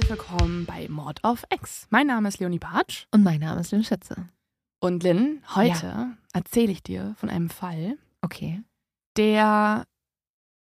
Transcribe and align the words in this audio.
herzlich 0.00 0.18
willkommen 0.18 0.64
bei 0.64 0.88
Mord 0.88 1.22
of 1.24 1.44
X. 1.52 1.86
Mein 1.90 2.06
Name 2.06 2.28
ist 2.28 2.38
Leonie 2.38 2.58
Bartsch. 2.58 3.06
Und 3.10 3.22
mein 3.22 3.40
Name 3.40 3.60
ist 3.60 3.70
Lynn 3.70 3.84
Schütze. 3.84 4.16
Und 4.80 5.02
Lynn, 5.02 5.42
heute 5.54 5.86
ja. 5.86 6.16
erzähle 6.32 6.72
ich 6.72 6.82
dir 6.82 7.14
von 7.18 7.28
einem 7.28 7.50
Fall, 7.50 7.98
okay. 8.22 8.62
der 9.18 9.84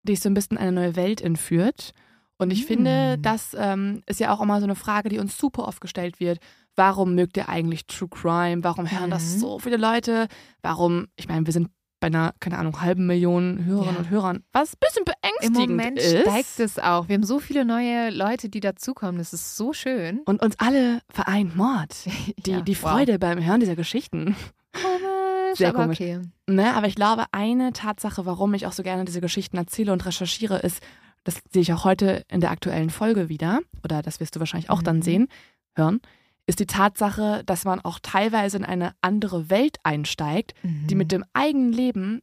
dich 0.03 0.19
so 0.19 0.29
ein 0.29 0.35
bisschen 0.35 0.57
in 0.57 0.63
eine 0.65 0.73
neue 0.73 0.97
Welt 0.97 1.21
entführt. 1.21 1.93
Und 2.39 2.51
ich 2.51 2.65
mm. 2.65 2.67
finde, 2.67 3.19
das 3.19 3.55
ähm, 3.57 4.03
ist 4.07 4.19
ja 4.19 4.35
auch 4.35 4.41
immer 4.41 4.59
so 4.59 4.65
eine 4.65 4.75
Frage, 4.75 5.09
die 5.09 5.21
uns 5.21 5.39
super 5.39 5.69
oft 5.69 5.81
gestellt 5.81 6.19
wird. 6.19 6.41
Warum 6.75 7.15
mögt 7.15 7.37
ihr 7.37 7.49
eigentlich 7.49 7.87
True 7.87 8.09
Crime? 8.09 8.65
Warum 8.65 8.91
hören 8.91 9.11
mm. 9.11 9.13
das 9.13 9.35
mhm. 9.35 9.39
so 9.39 9.59
viele 9.61 9.77
Leute? 9.77 10.27
Warum, 10.63 11.07
ich 11.15 11.29
meine, 11.29 11.47
wir 11.47 11.53
sind 11.53 11.69
bei 12.01 12.07
einer, 12.09 12.35
keine 12.41 12.59
Ahnung, 12.59 12.81
halben 12.81 13.07
Million 13.07 13.65
Hörerinnen 13.65 13.95
ja. 13.95 14.01
und 14.01 14.11
Hörern, 14.11 14.45
was 14.53 14.75
ein 14.75 14.79
bisschen 14.81 15.05
beängstigend 15.05 15.71
Im 15.71 15.77
Moment 15.77 15.99
ist. 15.99 16.21
steigt 16.21 16.61
es 16.61 16.79
auch. 16.79 17.09
Wir 17.09 17.15
haben 17.15 17.25
so 17.25 17.39
viele 17.39 17.65
neue 17.65 18.11
Leute, 18.11 18.49
die 18.49 18.61
dazukommen. 18.61 19.19
Das 19.19 19.33
ist 19.33 19.57
so 19.57 19.73
schön. 19.73 20.21
Und 20.25 20.43
uns 20.43 20.55
alle 20.59 21.01
vereint 21.11 21.57
Mord. 21.57 21.95
Die, 22.47 22.51
ja, 22.53 22.61
die 22.61 22.75
Freude 22.75 23.13
wow. 23.13 23.21
beim 23.21 23.45
Hören 23.45 23.61
dieser 23.61 23.77
Geschichten. 23.77 24.37
Komisch, 24.73 25.59
Sehr 25.59 25.71
aber 25.71 25.83
komisch. 25.83 26.01
okay. 26.01 26.21
Ne, 26.47 26.75
aber 26.75 26.87
ich 26.87 26.95
glaube, 26.95 27.25
eine 27.33 27.73
Tatsache, 27.73 28.27
warum 28.27 28.55
ich 28.55 28.67
auch 28.67 28.73
so 28.73 28.83
gerne 28.83 29.05
diese 29.05 29.21
Geschichten 29.21 29.57
erzähle 29.57 29.93
und 29.93 30.05
recherchiere, 30.07 30.59
ist, 30.59 30.83
das 31.25 31.41
sehe 31.51 31.63
ich 31.63 31.73
auch 31.73 31.85
heute 31.85 32.25
in 32.29 32.41
der 32.41 32.51
aktuellen 32.51 32.91
Folge 32.91 33.29
wieder, 33.29 33.61
oder 33.83 34.03
das 34.03 34.21
wirst 34.21 34.37
du 34.37 34.41
wahrscheinlich 34.41 34.71
auch 34.71 34.81
mhm. 34.81 34.85
dann 34.85 35.03
sehen, 35.03 35.29
hören, 35.75 36.01
ist 36.49 36.61
die 36.61 36.67
Tatsache, 36.67 37.43
dass 37.45 37.67
man 37.67 37.81
auch 37.81 37.99
teilweise 38.03 38.57
in 38.57 38.65
eine 38.65 38.95
andere 39.03 39.51
Welt 39.51 39.77
einsteigt, 39.83 40.55
mhm. 40.63 40.87
die 40.87 40.95
mit 40.95 41.13
dem 41.13 41.25
eigenen 41.35 41.73
Leben 41.73 42.23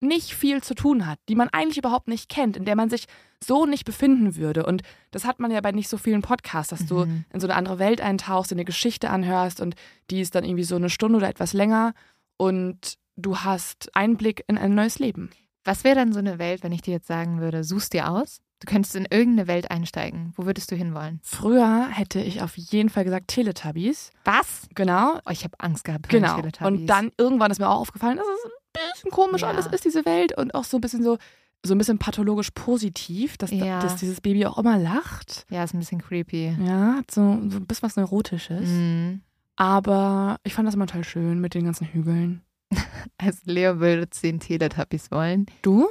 nicht 0.00 0.34
viel 0.34 0.62
zu 0.62 0.74
tun 0.74 1.06
hat, 1.06 1.18
die 1.28 1.34
man 1.34 1.50
eigentlich 1.50 1.76
überhaupt 1.76 2.08
nicht 2.08 2.30
kennt, 2.30 2.56
in 2.56 2.64
der 2.64 2.74
man 2.74 2.88
sich 2.88 3.06
so 3.42 3.66
nicht 3.66 3.84
befinden 3.84 4.36
würde. 4.36 4.64
Und 4.64 4.82
das 5.10 5.26
hat 5.26 5.40
man 5.40 5.50
ja 5.50 5.60
bei 5.60 5.72
nicht 5.72 5.88
so 5.88 5.98
vielen 5.98 6.22
Podcasts, 6.22 6.70
dass 6.70 6.82
mhm. 6.82 6.86
du 6.86 7.02
in 7.32 7.40
so 7.40 7.46
eine 7.46 7.54
andere 7.54 7.78
Welt 7.78 8.00
eintauchst, 8.00 8.50
in 8.50 8.56
eine 8.56 8.64
Geschichte 8.64 9.10
anhörst 9.10 9.60
und 9.60 9.74
die 10.10 10.20
ist 10.20 10.34
dann 10.34 10.44
irgendwie 10.44 10.64
so 10.64 10.76
eine 10.76 10.90
Stunde 10.90 11.18
oder 11.18 11.28
etwas 11.28 11.52
länger 11.52 11.92
und 12.38 12.96
du 13.16 13.38
hast 13.38 13.94
Einblick 13.94 14.42
in 14.46 14.56
ein 14.56 14.74
neues 14.74 14.98
Leben. 14.98 15.30
Was 15.64 15.84
wäre 15.84 15.96
dann 15.96 16.12
so 16.12 16.18
eine 16.18 16.38
Welt, 16.38 16.62
wenn 16.62 16.72
ich 16.72 16.82
dir 16.82 16.94
jetzt 16.94 17.08
sagen 17.08 17.40
würde, 17.40 17.62
suchst 17.62 17.92
dir 17.92 18.10
aus? 18.10 18.40
Du 18.60 18.66
könntest 18.66 18.96
in 18.96 19.06
irgendeine 19.10 19.48
Welt 19.48 19.70
einsteigen. 19.70 20.32
Wo 20.34 20.46
würdest 20.46 20.70
du 20.70 20.76
hinwollen? 20.76 21.20
Früher 21.22 21.88
hätte 21.90 22.20
ich 22.20 22.42
auf 22.42 22.56
jeden 22.56 22.88
Fall 22.88 23.04
gesagt 23.04 23.28
Teletubbies. 23.28 24.10
Was? 24.24 24.66
Genau. 24.74 25.18
Oh, 25.26 25.30
ich 25.30 25.44
habe 25.44 25.54
Angst 25.58 25.84
gehabt 25.84 26.08
genau. 26.08 26.36
Teletubbies. 26.36 26.66
Und 26.66 26.86
dann 26.86 27.12
irgendwann 27.18 27.50
ist 27.50 27.58
mir 27.58 27.68
auch 27.68 27.80
aufgefallen, 27.80 28.16
dass 28.16 28.26
es 28.26 28.44
ein 28.44 28.90
bisschen 28.92 29.10
komisch 29.10 29.42
ja. 29.42 29.48
alles 29.48 29.66
ist, 29.66 29.84
diese 29.84 30.06
Welt. 30.06 30.36
Und 30.38 30.54
auch 30.54 30.64
so 30.64 30.78
ein 30.78 30.80
bisschen 30.80 31.02
so, 31.02 31.18
so 31.64 31.74
ein 31.74 31.78
bisschen 31.78 31.98
pathologisch 31.98 32.50
positiv, 32.50 33.36
dass, 33.36 33.50
ja. 33.50 33.80
dass 33.80 33.96
dieses 33.96 34.22
Baby 34.22 34.46
auch 34.46 34.56
immer 34.56 34.78
lacht. 34.78 35.44
Ja, 35.50 35.62
ist 35.62 35.74
ein 35.74 35.80
bisschen 35.80 36.00
creepy. 36.00 36.56
Ja, 36.64 37.02
so, 37.10 37.20
so 37.20 37.58
ein 37.58 37.66
bisschen 37.66 37.82
was 37.82 37.96
Neurotisches. 37.96 38.68
Mhm. 38.68 39.20
Aber 39.56 40.38
ich 40.44 40.54
fand 40.54 40.66
das 40.66 40.74
immer 40.74 40.86
total 40.86 41.04
schön 41.04 41.40
mit 41.40 41.54
den 41.54 41.64
ganzen 41.64 41.86
Hügeln. 41.86 42.42
Also 43.18 43.38
Leo 43.44 43.80
würde 43.80 44.10
zehn 44.10 44.40
Teletubbies 44.40 45.10
wollen. 45.10 45.46
Du? 45.62 45.88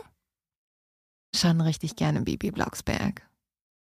Schon 1.36 1.62
richtig 1.62 1.96
gerne 1.96 2.22
Bibi 2.22 2.52
Blocksberg. 2.52 3.22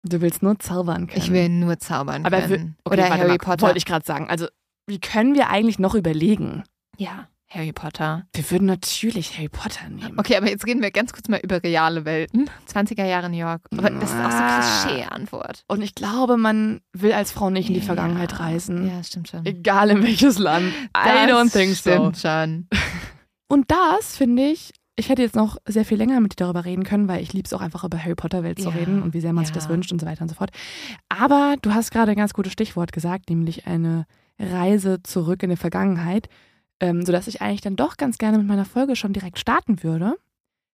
Du 0.05 0.21
willst 0.21 0.43
nur 0.43 0.59
zaubern 0.59 1.07
können. 1.07 1.23
Ich 1.23 1.33
will 1.33 1.49
nur 1.49 1.79
zaubern 1.79 2.25
Aber 2.25 2.41
können. 2.43 2.77
Okay, 2.85 2.95
Oder 2.95 3.11
Harry 3.11 3.29
mal, 3.29 3.39
Potter. 3.39 3.63
Wollte 3.63 3.79
ich 3.79 3.85
gerade 3.85 4.05
sagen. 4.05 4.29
Also, 4.29 4.47
wie 4.87 5.01
können 5.01 5.35
wir 5.35 5.51
eigentlich 5.51 5.79
noch 5.79 5.95
überlegen? 5.95 6.63
Ja, 6.97 7.29
Harry 7.51 7.73
Potter. 7.73 8.25
Wir 8.35 8.51
würden 8.51 8.67
natürlich 8.67 9.37
Harry 9.37 9.49
Potter 9.49 9.89
nehmen. 9.89 10.19
Okay, 10.19 10.37
aber 10.37 10.49
jetzt 10.51 10.67
reden 10.67 10.83
wir 10.83 10.91
ganz 10.91 11.13
kurz 11.13 11.29
mal 11.29 11.41
über 11.43 11.63
reale 11.63 12.05
Welten. 12.05 12.51
20er 12.73 13.07
Jahre 13.07 13.31
New 13.31 13.39
York. 13.39 13.63
Aber 13.73 13.89
das 13.91 14.11
ist 14.11 14.19
auch 14.19 14.31
so 14.31 14.37
eine 14.37 14.61
Klischee-Antwort. 14.61 15.65
Und 15.67 15.83
ich 15.83 15.95
glaube, 15.95 16.37
man 16.37 16.81
will 16.93 17.13
als 17.13 17.33
Frau 17.33 17.49
nicht 17.49 17.69
in 17.69 17.75
die 17.75 17.81
Vergangenheit 17.81 18.33
ja. 18.33 18.39
reisen. 18.39 18.87
Ja, 18.87 19.03
stimmt 19.03 19.29
schon. 19.29 19.47
Egal 19.47 19.91
in 19.91 20.03
welches 20.03 20.39
Land. 20.39 20.73
I 20.97 21.31
don't 21.31 21.51
think 21.51 21.75
so. 21.75 21.91
Stimmt 21.91 22.19
schon. 22.19 22.69
Und 23.49 23.71
das, 23.71 24.15
finde 24.17 24.43
ich, 24.51 24.75
ich 24.99 25.09
hätte 25.09 25.23
jetzt 25.23 25.37
noch 25.37 25.59
sehr 25.65 25.85
viel 25.85 25.97
länger 25.97 26.21
mit 26.21 26.33
dir 26.33 26.45
darüber 26.45 26.65
reden 26.65 26.83
können, 26.83 27.07
weil 27.07 27.23
ich 27.23 27.33
liebe 27.33 27.47
es 27.47 27.53
auch 27.53 27.61
einfach 27.61 27.85
über 27.85 28.03
Harry 28.03 28.17
Potter 28.17 28.43
Welt 28.43 28.61
zu 28.61 28.69
reden 28.69 29.01
und 29.01 29.15
wie 29.15 29.21
sehr 29.21 29.33
man 29.33 29.45
ja. 29.45 29.47
sich 29.47 29.55
das 29.55 29.69
wünscht 29.69 29.93
und 29.93 30.01
so 30.01 30.07
weiter 30.07 30.23
und 30.23 30.29
so 30.29 30.35
fort. 30.35 30.51
Aber 31.09 31.55
du 31.63 31.73
hast 31.73 31.93
gerade 31.93 32.11
ein 32.11 32.17
ganz 32.17 32.35
gutes 32.35 32.53
Stichwort 32.53 32.93
gesagt, 32.93 33.31
nämlich 33.31 33.69
eine 33.69 34.07
Reise 34.41 35.01
zurück 35.05 35.45
in 35.45 35.51
die 35.51 35.57
Vergangenheit, 35.57 36.29
ähm, 36.81 37.07
sodass 37.07 37.29
ich 37.29 37.41
eigentlich 37.41 37.61
dann 37.61 37.77
doch 37.77 37.97
ganz 37.97 38.19
gerne 38.19 38.39
mit 38.39 38.49
meiner 38.49 38.65
Folge 38.65 38.97
schon 38.97 39.13
direkt 39.13 39.39
starten 39.39 39.85
würde. 39.85 40.17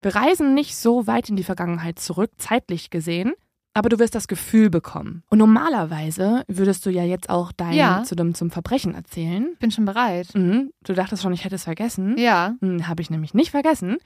Wir 0.02 0.14
reisen 0.14 0.54
nicht 0.54 0.76
so 0.76 1.06
weit 1.06 1.30
in 1.30 1.36
die 1.36 1.44
Vergangenheit 1.44 1.98
zurück, 1.98 2.30
zeitlich 2.36 2.90
gesehen, 2.90 3.32
aber 3.74 3.88
du 3.88 3.98
wirst 3.98 4.14
das 4.14 4.28
Gefühl 4.28 4.70
bekommen. 4.70 5.22
Und 5.30 5.38
normalerweise 5.38 6.44
würdest 6.48 6.84
du 6.86 6.90
ja 6.90 7.04
jetzt 7.04 7.30
auch 7.30 7.52
dein 7.52 7.74
ja. 7.74 8.02
zu 8.02 8.16
dem, 8.16 8.34
zum 8.34 8.50
Verbrechen 8.50 8.94
erzählen. 8.94 9.56
Bin 9.60 9.70
schon 9.70 9.84
bereit. 9.84 10.34
Mhm. 10.34 10.72
Du 10.82 10.92
dachtest 10.92 11.22
schon, 11.22 11.32
ich 11.32 11.44
hätte 11.44 11.54
es 11.54 11.64
vergessen. 11.64 12.18
Ja. 12.18 12.54
Mhm, 12.60 12.88
Habe 12.88 13.02
ich 13.02 13.10
nämlich 13.10 13.34
nicht 13.34 13.50
vergessen. 13.50 13.98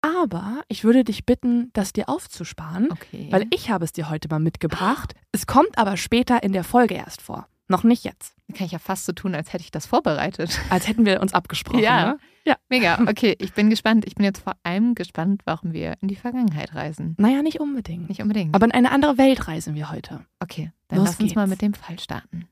Aber 0.00 0.62
ich 0.68 0.84
würde 0.84 1.04
dich 1.04 1.26
bitten, 1.26 1.70
das 1.72 1.92
dir 1.92 2.08
aufzusparen, 2.08 2.90
okay. 2.90 3.28
weil 3.30 3.46
ich 3.50 3.70
habe 3.70 3.84
es 3.84 3.92
dir 3.92 4.08
heute 4.08 4.28
mal 4.28 4.38
mitgebracht. 4.38 5.14
Es 5.32 5.46
kommt 5.46 5.78
aber 5.78 5.96
später 5.96 6.42
in 6.42 6.52
der 6.52 6.64
Folge 6.64 6.94
erst 6.94 7.22
vor. 7.22 7.48
Noch 7.68 7.82
nicht 7.82 8.04
jetzt. 8.04 8.34
Kann 8.54 8.66
ich 8.66 8.72
ja 8.72 8.78
fast 8.78 9.04
so 9.04 9.12
tun, 9.12 9.34
als 9.34 9.52
hätte 9.52 9.64
ich 9.64 9.72
das 9.72 9.86
vorbereitet. 9.86 10.60
Als 10.70 10.86
hätten 10.86 11.04
wir 11.04 11.20
uns 11.20 11.34
abgesprochen. 11.34 11.80
Ja. 11.80 12.12
Ne? 12.12 12.18
Ja. 12.46 12.56
Mega. 12.68 12.98
Okay, 13.06 13.36
ich 13.38 13.52
bin 13.52 13.68
gespannt. 13.70 14.04
Ich 14.06 14.14
bin 14.14 14.24
jetzt 14.24 14.40
vor 14.42 14.54
allem 14.62 14.94
gespannt, 14.94 15.42
warum 15.44 15.72
wir 15.72 15.94
in 16.00 16.08
die 16.08 16.16
Vergangenheit 16.16 16.74
reisen. 16.74 17.14
Naja, 17.18 17.42
nicht 17.42 17.60
unbedingt. 17.60 18.08
Nicht 18.08 18.22
unbedingt. 18.22 18.54
Aber 18.54 18.64
in 18.64 18.72
eine 18.72 18.90
andere 18.90 19.18
Welt 19.18 19.46
reisen 19.48 19.74
wir 19.74 19.90
heute. 19.90 20.24
Okay, 20.40 20.72
dann 20.88 21.00
Los 21.00 21.08
lass 21.08 21.18
geht's. 21.18 21.30
uns 21.32 21.36
mal 21.36 21.46
mit 21.46 21.62
dem 21.62 21.74
Fall 21.74 21.98
starten. 21.98 22.48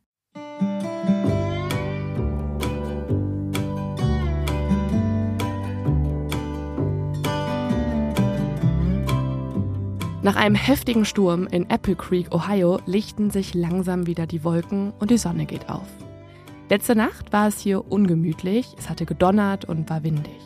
Nach 10.23 10.37
einem 10.37 10.55
heftigen 10.55 11.05
Sturm 11.05 11.47
in 11.47 11.69
Apple 11.69 11.97
Creek, 11.97 12.35
Ohio, 12.35 12.81
lichten 12.87 13.31
sich 13.31 13.53
langsam 13.53 14.07
wieder 14.07 14.27
die 14.27 14.43
Wolken 14.43 14.95
und 14.99 15.11
die 15.11 15.19
Sonne 15.19 15.45
geht 15.45 15.69
auf. 15.69 15.87
Letzte 16.71 16.97
Nacht 16.97 17.31
war 17.31 17.49
es 17.49 17.61
hier 17.61 17.93
ungemütlich, 17.93 18.67
es 18.79 18.89
hatte 18.89 19.05
gedonnert 19.05 19.67
und 19.67 19.91
war 19.91 20.03
windig. 20.03 20.41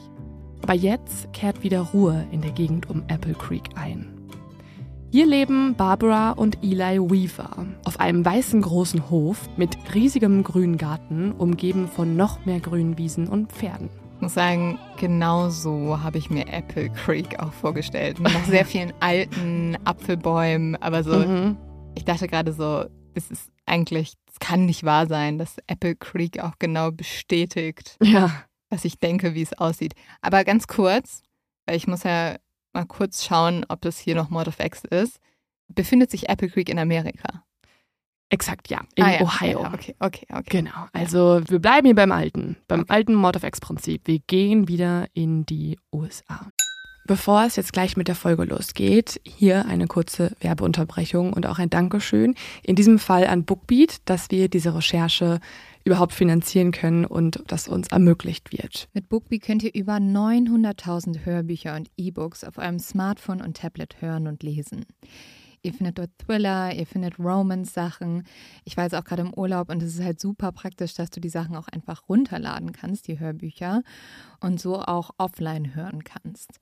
Aber 0.62 0.74
jetzt 0.74 1.32
kehrt 1.32 1.62
wieder 1.62 1.80
Ruhe 1.80 2.26
in 2.32 2.42
der 2.42 2.50
Gegend 2.50 2.90
um 2.90 3.04
Apple 3.06 3.34
Creek 3.34 3.70
ein. 3.76 4.18
Hier 5.12 5.26
leben 5.26 5.76
Barbara 5.76 6.32
und 6.32 6.58
Eli 6.62 6.98
Weaver 7.00 7.66
auf 7.84 8.00
einem 8.00 8.24
weißen 8.24 8.60
großen 8.60 9.08
Hof 9.08 9.48
mit 9.56 9.78
riesigem 9.94 10.42
grünen 10.42 10.76
Garten, 10.76 11.32
umgeben 11.32 11.86
von 11.86 12.16
noch 12.16 12.44
mehr 12.44 12.60
grünen 12.60 12.98
Wiesen 12.98 13.28
und 13.28 13.52
Pferden. 13.52 13.88
Ich 14.16 14.20
muss 14.20 14.34
sagen, 14.34 14.76
genau 14.98 15.48
so 15.50 16.02
habe 16.02 16.18
ich 16.18 16.30
mir 16.30 16.48
Apple 16.48 16.90
Creek 16.90 17.38
auch 17.38 17.52
vorgestellt. 17.52 18.18
Nach 18.18 18.44
sehr 18.44 18.66
vielen 18.66 18.92
alten 19.00 19.78
Apfelbäumen, 19.84 20.74
aber 20.82 21.04
so, 21.04 21.16
mhm. 21.16 21.56
ich 21.94 22.04
dachte 22.04 22.26
gerade 22.26 22.52
so, 22.52 22.86
das 23.14 23.30
ist 23.30 23.50
eigentlich, 23.64 24.14
es 24.38 24.46
kann 24.46 24.66
nicht 24.66 24.84
wahr 24.84 25.06
sein, 25.06 25.38
dass 25.38 25.56
Apple 25.66 25.96
Creek 25.96 26.40
auch 26.40 26.58
genau 26.58 26.90
bestätigt, 26.90 27.96
ja. 28.02 28.30
was 28.70 28.84
ich 28.84 28.98
denke, 28.98 29.34
wie 29.34 29.42
es 29.42 29.56
aussieht. 29.58 29.94
Aber 30.20 30.44
ganz 30.44 30.66
kurz, 30.66 31.22
weil 31.66 31.76
ich 31.76 31.86
muss 31.86 32.04
ja 32.04 32.36
mal 32.72 32.86
kurz 32.86 33.24
schauen, 33.24 33.64
ob 33.68 33.80
das 33.80 33.98
hier 33.98 34.14
noch 34.14 34.30
Mod 34.30 34.48
of 34.48 34.60
X 34.60 34.84
ist, 34.84 35.18
befindet 35.68 36.10
sich 36.10 36.28
Apple 36.28 36.48
Creek 36.48 36.68
in 36.68 36.78
Amerika. 36.78 37.44
Exakt, 38.30 38.68
ja. 38.68 38.82
In 38.94 39.04
ah, 39.04 39.12
ja. 39.14 39.20
Ohio. 39.22 39.62
Ja, 39.62 39.72
okay, 39.72 39.94
okay, 40.00 40.26
okay. 40.30 40.62
Genau. 40.62 40.86
Also 40.92 41.40
wir 41.48 41.58
bleiben 41.60 41.86
hier 41.86 41.94
beim 41.94 42.12
alten, 42.12 42.58
beim 42.68 42.80
okay. 42.80 42.92
alten 42.92 43.14
Mod 43.14 43.36
of 43.36 43.42
X-Prinzip. 43.42 44.02
Wir 44.06 44.18
gehen 44.26 44.68
wieder 44.68 45.06
in 45.14 45.46
die 45.46 45.78
USA. 45.92 46.50
Bevor 47.08 47.46
es 47.46 47.56
jetzt 47.56 47.72
gleich 47.72 47.96
mit 47.96 48.06
der 48.06 48.14
Folge 48.14 48.44
losgeht, 48.44 49.18
hier 49.24 49.64
eine 49.64 49.86
kurze 49.86 50.36
Werbeunterbrechung 50.40 51.32
und 51.32 51.46
auch 51.46 51.58
ein 51.58 51.70
Dankeschön. 51.70 52.34
In 52.62 52.76
diesem 52.76 52.98
Fall 52.98 53.26
an 53.26 53.44
Bookbeat, 53.44 54.02
dass 54.04 54.30
wir 54.30 54.50
diese 54.50 54.74
Recherche 54.74 55.40
überhaupt 55.84 56.12
finanzieren 56.12 56.70
können 56.70 57.06
und 57.06 57.42
das 57.46 57.66
uns 57.66 57.88
ermöglicht 57.88 58.52
wird. 58.52 58.90
Mit 58.92 59.08
Bookbeat 59.08 59.40
könnt 59.40 59.62
ihr 59.62 59.74
über 59.74 59.94
900.000 59.94 61.24
Hörbücher 61.24 61.76
und 61.76 61.90
E-Books 61.96 62.44
auf 62.44 62.58
eurem 62.58 62.78
Smartphone 62.78 63.40
und 63.40 63.56
Tablet 63.56 64.02
hören 64.02 64.26
und 64.26 64.42
lesen. 64.42 64.84
Ihr 65.62 65.72
findet 65.74 65.98
dort 65.98 66.10
Thriller, 66.18 66.74
ihr 66.74 66.86
findet 66.86 67.18
Romance-Sachen. 67.18 68.24
Ich 68.64 68.76
war 68.76 68.84
jetzt 68.84 68.94
auch 68.94 69.04
gerade 69.04 69.22
im 69.22 69.34
Urlaub 69.34 69.70
und 69.70 69.82
es 69.82 69.94
ist 69.94 70.04
halt 70.04 70.20
super 70.20 70.52
praktisch, 70.52 70.94
dass 70.94 71.10
du 71.10 71.20
die 71.20 71.28
Sachen 71.28 71.56
auch 71.56 71.68
einfach 71.68 72.08
runterladen 72.08 72.72
kannst, 72.72 73.08
die 73.08 73.18
Hörbücher, 73.18 73.82
und 74.40 74.60
so 74.60 74.80
auch 74.80 75.10
offline 75.18 75.74
hören 75.74 76.04
kannst. 76.04 76.60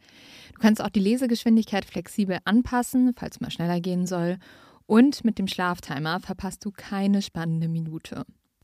Du 0.54 0.60
kannst 0.60 0.82
auch 0.82 0.88
die 0.88 1.00
Lesegeschwindigkeit 1.00 1.84
flexibel 1.84 2.38
anpassen, 2.44 3.12
falls 3.16 3.40
mal 3.40 3.50
schneller 3.50 3.81
gehen 3.81 4.06
soll. 4.06 4.38
Und 4.87 5.25
mit 5.25 5.38
dem 5.38 5.48
Schlaftimer 5.48 6.20
verpasst 6.20 6.64
du 6.64 6.70
keine 6.70 7.20
spannende 7.20 7.69
Minute. 7.69 8.25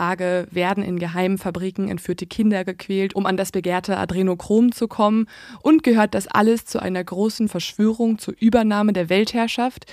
Frage, 0.00 0.46
werden 0.50 0.82
in 0.82 0.98
geheimen 0.98 1.36
Fabriken 1.36 1.90
entführte 1.90 2.24
Kinder 2.24 2.64
gequält, 2.64 3.14
um 3.14 3.26
an 3.26 3.36
das 3.36 3.52
begehrte 3.52 3.98
Adrenochrom 3.98 4.72
zu 4.72 4.88
kommen? 4.88 5.26
Und 5.60 5.82
gehört 5.82 6.14
das 6.14 6.26
alles 6.26 6.64
zu 6.64 6.80
einer 6.80 7.04
großen 7.04 7.48
Verschwörung 7.48 8.18
zur 8.18 8.32
Übernahme 8.40 8.94
der 8.94 9.10
Weltherrschaft? 9.10 9.84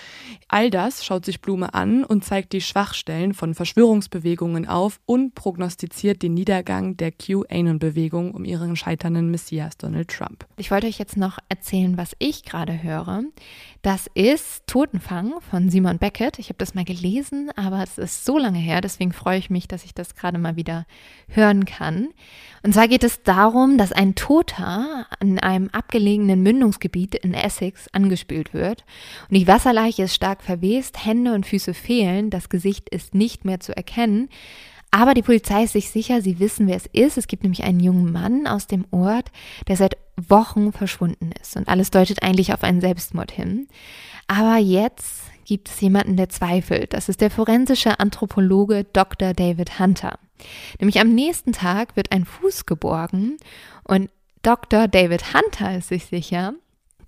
All 0.47 0.69
das 0.69 1.03
schaut 1.03 1.25
sich 1.25 1.41
Blume 1.41 1.73
an 1.73 2.05
und 2.05 2.23
zeigt 2.23 2.53
die 2.53 2.61
Schwachstellen 2.61 3.33
von 3.33 3.53
Verschwörungsbewegungen 3.53 4.65
auf 4.65 5.01
und 5.05 5.35
prognostiziert 5.35 6.23
den 6.23 6.35
Niedergang 6.35 6.95
der 6.95 7.11
QAnon-Bewegung 7.11 8.31
um 8.31 8.45
ihren 8.45 8.77
scheiternden 8.77 9.29
Messias 9.29 9.75
Donald 9.75 10.07
Trump. 10.07 10.45
Ich 10.55 10.71
wollte 10.71 10.87
euch 10.87 10.99
jetzt 10.99 11.17
noch 11.17 11.37
erzählen, 11.49 11.97
was 11.97 12.13
ich 12.19 12.45
gerade 12.45 12.81
höre. 12.81 13.23
Das 13.87 14.09
ist 14.15 14.67
Totenfang 14.67 15.35
von 15.49 15.69
Simon 15.69 15.97
Beckett. 15.97 16.39
Ich 16.39 16.49
habe 16.49 16.57
das 16.57 16.75
mal 16.75 16.83
gelesen, 16.83 17.51
aber 17.55 17.81
es 17.81 17.97
ist 17.97 18.25
so 18.25 18.37
lange 18.37 18.59
her, 18.59 18.81
deswegen 18.81 19.13
freue 19.13 19.39
ich 19.39 19.49
mich, 19.49 19.65
dass 19.65 19.85
ich 19.85 19.93
das 19.93 20.13
gerade 20.13 20.37
mal 20.37 20.57
wieder 20.57 20.85
hören 21.29 21.63
kann. 21.63 22.09
Und 22.63 22.73
zwar 22.73 22.89
geht 22.89 23.05
es 23.05 23.23
darum, 23.23 23.77
dass 23.77 23.93
ein 23.93 24.13
Toter 24.15 25.07
in 25.21 25.39
einem 25.39 25.69
abgelegenen 25.71 26.43
Mündungsgebiet 26.43 27.15
in 27.15 27.33
Essex 27.33 27.87
angespült 27.93 28.53
wird. 28.53 28.83
Und 29.29 29.37
die 29.37 29.47
Wasserleiche 29.47 30.03
ist 30.03 30.15
stark 30.15 30.43
verwest, 30.43 31.05
Hände 31.05 31.33
und 31.33 31.45
Füße 31.45 31.73
fehlen, 31.73 32.29
das 32.29 32.49
Gesicht 32.49 32.89
ist 32.89 33.15
nicht 33.15 33.45
mehr 33.45 33.61
zu 33.61 33.73
erkennen. 33.73 34.27
Aber 34.91 35.13
die 35.13 35.21
Polizei 35.21 35.63
ist 35.63 35.73
sich 35.73 35.89
sicher, 35.89 36.21
sie 36.21 36.39
wissen, 36.39 36.67
wer 36.67 36.77
es 36.77 36.87
ist. 36.93 37.17
Es 37.17 37.27
gibt 37.27 37.43
nämlich 37.43 37.63
einen 37.63 37.79
jungen 37.79 38.11
Mann 38.11 38.47
aus 38.47 38.67
dem 38.67 38.85
Ort, 38.91 39.31
der 39.67 39.75
seit 39.75 39.97
Wochen 40.15 40.71
verschwunden 40.71 41.31
ist. 41.41 41.55
Und 41.55 41.67
alles 41.67 41.91
deutet 41.91 42.23
eigentlich 42.23 42.53
auf 42.53 42.63
einen 42.63 42.81
Selbstmord 42.81 43.31
hin. 43.31 43.67
Aber 44.27 44.57
jetzt 44.57 45.23
gibt 45.45 45.69
es 45.69 45.79
jemanden, 45.81 46.17
der 46.17 46.29
zweifelt. 46.29 46.93
Das 46.93 47.09
ist 47.09 47.21
der 47.21 47.31
forensische 47.31 47.99
Anthropologe 47.99 48.85
Dr. 48.93 49.33
David 49.33 49.79
Hunter. 49.79 50.19
Nämlich 50.79 50.99
am 50.99 51.13
nächsten 51.13 51.53
Tag 51.53 51.95
wird 51.95 52.11
ein 52.11 52.25
Fuß 52.25 52.65
geborgen 52.65 53.37
und 53.83 54.09
Dr. 54.43 54.87
David 54.87 55.33
Hunter 55.33 55.77
ist 55.77 55.89
sich 55.89 56.05
sicher, 56.05 56.53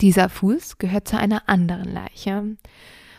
dieser 0.01 0.29
Fuß 0.29 0.77
gehört 0.77 1.07
zu 1.07 1.17
einer 1.17 1.47
anderen 1.47 1.93
Leiche. 1.93 2.55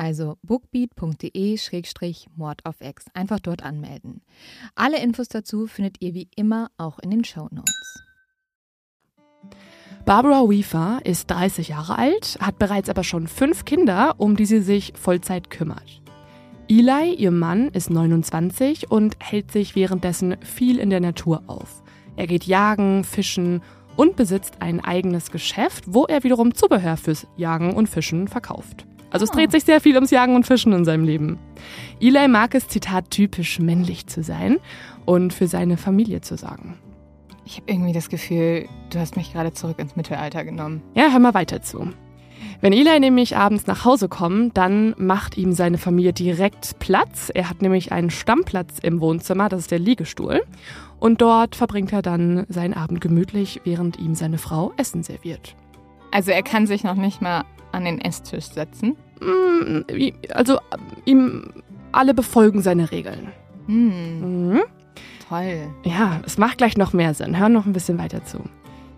Also 0.00 0.38
bookbeat.de-mord 0.42 2.64
auf 2.64 2.76
X. 2.80 3.04
Einfach 3.12 3.38
dort 3.38 3.62
anmelden. 3.62 4.22
Alle 4.74 4.98
Infos 5.02 5.28
dazu 5.28 5.66
findet 5.66 6.00
ihr 6.00 6.14
wie 6.14 6.30
immer 6.36 6.70
auch 6.78 6.98
in 7.00 7.10
den 7.10 7.22
Show 7.22 7.48
Notes. 7.50 8.02
Barbara 10.06 10.48
Weaver 10.48 11.00
ist 11.04 11.30
30 11.30 11.68
Jahre 11.68 11.98
alt, 11.98 12.38
hat 12.40 12.58
bereits 12.58 12.88
aber 12.88 13.04
schon 13.04 13.26
fünf 13.26 13.66
Kinder, 13.66 14.14
um 14.16 14.36
die 14.36 14.46
sie 14.46 14.62
sich 14.62 14.94
Vollzeit 14.96 15.50
kümmert. 15.50 16.00
Eli, 16.66 17.12
ihr 17.12 17.30
Mann, 17.30 17.68
ist 17.68 17.90
29 17.90 18.90
und 18.90 19.16
hält 19.18 19.52
sich 19.52 19.76
währenddessen 19.76 20.38
viel 20.40 20.78
in 20.78 20.88
der 20.88 21.00
Natur 21.00 21.42
auf. 21.46 21.82
Er 22.16 22.26
geht 22.26 22.44
jagen, 22.44 23.04
fischen 23.04 23.60
und 23.96 24.16
besitzt 24.16 24.62
ein 24.62 24.82
eigenes 24.82 25.30
Geschäft, 25.30 25.84
wo 25.88 26.06
er 26.06 26.24
wiederum 26.24 26.54
Zubehör 26.54 26.96
fürs 26.96 27.26
Jagen 27.36 27.74
und 27.74 27.86
Fischen 27.86 28.28
verkauft. 28.28 28.86
Also 29.10 29.24
es 29.24 29.30
dreht 29.30 29.50
sich 29.50 29.64
sehr 29.64 29.80
viel 29.80 29.94
ums 29.96 30.10
Jagen 30.10 30.34
und 30.34 30.46
Fischen 30.46 30.72
in 30.72 30.84
seinem 30.84 31.04
Leben. 31.04 31.38
Eli 32.00 32.28
mag 32.28 32.54
es, 32.54 32.68
Zitat, 32.68 33.10
typisch 33.10 33.58
männlich 33.58 34.06
zu 34.06 34.22
sein 34.22 34.58
und 35.04 35.32
für 35.32 35.48
seine 35.48 35.76
Familie 35.76 36.20
zu 36.20 36.36
sorgen. 36.36 36.78
Ich 37.44 37.56
habe 37.56 37.72
irgendwie 37.72 37.92
das 37.92 38.08
Gefühl, 38.08 38.68
du 38.90 39.00
hast 39.00 39.16
mich 39.16 39.32
gerade 39.32 39.52
zurück 39.52 39.78
ins 39.78 39.96
Mittelalter 39.96 40.44
genommen. 40.44 40.82
Ja, 40.94 41.10
hör 41.10 41.18
mal 41.18 41.34
weiter 41.34 41.62
zu. 41.62 41.88
Wenn 42.60 42.72
Eli 42.72 43.00
nämlich 43.00 43.36
abends 43.36 43.66
nach 43.66 43.84
Hause 43.84 44.08
kommt, 44.08 44.56
dann 44.56 44.94
macht 44.98 45.36
ihm 45.36 45.52
seine 45.52 45.78
Familie 45.78 46.12
direkt 46.12 46.78
Platz. 46.78 47.30
Er 47.34 47.48
hat 47.48 47.62
nämlich 47.62 47.90
einen 47.90 48.10
Stammplatz 48.10 48.78
im 48.80 49.00
Wohnzimmer, 49.00 49.48
das 49.48 49.62
ist 49.62 49.70
der 49.70 49.78
Liegestuhl. 49.78 50.42
Und 50.98 51.22
dort 51.22 51.56
verbringt 51.56 51.92
er 51.92 52.02
dann 52.02 52.44
seinen 52.48 52.74
Abend 52.74 53.00
gemütlich, 53.00 53.62
während 53.64 53.98
ihm 53.98 54.14
seine 54.14 54.38
Frau 54.38 54.72
Essen 54.76 55.02
serviert. 55.02 55.56
Also 56.10 56.30
er 56.30 56.42
kann 56.42 56.66
sich 56.66 56.84
noch 56.84 56.94
nicht 56.94 57.22
mal 57.22 57.44
an 57.72 57.84
den 57.84 58.00
Esstisch 58.00 58.46
setzen? 58.46 58.96
Mm, 59.20 59.80
also 60.34 60.58
ihm 61.04 61.52
alle 61.92 62.14
befolgen 62.14 62.62
seine 62.62 62.90
Regeln. 62.90 63.28
Hm. 63.66 64.50
Mhm. 64.50 64.60
Toll. 65.28 65.68
Ja, 65.84 66.20
es 66.26 66.38
macht 66.38 66.58
gleich 66.58 66.76
noch 66.76 66.92
mehr 66.92 67.14
Sinn. 67.14 67.38
Hör 67.38 67.48
noch 67.48 67.66
ein 67.66 67.72
bisschen 67.72 67.98
weiter 67.98 68.24
zu. 68.24 68.40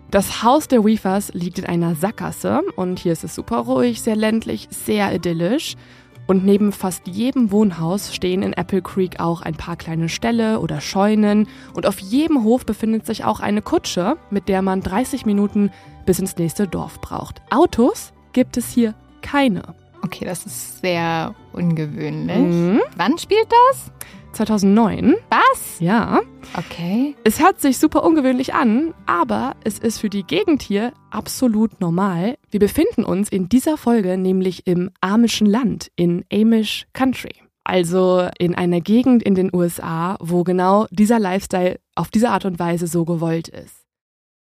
Das 0.09 0.43
Haus 0.43 0.67
der 0.67 0.83
Weavers 0.83 1.33
liegt 1.33 1.59
in 1.59 1.65
einer 1.65 1.95
Sackgasse 1.95 2.61
und 2.75 2.99
hier 2.99 3.13
ist 3.13 3.23
es 3.23 3.33
super 3.33 3.57
ruhig, 3.57 4.01
sehr 4.01 4.15
ländlich, 4.15 4.67
sehr 4.69 5.13
idyllisch. 5.13 5.75
Und 6.25 6.45
neben 6.45 6.71
fast 6.71 7.07
jedem 7.07 7.51
Wohnhaus 7.51 8.15
stehen 8.15 8.43
in 8.43 8.53
Apple 8.53 8.81
Creek 8.81 9.19
auch 9.19 9.41
ein 9.41 9.55
paar 9.55 9.75
kleine 9.75 10.07
Ställe 10.07 10.59
oder 10.59 10.79
Scheunen. 10.79 11.47
Und 11.73 11.85
auf 11.85 11.99
jedem 11.99 12.43
Hof 12.43 12.65
befindet 12.65 13.05
sich 13.05 13.25
auch 13.25 13.39
eine 13.39 13.61
Kutsche, 13.61 14.17
mit 14.29 14.47
der 14.47 14.61
man 14.61 14.81
30 14.81 15.25
Minuten 15.25 15.71
bis 16.05 16.19
ins 16.19 16.37
nächste 16.37 16.67
Dorf 16.67 17.01
braucht. 17.01 17.41
Autos 17.51 18.13
gibt 18.31 18.57
es 18.57 18.71
hier 18.71 18.95
keine. 19.21 19.63
Okay, 20.01 20.25
das 20.25 20.45
ist 20.45 20.81
sehr 20.81 21.33
ungewöhnlich. 21.53 22.37
Mhm. 22.37 22.81
Wann 22.97 23.17
spielt 23.17 23.47
das? 23.69 23.91
2009. 24.33 25.15
Was? 25.29 25.79
Ja. 25.79 26.21
Okay. 26.57 27.15
Es 27.23 27.39
hört 27.41 27.61
sich 27.61 27.77
super 27.77 28.03
ungewöhnlich 28.03 28.53
an, 28.53 28.93
aber 29.05 29.55
es 29.63 29.79
ist 29.79 29.99
für 29.99 30.09
die 30.09 30.23
Gegend 30.23 30.61
hier 30.61 30.93
absolut 31.09 31.79
normal. 31.79 32.37
Wir 32.49 32.59
befinden 32.59 33.03
uns 33.03 33.29
in 33.29 33.49
dieser 33.49 33.77
Folge 33.77 34.17
nämlich 34.17 34.67
im 34.67 34.91
Amischen 35.01 35.47
Land, 35.47 35.91
in 35.95 36.25
Amish 36.31 36.85
Country. 36.93 37.33
Also 37.63 38.27
in 38.37 38.55
einer 38.55 38.81
Gegend 38.81 39.23
in 39.23 39.35
den 39.35 39.49
USA, 39.53 40.17
wo 40.19 40.43
genau 40.43 40.85
dieser 40.91 41.19
Lifestyle 41.19 41.79
auf 41.95 42.09
diese 42.09 42.29
Art 42.29 42.45
und 42.45 42.59
Weise 42.59 42.87
so 42.87 43.05
gewollt 43.05 43.47
ist. 43.47 43.82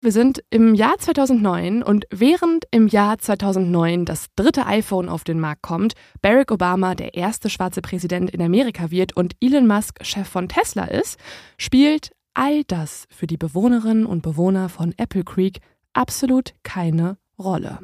Wir 0.03 0.13
sind 0.13 0.43
im 0.49 0.75
Jahr 0.75 0.97
2009 0.97 1.83
und 1.83 2.07
während 2.11 2.65
im 2.71 2.89
Jahr 2.89 3.19
2009 3.19 4.07
das 4.07 4.29
dritte 4.35 4.65
iPhone 4.65 5.11
auf 5.11 5.25
den 5.25 5.39
Markt 5.39 5.61
kommt, 5.61 5.93
Barack 6.23 6.53
Obama 6.53 6.95
der 6.95 7.13
erste 7.13 7.51
schwarze 7.51 7.83
Präsident 7.83 8.31
in 8.31 8.41
Amerika 8.41 8.91
wird 8.91 9.15
und 9.15 9.37
Elon 9.43 9.67
Musk 9.67 10.03
Chef 10.03 10.27
von 10.27 10.49
Tesla 10.49 10.85
ist, 10.85 11.19
spielt 11.59 12.13
all 12.33 12.65
das 12.65 13.05
für 13.11 13.27
die 13.27 13.37
Bewohnerinnen 13.37 14.07
und 14.07 14.23
Bewohner 14.23 14.71
von 14.71 14.95
Apple 14.97 15.23
Creek 15.23 15.59
absolut 15.93 16.55
keine 16.63 17.19
Rolle. 17.39 17.81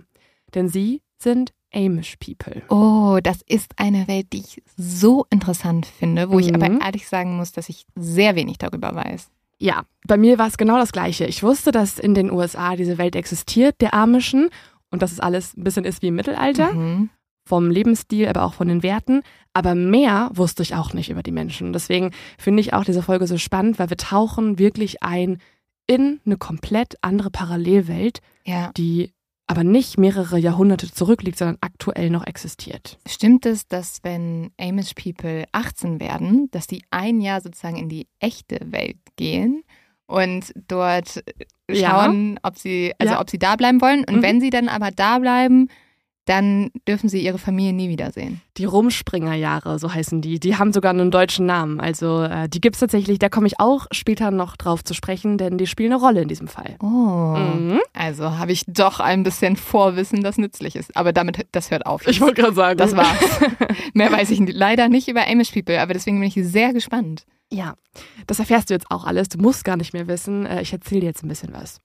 Denn 0.55 0.71
sie 0.71 1.03
sind 1.19 1.53
Amish 1.71 2.17
People. 2.17 2.63
Oh, 2.71 3.19
das 3.23 3.43
ist 3.47 3.73
eine 3.77 4.09
Welt, 4.09 4.33
die 4.33 4.39
ich 4.39 4.63
so 4.79 5.27
interessant 5.29 5.85
finde, 5.85 6.31
wo 6.31 6.37
mhm. 6.37 6.41
ich 6.41 6.55
aber 6.55 6.81
ehrlich 6.81 7.09
sagen 7.09 7.37
muss, 7.37 7.53
dass 7.53 7.69
ich 7.69 7.85
sehr 7.95 8.37
wenig 8.37 8.57
darüber 8.57 8.95
weiß. 8.95 9.29
Ja, 9.59 9.85
bei 10.07 10.17
mir 10.17 10.39
war 10.39 10.49
es 10.49 10.59
genau 10.59 10.77
das 10.79 10.93
Gleiche. 10.93 11.25
Ich 11.25 11.43
wusste, 11.43 11.73
dass 11.73 11.99
in 11.99 12.15
den 12.15 12.31
USA 12.31 12.77
diese 12.77 12.99
Welt 12.99 13.17
existiert, 13.17 13.81
der 13.81 13.95
Amischen, 13.95 14.51
und 14.91 15.03
dass 15.03 15.13
es 15.13 15.21
alles 15.21 15.57
ein 15.57 15.65
bisschen 15.65 15.85
ist 15.85 16.03
wie 16.03 16.09
im 16.09 16.15
Mittelalter. 16.15 16.73
Mhm. 16.73 17.11
Vom 17.49 17.71
Lebensstil, 17.71 18.29
aber 18.29 18.43
auch 18.43 18.55
von 18.55 18.69
den 18.69 18.83
Werten. 18.83 19.23
Aber 19.53 19.75
mehr 19.75 20.31
wusste 20.35 20.63
ich 20.63 20.75
auch 20.75 20.93
nicht 20.93 21.11
über 21.11 21.23
die 21.23 21.33
Menschen. 21.33 21.73
Deswegen 21.73 22.11
finde 22.39 22.61
ich 22.61 22.73
auch 22.73 22.85
diese 22.85 23.03
Folge 23.03 23.27
so 23.27 23.39
spannend, 23.39 23.79
weil 23.79 23.89
wir 23.91 23.97
tauchen 23.97 24.59
wirklich 24.59 25.03
ein 25.03 25.39
in 25.87 26.21
eine 26.27 26.37
komplett 26.37 26.97
andere 27.03 27.31
Parallelwelt, 27.31 28.21
ja. 28.45 28.73
die 28.77 29.13
aber 29.47 29.63
nicht 29.63 29.97
mehrere 29.99 30.39
Jahrhunderte 30.39 30.91
zurückliegt, 30.91 31.39
sondern 31.39 31.59
aktuell 31.61 32.11
noch 32.11 32.27
existiert. 32.27 32.99
Stimmt 33.07 33.47
es, 33.47 33.69
dass 33.69 34.03
wenn 34.03 34.51
Amish 34.59 34.95
People 34.95 35.45
18 35.53 36.01
werden, 36.01 36.51
dass 36.51 36.67
die 36.67 36.83
ein 36.91 37.21
Jahr 37.21 37.41
sozusagen 37.41 37.77
in 37.77 37.89
die 37.89 38.09
echte 38.19 38.59
Welt 38.73 38.99
gehen 39.15 39.63
und 40.07 40.53
dort 40.69 41.23
schauen, 41.71 42.35
ja. 42.35 42.41
ob 42.43 42.59
sie, 42.59 42.93
also 42.99 43.15
ja. 43.15 43.21
ob 43.21 43.31
sie 43.31 43.39
da 43.39 43.57
bleiben 43.57 43.81
wollen. 43.81 44.05
Und 44.05 44.17
mhm. 44.17 44.23
wenn 44.23 44.41
sie 44.41 44.51
dann 44.51 44.69
aber 44.69 44.91
da 44.91 45.19
bleiben, 45.19 45.69
dann 46.27 46.71
dürfen 46.89 47.09
sie 47.09 47.25
ihre 47.25 47.39
Familie 47.39 47.73
nie 47.73 47.89
wiedersehen. 47.89 48.41
Die 48.57 48.65
Rumspringerjahre, 48.65 49.79
so 49.79 49.95
heißen 49.95 50.21
die. 50.21 50.41
Die 50.41 50.57
haben 50.57 50.73
sogar 50.73 50.91
einen 50.91 51.13
deutschen 51.13 51.47
Namen. 51.47 51.81
Also 51.81 52.23
äh, 52.23 52.49
die 52.49 52.61
gibt 52.61 52.75
es 52.77 52.81
tatsächlich, 52.81 53.21
da 53.21 53.29
komme 53.29 53.47
ich 53.47 53.61
auch 53.61 53.87
später 53.93 54.33
noch 54.33 54.57
drauf 54.57 54.83
zu 54.83 54.93
sprechen, 54.93 55.39
denn 55.39 55.57
die 55.57 55.69
spielen 55.69 55.93
eine 55.93 56.03
Rolle 56.03 56.23
in 56.23 56.29
diesem 56.29 56.49
Fall. 56.49 56.77
Oh. 56.83 57.37
Mhm. 57.37 57.79
Also 57.93 58.39
habe 58.39 58.51
ich 58.51 58.65
doch 58.67 58.99
ein 58.99 59.23
bisschen 59.23 59.57
Vorwissen, 59.57 60.23
das 60.23 60.37
nützlich 60.37 60.75
ist. 60.75 60.97
Aber 60.97 61.13
damit, 61.13 61.47
das 61.53 61.71
hört 61.71 61.87
auf. 61.87 62.07
Ich 62.09 62.21
wollte 62.21 62.43
gerade 62.43 62.55
sagen. 62.55 62.79
Das 62.79 62.97
war's. 62.97 63.41
Mehr 63.95 64.11
weiß 64.11 64.31
ich 64.31 64.41
leider 64.53 64.89
nicht 64.89 65.07
über 65.07 65.29
Amish 65.29 65.53
People, 65.53 65.81
aber 65.81 65.95
deswegen 65.95 66.19
bin 66.19 66.29
ich 66.29 66.35
sehr 66.35 66.73
gespannt. 66.73 67.25
Ja, 67.53 67.75
das 68.27 68.41
erfährst 68.41 68.71
du 68.71 68.75
jetzt 68.75 68.91
auch 68.91 69.05
alles. 69.05 69.29
Du 69.29 69.39
musst 69.39 69.65
gar 69.65 69.77
nicht 69.77 69.93
mehr 69.93 70.09
wissen. 70.09 70.45
Äh, 70.47 70.63
ich 70.63 70.73
erzähle 70.73 71.03
dir 71.03 71.07
jetzt 71.07 71.23
ein 71.23 71.29
bisschen 71.29 71.53
was. 71.53 71.81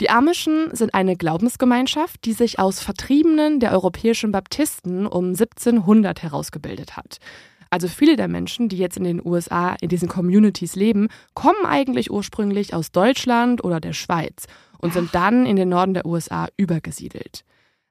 Die 0.00 0.10
Amischen 0.10 0.74
sind 0.74 0.94
eine 0.94 1.16
Glaubensgemeinschaft, 1.16 2.24
die 2.26 2.34
sich 2.34 2.58
aus 2.58 2.80
Vertriebenen 2.80 3.60
der 3.60 3.72
europäischen 3.72 4.30
Baptisten 4.30 5.06
um 5.06 5.28
1700 5.28 6.22
herausgebildet 6.22 6.96
hat. 6.96 7.18
Also 7.70 7.88
viele 7.88 8.16
der 8.16 8.28
Menschen, 8.28 8.68
die 8.68 8.76
jetzt 8.76 8.96
in 8.96 9.04
den 9.04 9.24
USA 9.24 9.74
in 9.80 9.88
diesen 9.88 10.08
Communities 10.08 10.76
leben, 10.76 11.08
kommen 11.34 11.64
eigentlich 11.66 12.10
ursprünglich 12.10 12.74
aus 12.74 12.92
Deutschland 12.92 13.64
oder 13.64 13.80
der 13.80 13.94
Schweiz 13.94 14.46
und 14.78 14.92
sind 14.92 15.14
dann 15.14 15.46
in 15.46 15.56
den 15.56 15.70
Norden 15.70 15.94
der 15.94 16.06
USA 16.06 16.48
übergesiedelt. 16.56 17.44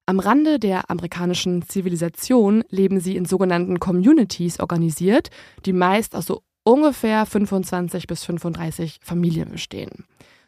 Am 0.05 0.19
Rande 0.19 0.59
der 0.59 0.91
amerikanischen 0.91 1.63
Zivilisation 1.63 2.63
leben 2.69 2.99
sie 2.99 3.15
in 3.15 3.25
sogenannten 3.25 3.79
Communities 3.79 4.59
organisiert, 4.59 5.31
die 5.65 5.73
meist 5.73 6.15
aus 6.15 6.27
so 6.27 6.43
ungefähr 6.63 7.25
25 7.25 8.05
bis 8.05 8.23
35 8.23 8.99
Familien 9.01 9.51
bestehen. 9.51 10.05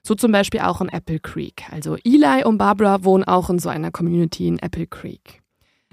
So 0.08 0.16
zum 0.16 0.32
Beispiel 0.32 0.62
auch 0.62 0.80
in 0.80 0.88
Apple 0.88 1.20
Creek. 1.20 1.66
Also 1.70 1.98
Eli 2.06 2.46
und 2.46 2.58
Barbara 2.58 3.04
wohnen 3.04 3.26
auch 3.26 3.50
in 3.50 3.60
so 3.60 3.68
einer 3.68 3.92
Community 3.92 4.48
in 4.48 4.58
Apple 4.58 4.88
Creek. 4.88 5.42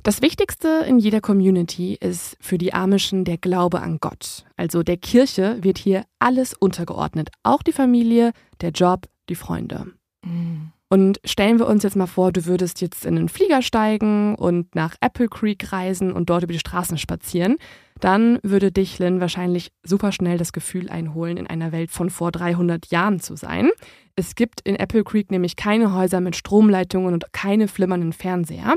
Das 0.04 0.22
Wichtigste 0.22 0.84
in 0.86 1.00
jeder 1.00 1.20
Community 1.20 1.98
ist 2.00 2.36
für 2.38 2.56
die 2.56 2.72
Amischen 2.72 3.24
der 3.24 3.38
Glaube 3.38 3.80
an 3.80 3.98
Gott. 3.98 4.44
Also 4.56 4.84
der 4.84 4.98
Kirche 4.98 5.58
wird 5.62 5.78
hier 5.78 6.04
alles 6.20 6.54
untergeordnet, 6.54 7.30
auch 7.42 7.64
die 7.64 7.72
Familie, 7.72 8.30
der 8.60 8.70
Job, 8.70 9.08
die 9.28 9.34
Freunde. 9.34 9.86
Mhm. 10.24 10.70
Und 10.88 11.18
stellen 11.24 11.58
wir 11.58 11.66
uns 11.66 11.82
jetzt 11.82 11.96
mal 11.96 12.06
vor, 12.06 12.30
du 12.30 12.44
würdest 12.44 12.80
jetzt 12.82 13.04
in 13.04 13.18
einen 13.18 13.28
Flieger 13.28 13.62
steigen 13.62 14.36
und 14.36 14.76
nach 14.76 14.94
Apple 15.00 15.26
Creek 15.26 15.72
reisen 15.72 16.12
und 16.12 16.30
dort 16.30 16.44
über 16.44 16.52
die 16.52 16.60
Straßen 16.60 16.98
spazieren. 16.98 17.56
Dann 18.00 18.38
würde 18.42 18.72
dich 18.72 18.98
Lynn 18.98 19.20
wahrscheinlich 19.20 19.70
super 19.82 20.12
schnell 20.12 20.36
das 20.36 20.52
Gefühl 20.52 20.90
einholen, 20.90 21.36
in 21.36 21.46
einer 21.46 21.72
Welt 21.72 21.90
von 21.90 22.10
vor 22.10 22.32
300 22.32 22.86
Jahren 22.90 23.20
zu 23.20 23.36
sein. 23.36 23.70
Es 24.16 24.34
gibt 24.34 24.60
in 24.62 24.76
Apple 24.76 25.04
Creek 25.04 25.30
nämlich 25.30 25.56
keine 25.56 25.94
Häuser 25.94 26.20
mit 26.20 26.36
Stromleitungen 26.36 27.14
und 27.14 27.32
keine 27.32 27.68
flimmernden 27.68 28.12
Fernseher. 28.12 28.74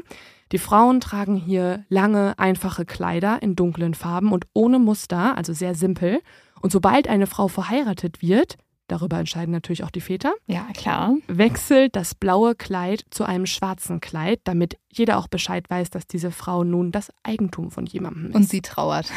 Die 0.52 0.60
Frauen 0.60 1.02
tragen 1.02 1.36
hier 1.36 1.86
lange, 1.90 2.38
einfache 2.38 2.86
Kleider 2.86 3.42
in 3.42 3.56
dunklen 3.56 3.94
Farben 3.94 4.32
und 4.32 4.46
ohne 4.54 4.80
Muster, 4.80 5.36
also 5.36 5.52
sehr 5.52 5.76
simpel. 5.76 6.20
Und 6.62 6.72
sobald 6.72 7.08
eine 7.08 7.28
Frau 7.28 7.48
verheiratet 7.48 8.22
wird, 8.22 8.58
darüber 8.88 9.20
entscheiden 9.20 9.52
natürlich 9.52 9.84
auch 9.84 9.92
die 9.92 10.02
Väter. 10.02 10.34
Ja, 10.46 10.68
klar. 10.76 11.16
Wechselt 11.28 11.96
das 11.96 12.16
blaue 12.16 12.56
Kleid 12.56 13.04
zu 13.10 13.24
einem 13.24 13.46
schwarzen 13.46 14.00
Kleid, 14.02 14.42
damit 14.44 14.78
jeder 14.90 15.18
auch 15.18 15.28
Bescheid 15.28 15.70
weiß, 15.70 15.90
dass 15.90 16.08
diese 16.08 16.32
Frau 16.32 16.64
nun 16.64 16.92
das 16.92 17.12
Eigentum 17.24 17.72
von 17.72 17.86
jemandem 17.86 18.28
ist. 18.28 18.36
Und 18.36 18.50
sie 18.50 18.62
trauert. 18.62 19.12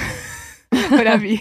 Oder 0.92 1.20
wie? 1.20 1.40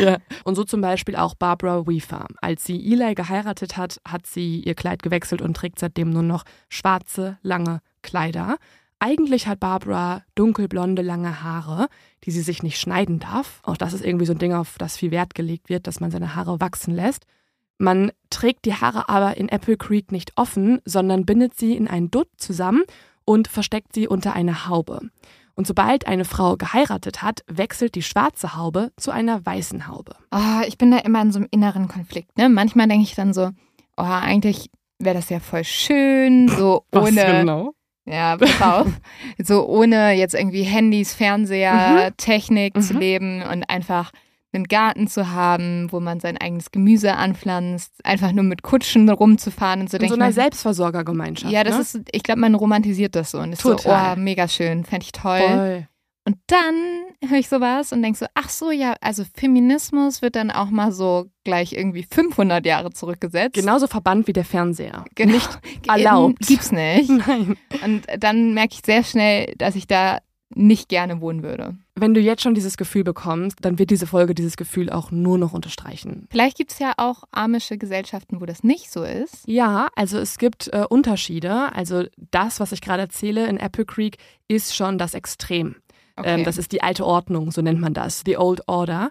ja. 0.00 0.18
Und 0.44 0.56
so 0.56 0.64
zum 0.64 0.80
Beispiel 0.80 1.16
auch 1.16 1.34
Barbara 1.34 1.86
Weaver. 1.86 2.26
Als 2.40 2.64
sie 2.64 2.92
Eli 2.92 3.14
geheiratet 3.14 3.76
hat, 3.76 4.00
hat 4.06 4.26
sie 4.26 4.60
ihr 4.60 4.74
Kleid 4.74 5.02
gewechselt 5.02 5.42
und 5.42 5.56
trägt 5.56 5.78
seitdem 5.78 6.10
nur 6.10 6.22
noch 6.22 6.44
schwarze, 6.68 7.38
lange 7.42 7.80
Kleider. 8.02 8.56
Eigentlich 9.04 9.48
hat 9.48 9.58
Barbara 9.58 10.22
dunkelblonde, 10.36 11.02
lange 11.02 11.42
Haare, 11.42 11.88
die 12.22 12.30
sie 12.30 12.42
sich 12.42 12.62
nicht 12.62 12.78
schneiden 12.78 13.18
darf. 13.18 13.58
Auch 13.64 13.76
das 13.76 13.94
ist 13.94 14.04
irgendwie 14.04 14.26
so 14.26 14.32
ein 14.32 14.38
Ding, 14.38 14.54
auf 14.54 14.78
das 14.78 14.96
viel 14.96 15.10
Wert 15.10 15.34
gelegt 15.34 15.68
wird, 15.68 15.88
dass 15.88 15.98
man 15.98 16.12
seine 16.12 16.36
Haare 16.36 16.60
wachsen 16.60 16.94
lässt. 16.94 17.26
Man 17.78 18.12
trägt 18.30 18.64
die 18.64 18.74
Haare 18.74 19.08
aber 19.08 19.36
in 19.36 19.48
Apple 19.48 19.76
Creek 19.76 20.12
nicht 20.12 20.34
offen, 20.36 20.80
sondern 20.84 21.26
bindet 21.26 21.58
sie 21.58 21.76
in 21.76 21.88
einen 21.88 22.12
Dutt 22.12 22.28
zusammen 22.36 22.84
und 23.24 23.48
versteckt 23.48 23.92
sie 23.92 24.06
unter 24.06 24.34
eine 24.34 24.68
Haube. 24.68 25.00
Und 25.56 25.66
sobald 25.66 26.06
eine 26.06 26.24
Frau 26.24 26.56
geheiratet 26.56 27.22
hat, 27.22 27.42
wechselt 27.48 27.96
die 27.96 28.02
schwarze 28.02 28.54
Haube 28.54 28.92
zu 28.96 29.10
einer 29.10 29.44
weißen 29.44 29.88
Haube. 29.88 30.14
Oh, 30.30 30.62
ich 30.68 30.78
bin 30.78 30.92
da 30.92 30.98
immer 30.98 31.22
in 31.22 31.32
so 31.32 31.40
einem 31.40 31.48
inneren 31.50 31.88
Konflikt. 31.88 32.38
Ne? 32.38 32.48
Manchmal 32.48 32.86
denke 32.86 33.02
ich 33.02 33.16
dann 33.16 33.34
so, 33.34 33.50
oh, 33.96 34.04
eigentlich 34.04 34.70
wäre 35.00 35.16
das 35.16 35.28
ja 35.28 35.40
voll 35.40 35.64
schön, 35.64 36.46
so 36.46 36.84
ohne. 36.94 37.16
Was 37.16 37.26
genau? 37.26 37.74
Ja, 38.04 38.36
pass 38.36 38.60
auf. 38.60 38.88
so 39.38 39.66
ohne 39.66 40.12
jetzt 40.12 40.34
irgendwie 40.34 40.62
Handys, 40.62 41.14
Fernseher, 41.14 42.10
mhm. 42.10 42.16
Technik 42.16 42.76
mhm. 42.76 42.82
zu 42.82 42.94
leben 42.94 43.42
und 43.42 43.64
einfach 43.68 44.12
einen 44.54 44.64
Garten 44.64 45.06
zu 45.06 45.30
haben, 45.30 45.90
wo 45.90 46.00
man 46.00 46.20
sein 46.20 46.36
eigenes 46.36 46.70
Gemüse 46.70 47.14
anpflanzt, 47.14 48.04
einfach 48.04 48.32
nur 48.32 48.44
mit 48.44 48.62
Kutschen 48.62 49.08
rumzufahren 49.08 49.80
und 49.80 49.90
so. 49.90 49.96
In 49.96 50.08
so 50.08 50.14
einer 50.14 50.32
Selbstversorgergemeinschaft. 50.32 51.52
Ja, 51.52 51.64
das 51.64 51.76
ne? 51.76 51.80
ist, 51.80 52.00
ich 52.12 52.22
glaube, 52.22 52.40
man 52.40 52.54
romantisiert 52.54 53.14
das 53.14 53.30
so 53.30 53.38
und 53.38 53.52
ist 53.52 53.62
Total. 53.62 54.14
so, 54.14 54.20
oh, 54.20 54.22
mega 54.22 54.48
schön, 54.48 54.84
fände 54.84 55.04
ich 55.04 55.12
toll. 55.12 55.40
Voll. 55.40 55.88
Und 56.24 56.36
dann 56.46 56.74
höre 57.28 57.38
ich 57.38 57.48
sowas 57.48 57.92
und 57.92 58.02
denke 58.02 58.18
so, 58.18 58.26
ach 58.34 58.48
so, 58.48 58.70
ja, 58.70 58.94
also 59.00 59.24
Feminismus 59.34 60.22
wird 60.22 60.36
dann 60.36 60.50
auch 60.52 60.70
mal 60.70 60.92
so 60.92 61.26
gleich 61.44 61.72
irgendwie 61.72 62.06
500 62.08 62.64
Jahre 62.64 62.90
zurückgesetzt. 62.92 63.54
Genauso 63.54 63.88
verbannt 63.88 64.28
wie 64.28 64.32
der 64.32 64.44
Fernseher. 64.44 65.04
Genau. 65.14 65.34
Nicht 65.34 65.60
erlaubt. 65.86 66.38
Gibt's 66.46 66.72
nicht. 66.72 67.08
Nein. 67.08 67.56
Und 67.84 68.06
dann 68.18 68.54
merke 68.54 68.74
ich 68.74 68.82
sehr 68.84 69.04
schnell, 69.04 69.54
dass 69.58 69.76
ich 69.76 69.86
da 69.86 70.18
nicht 70.54 70.88
gerne 70.88 71.20
wohnen 71.20 71.42
würde. 71.42 71.76
Wenn 71.94 72.14
du 72.14 72.20
jetzt 72.20 72.42
schon 72.42 72.54
dieses 72.54 72.76
Gefühl 72.76 73.04
bekommst, 73.04 73.58
dann 73.60 73.78
wird 73.78 73.90
diese 73.90 74.06
Folge 74.06 74.34
dieses 74.34 74.56
Gefühl 74.56 74.90
auch 74.90 75.10
nur 75.10 75.36
noch 75.36 75.52
unterstreichen. 75.52 76.26
Vielleicht 76.30 76.56
gibt 76.56 76.72
es 76.72 76.78
ja 76.78 76.94
auch 76.96 77.24
amische 77.32 77.76
Gesellschaften, 77.76 78.40
wo 78.40 78.46
das 78.46 78.62
nicht 78.64 78.90
so 78.90 79.02
ist. 79.02 79.46
Ja, 79.46 79.88
also 79.94 80.18
es 80.18 80.38
gibt 80.38 80.68
äh, 80.72 80.84
Unterschiede. 80.88 81.72
Also 81.74 82.04
das, 82.16 82.60
was 82.60 82.72
ich 82.72 82.80
gerade 82.80 83.02
erzähle 83.02 83.46
in 83.46 83.58
Apple 83.58 83.84
Creek, 83.84 84.16
ist 84.48 84.74
schon 84.74 84.98
das 84.98 85.14
Extrem. 85.14 85.76
Okay. 86.16 86.40
Ähm, 86.40 86.44
das 86.44 86.58
ist 86.58 86.72
die 86.72 86.82
alte 86.82 87.06
Ordnung, 87.06 87.50
so 87.50 87.62
nennt 87.62 87.80
man 87.80 87.94
das, 87.94 88.22
the 88.26 88.36
old 88.36 88.62
order. 88.68 89.10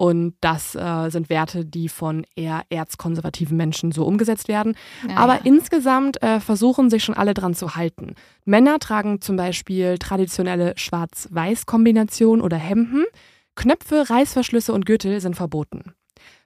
Und 0.00 0.36
das 0.40 0.76
äh, 0.76 1.08
sind 1.10 1.28
Werte, 1.28 1.64
die 1.64 1.88
von 1.88 2.24
eher 2.36 2.62
erzkonservativen 2.70 3.56
Menschen 3.56 3.90
so 3.90 4.04
umgesetzt 4.04 4.46
werden. 4.46 4.76
Ja, 5.08 5.16
Aber 5.16 5.44
insgesamt 5.44 6.22
äh, 6.22 6.38
versuchen 6.38 6.88
sich 6.88 7.02
schon 7.02 7.16
alle 7.16 7.34
dran 7.34 7.54
zu 7.54 7.74
halten. 7.74 8.14
Männer 8.44 8.78
tragen 8.78 9.20
zum 9.20 9.34
Beispiel 9.34 9.98
traditionelle 9.98 10.74
Schwarz-Weiß-Kombinationen 10.76 12.44
oder 12.44 12.56
Hemden. 12.56 13.06
Knöpfe, 13.56 14.08
Reißverschlüsse 14.08 14.72
und 14.72 14.86
Gürtel 14.86 15.20
sind 15.20 15.34
verboten. 15.34 15.94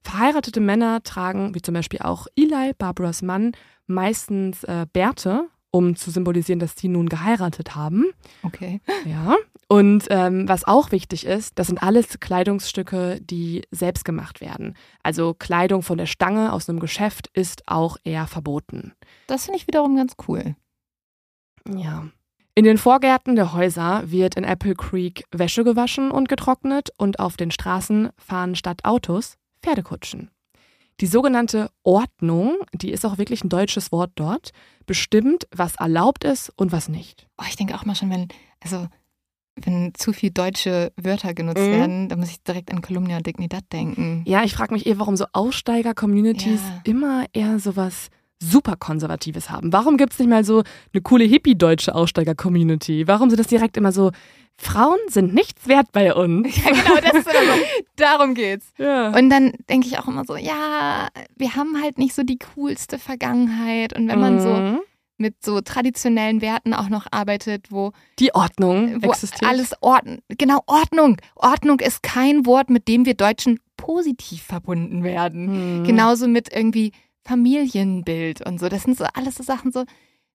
Verheiratete 0.03 0.61
Männer 0.61 1.03
tragen, 1.03 1.55
wie 1.55 1.61
zum 1.61 1.75
Beispiel 1.75 2.01
auch 2.01 2.27
Eli, 2.35 2.73
Barbaras 2.79 3.21
Mann, 3.21 3.53
meistens 3.87 4.65
äh, 4.65 4.87
Bärte 4.91 5.49
um 5.73 5.97
zu 5.97 6.13
symbolisieren, 6.13 6.61
dass 6.61 6.77
sie 6.77 6.87
nun 6.87 7.09
geheiratet 7.09 7.75
haben. 7.75 8.05
Okay. 8.45 8.81
Ja. 9.05 9.37
Und 9.69 10.07
ähm, 10.11 10.47
was 10.49 10.65
auch 10.65 10.93
wichtig 10.93 11.25
ist, 11.27 11.59
das 11.59 11.67
sind 11.67 11.83
alles 11.83 12.21
Kleidungsstücke, 12.21 13.21
die 13.23 13.63
selbst 13.71 14.05
gemacht 14.05 14.41
werden. 14.41 14.77
Also 15.03 15.35
Kleidung 15.35 15.83
von 15.83 15.97
der 15.97 16.07
Stange 16.07 16.53
aus 16.53 16.69
einem 16.69 16.79
Geschäft 16.79 17.31
ist 17.33 17.63
auch 17.67 17.97
eher 18.05 18.27
verboten. 18.27 18.93
Das 19.27 19.47
finde 19.47 19.59
ich 19.59 19.67
wiederum 19.67 19.97
ganz 19.97 20.15
cool. 20.29 20.55
Ja. 21.67 22.07
In 22.55 22.65
den 22.65 22.77
Vorgärten 22.77 23.35
der 23.35 23.55
Häuser 23.55 24.03
wird 24.05 24.35
in 24.35 24.45
Apple 24.45 24.75
Creek 24.75 25.25
Wäsche 25.33 25.65
gewaschen 25.65 26.11
und 26.11 26.29
getrocknet 26.29 26.91
und 26.99 27.19
auf 27.19 27.39
den 27.39 27.51
Straßen 27.51 28.11
fahren 28.19 28.55
statt 28.57 28.85
Autos 28.85 29.39
Pferdekutschen. 29.63 30.31
Die 31.03 31.09
sogenannte 31.09 31.69
Ordnung, 31.83 32.59
die 32.73 32.93
ist 32.93 33.05
auch 33.05 33.19
wirklich 33.19 33.43
ein 33.43 33.49
deutsches 33.49 33.91
Wort 33.91 34.13
dort, 34.15 34.53
bestimmt, 34.87 35.49
was 35.51 35.75
erlaubt 35.75 36.23
ist 36.23 36.53
und 36.55 36.71
was 36.71 36.89
nicht. 36.89 37.27
Oh, 37.39 37.45
ich 37.49 37.57
denke 37.57 37.75
auch 37.75 37.85
mal 37.85 37.97
schon, 37.97 38.09
wenn, 38.09 38.29
also 38.61 38.87
wenn 39.57 39.93
zu 39.95 40.13
viel 40.13 40.31
deutsche 40.31 40.93
Wörter 40.95 41.35
genutzt 41.35 41.61
mhm. 41.61 41.73
werden, 41.73 42.09
dann 42.09 42.21
muss 42.21 42.31
ich 42.31 42.45
direkt 42.45 42.71
an 42.71 42.83
Kolumnia 42.83 43.19
Dignidad 43.19 43.65
denken. 43.73 44.23
Ja, 44.29 44.45
ich 44.45 44.55
frage 44.55 44.73
mich 44.73 44.87
eher, 44.87 45.01
warum 45.01 45.17
so 45.17 45.27
Aussteiger-Communities 45.33 46.61
ja. 46.61 46.81
immer 46.85 47.27
eher 47.33 47.59
sowas 47.59 48.09
super 48.43 48.77
Konservatives 48.77 49.51
haben. 49.51 49.73
Warum 49.73 49.97
gibt 49.97 50.13
es 50.13 50.19
nicht 50.19 50.29
mal 50.29 50.45
so 50.45 50.63
eine 50.93 51.03
coole 51.03 51.25
hippie-deutsche 51.25 51.95
Aussteiger-Community? 51.95 53.07
Warum 53.07 53.31
sind 53.31 53.39
das 53.39 53.47
direkt 53.47 53.77
immer 53.77 53.93
so, 53.93 54.11
Frauen 54.57 54.99
sind 55.09 55.35
nichts 55.35 55.67
wert 55.67 55.93
bei 55.93 56.15
uns? 56.15 56.55
Ja, 56.57 56.71
genau, 56.71 56.97
das 56.97 57.15
ist 57.15 57.27
immer 57.27 57.57
so, 57.57 57.63
darum 57.97 58.35
geht's. 58.35 58.73
Ja. 58.79 59.09
Und 59.17 59.31
dann 59.31 59.53
denke 59.69 59.87
ich 59.87 59.99
auch 59.99 60.09
immer 60.09 60.25
so, 60.25 60.37
ja, 60.37 61.09
wir 61.37 61.57
haben 61.57 61.83
halt 61.83 61.99
nicht 61.99 62.15
so 62.15 62.23
die 62.23 62.39
coolste 62.55 62.99
Vergangenheit. 62.99 63.97
Und 63.97 64.09
wenn 64.09 64.21
man 64.21 64.37
mhm. 64.37 64.41
so 64.41 64.83
mit 65.19 65.43
so 65.43 65.61
traditionellen 65.61 66.43
Werten 66.43 66.75
auch 66.75 66.89
noch 66.89 67.07
arbeitet, 67.11 67.71
wo 67.71 67.93
die 68.19 68.35
Ordnung 68.35 69.03
wo 69.03 69.11
existiert. 69.11 69.49
alles 69.49 69.73
Ordnung, 69.81 70.19
genau 70.29 70.61
Ordnung. 70.67 71.17
Ordnung 71.37 71.81
ist 71.81 72.03
kein 72.03 72.45
Wort, 72.45 72.71
mit 72.71 72.89
dem 72.89 73.07
wir 73.07 73.15
Deutschen 73.15 73.61
positiv 73.77 74.43
verbunden 74.43 75.03
werden. 75.03 75.81
Mhm. 75.81 75.85
Genauso 75.85 76.29
mit 76.29 76.53
irgendwie 76.53 76.93
Familienbild 77.25 78.45
und 78.47 78.59
so. 78.61 78.69
Das 78.69 78.83
sind 78.83 78.97
so 78.97 79.05
alles 79.15 79.37
so 79.37 79.43
Sachen 79.43 79.73
so. 79.73 79.85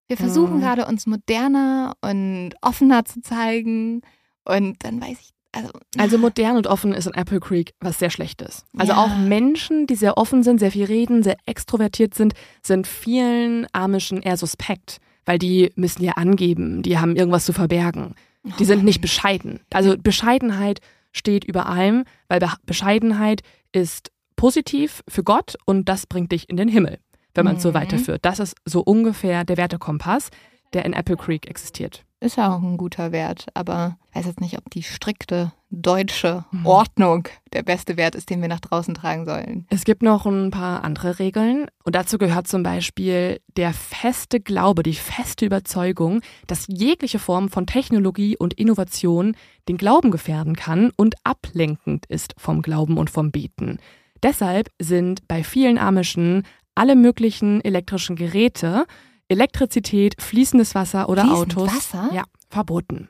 Wir 0.07 0.17
versuchen 0.17 0.57
Mhm. 0.57 0.61
gerade 0.61 0.85
uns 0.85 1.05
moderner 1.05 1.95
und 2.01 2.51
offener 2.61 3.03
zu 3.05 3.21
zeigen 3.21 4.01
und 4.45 4.77
dann 4.83 5.01
weiß 5.01 5.17
ich, 5.19 5.29
also, 5.51 5.69
Also 5.97 6.17
modern 6.17 6.55
und 6.57 6.67
offen 6.67 6.93
ist 6.93 7.07
in 7.07 7.13
Apple 7.13 7.39
Creek 7.39 7.73
was 7.81 7.99
sehr 7.99 8.09
Schlechtes. 8.09 8.65
Also 8.77 8.93
Ja. 8.93 8.99
auch 8.99 9.17
Menschen, 9.17 9.87
die 9.87 9.95
sehr 9.95 10.17
offen 10.17 10.43
sind, 10.43 10.59
sehr 10.59 10.71
viel 10.71 10.85
reden, 10.85 11.23
sehr 11.23 11.37
extrovertiert 11.45 12.13
sind, 12.13 12.33
sind 12.61 12.85
vielen 12.87 13.65
Amischen 13.73 14.21
eher 14.21 14.37
suspekt, 14.37 14.99
weil 15.25 15.39
die 15.39 15.71
müssen 15.75 16.03
ja 16.03 16.13
angeben, 16.13 16.83
die 16.83 16.99
haben 16.99 17.15
irgendwas 17.15 17.45
zu 17.45 17.53
verbergen. 17.53 18.13
Die 18.59 18.65
sind 18.65 18.85
nicht 18.85 19.01
bescheiden. 19.01 19.59
Also 19.73 19.97
Bescheidenheit 19.97 20.79
steht 21.11 21.43
über 21.43 21.65
allem, 21.65 22.05
weil 22.29 22.39
Be 22.39 22.49
Bescheidenheit 22.65 23.41
ist 23.73 24.11
positiv 24.37 25.03
für 25.09 25.23
Gott 25.25 25.55
und 25.65 25.89
das 25.89 26.05
bringt 26.05 26.31
dich 26.31 26.49
in 26.49 26.55
den 26.55 26.69
Himmel, 26.69 26.99
wenn 27.35 27.43
man 27.43 27.57
es 27.57 27.61
so 27.63 27.69
Mhm. 27.69 27.73
weiterführt. 27.73 28.23
Das 28.23 28.39
ist 28.39 28.55
so 28.63 28.79
ungefähr 28.81 29.43
der 29.43 29.57
Wertekompass, 29.57 30.29
der 30.73 30.85
in 30.85 30.93
Apple 30.93 31.17
Creek 31.17 31.47
existiert. 31.49 32.03
ist 32.19 32.35
ja 32.37 32.51
auch 32.55 32.63
ein 32.63 32.77
guter 32.77 33.11
Wert, 33.11 33.45
aber 33.53 33.97
ich 34.09 34.15
weiß 34.15 34.25
jetzt 34.25 34.41
nicht, 34.41 34.57
ob 34.57 34.67
die 34.71 34.81
strikte 34.81 35.51
deutsche 35.69 36.45
Mhm. 36.49 36.65
Ordnung 36.65 37.27
der 37.53 37.61
beste 37.61 37.95
Wert 37.95 38.15
ist, 38.15 38.31
den 38.31 38.41
wir 38.41 38.47
nach 38.47 38.59
draußen 38.59 38.95
tragen 38.95 39.25
sollen. 39.25 39.67
Es 39.69 39.83
gibt 39.85 40.01
noch 40.01 40.25
ein 40.25 40.49
paar 40.49 40.83
andere 40.83 41.19
Regeln 41.19 41.67
und 41.83 41.93
dazu 41.93 42.17
gehört 42.17 42.47
zum 42.47 42.63
Beispiel 42.63 43.39
der 43.55 43.71
feste 43.71 44.39
Glaube, 44.39 44.81
die 44.81 44.95
feste 44.95 45.45
Überzeugung, 45.45 46.21
dass 46.47 46.65
jegliche 46.67 47.19
Form 47.19 47.49
von 47.49 47.67
Technologie 47.67 48.35
und 48.35 48.55
Innovation 48.55 49.35
den 49.69 49.77
Glauben 49.77 50.09
gefährden 50.09 50.55
kann 50.55 50.91
und 50.97 51.13
ablenkend 51.23 52.07
ist 52.07 52.33
vom 52.37 52.63
Glauben 52.63 52.97
und 52.97 53.11
vom 53.11 53.29
Beten. 53.31 53.77
Deshalb 54.23 54.69
sind 54.79 55.27
bei 55.27 55.43
vielen 55.43 55.77
Amischen 55.77 56.43
alle 56.75 56.95
möglichen 56.95 57.61
elektrischen 57.61 58.15
Geräte, 58.15 58.85
Elektrizität, 59.27 60.21
fließendes 60.21 60.75
Wasser 60.75 61.09
oder 61.09 61.23
Fließend 61.23 61.57
Autos 61.57 61.75
Wasser? 61.75 62.09
Ja, 62.13 62.23
verboten. 62.49 63.09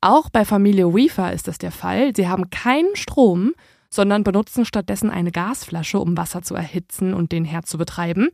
Auch 0.00 0.30
bei 0.30 0.44
Familie 0.44 0.94
Weaver 0.94 1.32
ist 1.32 1.48
das 1.48 1.58
der 1.58 1.72
Fall. 1.72 2.14
Sie 2.16 2.28
haben 2.28 2.50
keinen 2.50 2.96
Strom, 2.96 3.52
sondern 3.90 4.24
benutzen 4.24 4.64
stattdessen 4.64 5.10
eine 5.10 5.32
Gasflasche, 5.32 5.98
um 5.98 6.16
Wasser 6.16 6.42
zu 6.42 6.54
erhitzen 6.54 7.12
und 7.12 7.32
den 7.32 7.44
Herd 7.44 7.66
zu 7.66 7.76
betreiben. 7.76 8.28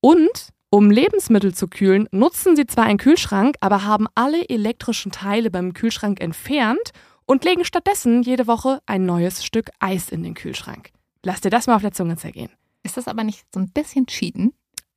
Und 0.00 0.48
um 0.70 0.90
Lebensmittel 0.90 1.54
zu 1.54 1.68
kühlen, 1.68 2.08
nutzen 2.10 2.56
sie 2.56 2.66
zwar 2.66 2.84
einen 2.84 2.98
Kühlschrank, 2.98 3.56
aber 3.60 3.84
haben 3.84 4.06
alle 4.14 4.48
elektrischen 4.48 5.12
Teile 5.12 5.50
beim 5.50 5.72
Kühlschrank 5.72 6.20
entfernt 6.20 6.92
und 7.24 7.44
legen 7.44 7.64
stattdessen 7.64 8.22
jede 8.22 8.46
Woche 8.46 8.80
ein 8.86 9.06
neues 9.06 9.44
Stück 9.44 9.70
Eis 9.78 10.08
in 10.08 10.22
den 10.22 10.34
Kühlschrank. 10.34 10.90
Lass 11.24 11.40
dir 11.40 11.50
das 11.50 11.66
mal 11.66 11.74
auf 11.76 11.82
der 11.82 11.92
Zunge 11.92 12.16
zergehen. 12.16 12.50
Ist 12.82 12.96
das 12.96 13.08
aber 13.08 13.24
nicht 13.24 13.44
so 13.52 13.60
ein 13.60 13.70
bisschen 13.70 14.06
cheaten? 14.06 14.52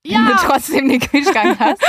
Wenn 0.05 0.25
du 0.25 0.33
trotzdem 0.35 0.89
den 0.89 0.99
Kühlschrank 0.99 1.57
hast? 1.59 1.81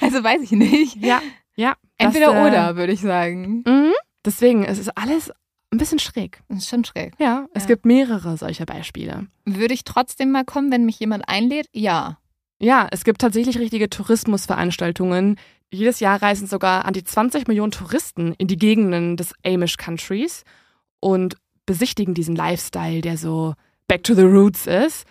Also 0.00 0.22
weiß 0.24 0.42
ich 0.42 0.52
nicht. 0.52 0.96
Ja, 0.96 1.20
ja. 1.56 1.74
das, 1.98 2.06
Entweder 2.14 2.34
äh, 2.44 2.48
oder, 2.48 2.76
würde 2.76 2.92
ich 2.92 3.00
sagen. 3.00 3.62
Mhm. 3.66 3.92
Deswegen, 4.24 4.64
es 4.64 4.78
ist 4.78 4.96
alles 4.96 5.32
ein 5.72 5.78
bisschen 5.78 5.98
schräg. 6.00 6.40
Das 6.48 6.58
ist 6.58 6.68
schon 6.68 6.84
schräg. 6.84 7.14
Ja, 7.18 7.46
es 7.54 7.62
Ja. 7.64 7.68
gibt 7.68 7.86
mehrere 7.86 8.36
solcher 8.36 8.66
Beispiele. 8.66 9.26
Würde 9.44 9.74
ich 9.74 9.84
trotzdem 9.84 10.32
mal 10.32 10.44
kommen, 10.44 10.72
wenn 10.72 10.84
mich 10.84 10.98
jemand 10.98 11.28
einlädt? 11.28 11.66
Ja. 11.72 12.18
Ja, 12.60 12.88
es 12.90 13.04
gibt 13.04 13.20
tatsächlich 13.20 13.58
richtige 13.58 13.88
Tourismusveranstaltungen. 13.88 15.36
Jedes 15.72 16.00
Jahr 16.00 16.20
reisen 16.20 16.46
sogar 16.48 16.84
an 16.84 16.92
die 16.92 17.04
20 17.04 17.46
Millionen 17.46 17.70
Touristen 17.70 18.34
in 18.38 18.48
die 18.48 18.56
Gegenden 18.58 19.16
des 19.16 19.32
Amish 19.46 19.76
Countries 19.76 20.44
und 20.98 21.36
besichtigen 21.66 22.14
diesen 22.14 22.34
Lifestyle, 22.34 23.00
der 23.00 23.16
so 23.16 23.54
back 23.90 24.04
to 24.04 24.14
the 24.14 24.22
roots 24.22 24.68
ist. 24.68 25.04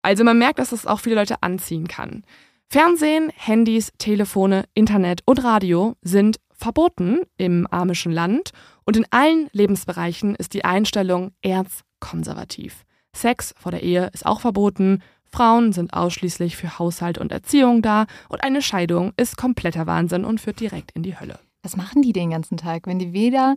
Also 0.00 0.24
man 0.24 0.38
merkt, 0.38 0.58
dass 0.58 0.72
es 0.72 0.86
auch 0.86 1.00
viele 1.00 1.16
Leute 1.16 1.42
anziehen 1.42 1.88
kann. 1.88 2.24
Fernsehen, 2.70 3.30
Handys, 3.36 3.92
Telefone, 3.98 4.64
Internet 4.72 5.20
und 5.26 5.44
Radio 5.44 5.94
sind 6.00 6.40
verboten 6.50 7.20
im 7.36 7.66
amischen 7.66 8.12
Land 8.12 8.52
und 8.86 8.96
in 8.96 9.04
allen 9.10 9.50
Lebensbereichen 9.52 10.36
ist 10.36 10.54
die 10.54 10.64
Einstellung 10.64 11.32
erzkonservativ. 11.42 12.86
Sex 13.14 13.52
vor 13.58 13.72
der 13.72 13.82
Ehe 13.82 14.10
ist 14.14 14.24
auch 14.24 14.40
verboten, 14.40 15.02
Frauen 15.30 15.74
sind 15.74 15.92
ausschließlich 15.92 16.56
für 16.56 16.78
Haushalt 16.78 17.18
und 17.18 17.30
Erziehung 17.30 17.82
da 17.82 18.06
und 18.30 18.42
eine 18.42 18.62
Scheidung 18.62 19.12
ist 19.18 19.36
kompletter 19.36 19.86
Wahnsinn 19.86 20.24
und 20.24 20.40
führt 20.40 20.60
direkt 20.60 20.92
in 20.92 21.02
die 21.02 21.20
Hölle. 21.20 21.40
Was 21.62 21.76
machen 21.76 22.00
die 22.00 22.14
den 22.14 22.30
ganzen 22.30 22.56
Tag, 22.56 22.86
wenn 22.86 22.98
die 22.98 23.12
weder 23.12 23.54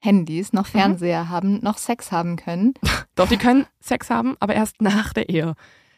Handys 0.00 0.52
noch 0.52 0.66
Fernseher 0.66 1.28
haben, 1.28 1.60
noch 1.62 1.78
Sex 1.78 2.12
haben 2.12 2.36
können? 2.36 2.74
Doch, 3.14 3.28
die 3.28 3.36
können 3.36 3.66
Sex 3.80 4.10
haben, 4.10 4.36
aber 4.40 4.54
erst 4.54 4.80
nach 4.80 5.12
der 5.12 5.28
Ehe. 5.28 5.54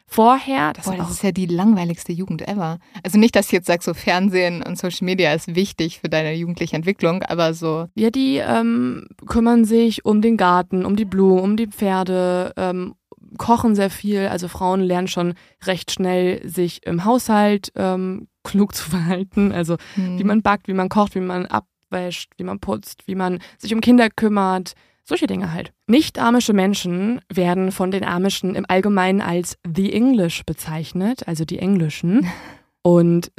Vorher, 0.07 0.73
das 0.73 0.85
Boah, 0.85 0.93
ist 0.93 0.99
das 0.99 1.11
ist 1.11 1.23
ja 1.23 1.31
die 1.31 1.45
langweiligste 1.45 2.11
Jugend 2.11 2.45
ever. 2.45 2.79
Also 3.01 3.17
nicht, 3.17 3.33
dass 3.33 3.45
ich 3.45 3.53
jetzt 3.53 3.67
sage, 3.67 3.81
so 3.81 3.93
Fernsehen 3.93 4.61
und 4.61 4.77
Social 4.77 5.05
Media 5.05 5.33
ist 5.33 5.55
wichtig 5.55 6.01
für 6.01 6.09
deine 6.09 6.33
jugendliche 6.33 6.75
Entwicklung, 6.75 7.23
aber 7.23 7.53
so, 7.53 7.87
Ja, 7.95 8.09
die 8.09 8.37
ähm, 8.37 9.07
kümmern 9.25 9.63
sich 9.63 10.03
um 10.03 10.21
den 10.21 10.35
Garten, 10.35 10.83
um 10.83 10.97
die 10.97 11.05
Blumen, 11.05 11.39
um 11.39 11.55
die 11.55 11.67
Pferde, 11.67 12.51
ähm, 12.57 12.95
kochen 13.37 13.73
sehr 13.73 13.89
viel. 13.89 14.27
Also 14.27 14.49
Frauen 14.49 14.81
lernen 14.81 15.07
schon 15.07 15.33
recht 15.63 15.91
schnell, 15.91 16.47
sich 16.47 16.85
im 16.85 17.05
Haushalt 17.05 17.71
ähm, 17.75 18.27
klug 18.43 18.75
zu 18.75 18.83
verhalten. 18.89 19.53
Also 19.53 19.77
hm. 19.95 20.19
wie 20.19 20.23
man 20.25 20.41
backt, 20.41 20.67
wie 20.67 20.73
man 20.73 20.89
kocht, 20.89 21.15
wie 21.15 21.21
man 21.21 21.45
abwäscht, 21.91 22.31
wie 22.37 22.43
man 22.43 22.59
putzt, 22.59 23.07
wie 23.07 23.15
man 23.15 23.39
sich 23.57 23.73
um 23.73 23.81
Kinder 23.81 24.09
kümmert. 24.09 24.73
Solche 25.03 25.27
Dinge 25.27 25.51
halt. 25.51 25.73
Nicht-amische 25.87 26.53
Menschen 26.53 27.21
werden 27.27 27.71
von 27.71 27.91
den 27.91 28.03
Amischen 28.03 28.55
im 28.55 28.65
Allgemeinen 28.67 29.19
als 29.19 29.57
The 29.75 29.91
English 29.91 30.43
bezeichnet, 30.45 31.27
also 31.27 31.43
die 31.43 31.59
Englischen. 31.59 32.27
Und 32.83 33.31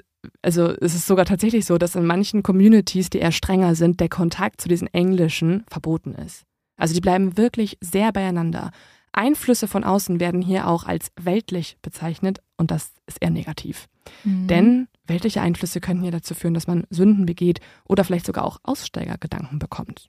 also 0.43 0.69
es 0.81 0.95
ist 0.95 1.07
sogar 1.07 1.25
tatsächlich 1.25 1.65
so, 1.65 1.79
dass 1.79 1.97
in 1.97 2.05
manchen 2.05 2.43
Communities, 2.43 3.11
die 3.11 3.19
eher 3.19 3.33
strenger 3.33 3.75
sind, 3.75 4.01
der 4.01 4.09
Kontakt 4.09 4.61
zu 4.61 4.69
diesen 4.69 4.87
Englischen 4.89 5.65
verboten 5.69 6.15
ist. 6.15 6.45
Also 6.77 6.95
die 6.95 7.01
bleiben 7.01 7.37
wirklich 7.37 7.79
sehr 7.81 8.13
beieinander. 8.13 8.71
Einflüsse 9.13 9.69
von 9.69 9.85
außen 9.85 10.21
werden 10.21 10.43
hier 10.43 10.69
auch 10.69 10.85
als 10.85 11.13
weltlich 11.21 11.77
bezeichnet 11.83 12.41
und 12.57 12.71
das 12.71 12.93
ist 13.07 13.19
eher 13.21 13.31
negativ. 13.31 13.89
Hm. 14.23 14.47
Denn 14.47 14.89
weltliche 15.07 15.41
Einflüsse 15.41 15.81
können 15.81 16.03
hier 16.03 16.11
dazu 16.11 16.35
führen, 16.35 16.55
dass 16.55 16.67
man 16.67 16.85
Sünden 16.91 17.27
begeht 17.27 17.61
oder 17.89 18.05
vielleicht 18.05 18.27
sogar 18.27 18.45
auch 18.45 18.59
Aussteigergedanken 18.63 19.59
bekommt. 19.59 20.09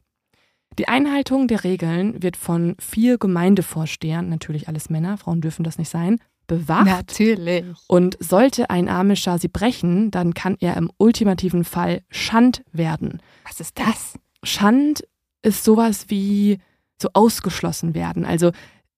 Die 0.79 0.87
Einhaltung 0.87 1.47
der 1.47 1.63
Regeln 1.63 2.23
wird 2.23 2.35
von 2.35 2.75
vier 2.79 3.17
Gemeindevorstehern, 3.17 4.29
natürlich 4.29 4.67
alles 4.67 4.89
Männer, 4.89 5.17
Frauen 5.17 5.41
dürfen 5.41 5.63
das 5.63 5.77
nicht 5.77 5.89
sein, 5.89 6.19
bewacht. 6.47 6.85
Natürlich. 6.85 7.65
Und 7.87 8.17
sollte 8.19 8.69
ein 8.69 8.89
Amischer 8.89 9.37
sie 9.37 9.47
brechen, 9.47 10.09
dann 10.11 10.33
kann 10.33 10.57
er 10.59 10.75
im 10.77 10.91
ultimativen 10.97 11.63
Fall 11.63 12.01
Schand 12.09 12.63
werden. 12.71 13.21
Was 13.45 13.59
ist 13.59 13.77
das? 13.77 14.17
Schand 14.43 15.03
ist 15.41 15.63
sowas 15.63 16.05
wie 16.09 16.59
so 17.01 17.09
ausgeschlossen 17.13 17.93
werden. 17.93 18.25
Also 18.25 18.51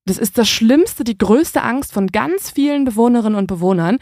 das 0.05 0.17
ist 0.17 0.37
das 0.37 0.47
Schlimmste, 0.49 1.03
die 1.03 1.17
größte 1.17 1.63
Angst 1.63 1.91
von 1.91 2.07
ganz 2.07 2.51
vielen 2.51 2.85
Bewohnerinnen 2.85 3.37
und 3.37 3.47
Bewohnern. 3.47 3.97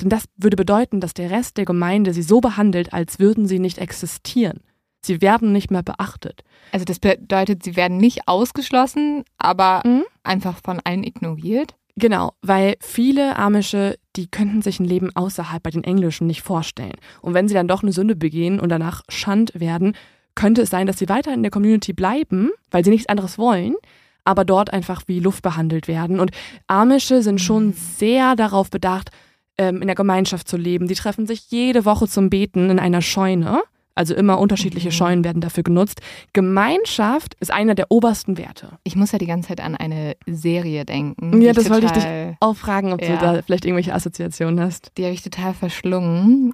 Denn 0.00 0.08
das 0.08 0.24
würde 0.36 0.56
bedeuten, 0.56 1.00
dass 1.00 1.14
der 1.14 1.30
Rest 1.30 1.56
der 1.56 1.64
Gemeinde 1.64 2.12
sie 2.12 2.22
so 2.22 2.40
behandelt, 2.40 2.92
als 2.92 3.20
würden 3.20 3.46
sie 3.46 3.60
nicht 3.60 3.78
existieren. 3.78 4.60
Sie 5.04 5.20
werden 5.20 5.52
nicht 5.52 5.70
mehr 5.70 5.82
beachtet. 5.82 6.42
Also 6.72 6.84
das 6.84 6.98
bedeutet, 6.98 7.62
sie 7.62 7.76
werden 7.76 7.98
nicht 7.98 8.26
ausgeschlossen, 8.26 9.22
aber 9.38 9.82
Mhm. 9.84 10.04
einfach 10.24 10.58
von 10.64 10.80
allen 10.82 11.04
ignoriert. 11.04 11.76
Genau, 11.96 12.32
weil 12.42 12.74
viele 12.80 13.36
Amische, 13.36 13.96
die 14.16 14.26
könnten 14.26 14.62
sich 14.62 14.80
ein 14.80 14.84
Leben 14.84 15.14
außerhalb 15.14 15.62
bei 15.62 15.70
den 15.70 15.84
Englischen 15.84 16.26
nicht 16.26 16.42
vorstellen. 16.42 16.96
Und 17.20 17.34
wenn 17.34 17.46
sie 17.46 17.54
dann 17.54 17.68
doch 17.68 17.82
eine 17.84 17.92
Sünde 17.92 18.16
begehen 18.16 18.58
und 18.58 18.70
danach 18.70 19.02
Schand 19.08 19.52
werden, 19.54 19.94
könnte 20.34 20.62
es 20.62 20.70
sein, 20.70 20.88
dass 20.88 20.98
sie 20.98 21.08
weiter 21.08 21.32
in 21.32 21.42
der 21.42 21.52
Community 21.52 21.92
bleiben, 21.92 22.50
weil 22.72 22.84
sie 22.84 22.90
nichts 22.90 23.08
anderes 23.08 23.38
wollen, 23.38 23.76
aber 24.24 24.44
dort 24.44 24.72
einfach 24.72 25.02
wie 25.06 25.20
Luft 25.20 25.42
behandelt 25.42 25.88
werden. 25.88 26.20
Und 26.20 26.30
Amische 26.66 27.22
sind 27.22 27.40
schon 27.40 27.72
sehr 27.72 28.36
darauf 28.36 28.70
bedacht, 28.70 29.10
ähm, 29.58 29.80
in 29.82 29.86
der 29.86 29.94
Gemeinschaft 29.96 30.48
zu 30.48 30.56
leben. 30.56 30.88
Die 30.88 30.94
treffen 30.94 31.26
sich 31.26 31.50
jede 31.50 31.84
Woche 31.84 32.08
zum 32.08 32.30
Beten 32.30 32.70
in 32.70 32.78
einer 32.78 33.02
Scheune. 33.02 33.60
Also 33.96 34.12
immer 34.14 34.40
unterschiedliche 34.40 34.88
Mhm. 34.88 34.92
Scheunen 34.92 35.24
werden 35.24 35.40
dafür 35.40 35.62
genutzt. 35.62 36.00
Gemeinschaft 36.32 37.34
ist 37.40 37.52
einer 37.52 37.74
der 37.74 37.86
obersten 37.90 38.36
Werte. 38.38 38.70
Ich 38.84 38.96
muss 38.96 39.12
ja 39.12 39.18
die 39.18 39.26
ganze 39.26 39.48
Zeit 39.48 39.60
an 39.60 39.76
eine 39.76 40.16
Serie 40.26 40.84
denken. 40.84 41.40
Ja, 41.42 41.52
das 41.52 41.70
wollte 41.70 41.86
ich 41.86 41.92
dich 41.92 42.04
auch 42.40 42.54
fragen, 42.56 42.92
ob 42.92 43.00
du 43.00 43.06
Ja. 43.06 43.16
da 43.16 43.42
vielleicht 43.42 43.64
irgendwelche 43.64 43.94
Assoziationen 43.94 44.60
hast. 44.60 44.90
Die 44.98 45.04
habe 45.04 45.14
ich 45.14 45.22
total 45.22 45.54
verschlungen. 45.54 46.52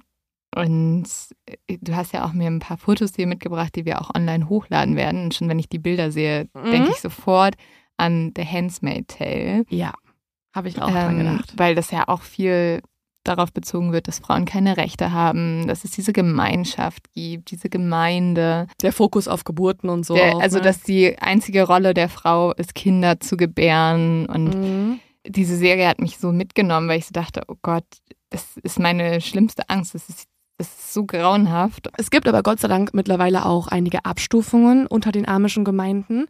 Und 0.55 1.05
äh, 1.45 1.77
du 1.81 1.95
hast 1.95 2.13
ja 2.13 2.25
auch 2.25 2.33
mir 2.33 2.47
ein 2.47 2.59
paar 2.59 2.77
Fotos 2.77 3.11
hier 3.15 3.27
mitgebracht, 3.27 3.75
die 3.75 3.85
wir 3.85 4.01
auch 4.01 4.13
online 4.13 4.49
hochladen 4.49 4.95
werden. 4.95 5.25
Und 5.25 5.33
schon 5.33 5.47
wenn 5.49 5.59
ich 5.59 5.69
die 5.69 5.79
Bilder 5.79 6.11
sehe, 6.11 6.47
Mhm. 6.53 6.71
denke 6.71 6.89
ich 6.91 7.01
sofort 7.01 7.55
an 7.97 8.33
The 8.35 8.45
Handmaid's 8.45 9.15
Tale. 9.17 9.63
Ja, 9.69 9.93
habe 10.53 10.67
ich 10.67 10.81
auch 10.81 10.89
dran 10.89 11.19
Ähm, 11.19 11.25
gedacht. 11.27 11.53
weil 11.57 11.75
das 11.75 11.91
ja 11.91 12.07
auch 12.07 12.21
viel 12.21 12.81
darauf 13.23 13.53
bezogen 13.53 13.91
wird, 13.93 14.07
dass 14.07 14.17
Frauen 14.17 14.45
keine 14.45 14.77
Rechte 14.77 15.11
haben, 15.11 15.67
dass 15.67 15.83
es 15.83 15.91
diese 15.91 16.11
Gemeinschaft 16.11 17.11
gibt, 17.13 17.51
diese 17.51 17.69
Gemeinde. 17.69 18.65
Der 18.81 18.91
Fokus 18.91 19.27
auf 19.27 19.43
Geburten 19.43 19.89
und 19.89 20.05
so. 20.05 20.15
Der, 20.15 20.35
auch, 20.35 20.41
also, 20.41 20.57
ne? 20.57 20.63
dass 20.63 20.81
die 20.81 21.17
einzige 21.19 21.67
Rolle 21.67 21.93
der 21.93 22.09
Frau 22.09 22.51
ist, 22.53 22.73
Kinder 22.73 23.19
zu 23.19 23.37
gebären. 23.37 24.25
Und 24.25 24.55
Mhm. 24.57 24.99
diese 25.27 25.55
Serie 25.55 25.87
hat 25.87 26.01
mich 26.01 26.17
so 26.17 26.31
mitgenommen, 26.31 26.87
weil 26.89 26.97
ich 26.97 27.05
so 27.05 27.11
dachte, 27.13 27.43
oh 27.47 27.55
Gott, 27.61 27.85
das 28.31 28.57
ist 28.63 28.79
meine 28.79 29.21
schlimmste 29.21 29.69
Angst. 29.69 29.93
Das 29.93 30.09
ist, 30.09 30.27
ist 30.61 30.93
so 30.93 31.05
grauenhaft. 31.05 31.89
Es 31.97 32.09
gibt 32.09 32.27
aber 32.27 32.43
Gott 32.43 32.59
sei 32.59 32.67
Dank 32.67 32.93
mittlerweile 32.93 33.45
auch 33.45 33.67
einige 33.67 34.05
Abstufungen 34.05 34.87
unter 34.87 35.11
den 35.11 35.27
amischen 35.27 35.65
Gemeinden. 35.65 36.27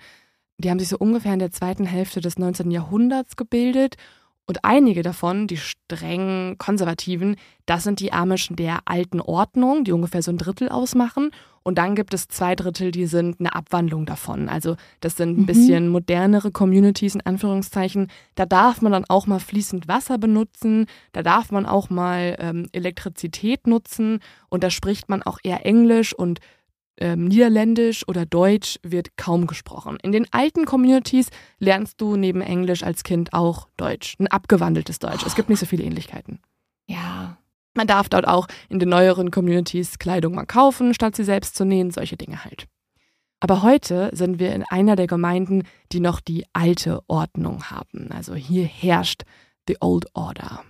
Die 0.57 0.69
haben 0.69 0.79
sich 0.79 0.89
so 0.89 0.97
ungefähr 0.97 1.33
in 1.33 1.39
der 1.39 1.51
zweiten 1.51 1.85
Hälfte 1.85 2.21
des 2.21 2.37
19. 2.39 2.71
Jahrhunderts 2.71 3.35
gebildet. 3.35 3.95
Und 4.47 4.65
einige 4.65 5.01
davon, 5.01 5.47
die 5.47 5.57
streng 5.57 6.55
konservativen, 6.57 7.35
das 7.65 7.83
sind 7.83 7.99
die 7.99 8.11
Amischen 8.11 8.55
der 8.55 8.79
alten 8.85 9.21
Ordnung, 9.21 9.83
die 9.83 9.91
ungefähr 9.93 10.21
so 10.21 10.31
ein 10.31 10.37
Drittel 10.37 10.67
ausmachen. 10.69 11.31
Und 11.63 11.77
dann 11.77 11.95
gibt 11.95 12.13
es 12.13 12.27
zwei 12.27 12.55
Drittel, 12.55 12.91
die 12.91 13.05
sind 13.05 13.39
eine 13.39 13.53
Abwandlung 13.53 14.05
davon. 14.05 14.49
Also 14.49 14.75
das 14.99 15.15
sind 15.15 15.37
ein 15.37 15.41
Mhm. 15.41 15.45
bisschen 15.45 15.87
modernere 15.89 16.51
Communities 16.51 17.15
in 17.15 17.21
Anführungszeichen. 17.21 18.07
Da 18.35 18.45
darf 18.45 18.81
man 18.81 18.91
dann 18.91 19.05
auch 19.07 19.27
mal 19.27 19.39
fließend 19.39 19.87
Wasser 19.87 20.17
benutzen, 20.17 20.87
da 21.13 21.21
darf 21.21 21.51
man 21.51 21.65
auch 21.65 21.89
mal 21.89 22.35
ähm, 22.39 22.67
Elektrizität 22.71 23.67
nutzen 23.67 24.19
und 24.49 24.63
da 24.63 24.69
spricht 24.71 25.07
man 25.07 25.21
auch 25.21 25.37
eher 25.43 25.65
Englisch 25.65 26.13
und 26.13 26.39
ähm, 26.97 27.25
Niederländisch 27.25 28.07
oder 28.07 28.25
Deutsch 28.25 28.79
wird 28.83 29.17
kaum 29.17 29.47
gesprochen. 29.47 29.97
In 30.03 30.11
den 30.11 30.27
alten 30.31 30.65
Communities 30.65 31.29
lernst 31.59 31.99
du 32.01 32.15
neben 32.15 32.41
Englisch 32.41 32.83
als 32.83 33.03
Kind 33.03 33.33
auch 33.33 33.67
Deutsch, 33.77 34.15
ein 34.19 34.27
abgewandeltes 34.27 34.99
Deutsch. 34.99 35.25
Es 35.25 35.35
gibt 35.35 35.49
nicht 35.49 35.59
so 35.59 35.65
viele 35.65 35.83
Ähnlichkeiten. 35.83 36.39
Ja. 36.87 37.37
Man 37.73 37.87
darf 37.87 38.09
dort 38.09 38.27
auch 38.27 38.47
in 38.67 38.79
den 38.79 38.89
neueren 38.89 39.31
Communities 39.31 39.97
Kleidung 39.97 40.35
mal 40.35 40.45
kaufen, 40.45 40.93
statt 40.93 41.15
sie 41.15 41.23
selbst 41.23 41.55
zu 41.55 41.63
nähen, 41.63 41.91
solche 41.91 42.17
Dinge 42.17 42.43
halt. 42.43 42.67
Aber 43.39 43.63
heute 43.63 44.11
sind 44.13 44.39
wir 44.39 44.53
in 44.53 44.63
einer 44.63 44.95
der 44.95 45.07
Gemeinden, 45.07 45.63
die 45.91 45.99
noch 45.99 46.19
die 46.19 46.45
alte 46.53 46.99
Ordnung 47.07 47.71
haben. 47.71 48.09
Also 48.11 48.35
hier 48.35 48.65
herrscht 48.65 49.23
the 49.67 49.77
old 49.79 50.05
order. 50.13 50.63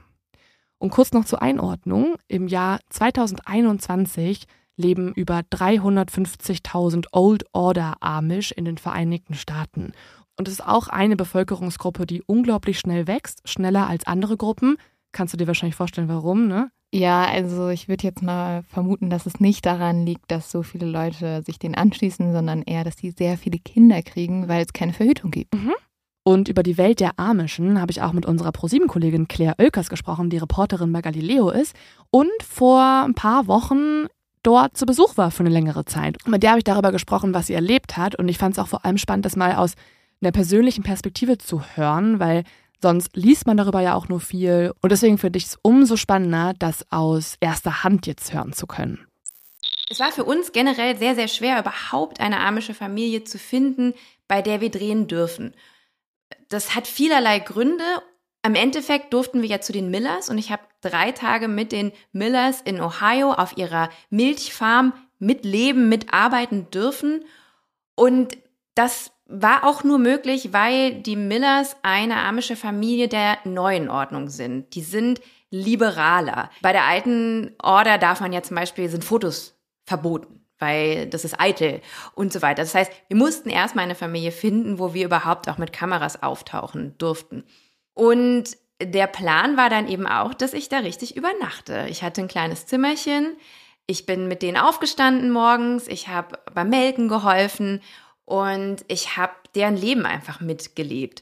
Und 0.77 0.91
kurz 0.91 1.11
noch 1.11 1.25
zur 1.25 1.41
Einordnung. 1.41 2.15
Im 2.27 2.47
Jahr 2.47 2.79
2021 2.89 4.45
leben 4.81 5.13
über 5.13 5.39
350.000 5.39 7.07
Old 7.11 7.45
Order 7.53 7.95
Amish 8.01 8.51
in 8.51 8.65
den 8.65 8.77
Vereinigten 8.77 9.33
Staaten. 9.33 9.93
Und 10.37 10.47
es 10.47 10.55
ist 10.55 10.65
auch 10.67 10.87
eine 10.87 11.15
Bevölkerungsgruppe, 11.15 12.05
die 12.05 12.23
unglaublich 12.23 12.79
schnell 12.79 13.07
wächst, 13.07 13.47
schneller 13.47 13.87
als 13.87 14.07
andere 14.07 14.37
Gruppen. 14.37 14.77
Kannst 15.11 15.33
du 15.33 15.37
dir 15.37 15.47
wahrscheinlich 15.47 15.75
vorstellen, 15.75 16.07
warum, 16.07 16.47
ne? 16.47 16.71
Ja, 16.93 17.23
also 17.23 17.69
ich 17.69 17.87
würde 17.87 18.03
jetzt 18.03 18.21
mal 18.21 18.63
vermuten, 18.63 19.09
dass 19.09 19.25
es 19.25 19.39
nicht 19.39 19.65
daran 19.65 20.05
liegt, 20.05 20.29
dass 20.29 20.51
so 20.51 20.61
viele 20.61 20.85
Leute 20.85 21.41
sich 21.43 21.57
den 21.57 21.75
anschließen, 21.75 22.33
sondern 22.33 22.63
eher, 22.63 22.83
dass 22.83 22.97
die 22.97 23.11
sehr 23.11 23.37
viele 23.37 23.59
Kinder 23.59 24.01
kriegen, 24.01 24.49
weil 24.49 24.65
es 24.65 24.73
keine 24.73 24.91
Verhütung 24.91 25.31
gibt. 25.31 25.53
Und 26.23 26.49
über 26.49 26.63
die 26.63 26.77
Welt 26.77 26.99
der 26.99 27.17
Amischen 27.17 27.79
habe 27.79 27.91
ich 27.91 28.01
auch 28.01 28.13
mit 28.13 28.25
unserer 28.25 28.51
ProSieben-Kollegin 28.51 29.27
Claire 29.27 29.55
Oelkers 29.57 29.89
gesprochen, 29.89 30.29
die 30.29 30.37
Reporterin 30.37 30.91
bei 30.91 31.01
Galileo 31.01 31.49
ist 31.49 31.75
und 32.11 32.29
vor 32.43 33.03
ein 33.05 33.15
paar 33.15 33.47
Wochen 33.47 34.07
dort 34.43 34.77
zu 34.77 34.85
Besuch 34.85 35.17
war 35.17 35.31
für 35.31 35.41
eine 35.41 35.49
längere 35.49 35.85
Zeit. 35.85 36.17
Und 36.25 36.31
mit 36.31 36.43
der 36.43 36.51
habe 36.51 36.59
ich 36.59 36.63
darüber 36.63 36.91
gesprochen, 36.91 37.33
was 37.33 37.47
sie 37.47 37.53
erlebt 37.53 37.97
hat. 37.97 38.15
Und 38.15 38.27
ich 38.27 38.37
fand 38.37 38.55
es 38.55 38.59
auch 38.59 38.67
vor 38.67 38.85
allem 38.85 38.97
spannend, 38.97 39.25
das 39.25 39.35
mal 39.35 39.55
aus 39.55 39.75
einer 40.21 40.31
persönlichen 40.31 40.83
Perspektive 40.83 41.37
zu 41.37 41.63
hören, 41.75 42.19
weil 42.19 42.43
sonst 42.81 43.15
liest 43.15 43.47
man 43.47 43.57
darüber 43.57 43.81
ja 43.81 43.95
auch 43.95 44.07
nur 44.07 44.19
viel. 44.19 44.73
Und 44.81 44.91
deswegen 44.91 45.17
finde 45.17 45.37
ich 45.37 45.45
es 45.45 45.57
umso 45.61 45.97
spannender, 45.97 46.53
das 46.57 46.85
aus 46.91 47.35
erster 47.39 47.83
Hand 47.83 48.07
jetzt 48.07 48.33
hören 48.33 48.53
zu 48.53 48.67
können. 48.67 49.07
Es 49.89 49.99
war 49.99 50.11
für 50.11 50.23
uns 50.23 50.51
generell 50.51 50.97
sehr, 50.97 51.15
sehr 51.15 51.27
schwer, 51.27 51.59
überhaupt 51.59 52.19
eine 52.19 52.39
amische 52.39 52.73
Familie 52.73 53.23
zu 53.23 53.37
finden, 53.37 53.93
bei 54.27 54.41
der 54.41 54.61
wir 54.61 54.71
drehen 54.71 55.07
dürfen. 55.07 55.53
Das 56.49 56.75
hat 56.75 56.87
vielerlei 56.87 57.39
Gründe. 57.39 57.83
Am 58.43 58.55
Endeffekt 58.55 59.13
durften 59.13 59.41
wir 59.41 59.49
ja 59.49 59.61
zu 59.61 59.71
den 59.71 59.91
Millers 59.91 60.29
und 60.29 60.37
ich 60.37 60.51
habe 60.51 60.63
drei 60.81 61.11
Tage 61.11 61.47
mit 61.47 61.71
den 61.71 61.91
Millers 62.11 62.61
in 62.61 62.81
Ohio 62.81 63.33
auf 63.33 63.55
ihrer 63.55 63.89
Milchfarm 64.09 64.93
mitleben, 65.19 65.89
mitarbeiten 65.89 66.71
dürfen. 66.71 67.23
Und 67.95 68.37
das 68.73 69.11
war 69.27 69.63
auch 69.63 69.83
nur 69.83 69.99
möglich, 69.99 70.53
weil 70.53 71.01
die 71.01 71.15
Millers 71.15 71.75
eine 71.83 72.17
amische 72.17 72.55
Familie 72.55 73.07
der 73.07 73.37
neuen 73.45 73.89
Ordnung 73.89 74.27
sind. 74.27 74.73
Die 74.73 74.81
sind 74.81 75.21
liberaler. 75.51 76.49
Bei 76.61 76.71
der 76.71 76.85
alten 76.85 77.53
Order 77.61 77.97
darf 77.97 78.21
man 78.21 78.33
ja 78.33 78.41
zum 78.41 78.55
Beispiel, 78.55 78.89
sind 78.89 79.03
Fotos 79.03 79.55
verboten, 79.85 80.45
weil 80.57 81.07
das 81.07 81.25
ist 81.25 81.39
eitel 81.39 81.81
und 82.15 82.33
so 82.33 82.41
weiter. 82.41 82.63
Das 82.63 82.73
heißt, 82.73 82.91
wir 83.07 83.17
mussten 83.17 83.49
erstmal 83.49 83.85
eine 83.85 83.95
Familie 83.95 84.31
finden, 84.31 84.79
wo 84.79 84.93
wir 84.93 85.05
überhaupt 85.05 85.47
auch 85.47 85.57
mit 85.59 85.71
Kameras 85.71 86.23
auftauchen 86.23 86.97
durften. 86.97 87.43
Und 88.01 88.57
der 88.81 89.05
Plan 89.05 89.57
war 89.57 89.69
dann 89.69 89.87
eben 89.87 90.07
auch, 90.07 90.33
dass 90.33 90.53
ich 90.53 90.69
da 90.69 90.79
richtig 90.79 91.15
übernachte. 91.15 91.85
Ich 91.87 92.01
hatte 92.01 92.21
ein 92.21 92.27
kleines 92.27 92.65
Zimmerchen. 92.65 93.37
Ich 93.85 94.07
bin 94.07 94.27
mit 94.27 94.41
denen 94.41 94.57
aufgestanden 94.57 95.29
morgens. 95.29 95.87
Ich 95.87 96.07
habe 96.07 96.39
beim 96.51 96.69
Melken 96.69 97.07
geholfen 97.07 97.79
und 98.25 98.77
ich 98.87 99.17
habe 99.17 99.33
deren 99.53 99.77
Leben 99.77 100.07
einfach 100.07 100.39
mitgelebt. 100.39 101.21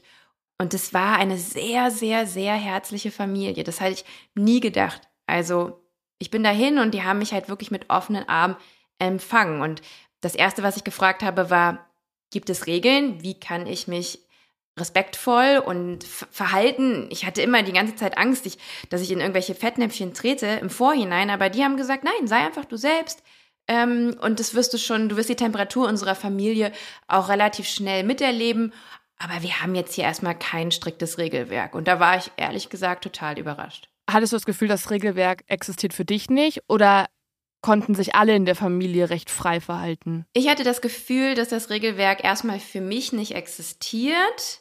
Und 0.56 0.72
es 0.72 0.94
war 0.94 1.18
eine 1.18 1.36
sehr, 1.36 1.90
sehr, 1.90 2.26
sehr 2.26 2.54
herzliche 2.54 3.10
Familie. 3.10 3.62
Das 3.62 3.82
hatte 3.82 3.92
ich 3.92 4.06
nie 4.34 4.60
gedacht. 4.60 5.02
Also 5.26 5.84
ich 6.18 6.30
bin 6.30 6.42
dahin 6.42 6.78
und 6.78 6.94
die 6.94 7.02
haben 7.02 7.18
mich 7.18 7.34
halt 7.34 7.50
wirklich 7.50 7.70
mit 7.70 7.90
offenen 7.90 8.26
Armen 8.26 8.56
empfangen. 8.98 9.60
Und 9.60 9.82
das 10.22 10.34
Erste, 10.34 10.62
was 10.62 10.78
ich 10.78 10.84
gefragt 10.84 11.22
habe, 11.22 11.50
war, 11.50 11.90
gibt 12.30 12.48
es 12.48 12.66
Regeln? 12.66 13.22
Wie 13.22 13.38
kann 13.38 13.66
ich 13.66 13.86
mich 13.86 14.20
respektvoll 14.80 15.62
und 15.64 16.04
verhalten? 16.04 17.08
Ich 17.10 17.26
hatte 17.26 17.42
immer 17.42 17.62
die 17.62 17.72
ganze 17.72 17.96
Zeit 17.96 18.18
Angst, 18.18 18.46
ich, 18.46 18.58
dass 18.88 19.00
ich 19.00 19.10
in 19.10 19.20
irgendwelche 19.20 19.54
Fettnäpfchen 19.54 20.14
trete 20.14 20.46
im 20.46 20.70
Vorhinein. 20.70 21.30
Aber 21.30 21.50
die 21.50 21.62
haben 21.62 21.76
gesagt, 21.76 22.04
nein, 22.04 22.26
sei 22.26 22.38
einfach 22.38 22.64
du 22.64 22.76
selbst. 22.76 23.22
Ähm, 23.68 24.16
und 24.20 24.40
das 24.40 24.54
wirst 24.54 24.74
du 24.74 24.78
schon, 24.78 25.08
du 25.08 25.16
wirst 25.16 25.28
die 25.28 25.36
Temperatur 25.36 25.86
unserer 25.88 26.16
Familie 26.16 26.72
auch 27.06 27.28
relativ 27.28 27.68
schnell 27.68 28.02
miterleben. 28.02 28.72
Aber 29.18 29.42
wir 29.42 29.60
haben 29.60 29.74
jetzt 29.74 29.94
hier 29.94 30.04
erstmal 30.04 30.36
kein 30.36 30.72
striktes 30.72 31.18
Regelwerk. 31.18 31.74
Und 31.74 31.86
da 31.86 32.00
war 32.00 32.16
ich 32.16 32.32
ehrlich 32.36 32.70
gesagt 32.70 33.04
total 33.04 33.38
überrascht. 33.38 33.88
Hattest 34.10 34.32
du 34.32 34.36
das 34.36 34.46
Gefühl, 34.46 34.66
das 34.66 34.90
Regelwerk 34.90 35.44
existiert 35.46 35.94
für 35.94 36.04
dich 36.04 36.30
nicht 36.30 36.62
oder 36.68 37.06
konnten 37.62 37.94
sich 37.94 38.14
alle 38.14 38.34
in 38.34 38.46
der 38.46 38.56
Familie 38.56 39.10
recht 39.10 39.30
frei 39.30 39.60
verhalten? 39.60 40.26
Ich 40.32 40.48
hatte 40.48 40.64
das 40.64 40.80
Gefühl, 40.80 41.34
dass 41.34 41.48
das 41.48 41.70
Regelwerk 41.70 42.24
erstmal 42.24 42.58
für 42.58 42.80
mich 42.80 43.12
nicht 43.12 43.34
existiert, 43.34 44.59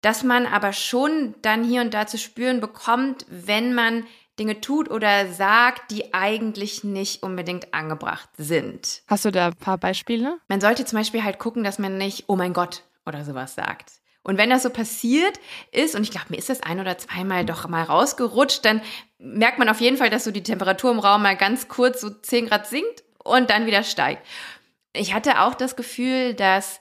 dass 0.00 0.22
man 0.22 0.46
aber 0.46 0.72
schon 0.72 1.34
dann 1.42 1.64
hier 1.64 1.82
und 1.82 1.94
da 1.94 2.06
zu 2.06 2.18
spüren 2.18 2.60
bekommt, 2.60 3.26
wenn 3.28 3.74
man 3.74 4.06
Dinge 4.38 4.60
tut 4.60 4.90
oder 4.90 5.30
sagt, 5.30 5.90
die 5.90 6.14
eigentlich 6.14 6.82
nicht 6.82 7.22
unbedingt 7.22 7.74
angebracht 7.74 8.30
sind. 8.38 9.02
Hast 9.06 9.26
du 9.26 9.30
da 9.30 9.48
ein 9.48 9.56
paar 9.56 9.76
Beispiele? 9.76 10.38
Man 10.48 10.62
sollte 10.62 10.86
zum 10.86 10.98
Beispiel 10.98 11.22
halt 11.22 11.38
gucken, 11.38 11.62
dass 11.62 11.78
man 11.78 11.98
nicht, 11.98 12.24
oh 12.28 12.36
mein 12.36 12.54
Gott, 12.54 12.82
oder 13.04 13.24
sowas 13.24 13.54
sagt. 13.54 13.92
Und 14.22 14.38
wenn 14.38 14.50
das 14.50 14.62
so 14.62 14.70
passiert 14.70 15.38
ist, 15.72 15.94
und 15.94 16.02
ich 16.02 16.10
glaube, 16.10 16.26
mir 16.30 16.36
ist 16.38 16.48
das 16.48 16.62
ein 16.62 16.80
oder 16.80 16.96
zweimal 16.98 17.44
doch 17.44 17.68
mal 17.68 17.82
rausgerutscht, 17.82 18.64
dann 18.64 18.82
merkt 19.18 19.58
man 19.58 19.68
auf 19.68 19.80
jeden 19.80 19.96
Fall, 19.96 20.10
dass 20.10 20.24
so 20.24 20.30
die 20.30 20.42
Temperatur 20.42 20.90
im 20.90 20.98
Raum 20.98 21.22
mal 21.22 21.36
ganz 21.36 21.68
kurz 21.68 22.00
so 22.00 22.10
10 22.10 22.48
Grad 22.48 22.66
sinkt 22.66 23.02
und 23.22 23.50
dann 23.50 23.66
wieder 23.66 23.82
steigt. 23.82 24.26
Ich 24.92 25.14
hatte 25.14 25.40
auch 25.40 25.54
das 25.54 25.76
Gefühl, 25.76 26.34
dass 26.34 26.80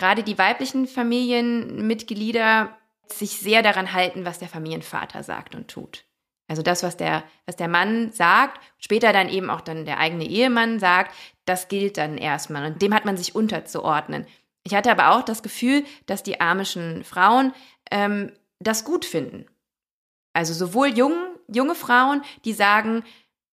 gerade 0.00 0.22
die 0.22 0.38
weiblichen 0.38 0.86
Familienmitglieder 0.86 2.74
sich 3.06 3.32
sehr 3.32 3.62
daran 3.62 3.92
halten, 3.92 4.24
was 4.24 4.38
der 4.38 4.48
Familienvater 4.48 5.22
sagt 5.22 5.54
und 5.54 5.68
tut. 5.68 6.04
Also 6.48 6.62
das, 6.62 6.82
was 6.82 6.96
der, 6.96 7.22
was 7.44 7.56
der 7.56 7.68
Mann 7.68 8.10
sagt, 8.10 8.60
später 8.78 9.12
dann 9.12 9.28
eben 9.28 9.50
auch 9.50 9.60
dann 9.60 9.84
der 9.84 9.98
eigene 9.98 10.24
Ehemann 10.24 10.80
sagt, 10.80 11.14
das 11.44 11.68
gilt 11.68 11.98
dann 11.98 12.16
erstmal. 12.16 12.64
Und 12.64 12.80
dem 12.80 12.94
hat 12.94 13.04
man 13.04 13.18
sich 13.18 13.34
unterzuordnen. 13.34 14.26
Ich 14.64 14.74
hatte 14.74 14.90
aber 14.90 15.10
auch 15.10 15.22
das 15.22 15.42
Gefühl, 15.42 15.84
dass 16.06 16.22
die 16.22 16.40
amischen 16.40 17.04
Frauen 17.04 17.52
ähm, 17.90 18.32
das 18.58 18.84
gut 18.84 19.04
finden. 19.04 19.46
Also 20.32 20.54
sowohl 20.54 20.88
jung, 20.88 21.12
junge 21.46 21.74
Frauen, 21.74 22.22
die 22.46 22.54
sagen, 22.54 23.04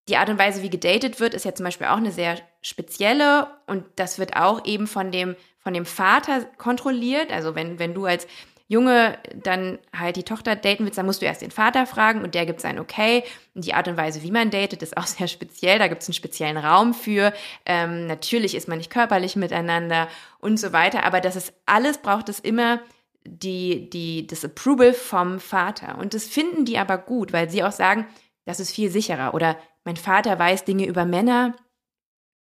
die 0.08 0.16
Art 0.16 0.30
und 0.30 0.40
Weise, 0.40 0.62
wie 0.64 0.70
gedatet 0.70 1.20
wird, 1.20 1.34
ist 1.34 1.44
ja 1.44 1.54
zum 1.54 1.66
Beispiel 1.66 1.88
auch 1.88 1.98
eine 1.98 2.14
sehr 2.14 2.40
spezielle 2.62 3.48
und 3.68 3.84
das 3.98 4.18
wird 4.18 4.38
auch 4.38 4.66
eben 4.66 4.88
von 4.88 5.12
dem, 5.12 5.36
von 5.68 5.74
dem 5.74 5.86
Vater 5.86 6.46
kontrolliert. 6.58 7.30
Also 7.30 7.54
wenn, 7.54 7.78
wenn 7.78 7.94
du 7.94 8.06
als 8.06 8.26
Junge 8.70 9.18
dann 9.36 9.80
halt 9.94 10.16
die 10.16 10.24
Tochter 10.24 10.56
daten 10.56 10.86
willst, 10.86 10.98
dann 10.98 11.06
musst 11.06 11.22
du 11.22 11.26
erst 11.26 11.42
den 11.42 11.52
Vater 11.52 11.86
fragen 11.86 12.22
und 12.24 12.36
der 12.36 12.46
gibt 12.46 12.62
sein 12.62 12.80
Okay. 12.80 13.26
Und 13.54 13.66
die 13.66 13.74
Art 13.74 13.90
und 13.90 13.98
Weise, 13.98 14.24
wie 14.24 14.32
man 14.32 14.50
datet, 14.50 14.82
ist 14.82 14.96
auch 14.96 15.08
sehr 15.08 15.28
speziell. 15.28 15.78
Da 15.78 15.90
gibt 15.90 16.04
es 16.04 16.08
einen 16.08 16.14
speziellen 16.14 16.56
Raum 16.56 16.94
für. 16.94 17.34
Ähm, 17.66 18.08
natürlich 18.08 18.56
ist 18.56 18.70
man 18.70 18.78
nicht 18.78 18.90
körperlich 18.90 19.36
miteinander 19.36 20.08
und 20.40 20.58
so 20.58 20.72
weiter. 20.72 21.04
Aber 21.04 21.20
das 21.20 21.36
ist 21.36 21.52
alles, 21.66 21.98
braucht 21.98 22.30
es 22.30 22.40
immer 22.40 22.80
die, 23.26 23.90
die, 23.90 24.26
das 24.26 24.46
Approval 24.46 24.94
vom 24.94 25.42
Vater. 25.42 25.98
Und 25.98 26.14
das 26.14 26.30
finden 26.30 26.64
die 26.64 26.78
aber 26.78 26.98
gut, 26.98 27.34
weil 27.34 27.50
sie 27.50 27.62
auch 27.62 27.74
sagen, 27.74 28.08
das 28.46 28.62
ist 28.62 28.72
viel 28.72 28.90
sicherer. 28.90 29.34
Oder 29.34 29.58
mein 29.84 29.98
Vater 29.98 30.40
weiß 30.40 30.64
Dinge 30.64 30.86
über 30.86 31.04
Männer, 31.04 31.58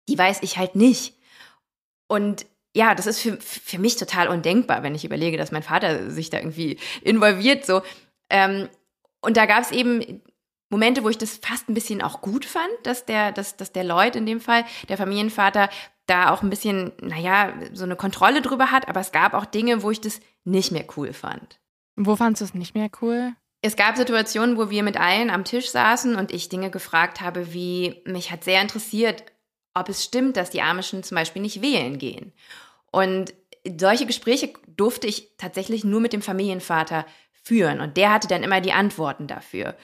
die 0.09 0.17
weiß 0.17 0.39
ich 0.41 0.57
halt 0.57 0.75
nicht. 0.75 1.15
Und 2.09 2.45
ja, 2.75 2.95
das 2.95 3.05
ist 3.05 3.19
für, 3.19 3.37
für 3.39 3.79
mich 3.79 3.95
total 3.95 4.27
undenkbar, 4.27 4.83
wenn 4.83 4.95
ich 4.95 5.05
überlege, 5.05 5.37
dass 5.37 5.51
mein 5.51 5.63
Vater 5.63 6.09
sich 6.09 6.29
da 6.29 6.37
irgendwie 6.37 6.79
involviert. 7.01 7.65
So. 7.65 7.81
Ähm, 8.29 8.67
und 9.21 9.37
da 9.37 9.45
gab 9.45 9.61
es 9.61 9.71
eben 9.71 10.21
Momente, 10.69 11.03
wo 11.03 11.09
ich 11.09 11.17
das 11.19 11.37
fast 11.37 11.69
ein 11.69 11.75
bisschen 11.75 12.01
auch 12.01 12.21
gut 12.21 12.45
fand, 12.45 12.71
dass 12.83 13.05
der, 13.05 13.31
dass, 13.31 13.57
dass 13.57 13.71
der 13.71 13.83
Lloyd 13.83 14.15
in 14.15 14.25
dem 14.25 14.41
Fall, 14.41 14.65
der 14.89 14.97
Familienvater, 14.97 15.69
da 16.07 16.31
auch 16.31 16.41
ein 16.41 16.49
bisschen, 16.49 16.91
naja, 16.99 17.53
so 17.71 17.85
eine 17.85 17.95
Kontrolle 17.95 18.41
drüber 18.41 18.71
hat. 18.71 18.89
Aber 18.89 18.99
es 18.99 19.11
gab 19.11 19.33
auch 19.33 19.45
Dinge, 19.45 19.83
wo 19.83 19.91
ich 19.91 20.01
das 20.01 20.19
nicht 20.43 20.71
mehr 20.71 20.85
cool 20.97 21.13
fand. 21.13 21.59
Wo 21.95 22.15
fandest 22.15 22.41
du 22.41 22.45
es 22.45 22.53
nicht 22.55 22.75
mehr 22.75 22.89
cool? 23.01 23.33
Es 23.61 23.77
gab 23.77 23.95
Situationen, 23.95 24.57
wo 24.57 24.69
wir 24.69 24.83
mit 24.83 24.99
allen 24.99 25.29
am 25.29 25.45
Tisch 25.45 25.69
saßen 25.69 26.15
und 26.15 26.33
ich 26.33 26.49
Dinge 26.49 26.69
gefragt 26.69 27.21
habe, 27.21 27.53
wie 27.53 28.01
mich 28.05 28.31
hat 28.31 28.43
sehr 28.43 28.61
interessiert, 28.61 29.23
ob 29.73 29.89
es 29.89 30.03
stimmt, 30.03 30.37
dass 30.37 30.49
die 30.49 30.61
Amischen 30.61 31.03
zum 31.03 31.15
Beispiel 31.15 31.41
nicht 31.41 31.61
wählen 31.61 31.97
gehen. 31.97 32.33
Und 32.91 33.33
solche 33.79 34.05
Gespräche 34.05 34.53
durfte 34.67 35.07
ich 35.07 35.29
tatsächlich 35.37 35.83
nur 35.83 36.01
mit 36.01 36.13
dem 36.13 36.21
Familienvater 36.21 37.05
führen 37.43 37.81
und 37.81 37.97
der 37.97 38.11
hatte 38.11 38.27
dann 38.27 38.43
immer 38.43 38.61
die 38.61 38.71
Antworten 38.71 39.27
dafür. 39.27 39.75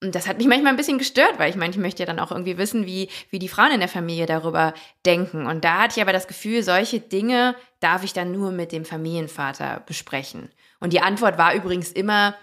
Und 0.00 0.14
das 0.14 0.28
hat 0.28 0.38
mich 0.38 0.46
manchmal 0.46 0.72
ein 0.72 0.76
bisschen 0.76 0.98
gestört, 0.98 1.38
weil 1.38 1.50
ich 1.50 1.56
meine, 1.56 1.72
ich 1.72 1.78
möchte 1.78 2.02
ja 2.02 2.06
dann 2.06 2.20
auch 2.20 2.30
irgendwie 2.30 2.56
wissen, 2.56 2.86
wie, 2.86 3.08
wie 3.30 3.40
die 3.40 3.48
Frauen 3.48 3.72
in 3.72 3.80
der 3.80 3.88
Familie 3.88 4.26
darüber 4.26 4.72
denken. 5.04 5.46
Und 5.46 5.64
da 5.64 5.80
hatte 5.80 5.94
ich 5.96 6.02
aber 6.02 6.12
das 6.12 6.28
Gefühl, 6.28 6.62
solche 6.62 7.00
Dinge 7.00 7.56
darf 7.80 8.04
ich 8.04 8.12
dann 8.12 8.30
nur 8.30 8.52
mit 8.52 8.70
dem 8.70 8.84
Familienvater 8.84 9.82
besprechen. 9.86 10.50
Und 10.78 10.92
die 10.92 11.00
Antwort 11.00 11.36
war 11.36 11.52
übrigens 11.52 11.90
immer, 11.90 12.36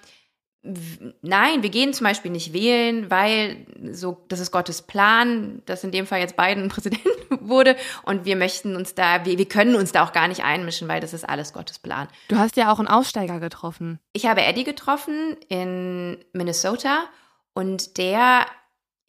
nein, 1.21 1.63
wir 1.63 1.69
gehen 1.69 1.93
zum 1.93 2.05
Beispiel 2.05 2.31
nicht 2.31 2.53
wählen, 2.53 3.11
weil 3.11 3.65
so, 3.91 4.23
das 4.27 4.39
ist 4.39 4.51
Gottes 4.51 4.81
Plan, 4.81 5.61
dass 5.65 5.83
in 5.83 5.91
dem 5.91 6.07
Fall 6.07 6.19
jetzt 6.19 6.35
Biden 6.35 6.67
Präsident 6.69 7.01
wurde 7.29 7.75
und 8.03 8.25
wir 8.25 8.35
möchten 8.35 8.75
uns 8.75 8.95
da, 8.95 9.25
wir, 9.25 9.37
wir 9.37 9.47
können 9.47 9.75
uns 9.75 9.91
da 9.91 10.03
auch 10.03 10.13
gar 10.13 10.27
nicht 10.27 10.43
einmischen, 10.43 10.87
weil 10.87 11.01
das 11.01 11.13
ist 11.13 11.27
alles 11.27 11.53
Gottes 11.53 11.79
Plan. 11.79 12.07
Du 12.27 12.37
hast 12.37 12.57
ja 12.57 12.71
auch 12.71 12.79
einen 12.79 12.87
Aussteiger 12.87 13.39
getroffen. 13.39 13.99
Ich 14.13 14.25
habe 14.25 14.43
Eddie 14.43 14.63
getroffen 14.63 15.37
in 15.49 16.17
Minnesota 16.33 17.05
und 17.53 17.97
der 17.97 18.45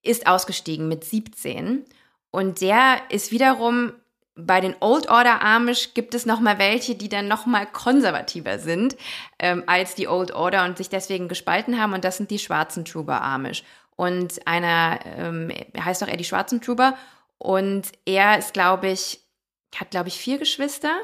ist 0.03 0.27
ausgestiegen 0.27 0.89
mit 0.89 1.05
17 1.05 1.85
und 2.31 2.61
der 2.61 3.01
ist 3.09 3.33
wiederum 3.33 3.93
bei 4.37 4.61
den 4.61 4.77
Old 4.81 5.09
Order 5.09 5.43
Amish 5.43 5.95
gibt 5.95 6.15
es 6.15 6.27
noch 6.27 6.41
mal 6.41 6.59
welche, 6.59 6.95
die 6.95 7.09
dann 7.09 7.27
noch 7.27 7.47
mal 7.47 7.67
konservativer 7.67 8.59
sind 8.59 8.97
ähm, 9.39 9.65
als 9.67 9.95
die 9.95 10.09
Old 10.09 10.31
Order 10.31 10.67
und 10.67 10.77
sich 10.77 10.91
deswegen 10.91 11.27
gespalten 11.27 11.81
haben. 11.81 11.95
Und 11.95 12.05
das 12.05 12.19
sind 12.19 12.31
die 12.31 12.39
schwarzen 12.39 12.85
Trooper 12.85 13.23
Amish. 13.23 13.65
Und 13.97 14.47
einer 14.47 15.01
ähm, 15.17 15.51
heißt 15.83 16.03
doch 16.03 16.09
Eddie 16.09 16.25
Schwarzen 16.25 16.61
Trooper. 16.61 16.97
Und 17.39 17.93
er 18.05 18.39
ist, 18.39 18.53
glaube 18.53 18.89
ich, 18.89 19.21
hat, 19.75 19.91
glaube 19.91 20.09
ich, 20.09 20.19
vier 20.19 20.39
Geschwister 20.39 20.95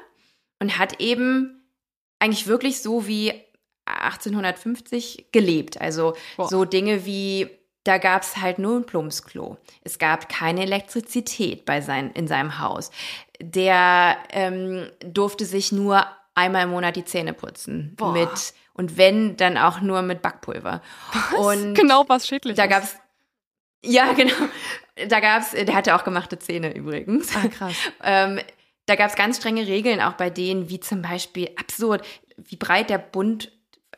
und 0.60 0.78
hat 0.78 1.00
eben 1.00 1.64
eigentlich 2.18 2.46
wirklich 2.46 2.82
so 2.82 3.06
wie 3.06 3.32
1850 3.86 5.28
gelebt. 5.32 5.80
Also 5.80 6.14
Boah. 6.36 6.48
so 6.48 6.66
Dinge 6.66 7.06
wie 7.06 7.48
da 7.84 7.98
gab 7.98 8.22
es 8.22 8.36
halt 8.36 8.58
nur 8.58 8.76
ein 8.76 8.86
Plumpsklo. 8.86 9.58
Es 9.82 9.98
gab 9.98 10.28
keine 10.28 10.62
Elektrizität 10.62 11.64
bei 11.64 11.80
sein, 11.80 12.12
in 12.12 12.28
seinem 12.28 12.58
Haus. 12.58 12.90
Der 13.40 14.16
ähm, 14.30 14.88
durfte 15.00 15.44
sich 15.44 15.72
nur 15.72 16.06
einmal 16.34 16.64
im 16.64 16.70
Monat 16.70 16.96
die 16.96 17.04
Zähne 17.04 17.32
putzen. 17.32 17.94
Boah. 17.96 18.12
Mit, 18.12 18.54
und 18.72 18.96
wenn, 18.96 19.36
dann 19.36 19.58
auch 19.58 19.80
nur 19.80 20.02
mit 20.02 20.22
Backpulver. 20.22 20.80
Was? 21.12 21.38
Und 21.38 21.74
genau, 21.74 22.04
was 22.08 22.26
schädlich 22.26 22.56
Da 22.56 22.66
gab's 22.66 22.96
ja, 23.84 24.12
genau. 24.12 24.34
Da 25.08 25.20
gab's, 25.20 25.50
der 25.50 25.74
hatte 25.74 25.96
auch 25.96 26.04
gemachte 26.04 26.38
Zähne 26.38 26.74
übrigens. 26.74 27.34
Ah, 27.34 27.48
krass. 27.48 27.74
ähm, 28.04 28.40
da 28.86 28.94
gab 28.94 29.10
es 29.10 29.16
ganz 29.16 29.38
strenge 29.38 29.66
Regeln 29.66 30.00
auch 30.00 30.14
bei 30.14 30.30
denen, 30.30 30.68
wie 30.68 30.80
zum 30.80 31.02
Beispiel 31.02 31.50
absurd, 31.56 32.04
wie 32.36 32.56
breit 32.56 32.90
der 32.90 32.98
Bund 32.98 33.50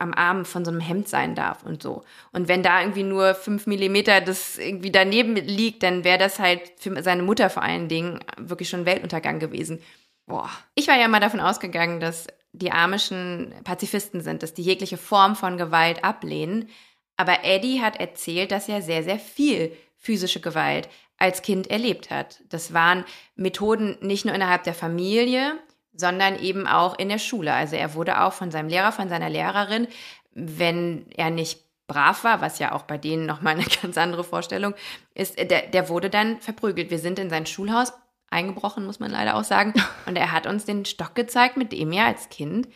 am 0.05 0.15
Arm 0.15 0.45
von 0.45 0.65
so 0.65 0.71
einem 0.71 0.81
Hemd 0.81 1.09
sein 1.09 1.35
darf 1.35 1.65
und 1.65 1.83
so. 1.83 2.05
Und 2.33 2.47
wenn 2.47 2.63
da 2.63 2.81
irgendwie 2.81 3.03
nur 3.03 3.35
fünf 3.35 3.67
Millimeter 3.67 4.21
das 4.21 4.59
irgendwie 4.59 4.93
daneben 4.93 5.35
liegt, 5.35 5.83
dann 5.83 6.05
wäre 6.05 6.19
das 6.19 6.39
halt 6.39 6.61
für 6.79 7.03
seine 7.03 7.23
Mutter 7.23 7.51
vor 7.51 7.63
allen 7.63 7.89
Dingen 7.89 8.21
wirklich 8.39 8.69
schon 8.69 8.87
Weltuntergang 8.87 9.41
gewesen. 9.41 9.81
Boah. 10.27 10.51
Ich 10.75 10.87
war 10.89 10.99
ja 10.99 11.09
mal 11.09 11.21
davon 11.21 11.41
ausgegangen, 11.41 12.01
dass 12.01 12.29
die 12.53 12.71
amischen 12.71 13.53
Pazifisten 13.65 14.21
sind, 14.21 14.43
dass 14.43 14.55
die 14.55 14.63
jegliche 14.63 14.97
Form 14.97 15.35
von 15.35 15.59
Gewalt 15.59 16.05
ablehnen. 16.05 16.69
Aber 17.17 17.45
Eddie 17.45 17.81
hat 17.81 17.99
erzählt, 17.99 18.53
dass 18.53 18.69
er 18.69 18.81
sehr, 18.81 19.03
sehr 19.03 19.19
viel 19.19 19.77
physische 19.99 20.41
Gewalt 20.41 20.89
als 21.17 21.43
Kind 21.43 21.71
erlebt 21.71 22.11
hat. 22.11 22.43
Das 22.49 22.73
waren 22.73 23.05
Methoden 23.37 23.97
nicht 24.01 24.25
nur 24.25 24.35
innerhalb 24.35 24.65
der 24.65 24.75
Familie, 24.75 25.59
sondern 25.95 26.39
eben 26.39 26.67
auch 26.67 26.99
in 26.99 27.09
der 27.09 27.19
Schule. 27.19 27.53
Also 27.53 27.77
er 27.77 27.95
wurde 27.95 28.23
auch 28.23 28.33
von 28.33 28.51
seinem 28.51 28.69
Lehrer, 28.69 28.93
von 28.93 29.09
seiner 29.09 29.31
Lehrerin, 29.31 29.87
wenn 30.33 31.07
er 31.11 31.31
nicht 31.31 31.61
brav 31.87 32.25
war, 32.25 32.41
was 32.41 32.59
ja 32.59 32.73
auch 32.73 32.83
bei 32.83 32.99
denen 32.99 33.27
nochmal 33.27 33.55
eine 33.55 33.65
ganz 33.83 33.97
andere 33.99 34.25
Vorstellung 34.25 34.75
ist, 35.15 35.39
der, 35.39 35.67
der 35.67 35.89
wurde 35.89 36.11
dann 36.11 36.41
verprügelt. 36.41 36.91
Wir 36.91 36.99
sind 36.99 37.19
in 37.19 37.31
sein 37.31 37.47
Schulhaus 37.47 37.93
eingebrochen, 38.31 38.87
muss 38.87 39.01
man 39.01 39.11
leider 39.11 39.37
auch 39.37 39.45
sagen. 39.45 39.75
Und 40.07 40.17
er 40.17 40.33
hat 40.33 40.47
uns 40.47 40.65
den 40.65 40.85
Stock 40.85 41.15
gezeigt, 41.15 41.57
mit 41.57 41.73
dem 41.73 41.93
er 41.93 42.07
als 42.07 42.29
Kind 42.29 42.69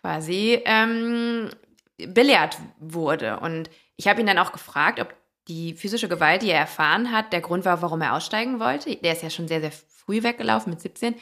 quasi 0.00 0.60
ähm, 0.64 1.50
belehrt 1.96 2.58
wurde. 2.78 3.40
Und 3.40 3.70
ich 3.96 4.08
habe 4.08 4.20
ihn 4.20 4.26
dann 4.26 4.38
auch 4.38 4.52
gefragt, 4.52 5.00
ob 5.00 5.14
die 5.46 5.74
physische 5.74 6.08
Gewalt, 6.08 6.42
die 6.42 6.50
er 6.50 6.60
erfahren 6.60 7.12
hat, 7.12 7.32
der 7.32 7.42
Grund 7.42 7.64
war, 7.64 7.82
warum 7.82 8.00
er 8.00 8.14
aussteigen 8.14 8.60
wollte. 8.60 8.96
Der 8.96 9.12
ist 9.12 9.22
ja 9.22 9.30
schon 9.30 9.46
sehr, 9.46 9.60
sehr 9.60 9.72
früh 9.72 10.22
weggelaufen 10.22 10.70
mit 10.70 10.80
17. 10.80 11.14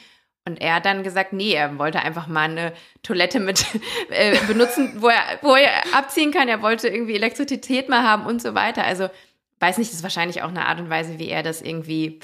Und 0.45 0.59
er 0.59 0.75
hat 0.75 0.85
dann 0.85 1.03
gesagt, 1.03 1.31
nee, 1.31 1.53
er 1.53 1.77
wollte 1.79 1.99
einfach 2.01 2.27
mal 2.27 2.49
eine 2.49 2.73
Toilette 3.01 3.39
mit 3.39 3.65
äh, 4.09 4.37
benutzen, 4.45 5.01
wo 5.01 5.07
er, 5.07 5.39
wo 5.41 5.55
er 5.55 5.71
abziehen 5.95 6.31
kann. 6.31 6.49
Er 6.49 6.61
wollte 6.61 6.89
irgendwie 6.89 7.15
Elektrizität 7.15 7.87
mal 7.87 8.03
haben 8.03 8.25
und 8.25 8.41
so 8.41 8.53
weiter. 8.53 8.83
Also 8.83 9.09
weiß 9.59 9.77
nicht, 9.77 9.91
das 9.91 9.97
ist 9.97 10.03
wahrscheinlich 10.03 10.41
auch 10.41 10.49
eine 10.49 10.65
Art 10.65 10.79
und 10.79 10.89
Weise, 10.89 11.17
wie 11.17 11.29
er 11.29 11.43
das 11.43 11.61
irgendwie, 11.61 12.19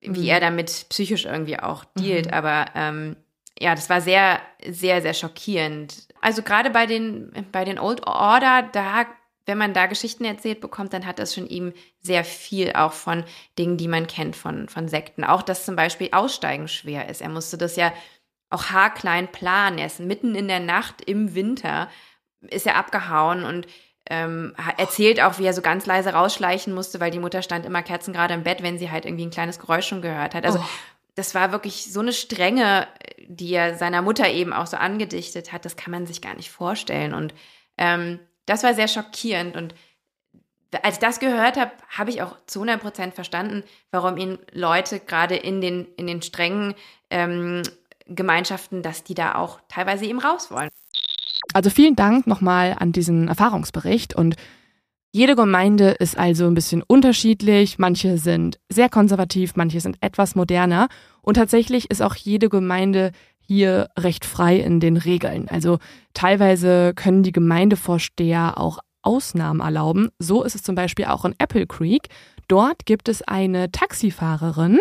wie 0.00 0.22
mhm. 0.22 0.28
er 0.28 0.40
damit 0.40 0.86
psychisch 0.90 1.24
irgendwie 1.24 1.58
auch 1.58 1.84
dealt. 1.98 2.26
Mhm. 2.26 2.32
Aber 2.32 2.66
ähm, 2.76 3.16
ja, 3.58 3.74
das 3.74 3.90
war 3.90 4.00
sehr, 4.00 4.40
sehr, 4.66 5.02
sehr 5.02 5.14
schockierend. 5.14 6.08
Also 6.20 6.42
gerade 6.42 6.70
bei 6.70 6.86
den, 6.86 7.32
bei 7.50 7.64
den 7.64 7.78
Old 7.80 8.06
Order, 8.06 8.68
da 8.72 9.06
wenn 9.50 9.58
man 9.58 9.74
da 9.74 9.86
Geschichten 9.86 10.24
erzählt 10.24 10.60
bekommt, 10.60 10.92
dann 10.92 11.06
hat 11.06 11.18
das 11.18 11.34
schon 11.34 11.48
ihm 11.48 11.72
sehr 12.00 12.24
viel 12.24 12.72
auch 12.74 12.92
von 12.92 13.24
Dingen, 13.58 13.76
die 13.76 13.88
man 13.88 14.06
kennt 14.06 14.36
von, 14.36 14.68
von 14.68 14.86
Sekten. 14.86 15.24
Auch, 15.24 15.42
dass 15.42 15.64
zum 15.64 15.74
Beispiel 15.74 16.10
Aussteigen 16.12 16.68
schwer 16.68 17.08
ist. 17.08 17.20
Er 17.20 17.28
musste 17.28 17.58
das 17.58 17.74
ja 17.74 17.92
auch 18.48 18.66
haarklein 18.66 19.26
planen. 19.26 19.78
Er 19.78 19.86
ist 19.86 19.98
mitten 19.98 20.36
in 20.36 20.46
der 20.46 20.60
Nacht 20.60 21.02
im 21.02 21.34
Winter, 21.34 21.88
ist 22.42 22.64
er 22.64 22.76
abgehauen 22.76 23.44
und 23.44 23.66
ähm, 24.08 24.54
erzählt 24.76 25.20
auch, 25.20 25.40
wie 25.40 25.46
er 25.46 25.52
so 25.52 25.62
ganz 25.62 25.84
leise 25.84 26.12
rausschleichen 26.12 26.72
musste, 26.72 27.00
weil 27.00 27.10
die 27.10 27.18
Mutter 27.18 27.42
stand 27.42 27.66
immer 27.66 27.82
kerzengerade 27.82 28.34
im 28.34 28.44
Bett, 28.44 28.62
wenn 28.62 28.78
sie 28.78 28.90
halt 28.92 29.04
irgendwie 29.04 29.26
ein 29.26 29.32
kleines 29.32 29.58
Geräusch 29.58 29.88
schon 29.88 30.00
gehört 30.00 30.36
hat. 30.36 30.46
Also 30.46 30.60
oh. 30.60 30.68
das 31.16 31.34
war 31.34 31.50
wirklich 31.50 31.92
so 31.92 31.98
eine 31.98 32.12
Strenge, 32.12 32.86
die 33.26 33.52
er 33.52 33.76
seiner 33.76 34.00
Mutter 34.00 34.28
eben 34.28 34.52
auch 34.52 34.68
so 34.68 34.76
angedichtet 34.76 35.52
hat. 35.52 35.64
Das 35.64 35.74
kann 35.74 35.90
man 35.90 36.06
sich 36.06 36.22
gar 36.22 36.34
nicht 36.34 36.52
vorstellen. 36.52 37.14
Und 37.14 37.34
ähm, 37.76 38.20
das 38.46 38.62
war 38.62 38.74
sehr 38.74 38.88
schockierend 38.88 39.56
und 39.56 39.74
als 40.82 40.96
ich 40.96 41.00
das 41.00 41.18
gehört 41.18 41.56
habe, 41.56 41.72
habe 41.88 42.10
ich 42.10 42.22
auch 42.22 42.36
zu 42.46 42.60
100 42.60 42.80
Prozent 42.80 43.14
verstanden, 43.14 43.64
warum 43.90 44.16
ihn 44.16 44.38
Leute 44.52 45.00
gerade 45.00 45.34
in 45.34 45.60
den, 45.60 45.88
in 45.96 46.06
den 46.06 46.22
strengen 46.22 46.74
ähm, 47.10 47.62
Gemeinschaften, 48.06 48.82
dass 48.82 49.02
die 49.02 49.14
da 49.14 49.34
auch 49.34 49.60
teilweise 49.68 50.04
eben 50.04 50.20
raus 50.20 50.50
wollen. 50.50 50.68
Also 51.54 51.70
vielen 51.70 51.96
Dank 51.96 52.26
nochmal 52.26 52.76
an 52.78 52.92
diesen 52.92 53.28
Erfahrungsbericht 53.28 54.14
und 54.14 54.36
jede 55.12 55.34
Gemeinde 55.34 55.90
ist 55.90 56.16
also 56.16 56.46
ein 56.46 56.54
bisschen 56.54 56.82
unterschiedlich. 56.82 57.80
Manche 57.80 58.16
sind 58.16 58.60
sehr 58.68 58.88
konservativ, 58.88 59.56
manche 59.56 59.80
sind 59.80 59.96
etwas 60.00 60.36
moderner. 60.36 60.88
Und 61.20 61.34
tatsächlich 61.34 61.90
ist 61.90 62.00
auch 62.00 62.14
jede 62.14 62.48
Gemeinde 62.48 63.10
hier 63.50 63.88
recht 63.98 64.24
frei 64.24 64.58
in 64.60 64.78
den 64.78 64.96
Regeln. 64.96 65.48
Also 65.48 65.80
teilweise 66.14 66.92
können 66.94 67.24
die 67.24 67.32
Gemeindevorsteher 67.32 68.58
auch 68.58 68.78
Ausnahmen 69.02 69.58
erlauben. 69.58 70.10
So 70.20 70.44
ist 70.44 70.54
es 70.54 70.62
zum 70.62 70.76
Beispiel 70.76 71.06
auch 71.06 71.24
in 71.24 71.34
Apple 71.36 71.66
Creek. 71.66 72.06
Dort 72.46 72.86
gibt 72.86 73.08
es 73.08 73.22
eine 73.22 73.72
Taxifahrerin, 73.72 74.78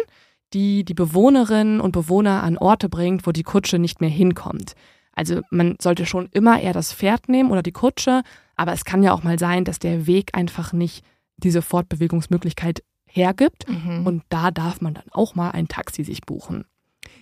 die 0.53 0.86
die 0.86 0.93
Bewohnerinnen 0.93 1.82
und 1.82 1.93
Bewohner 1.93 2.43
an 2.43 2.60
Orte 2.60 2.89
bringt, 2.89 3.25
wo 3.25 3.32
die 3.32 3.41
Kutsche 3.41 3.79
nicht 3.79 4.01
mehr 4.01 4.10
hinkommt. 4.12 4.73
Also 5.13 5.41
man 5.49 5.75
sollte 5.82 6.05
schon 6.05 6.29
immer 6.32 6.62
eher 6.62 6.73
das 6.73 6.93
Pferd 6.93 7.27
nehmen 7.27 7.49
oder 7.49 7.63
die 7.63 7.71
Kutsche, 7.71 8.21
aber 8.55 8.73
es 8.73 8.86
kann 8.86 9.01
ja 9.01 9.13
auch 9.13 9.23
mal 9.23 9.39
sein, 9.39 9.65
dass 9.65 9.79
der 9.79 10.05
Weg 10.05 10.38
einfach 10.38 10.73
nicht 10.73 11.03
diese 11.38 11.63
Fortbewegungsmöglichkeit 11.63 12.84
hergibt 13.08 13.67
mhm. 13.67 14.05
und 14.05 14.23
da 14.29 14.51
darf 14.51 14.79
man 14.79 14.93
dann 14.93 15.10
auch 15.10 15.34
mal 15.34 15.49
ein 15.49 15.67
Taxi 15.67 16.03
sich 16.03 16.21
buchen. 16.21 16.65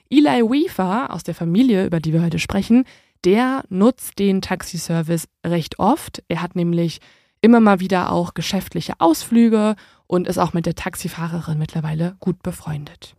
Eli 0.10 0.42
Weaver 0.42 1.14
aus 1.14 1.24
der 1.24 1.36
Familie, 1.36 1.86
über 1.86 2.00
die 2.00 2.14
wir 2.14 2.22
heute 2.22 2.40
sprechen, 2.40 2.86
der 3.24 3.64
nutzt 3.70 4.20
den 4.20 4.42
Taxiservice 4.42 5.28
recht 5.46 5.80
oft. 5.80 6.24
Er 6.28 6.42
hat 6.42 6.56
nämlich 6.56 7.00
immer 7.42 7.60
mal 7.60 7.80
wieder 7.80 8.12
auch 8.12 8.34
geschäftliche 8.34 8.94
Ausflüge 9.00 9.76
und 10.08 10.28
ist 10.28 10.38
auch 10.38 10.54
mit 10.54 10.66
der 10.66 10.76
Taxifahrerin 10.76 11.58
mittlerweile 11.58 12.16
gut 12.20 12.42
befreundet. 12.42 13.16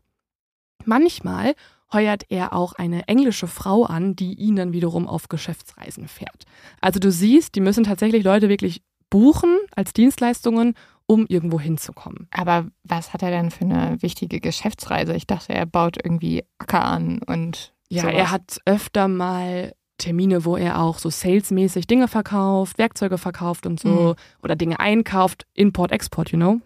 Manchmal 0.85 1.55
heuert 1.93 2.25
er 2.29 2.53
auch 2.53 2.75
eine 2.75 3.09
englische 3.09 3.47
Frau 3.47 3.85
an, 3.85 4.15
die 4.17 4.35
ihn 4.35 4.57
dann 4.57 4.73
wiederum 4.73 5.07
auf 5.07 5.29
Geschäftsreisen 5.29 6.09
fährt. 6.09 6.45
Also 6.81 7.01
du 7.01 7.11
siehst, 7.11 7.55
die 7.55 7.61
müssen 7.61 7.85
tatsächlich 7.85 8.25
Leute 8.25 8.49
wirklich 8.49 8.83
buchen 9.11 9.57
als 9.75 9.93
Dienstleistungen, 9.93 10.75
um 11.09 11.27
irgendwo 11.27 11.59
hinzukommen. 11.59 12.29
Aber 12.31 12.67
was 12.85 13.13
hat 13.13 13.23
er 13.23 13.31
denn 13.31 13.51
für 13.51 13.65
eine 13.65 13.97
wichtige 14.03 14.39
Geschäftsreise? 14.41 15.15
Ich 15.17 15.27
dachte, 15.27 15.53
er 15.55 15.67
baut 15.67 15.97
irgendwie 16.03 16.45
Acker 16.59 16.85
an 16.85 17.21
und. 17.27 17.73
Ja, 17.91 18.03
sowas. 18.03 18.15
er 18.15 18.31
hat 18.31 18.61
öfter 18.67 19.09
mal 19.09 19.73
Termine, 19.97 20.45
wo 20.45 20.57
er 20.57 20.81
auch 20.81 20.99
so 20.99 21.09
salesmäßig 21.11 21.87
Dinge 21.87 22.07
verkauft, 22.07 22.77
Werkzeuge 22.79 23.17
verkauft 23.19 23.67
und 23.67 23.81
so 23.81 23.89
Mhm. 23.89 24.15
oder 24.43 24.55
Dinge 24.55 24.79
einkauft, 24.79 25.47
Import, 25.55 25.91
Export, 25.91 26.31
you 26.31 26.37
know. 26.39 26.61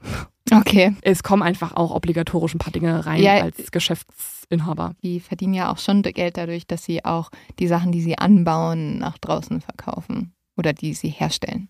Okay. 0.52 0.94
Es 1.02 1.22
kommen 1.22 1.42
einfach 1.42 1.74
auch 1.76 1.92
obligatorisch 1.94 2.52
ein 2.54 2.58
paar 2.58 2.72
Dinge 2.72 3.06
rein 3.06 3.22
Ja. 3.22 3.40
als 3.40 3.70
Geschäftsinhaber. 3.70 4.94
Die 5.02 5.20
verdienen 5.20 5.54
ja 5.54 5.72
auch 5.72 5.78
schon 5.78 6.02
Geld 6.02 6.36
dadurch, 6.36 6.66
dass 6.66 6.82
sie 6.84 7.04
auch 7.04 7.30
die 7.60 7.68
Sachen, 7.68 7.92
die 7.92 8.02
sie 8.02 8.18
anbauen, 8.18 8.98
nach 8.98 9.16
draußen 9.18 9.60
verkaufen. 9.60 10.34
Oder 10.56 10.72
die 10.74 10.92
sie 10.94 11.08
herstellen. 11.08 11.68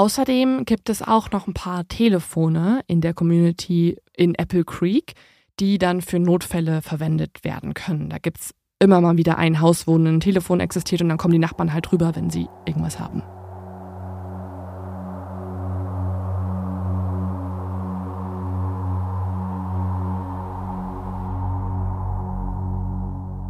Außerdem 0.00 0.64
gibt 0.64 0.88
es 0.88 1.02
auch 1.02 1.30
noch 1.30 1.46
ein 1.46 1.52
paar 1.52 1.86
Telefone 1.86 2.80
in 2.86 3.02
der 3.02 3.12
Community 3.12 3.98
in 4.16 4.34
Apple 4.34 4.64
Creek, 4.64 5.12
die 5.58 5.76
dann 5.76 6.00
für 6.00 6.18
Notfälle 6.18 6.80
verwendet 6.80 7.44
werden 7.44 7.74
können. 7.74 8.08
Da 8.08 8.16
gibt 8.16 8.40
es 8.40 8.54
immer 8.78 9.02
mal 9.02 9.18
wieder 9.18 9.36
ein 9.36 9.60
Haus, 9.60 9.86
wo 9.86 9.98
ein 9.98 10.20
Telefon 10.20 10.60
existiert 10.60 11.02
und 11.02 11.10
dann 11.10 11.18
kommen 11.18 11.32
die 11.32 11.38
Nachbarn 11.38 11.74
halt 11.74 11.92
rüber, 11.92 12.16
wenn 12.16 12.30
sie 12.30 12.48
irgendwas 12.64 12.98
haben. 12.98 13.22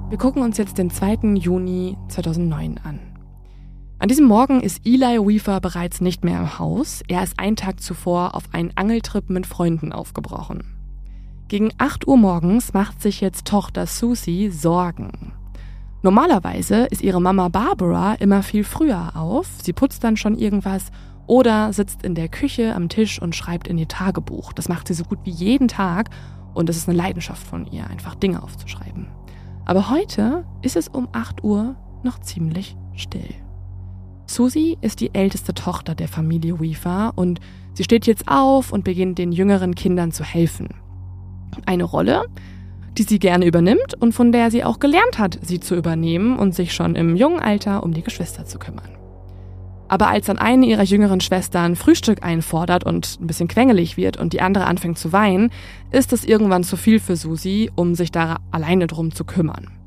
Wir 0.09 0.19
gucken 0.19 0.43
uns 0.43 0.59
jetzt 0.59 0.79
den 0.79 0.91
2. 0.91 1.37
Juni 1.37 1.97
2009 2.09 2.81
an. 2.83 3.10
An 4.01 4.09
diesem 4.09 4.25
Morgen 4.25 4.63
ist 4.63 4.87
Eli 4.87 5.19
Weaver 5.19 5.61
bereits 5.61 6.01
nicht 6.01 6.25
mehr 6.25 6.39
im 6.41 6.59
Haus. 6.59 7.03
Er 7.07 7.23
ist 7.23 7.39
einen 7.39 7.57
Tag 7.57 7.83
zuvor 7.83 8.35
auf 8.35 8.45
einen 8.53 8.73
Angeltrip 8.75 9.29
mit 9.29 9.45
Freunden 9.45 9.93
aufgebrochen. 9.93 10.65
Gegen 11.49 11.71
8 11.77 12.09
Uhr 12.09 12.17
morgens 12.17 12.73
macht 12.73 13.03
sich 13.03 13.21
jetzt 13.21 13.45
Tochter 13.47 13.87
Susie 13.87 14.49
Sorgen. 14.49 15.35
Normalerweise 16.01 16.87
ist 16.87 17.03
ihre 17.03 17.21
Mama 17.21 17.49
Barbara 17.49 18.15
immer 18.15 18.43
viel 18.43 18.65
früher 18.65 19.17
auf. 19.17 19.47
Sie 19.63 19.75
putzt 19.75 20.03
dann 20.03 20.17
schon 20.17 20.39
irgendwas 20.39 20.87
oder 21.27 21.75
sitzt 21.75 22.03
in 22.03 22.15
der 22.15 22.31
Küche 22.31 22.75
am 22.75 22.89
Tisch 22.89 23.21
und 23.21 23.37
schreibt 23.37 23.69
in 23.69 23.77
ihr 23.77 23.89
Tagebuch. 23.89 24.55
Das 24.55 24.71
macht 24.71 24.89
sie 24.89 24.95
so 24.95 25.05
gut 25.05 25.19
wie 25.25 25.31
jeden 25.31 25.69
Tag 25.69 26.09
und 26.55 26.71
das 26.71 26.79
ist 26.79 26.89
eine 26.89 26.97
Leidenschaft 26.97 27.47
von 27.47 27.67
ihr, 27.67 27.87
einfach 27.87 28.15
Dinge 28.15 28.43
aufzuschreiben. 28.43 29.09
Aber 29.67 29.91
heute 29.91 30.47
ist 30.63 30.77
es 30.77 30.89
um 30.89 31.07
8 31.13 31.45
Uhr 31.45 31.77
noch 32.03 32.19
ziemlich 32.21 32.79
still. 32.95 33.35
Susie 34.31 34.79
ist 34.81 35.01
die 35.01 35.13
älteste 35.13 35.55
Tochter 35.55 35.97
der 35.97 36.07
Familie 36.07 36.61
Weaver 36.61 37.13
und 37.17 37.41
sie 37.75 37.83
steht 37.83 38.07
jetzt 38.07 38.29
auf 38.29 38.73
und 38.73 38.85
beginnt 38.85 39.19
den 39.19 39.33
jüngeren 39.33 39.75
Kindern 39.75 40.13
zu 40.13 40.23
helfen. 40.23 40.69
Eine 41.67 41.83
Rolle, 41.83 42.27
die 42.97 43.03
sie 43.03 43.19
gerne 43.19 43.45
übernimmt 43.45 43.95
und 43.99 44.13
von 44.13 44.31
der 44.31 44.53
sie 44.53 44.63
auch 44.63 44.79
gelernt 44.79 45.19
hat, 45.19 45.41
sie 45.43 45.59
zu 45.59 45.75
übernehmen 45.75 46.39
und 46.39 46.55
sich 46.55 46.73
schon 46.73 46.95
im 46.95 47.17
jungen 47.17 47.41
Alter 47.41 47.83
um 47.83 47.93
die 47.93 48.03
Geschwister 48.03 48.45
zu 48.47 48.61
kümmern. 48.61 48.97
Aber 49.89 50.07
als 50.07 50.27
dann 50.27 50.39
eine 50.39 50.67
ihrer 50.67 50.85
jüngeren 50.85 51.21
Schwestern 51.21 51.75
Frühstück 51.75 52.23
einfordert 52.23 52.85
und 52.85 53.19
ein 53.21 53.27
bisschen 53.27 53.49
quengelig 53.49 53.97
wird 53.97 54.17
und 54.17 54.33
die 54.33 54.43
andere 54.43 54.67
anfängt 54.67 54.99
zu 54.99 55.13
weinen, 55.13 55.51
ist 55.91 56.13
es 56.13 56.25
irgendwann 56.25 56.63
zu 56.63 56.77
viel 56.77 57.01
für 57.01 57.17
Susie, 57.17 57.73
um 57.75 57.97
sich 57.97 58.13
da 58.13 58.37
alleine 58.53 58.87
drum 58.87 59.13
zu 59.13 59.25
kümmern. 59.25 59.80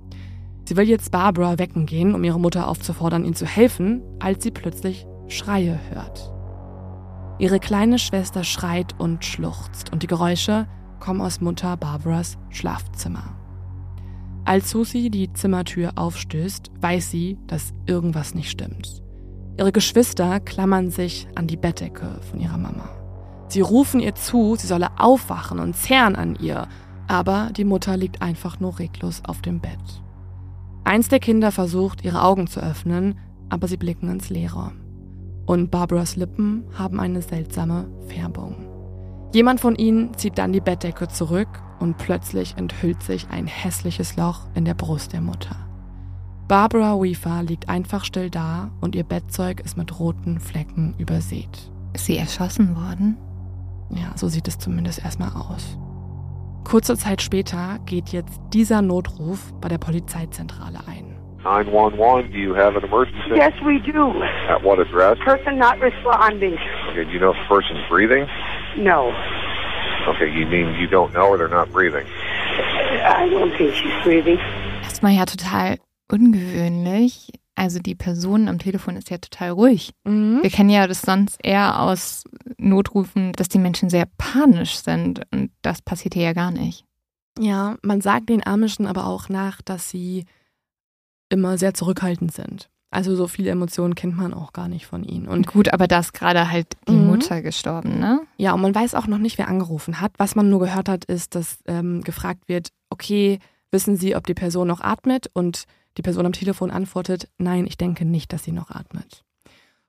Sie 0.74 0.78
will 0.78 0.90
jetzt 0.90 1.12
Barbara 1.12 1.60
wecken 1.60 1.86
gehen, 1.86 2.16
um 2.16 2.24
ihre 2.24 2.40
Mutter 2.40 2.68
aufzufordern, 2.68 3.26
ihnen 3.26 3.36
zu 3.36 3.46
helfen, 3.46 4.02
als 4.20 4.42
sie 4.42 4.50
plötzlich 4.50 5.06
Schreie 5.28 5.80
hört. 5.92 6.34
Ihre 7.38 7.60
kleine 7.60 8.00
Schwester 8.00 8.44
schreit 8.44 9.00
und 9.00 9.24
schluchzt 9.24 9.94
und 9.94 10.02
die 10.02 10.08
Geräusche 10.08 10.68
kommen 11.00 11.22
aus 11.22 11.42
Mutter 11.42 11.78
Barbaras 11.78 12.40
Schlafzimmer. 12.50 13.38
Als 14.46 14.72
Susie 14.72 15.12
die 15.12 15.32
Zimmertür 15.32 15.92
aufstößt, 15.96 16.72
weiß 16.82 17.12
sie, 17.12 17.38
dass 17.46 17.76
irgendwas 17.86 18.34
nicht 18.34 18.50
stimmt. 18.50 19.04
Ihre 19.60 19.74
Geschwister 19.74 20.40
klammern 20.40 20.90
sich 20.90 21.28
an 21.36 21.46
die 21.46 21.58
Bettdecke 21.58 22.20
von 22.32 22.40
ihrer 22.40 22.58
Mama. 22.58 22.90
Sie 23.48 23.62
rufen 23.62 24.00
ihr 24.00 24.16
zu, 24.16 24.56
sie 24.56 24.66
solle 24.66 24.90
aufwachen 24.98 25.60
und 25.60 25.76
zerren 25.76 26.16
an 26.16 26.36
ihr, 26.42 26.68
aber 27.08 27.52
die 27.56 27.64
Mutter 27.64 27.96
liegt 27.96 28.24
einfach 28.24 28.60
nur 28.60 28.80
reglos 28.80 29.22
auf 29.24 29.44
dem 29.44 29.60
Bett. 29.60 30.04
Eins 30.84 31.08
der 31.08 31.19
Kinder 31.19 31.52
versucht, 31.52 32.04
ihre 32.04 32.24
Augen 32.24 32.48
zu 32.48 32.60
öffnen, 32.60 33.17
aber 33.50 33.67
sie 33.67 33.78
blicken 33.78 34.10
ins 34.10 34.30
Leere. 34.30 34.72
Und 35.46 35.72
Barbaras 35.72 36.15
Lippen 36.15 36.65
haben 36.74 37.00
eine 37.00 37.22
seltsame 37.22 37.88
Färbung. 38.08 38.56
Jemand 39.34 39.60
von 39.60 39.76
ihnen 39.76 40.13
zieht 40.15 40.38
dann 40.38 40.54
die 40.54 40.62
Bettdecke 40.62 41.08
zurück 41.08 41.48
und 41.80 41.98
plötzlich 41.98 42.56
enthüllt 42.58 43.02
sich 43.02 43.28
ein 43.30 43.48
hässliches 43.48 44.15
Loch 44.15 44.48
in 44.54 44.65
der 44.65 44.74
Brust 44.74 45.13
der 45.13 45.22
Mutter. 45.22 45.56
Barbara 46.48 47.02
Weaver 47.02 47.43
liegt 47.43 47.69
einfach 47.69 48.06
still 48.06 48.30
da 48.30 48.69
und 48.82 48.96
ihr 48.96 49.04
Bettzeug 49.04 49.62
ist 49.62 49.78
mit 49.78 50.00
roten 50.00 50.39
Flecken 50.39 50.93
übersät. 50.98 51.72
Ist 51.93 52.06
sie 52.06 52.17
erschossen 52.17 52.76
worden? 52.76 53.17
Ja, 53.89 54.12
so 54.15 54.28
sieht 54.28 54.48
es 54.48 54.60
zumindest 54.60 55.04
erstmal 55.04 55.32
aus. 55.32 55.78
Kurze 56.63 56.97
Zeit 56.97 57.21
später 57.21 57.80
geht 57.86 58.10
jetzt 58.10 58.39
dieser 58.54 58.82
Notruf 58.82 59.54
bei 59.62 59.69
der 59.69 59.78
Polizeizentrale 59.78 60.80
ein. 60.88 61.13
911, 61.43 62.32
do 62.32 62.38
you 62.38 62.56
have 62.56 62.76
an 62.78 62.84
emergency? 62.84 63.36
Yes, 63.36 63.54
we 63.65 63.80
do. 63.80 64.13
At 64.49 64.63
what 64.63 64.80
address? 64.80 65.19
Person 65.26 65.58
not 65.58 65.76
responding. 65.82 66.58
Okay, 66.89 67.04
do 67.04 67.12
you 67.12 67.19
know 67.19 67.32
if 67.32 67.38
the 67.38 67.47
person's 67.54 67.86
breathing? 67.89 68.26
No. 68.78 69.12
Okay, 70.08 70.32
you 70.32 70.45
mean 70.47 70.73
you 70.80 70.88
don't 70.88 71.12
know 71.13 71.28
or 71.28 71.38
they're 71.38 71.49
not 71.49 71.71
breathing? 71.71 72.06
I 73.06 73.28
don't 73.30 73.56
think 73.58 73.76
she's 73.76 73.93
breathing. 74.04 74.39
Erstmal 74.84 75.13
ja 75.13 75.26
total 75.26 75.78
ungewöhnlich. 76.10 77.32
Also 77.56 77.80
die 77.80 77.96
Person 77.96 78.48
am 78.48 78.58
Telefon 78.60 78.96
ist 78.96 79.10
ja 79.12 79.18
total 79.20 79.52
ruhig. 79.52 79.92
Mhm. 80.06 80.39
Wir 80.42 80.50
kennen 80.50 80.70
ja 80.72 80.88
das 80.88 81.02
sonst 81.02 81.38
eher 81.44 81.80
aus 81.82 82.24
Notrufen, 82.58 83.32
dass 83.34 83.48
die 83.50 83.60
Menschen 83.60 83.89
sehr 83.89 84.08
panisch 84.18 84.78
sind. 84.78 85.22
Und 85.32 85.52
das 85.62 85.82
passiert 85.82 86.16
hier 86.16 86.24
ja 86.24 86.34
gar 86.34 86.52
nicht. 86.52 86.86
Ja, 87.39 87.78
man 87.84 88.02
sagt 88.02 88.30
den 88.30 88.46
Amischen 88.46 88.88
aber 88.88 89.06
auch 89.08 89.30
nach, 89.30 89.62
dass 89.62 89.89
sie 89.89 90.26
immer 91.30 91.58
sehr 91.58 91.74
zurückhaltend 91.74 92.32
sind. 92.34 92.70
Also 92.92 93.16
so 93.16 93.28
viele 93.28 93.50
Emotionen 93.50 93.96
kennt 93.96 94.16
man 94.16 94.36
auch 94.36 94.54
gar 94.54 94.68
nicht 94.68 94.86
von 94.86 95.04
ihnen. 95.04 95.28
Und 95.28 95.48
gut, 95.48 95.74
aber 95.74 95.88
da 95.88 96.00
ist 96.00 96.13
gerade 96.13 96.52
halt 96.52 96.68
die 96.88 96.92
Mhm. 96.92 97.08
Mutter 97.08 97.42
gestorben, 97.42 98.00
ne? 98.00 98.22
ja, 98.38 98.54
und 98.54 98.62
man 98.62 98.76
weiß 98.76 98.94
auch 98.94 99.08
noch 99.08 99.18
nicht, 99.18 99.39
wer 99.39 99.48
angerufen 99.48 100.00
hat. 100.00 100.12
Was 100.18 100.36
man 100.36 100.50
nur 100.50 100.60
gehört 100.60 100.89
hat, 100.89 101.06
ist, 101.06 101.34
dass 101.34 101.58
ähm, 101.66 102.02
gefragt 102.02 102.48
wird, 102.48 102.70
okay, 102.92 103.39
wissen 103.72 103.96
Sie, 103.96 104.16
ob 104.16 104.28
die 104.28 104.36
Person 104.36 104.68
noch 104.68 104.82
atmet? 104.82 105.28
Und 105.34 105.63
die 105.98 106.02
Person 106.02 106.26
am 106.26 106.34
Telefon 106.34 106.72
antwortet, 106.72 107.30
nein, 107.38 107.68
ich 107.68 107.78
denke 107.78 108.06
nicht, 108.06 108.34
dass 108.34 108.44
sie 108.44 108.52
noch 108.52 108.70
atmet. 108.70 109.24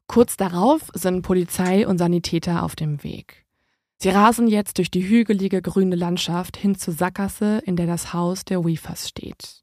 Kurz 0.06 0.36
darauf 0.36 0.90
sind 0.94 1.22
Polizei 1.22 1.86
und 1.86 1.98
Sanitäter 1.98 2.62
auf 2.62 2.76
dem 2.76 3.02
Weg. 3.02 3.44
Sie 3.96 4.10
rasen 4.10 4.48
jetzt 4.48 4.78
durch 4.78 4.90
die 4.90 5.08
hügelige 5.08 5.62
grüne 5.62 5.96
Landschaft 5.96 6.56
hin 6.56 6.74
zur 6.74 6.92
Sackgasse, 6.92 7.62
in 7.64 7.76
der 7.76 7.86
das 7.86 8.12
Haus 8.12 8.44
der 8.44 8.64
Weavers 8.64 9.08
steht. 9.08 9.62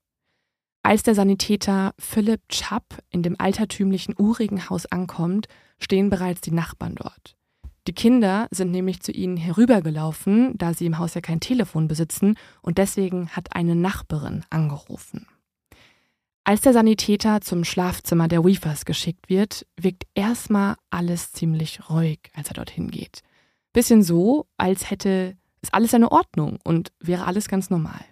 Als 0.83 1.03
der 1.03 1.13
Sanitäter 1.13 1.93
Philip 1.99 2.41
Chubb 2.49 2.97
in 3.11 3.21
dem 3.21 3.35
altertümlichen 3.39 4.15
urigen 4.17 4.69
Haus 4.69 4.87
ankommt, 4.87 5.47
stehen 5.77 6.09
bereits 6.09 6.41
die 6.41 6.51
Nachbarn 6.51 6.95
dort. 6.95 7.35
Die 7.87 7.93
Kinder 7.93 8.47
sind 8.51 8.71
nämlich 8.71 9.01
zu 9.01 9.11
ihnen 9.11 9.37
herübergelaufen, 9.37 10.57
da 10.57 10.73
sie 10.73 10.85
im 10.85 10.97
Haus 10.97 11.13
ja 11.13 11.21
kein 11.21 11.39
Telefon 11.39 11.87
besitzen 11.87 12.35
und 12.61 12.77
deswegen 12.77 13.29
hat 13.29 13.55
eine 13.55 13.75
Nachbarin 13.75 14.43
angerufen. 14.49 15.27
Als 16.43 16.61
der 16.61 16.73
Sanitäter 16.73 17.41
zum 17.41 17.63
Schlafzimmer 17.63 18.27
der 18.27 18.43
Weavers 18.43 18.85
geschickt 18.85 19.29
wird, 19.29 19.67
wirkt 19.79 20.05
erstmal 20.15 20.75
alles 20.89 21.31
ziemlich 21.31 21.89
ruhig, 21.89 22.31
als 22.33 22.47
er 22.47 22.55
dorthin 22.55 22.89
geht. 22.89 23.21
Bisschen 23.73 24.01
so, 24.01 24.47
als 24.57 24.89
hätte 24.89 25.37
es 25.61 25.71
alles 25.71 25.91
seine 25.91 26.11
Ordnung 26.11 26.57
und 26.63 26.91
wäre 26.99 27.25
alles 27.25 27.47
ganz 27.47 27.69
normal. 27.69 28.03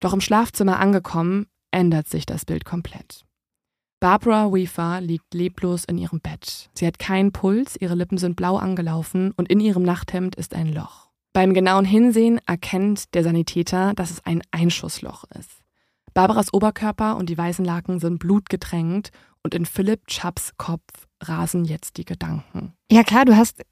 Doch 0.00 0.12
im 0.12 0.20
Schlafzimmer 0.20 0.78
angekommen, 0.78 1.46
ändert 1.70 2.08
sich 2.08 2.26
das 2.26 2.44
Bild 2.44 2.64
komplett. 2.64 3.24
Barbara 4.00 4.52
Weaver 4.52 5.00
liegt 5.00 5.34
leblos 5.34 5.84
in 5.84 5.98
ihrem 5.98 6.20
Bett. 6.20 6.70
Sie 6.74 6.86
hat 6.86 6.98
keinen 6.98 7.32
Puls, 7.32 7.76
ihre 7.78 7.94
Lippen 7.94 8.18
sind 8.18 8.36
blau 8.36 8.56
angelaufen 8.56 9.32
und 9.32 9.50
in 9.50 9.60
ihrem 9.60 9.82
Nachthemd 9.82 10.36
ist 10.36 10.54
ein 10.54 10.72
Loch. 10.72 11.10
Beim 11.32 11.54
genauen 11.54 11.84
Hinsehen 11.84 12.40
erkennt 12.46 13.14
der 13.14 13.22
Sanitäter, 13.22 13.92
dass 13.94 14.10
es 14.10 14.24
ein 14.24 14.42
Einschussloch 14.50 15.24
ist. 15.38 15.59
Barbaras 16.20 16.52
Oberkörper 16.52 17.16
und 17.16 17.30
die 17.30 17.38
weißen 17.38 17.64
Laken 17.64 17.98
sind 17.98 18.18
blutgetränkt 18.18 19.10
und 19.42 19.54
in 19.54 19.64
Philipp 19.64 20.06
Chapps 20.06 20.52
Kopf 20.58 20.82
rasen 21.22 21.64
jetzt 21.64 21.96
die 21.96 22.04
Gedanken. 22.04 22.74
Ja 22.92 23.04
klar, 23.04 23.24
du 23.24 23.36
hast 23.36 23.62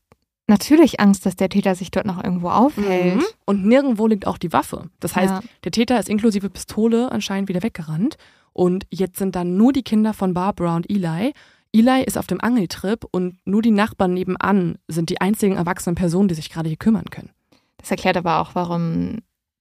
natürlich 0.47 0.99
Angst, 0.99 1.27
dass 1.27 1.37
der 1.37 1.51
Täter 1.51 1.75
sich 1.75 1.91
dort 1.91 2.07
noch 2.07 2.25
irgendwo 2.25 2.49
aufhält. 2.49 3.17
Mhm. 3.17 3.25
Und 3.45 3.67
nirgendwo 3.67 4.07
liegt 4.07 4.27
auch 4.27 4.39
die 4.39 4.51
Waffe. 4.51 4.89
Das 4.99 5.15
heißt, 5.15 5.31
Ja. 5.35 5.43
der 5.65 5.73
Täter 5.73 6.01
ist 6.01 6.09
inklusive 6.09 6.49
Pistole 6.49 7.13
anscheinend 7.13 7.51
wieder 7.51 7.63
weggerannt. 7.63 8.17
Und 8.55 8.87
jetzt 8.91 9.19
sind 9.19 9.37
dann 9.37 9.59
nur 9.59 9.75
die 9.75 9.83
Kinder 9.83 10.15
von 10.15 10.33
Barbara 10.33 10.75
und 10.75 10.91
Eli. 10.91 11.35
Eli 11.75 12.03
ist 12.03 12.17
auf 12.17 12.27
dem 12.27 12.41
Angeltrip 12.41 13.05
und 13.11 13.37
nur 13.45 13.61
die 13.61 13.73
Nachbarn 13.73 14.15
nebenan 14.15 14.79
sind 14.89 15.11
die 15.11 15.21
einzigen 15.21 15.57
erwachsenen 15.57 15.97
Personen, 15.97 16.29
die 16.29 16.35
sich 16.35 16.49
gerade 16.49 16.71
hier 16.71 16.79
kümmern 16.79 17.11
können. 17.11 17.31
Das 17.77 17.91
erklärt 17.91 18.17
aber 18.17 18.41
auch, 18.41 18.55
warum 18.55 19.19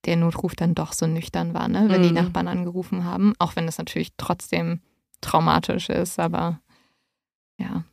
der 0.08 0.16
Notruf 0.16 0.56
dann 0.56 0.74
doch 0.74 0.94
so 0.94 1.06
nüchtern 1.06 1.54
war, 1.54 1.68
ne? 1.68 1.88
wenn 1.90 2.02
die 2.02 2.10
Mhm. 2.10 2.16
Nachbarn 2.16 2.48
angerufen 2.48 3.04
haben. 3.04 3.34
Auch 3.38 3.56
wenn 3.56 3.66
das 3.68 3.78
natürlich 3.78 4.14
trotzdem 4.18 4.82
traumatisch 5.22 5.90
ist, 5.90 6.20
aber 6.20 6.60
ja. 7.60 7.84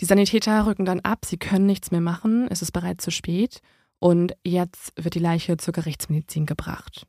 Die 0.00 0.04
Sanitäter 0.04 0.66
rücken 0.66 0.84
dann 0.84 1.00
ab, 1.00 1.24
sie 1.24 1.38
können 1.38 1.66
nichts 1.66 1.90
mehr 1.90 2.00
machen, 2.00 2.46
es 2.50 2.62
ist 2.62 2.70
bereits 2.72 3.04
zu 3.04 3.10
spät 3.10 3.60
und 3.98 4.34
jetzt 4.44 4.92
wird 4.96 5.14
die 5.14 5.18
Leiche 5.20 5.56
zur 5.56 5.72
Gerichtsmedizin 5.72 6.46
gebracht. 6.46 7.04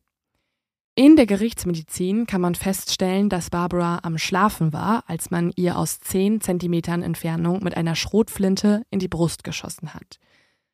In 0.95 1.15
der 1.15 1.27
Gerichtsmedizin 1.27 2.25
kann 2.25 2.41
man 2.41 2.55
feststellen, 2.55 3.29
dass 3.29 3.51
Barbara 3.51 3.99
am 4.03 4.17
Schlafen 4.17 4.73
war, 4.73 5.03
als 5.07 5.29
man 5.31 5.51
ihr 5.55 5.77
aus 5.77 5.99
10 5.99 6.41
Zentimetern 6.41 7.03
Entfernung 7.03 7.63
mit 7.63 7.77
einer 7.77 7.95
Schrotflinte 7.95 8.83
in 8.89 8.99
die 8.99 9.07
Brust 9.07 9.43
geschossen 9.43 9.93
hat. 9.93 10.19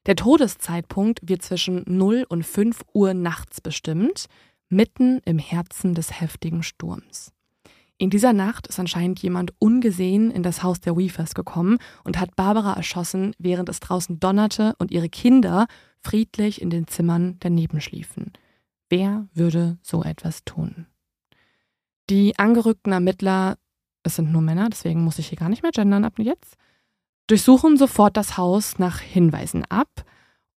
Der 0.05 0.15
Todeszeitpunkt 0.15 1.19
wird 1.23 1.41
zwischen 1.41 1.83
0 1.87 2.25
und 2.29 2.45
5 2.45 2.81
Uhr 2.93 3.13
nachts 3.13 3.61
bestimmt, 3.61 4.27
mitten 4.69 5.19
im 5.25 5.39
Herzen 5.39 5.93
des 5.93 6.19
heftigen 6.19 6.63
Sturms. 6.63 7.31
In 7.97 8.09
dieser 8.09 8.33
Nacht 8.33 8.67
ist 8.67 8.79
anscheinend 8.79 9.19
jemand 9.19 9.53
ungesehen 9.57 10.29
in 10.29 10.43
das 10.43 10.63
Haus 10.63 10.81
der 10.81 10.97
Weavers 10.97 11.33
gekommen 11.33 11.77
und 12.03 12.19
hat 12.19 12.35
Barbara 12.35 12.73
erschossen, 12.73 13.33
während 13.39 13.69
es 13.69 13.79
draußen 13.79 14.19
donnerte 14.19 14.75
und 14.79 14.91
ihre 14.91 15.07
Kinder 15.07 15.65
friedlich 16.01 16.61
in 16.61 16.69
den 16.69 16.87
Zimmern 16.87 17.37
daneben 17.39 17.79
schliefen. 17.79 18.33
Wer 18.89 19.27
würde 19.33 19.77
so 19.81 20.03
etwas 20.03 20.43
tun? 20.43 20.87
Die 22.09 22.37
angerückten 22.37 22.91
Ermittler, 22.91 23.57
es 24.03 24.17
sind 24.17 24.31
nur 24.31 24.41
Männer, 24.41 24.69
deswegen 24.69 25.03
muss 25.03 25.17
ich 25.17 25.29
hier 25.29 25.37
gar 25.37 25.49
nicht 25.49 25.63
mehr 25.63 25.71
gendern 25.71 26.03
ab 26.03 26.19
jetzt, 26.19 26.57
durchsuchen 27.27 27.77
sofort 27.77 28.17
das 28.17 28.37
Haus 28.37 28.77
nach 28.79 28.99
Hinweisen 28.99 29.65
ab 29.69 29.89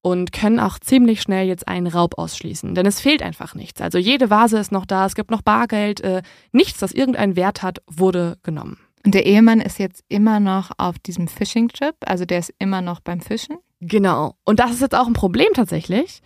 und 0.02 0.32
können 0.32 0.60
auch 0.60 0.78
ziemlich 0.78 1.20
schnell 1.22 1.46
jetzt 1.46 1.66
einen 1.66 1.86
Raub 1.86 2.18
ausschließen, 2.18 2.74
denn 2.74 2.86
es 2.86 3.00
fehlt 3.00 3.22
einfach 3.22 3.54
nichts. 3.54 3.80
Also 3.80 3.98
jede 3.98 4.30
Vase 4.30 4.58
ist 4.58 4.72
noch 4.72 4.86
da, 4.86 5.06
es 5.06 5.14
gibt 5.14 5.30
noch 5.30 5.42
Bargeld, 5.42 6.00
äh, 6.00 6.22
nichts, 6.52 6.78
das 6.78 6.92
irgendeinen 6.92 7.36
Wert 7.36 7.62
hat, 7.62 7.78
wurde 7.90 8.38
genommen. 8.42 8.78
Und 9.04 9.14
der 9.14 9.26
Ehemann 9.26 9.60
ist 9.60 9.78
jetzt 9.78 10.04
immer 10.08 10.40
noch 10.40 10.70
auf 10.76 10.98
diesem 10.98 11.28
Fishing-Trip, 11.28 11.94
also 12.06 12.24
der 12.24 12.40
ist 12.40 12.52
immer 12.58 12.80
noch 12.80 13.00
beim 13.00 13.20
Fischen. 13.20 13.56
Genau. 13.80 14.34
Und 14.44 14.60
das 14.60 14.72
ist 14.72 14.80
jetzt 14.80 14.94
auch 14.94 15.06
ein 15.06 15.12
Problem 15.12 15.48
tatsächlich, 15.54 16.20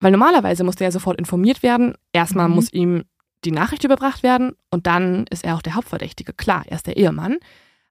weil 0.00 0.12
normalerweise 0.12 0.64
muss 0.64 0.76
der 0.76 0.88
ja 0.88 0.92
sofort 0.92 1.18
informiert 1.18 1.62
werden. 1.62 1.94
Erstmal 2.12 2.48
Mhm. 2.48 2.54
muss 2.54 2.72
ihm 2.72 3.04
die 3.44 3.52
Nachricht 3.52 3.84
überbracht 3.84 4.22
werden 4.22 4.52
und 4.70 4.86
dann 4.86 5.26
ist 5.30 5.44
er 5.44 5.56
auch 5.56 5.62
der 5.62 5.74
Hauptverdächtige. 5.74 6.32
Klar, 6.34 6.64
er 6.66 6.76
ist 6.76 6.86
der 6.86 6.96
Ehemann. 6.96 7.38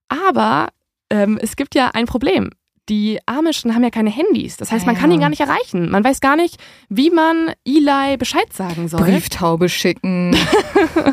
Aber 0.08 0.68
ähm, 1.10 1.38
es 1.40 1.56
gibt 1.56 1.74
ja 1.74 1.88
ein 1.92 2.06
Problem. 2.06 2.50
Die 2.88 3.18
Amischen 3.26 3.74
haben 3.74 3.84
ja 3.84 3.90
keine 3.90 4.10
Handys. 4.10 4.56
Das 4.56 4.72
heißt, 4.72 4.84
man 4.86 4.96
Ja, 4.96 5.00
kann 5.00 5.12
ihn 5.12 5.20
gar 5.20 5.28
nicht 5.28 5.40
erreichen. 5.40 5.90
Man 5.90 6.02
weiß 6.02 6.20
gar 6.20 6.34
nicht, 6.34 6.56
wie 6.88 7.10
man 7.10 7.52
Eli 7.64 8.16
Bescheid 8.16 8.52
sagen 8.52 8.88
soll. 8.88 9.02
Brieftaube 9.02 9.68
schicken. 9.68 10.36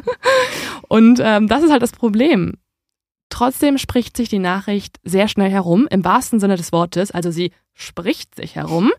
Und 0.88 1.20
ähm, 1.24 1.48
das 1.48 1.64
ist 1.64 1.72
halt 1.72 1.84
das 1.84 1.92
Problem. 1.92 2.54
Trotzdem 3.30 3.78
spricht 3.78 4.18
sich 4.18 4.30
die 4.30 4.40
Nachricht 4.40 4.98
sehr 5.04 5.28
schnell 5.28 5.52
herum, 5.52 5.88
im 5.92 6.04
wahrsten 6.04 6.40
Sinne 6.40 6.56
des 6.56 6.72
Wortes. 6.72 7.12
Also 7.12 7.30
sie 7.30 7.52
spricht 7.74 8.34
sich 8.36 8.56
herum. 8.56 8.92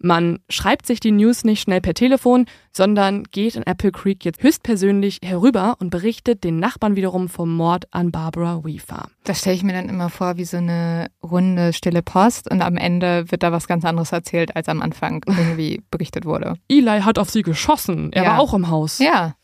Man 0.00 0.38
schreibt 0.48 0.86
sich 0.86 1.00
die 1.00 1.10
News 1.10 1.42
nicht 1.42 1.60
schnell 1.60 1.80
per 1.80 1.92
Telefon, 1.94 2.46
sondern 2.72 3.24
geht 3.24 3.56
in 3.56 3.64
Apple 3.64 3.90
Creek 3.90 4.24
jetzt 4.24 4.40
höchstpersönlich 4.42 5.18
herüber 5.24 5.76
und 5.80 5.90
berichtet 5.90 6.44
den 6.44 6.58
Nachbarn 6.60 6.94
wiederum 6.94 7.28
vom 7.28 7.52
Mord 7.56 7.86
an 7.90 8.12
Barbara 8.12 8.64
Weaver. 8.64 9.08
Das 9.24 9.40
stelle 9.40 9.56
ich 9.56 9.64
mir 9.64 9.72
dann 9.72 9.88
immer 9.88 10.08
vor 10.08 10.36
wie 10.36 10.44
so 10.44 10.58
eine 10.58 11.08
runde 11.22 11.72
stille 11.72 12.02
Post 12.02 12.48
und 12.50 12.62
am 12.62 12.76
Ende 12.76 13.30
wird 13.32 13.42
da 13.42 13.50
was 13.50 13.66
ganz 13.66 13.84
anderes 13.84 14.12
erzählt, 14.12 14.54
als 14.54 14.68
am 14.68 14.82
Anfang 14.82 15.24
irgendwie 15.26 15.82
berichtet 15.90 16.24
wurde. 16.24 16.54
Eli 16.68 17.00
hat 17.00 17.18
auf 17.18 17.30
sie 17.30 17.42
geschossen. 17.42 18.12
Er 18.12 18.22
Ja. 18.22 18.30
war 18.32 18.40
auch 18.40 18.54
im 18.54 18.68
Haus. 18.70 18.98
Ja, 19.00 19.34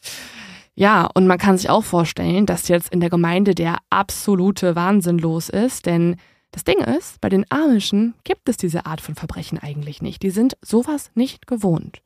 Ja, 0.76 1.08
und 1.14 1.26
man 1.28 1.38
kann 1.38 1.56
sich 1.56 1.70
auch 1.70 1.84
vorstellen, 1.84 2.46
dass 2.46 2.66
jetzt 2.68 2.92
in 2.92 2.98
der 3.00 3.10
Gemeinde 3.10 3.54
der 3.54 3.78
absolute 3.90 4.74
Wahnsinn 4.74 5.18
los 5.18 5.48
ist, 5.48 5.86
denn 5.86 6.16
das 6.54 6.62
Ding 6.62 6.78
ist, 6.78 7.20
bei 7.20 7.28
den 7.28 7.44
Amischen 7.50 8.14
gibt 8.22 8.48
es 8.48 8.56
diese 8.56 8.86
Art 8.86 9.00
von 9.00 9.16
Verbrechen 9.16 9.58
eigentlich 9.58 10.00
nicht. 10.02 10.22
Die 10.22 10.30
sind 10.30 10.56
sowas 10.62 11.10
nicht 11.16 11.48
gewohnt. 11.48 12.00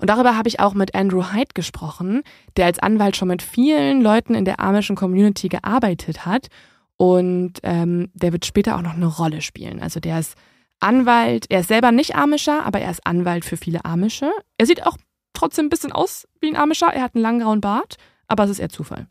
Und 0.00 0.10
darüber 0.10 0.36
habe 0.36 0.48
ich 0.48 0.58
auch 0.58 0.74
mit 0.74 0.96
Andrew 0.96 1.32
Hyde 1.32 1.52
gesprochen, 1.54 2.24
der 2.56 2.66
als 2.66 2.80
Anwalt 2.80 3.16
schon 3.16 3.28
mit 3.28 3.40
vielen 3.40 4.02
Leuten 4.02 4.34
in 4.34 4.44
der 4.44 4.58
amischen 4.58 4.96
Community 4.96 5.48
gearbeitet 5.48 6.26
hat. 6.26 6.48
Und 6.96 7.60
ähm, 7.62 8.10
der 8.14 8.32
wird 8.32 8.44
später 8.44 8.74
auch 8.74 8.82
noch 8.82 8.94
eine 8.94 9.06
Rolle 9.06 9.40
spielen. 9.40 9.80
Also 9.80 10.00
der 10.00 10.18
ist 10.18 10.34
Anwalt, 10.80 11.46
er 11.48 11.60
ist 11.60 11.68
selber 11.68 11.92
nicht 11.92 12.16
Amischer, 12.16 12.66
aber 12.66 12.80
er 12.80 12.90
ist 12.90 13.06
Anwalt 13.06 13.44
für 13.44 13.56
viele 13.56 13.84
Amische. 13.84 14.28
Er 14.58 14.66
sieht 14.66 14.84
auch 14.84 14.96
trotzdem 15.34 15.66
ein 15.66 15.70
bisschen 15.70 15.92
aus 15.92 16.26
wie 16.40 16.48
ein 16.48 16.56
Amischer. 16.56 16.92
Er 16.92 17.02
hat 17.02 17.14
einen 17.14 17.22
langen 17.22 17.40
grauen 17.40 17.60
Bart, 17.60 17.96
aber 18.26 18.42
es 18.42 18.50
ist 18.50 18.58
eher 18.58 18.70
Zufall. 18.70 19.06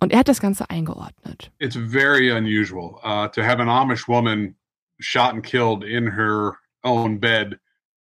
Und 0.00 0.12
er 0.12 0.18
hat 0.20 0.28
das 0.28 0.40
Ganze 0.40 0.68
eingeordnet. 0.70 1.50
it's 1.58 1.76
very 1.76 2.30
unusual 2.30 2.98
uh, 3.04 3.28
to 3.28 3.42
have 3.42 3.60
an 3.60 3.68
Amish 3.68 4.08
woman 4.08 4.54
shot 5.00 5.34
and 5.34 5.42
killed 5.44 5.84
in 5.84 6.06
her 6.06 6.56
own 6.84 7.18
bed 7.18 7.58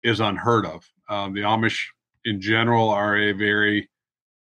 is 0.02 0.20
unheard 0.20 0.66
of. 0.66 0.84
Um, 1.08 1.34
the 1.34 1.42
Amish, 1.42 1.86
in 2.24 2.40
general, 2.40 2.90
are 2.90 3.16
a 3.16 3.32
very 3.32 3.88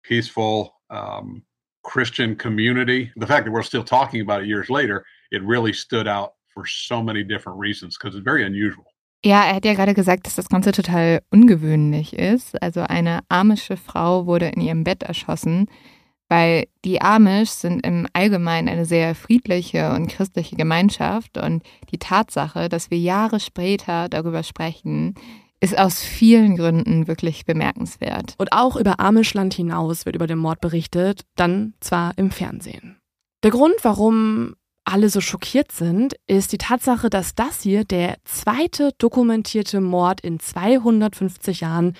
peaceful 0.03 0.75
um, 0.91 1.43
Christian 1.83 2.37
community. 2.37 3.11
The 3.17 3.27
fact 3.27 3.45
that 3.45 3.53
we're 3.53 3.63
still 3.63 3.85
talking 3.85 4.21
about 4.21 4.43
it 4.43 4.49
years 4.49 4.69
later, 4.69 5.05
it 5.31 5.43
really 5.43 5.73
stood 5.73 6.07
out 6.07 6.35
for 6.55 6.67
so 6.67 7.03
many 7.03 7.23
different 7.25 7.59
reasons 7.59 7.97
because 7.97 8.15
it's 8.15 8.25
very 8.25 8.45
unusual. 8.45 8.85
Ja, 9.23 9.45
er 9.45 9.55
hat 9.57 9.65
ja 9.67 9.75
gerade 9.75 9.93
gesagt, 9.95 10.25
dass 10.27 10.37
das 10.37 10.49
Ganze 10.49 10.73
total 10.73 11.21
ungewöhnlich 11.31 12.15
ist. 12.15 12.61
Also 12.63 12.81
eine 12.81 13.21
amische 13.29 13.77
Frau 13.77 14.25
wurde 14.27 14.49
in 14.49 14.63
ihrem 14.63 14.83
Bett 14.85 15.03
erschossen, 15.03 15.67
weil 16.31 16.69
die 16.85 17.03
Amish 17.03 17.51
sind 17.51 17.85
im 17.85 18.07
Allgemeinen 18.13 18.69
eine 18.69 18.87
sehr 18.87 19.15
friedliche 19.17 19.91
und 19.91 20.07
christliche 20.07 20.55
Gemeinschaft 20.55 21.37
und 21.37 21.65
die 21.91 21.99
Tatsache, 21.99 22.69
dass 22.69 22.91
wir 22.91 22.99
Jahre 22.99 23.41
später 23.41 24.09
darüber 24.09 24.45
sprechen, 24.45 25.17
ist 25.59 25.77
aus 25.77 26.01
vielen 26.01 26.57
Gründen 26.57 27.09
wirklich 27.09 27.45
bemerkenswert. 27.45 28.35
Und 28.39 28.53
auch 28.53 28.77
über 28.77 29.01
Amischland 29.01 29.53
hinaus 29.53 30.07
wird 30.07 30.15
über 30.17 30.29
den 30.29 30.39
Mord 30.39 30.61
berichtet, 30.61 31.23
dann 31.35 31.75
zwar 31.81 32.17
im 32.17 32.31
Fernsehen. 32.31 32.99
Der 33.43 33.51
Grund, 33.51 33.75
warum 33.83 34.55
alle 34.85 35.11
so 35.11 35.21
schockiert 35.21 35.73
sind, 35.73 36.15
ist 36.27 36.53
die 36.53 36.59
Tatsache, 36.59 37.11
dass 37.11 37.35
das 37.35 37.63
hier 37.63 37.85
der 37.85 38.17
zweite 38.25 38.93
dokumentierte 38.99 39.81
Mord 39.81 40.21
in 40.21 40.39
250 40.39 41.61
Jahren 41.61 41.95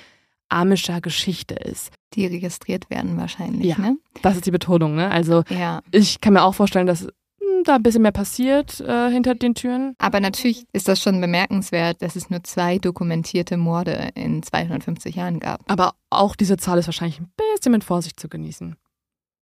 amischer 0.51 1.01
Geschichte 1.01 1.55
ist. 1.55 1.91
Die 2.15 2.27
registriert 2.27 2.91
werden 2.91 3.17
wahrscheinlich, 3.17 3.67
Ja. 3.67 3.79
ne? 3.79 3.97
Das 4.23 4.37
ist 4.37 4.47
die 4.47 4.51
Betonung, 4.51 4.95
ne? 4.97 5.11
Also 5.11 5.45
Ja. 5.49 5.81
ich 5.93 6.21
kann 6.21 6.33
mir 6.35 6.43
auch 6.43 6.55
vorstellen, 6.55 6.87
dass 6.87 7.03
hm, 7.03 7.65
da 7.65 7.77
ein 7.77 7.83
bisschen 7.83 8.03
mehr 8.03 8.13
passiert 8.13 8.81
äh, 8.81 9.11
hinter 9.11 9.35
den 9.35 9.55
Türen. 9.55 9.95
Aber 9.99 10.21
natürlich 10.21 10.67
ist 10.73 10.89
das 10.89 11.01
schon 11.01 11.21
bemerkenswert, 11.21 12.03
dass 12.03 12.17
es 12.17 12.31
nur 12.31 12.43
zwei 12.45 12.79
dokumentierte 12.79 13.57
Morde 13.57 14.11
in 14.15 14.43
250 14.43 15.15
Jahren 15.17 15.39
gab. 15.41 15.61
Aber 15.71 15.95
auch 16.11 16.35
diese 16.37 16.57
Zahl 16.57 16.79
ist 16.79 16.87
wahrscheinlich 16.89 17.21
ein 17.21 17.31
bisschen 17.57 17.73
mit 17.73 17.85
Vorsicht 17.85 18.19
zu 18.19 18.29
genießen. 18.29 18.77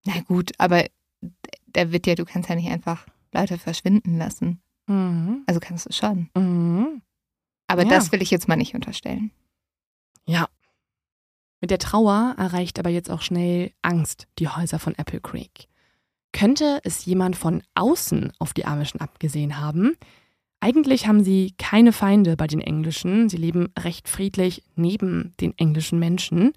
Na 0.05 0.13
gut, 0.27 0.51
aber 0.57 0.85
da 1.67 1.91
wird 1.91 2.07
ja, 2.07 2.15
du 2.15 2.25
kannst 2.25 2.49
ja 2.49 2.55
nicht 2.55 2.69
einfach 2.71 3.05
Leute 3.33 3.57
verschwinden 3.57 4.17
lassen. 4.17 4.61
Mhm. 4.87 5.43
Also 5.47 5.59
kannst 5.59 5.87
du 5.87 5.93
schon. 5.93 6.29
Mhm. 6.35 7.01
Aber 7.67 7.83
Ja. 7.83 7.89
das 7.89 8.11
will 8.11 8.21
ich 8.21 8.29
jetzt 8.31 8.47
mal 8.47 8.55
nicht 8.55 8.75
unterstellen. 8.75 9.31
Ja. 10.25 10.47
Mit 11.66 11.72
der 11.72 11.80
Trauer 11.80 12.36
erreicht 12.38 12.78
aber 12.78 12.91
jetzt 12.91 13.09
auch 13.09 13.24
schnell 13.24 13.72
Angst 13.82 14.28
die 14.38 14.47
Häuser 14.47 14.78
von 14.78 14.93
Apple 14.99 15.20
Creek. 15.20 15.68
Könnte 16.32 16.80
es 16.84 17.05
jemand 17.05 17.36
von 17.36 17.63
außen 17.74 18.32
auf 18.38 18.53
die 18.53 18.66
Amischen 18.66 19.01
abgesehen 19.01 19.59
haben? 19.59 19.97
Eigentlich 20.59 21.07
haben 21.07 21.24
sie 21.24 21.55
keine 21.57 21.91
Feinde 21.91 22.38
bei 22.38 22.45
den 22.45 22.61
Englischen. 22.61 23.30
Sie 23.30 23.38
leben 23.38 23.74
recht 23.80 24.07
friedlich 24.07 24.61
neben 24.76 25.34
den 25.41 25.57
englischen 25.57 25.97
Menschen. 25.97 26.53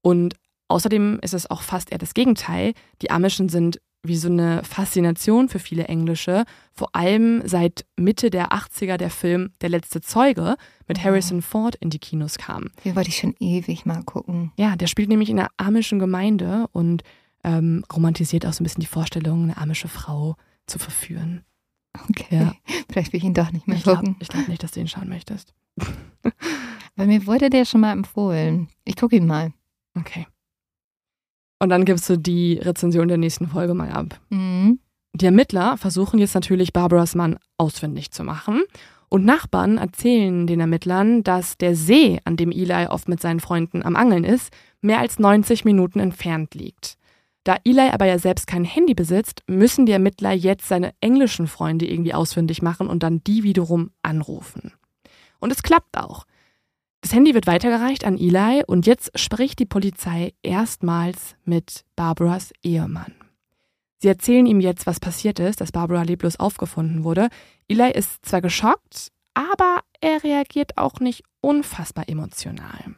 Und 0.00 0.36
außerdem 0.68 1.18
ist 1.20 1.34
es 1.34 1.50
auch 1.50 1.60
fast 1.60 1.92
eher 1.92 1.98
das 1.98 2.14
Gegenteil. 2.14 2.72
Die 3.02 3.10
Amischen 3.10 3.50
sind 3.50 3.82
wie 4.02 4.16
so 4.16 4.28
eine 4.28 4.62
Faszination 4.62 5.48
für 5.48 5.58
viele 5.58 5.84
Englische. 5.84 6.44
Vor 6.72 6.94
allem 6.94 7.42
seit 7.46 7.84
Mitte 7.96 8.30
der 8.30 8.52
80er 8.52 8.96
der 8.98 9.10
Film 9.10 9.50
Der 9.62 9.68
letzte 9.68 10.00
Zeuge 10.00 10.56
mit 10.86 10.98
Oh. 10.98 11.02
Harrison 11.02 11.42
Ford 11.42 11.74
in 11.76 11.90
die 11.90 11.98
Kinos 11.98 12.38
kam. 12.38 12.66
Den 12.84 12.94
wollte 12.94 13.08
ich 13.10 13.16
schon 13.16 13.34
ewig 13.40 13.84
mal 13.86 14.02
gucken. 14.04 14.52
Ja, 14.56 14.76
der 14.76 14.86
spielt 14.86 15.08
nämlich 15.08 15.30
in 15.30 15.38
einer 15.40 15.50
amischen 15.56 15.98
Gemeinde 15.98 16.66
und 16.72 17.02
ähm, 17.44 17.84
romantisiert 17.92 18.46
auch 18.46 18.52
so 18.52 18.62
ein 18.62 18.64
bisschen 18.64 18.80
die 18.80 18.86
Vorstellung, 18.86 19.42
eine 19.44 19.56
amische 19.56 19.88
Frau 19.88 20.36
zu 20.66 20.78
verführen. 20.78 21.42
Okay. 22.10 22.26
Ja. 22.40 22.52
Vielleicht 22.90 23.12
will 23.12 23.18
ich 23.18 23.24
ihn 23.24 23.34
doch 23.34 23.50
nicht 23.52 23.66
mehr 23.66 23.76
Ich 23.76 23.82
glaube 23.82 24.00
gucken. 24.04 24.16
glaub 24.28 24.48
nicht, 24.48 24.62
dass 24.62 24.72
du 24.72 24.80
ihn 24.80 24.88
schauen 24.88 25.08
möchtest. 25.08 25.54
Weil 26.96 27.06
mir 27.06 27.26
wurde 27.26 27.50
der 27.50 27.64
schon 27.64 27.80
mal 27.80 27.92
empfohlen. 27.92 28.68
Ich 28.84 28.96
gucke 28.96 29.16
ihn 29.16 29.26
mal. 29.26 29.52
Okay. 29.96 30.26
Und 31.58 31.70
dann 31.70 31.84
gibst 31.84 32.08
du 32.08 32.18
die 32.18 32.54
Rezension 32.54 33.08
der 33.08 33.16
nächsten 33.16 33.48
Folge 33.48 33.74
mal 33.74 33.90
ab. 33.90 34.20
Mhm. 34.30 34.78
Die 35.14 35.26
Ermittler 35.26 35.78
versuchen 35.78 36.18
jetzt 36.18 36.34
natürlich 36.34 36.72
Barbaras 36.72 37.14
Mann 37.14 37.38
ausfindig 37.56 38.10
zu 38.10 38.22
machen. 38.22 38.62
Und 39.08 39.24
Nachbarn 39.24 39.78
erzählen 39.78 40.46
den 40.46 40.60
Ermittlern, 40.60 41.22
dass 41.22 41.56
der 41.56 41.74
See, 41.74 42.20
an 42.24 42.36
dem 42.36 42.50
Eli 42.50 42.88
oft 42.88 43.08
mit 43.08 43.20
seinen 43.20 43.40
Freunden 43.40 43.82
am 43.82 43.96
Angeln 43.96 44.24
ist, 44.24 44.52
mehr 44.82 44.98
als 44.98 45.18
90 45.18 45.64
Minuten 45.64 46.00
entfernt 46.00 46.54
liegt. 46.54 46.98
Da 47.44 47.56
Eli 47.64 47.88
aber 47.92 48.06
ja 48.06 48.18
selbst 48.18 48.48
kein 48.48 48.64
Handy 48.64 48.94
besitzt, 48.94 49.42
müssen 49.46 49.86
die 49.86 49.92
Ermittler 49.92 50.32
jetzt 50.32 50.66
seine 50.66 50.92
englischen 51.00 51.46
Freunde 51.46 51.86
irgendwie 51.86 52.12
ausfindig 52.12 52.60
machen 52.60 52.88
und 52.88 53.04
dann 53.04 53.22
die 53.24 53.44
wiederum 53.44 53.92
anrufen. 54.02 54.72
Und 55.38 55.52
es 55.52 55.62
klappt 55.62 55.96
auch. 55.96 56.24
Das 57.06 57.14
Handy 57.14 57.34
wird 57.34 57.46
weitergereicht 57.46 58.04
an 58.04 58.18
Eli 58.18 58.64
und 58.66 58.84
jetzt 58.84 59.16
spricht 59.16 59.60
die 59.60 59.64
Polizei 59.64 60.32
erstmals 60.42 61.36
mit 61.44 61.84
Barbaras 61.94 62.52
Ehemann. 62.64 63.14
Sie 63.98 64.08
erzählen 64.08 64.44
ihm 64.44 64.58
jetzt, 64.58 64.88
was 64.88 64.98
passiert 64.98 65.38
ist, 65.38 65.60
dass 65.60 65.70
Barbara 65.70 66.02
leblos 66.02 66.40
aufgefunden 66.40 67.04
wurde. 67.04 67.28
Eli 67.68 67.92
ist 67.92 68.26
zwar 68.26 68.40
geschockt, 68.40 69.12
aber 69.34 69.82
er 70.00 70.24
reagiert 70.24 70.78
auch 70.78 70.98
nicht 70.98 71.22
unfassbar 71.40 72.08
emotional. 72.08 72.96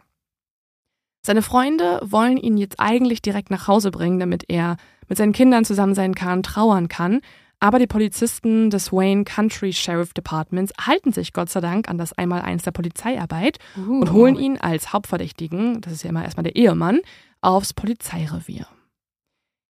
Seine 1.20 1.42
Freunde 1.42 2.00
wollen 2.02 2.38
ihn 2.38 2.56
jetzt 2.56 2.80
eigentlich 2.80 3.20
direkt 3.20 3.50
nach 3.50 3.68
Hause 3.68 3.90
bringen, 3.90 4.18
damit 4.18 4.44
er 4.48 4.78
mit 5.06 5.18
seinen 5.18 5.34
Kindern 5.34 5.66
zusammen 5.66 5.94
sein 5.94 6.14
kann, 6.14 6.42
trauern 6.42 6.88
kann. 6.88 7.20
Aber 7.60 7.78
die 7.78 7.88
Polizisten 7.88 8.70
des 8.70 8.92
Wayne 8.92 9.24
Country 9.24 9.72
Sheriff 9.72 10.14
Departments 10.14 10.72
halten 10.80 11.12
sich 11.12 11.32
Gott 11.32 11.50
sei 11.50 11.60
Dank 11.60 11.88
an 11.88 11.98
das 11.98 12.12
Einmaleins 12.12 12.62
der 12.62 12.70
Polizeiarbeit 12.70 13.58
und 14.00 14.12
holen 14.12 14.36
ihn 14.36 14.58
als 14.58 14.92
Hauptverdächtigen, 14.92 15.80
das 15.80 15.92
ist 15.92 16.04
ja 16.04 16.10
immer 16.10 16.24
erstmal 16.24 16.44
der 16.44 16.54
Ehemann, 16.54 17.00
aufs 17.40 17.74
Polizeirevier. 17.74 18.66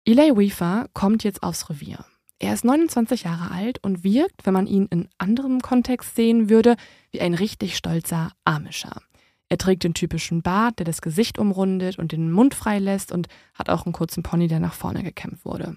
Eli 0.06 0.36
Weaver 0.36 0.86
kommt 0.94 1.24
jetzt 1.24 1.42
aufs 1.42 1.68
Revier. 1.68 2.04
Er 2.38 2.52
ist 2.52 2.64
29 2.64 3.22
Jahre 3.22 3.50
alt 3.50 3.82
und 3.82 4.04
wirkt, 4.04 4.44
wenn 4.44 4.54
man 4.54 4.66
ihn 4.66 4.86
in 4.90 5.08
anderem 5.18 5.60
Kontext 5.60 6.14
sehen 6.14 6.50
würde, 6.50 6.76
wie 7.10 7.20
ein 7.20 7.34
richtig 7.34 7.76
stolzer 7.76 8.32
Amischer. 8.44 9.00
Er 9.48 9.58
trägt 9.58 9.84
den 9.84 9.94
typischen 9.94 10.42
Bart, 10.42 10.78
der 10.78 10.84
das 10.84 11.00
Gesicht 11.00 11.38
umrundet 11.38 11.98
und 11.98 12.12
den 12.12 12.32
Mund 12.32 12.54
frei 12.54 12.78
lässt 12.78 13.12
und 13.12 13.28
hat 13.54 13.70
auch 13.70 13.86
einen 13.86 13.92
kurzen 13.92 14.22
Pony, 14.22 14.48
der 14.48 14.60
nach 14.60 14.74
vorne 14.74 15.02
gekämmt 15.02 15.44
wurde. 15.44 15.76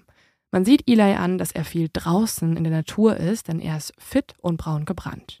Man 0.50 0.64
sieht 0.64 0.88
Eli 0.88 1.14
an, 1.14 1.36
dass 1.38 1.52
er 1.52 1.64
viel 1.64 1.88
draußen 1.92 2.56
in 2.56 2.64
der 2.64 2.72
Natur 2.72 3.16
ist, 3.16 3.48
denn 3.48 3.60
er 3.60 3.76
ist 3.76 3.92
fit 3.98 4.34
und 4.40 4.56
braun 4.56 4.84
gebrannt. 4.84 5.40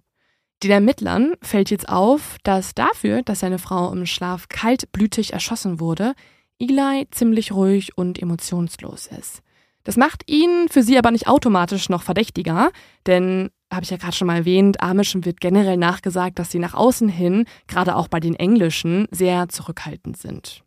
Den 0.62 0.70
Ermittlern 0.72 1.34
fällt 1.40 1.70
jetzt 1.70 1.88
auf, 1.88 2.36
dass 2.42 2.74
dafür, 2.74 3.22
dass 3.22 3.40
seine 3.40 3.58
Frau 3.58 3.92
im 3.92 4.06
Schlaf 4.06 4.48
kaltblütig 4.48 5.32
erschossen 5.32 5.80
wurde, 5.80 6.14
Eli 6.58 7.06
ziemlich 7.12 7.52
ruhig 7.52 7.96
und 7.96 8.20
emotionslos 8.20 9.06
ist. 9.06 9.42
Das 9.84 9.96
macht 9.96 10.28
ihn 10.28 10.68
für 10.68 10.82
sie 10.82 10.98
aber 10.98 11.12
nicht 11.12 11.28
automatisch 11.28 11.88
noch 11.88 12.02
verdächtiger, 12.02 12.72
denn, 13.06 13.50
habe 13.72 13.84
ich 13.84 13.90
ja 13.90 13.96
gerade 13.96 14.16
schon 14.16 14.26
mal 14.26 14.38
erwähnt, 14.38 14.82
Amischen 14.82 15.24
wird 15.24 15.40
generell 15.40 15.76
nachgesagt, 15.76 16.38
dass 16.38 16.50
sie 16.50 16.58
nach 16.58 16.74
außen 16.74 17.08
hin, 17.08 17.44
gerade 17.68 17.96
auch 17.96 18.08
bei 18.08 18.18
den 18.20 18.34
Englischen, 18.34 19.06
sehr 19.10 19.48
zurückhaltend 19.48 20.18
sind. 20.18 20.64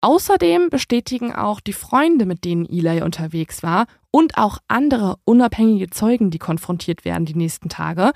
Außerdem 0.00 0.70
bestätigen 0.70 1.34
auch 1.34 1.60
die 1.60 1.72
Freunde, 1.72 2.24
mit 2.24 2.44
denen 2.44 2.66
Eli 2.66 3.02
unterwegs 3.02 3.62
war, 3.62 3.86
und 4.10 4.38
auch 4.38 4.58
andere 4.68 5.16
unabhängige 5.24 5.90
Zeugen, 5.90 6.30
die 6.30 6.38
konfrontiert 6.38 7.04
werden 7.04 7.26
die 7.26 7.34
nächsten 7.34 7.68
Tage, 7.68 8.12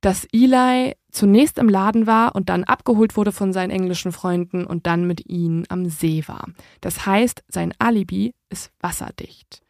dass 0.00 0.26
Eli 0.32 0.94
zunächst 1.10 1.58
im 1.58 1.68
Laden 1.68 2.06
war 2.06 2.34
und 2.34 2.48
dann 2.48 2.64
abgeholt 2.64 3.16
wurde 3.16 3.32
von 3.32 3.52
seinen 3.52 3.70
englischen 3.70 4.12
Freunden 4.12 4.64
und 4.64 4.86
dann 4.86 5.06
mit 5.06 5.28
ihnen 5.28 5.64
am 5.68 5.88
See 5.88 6.24
war. 6.26 6.46
Das 6.80 7.06
heißt, 7.06 7.42
sein 7.48 7.74
Alibi 7.78 8.34
ist 8.48 8.70
wasserdicht. 8.80 9.62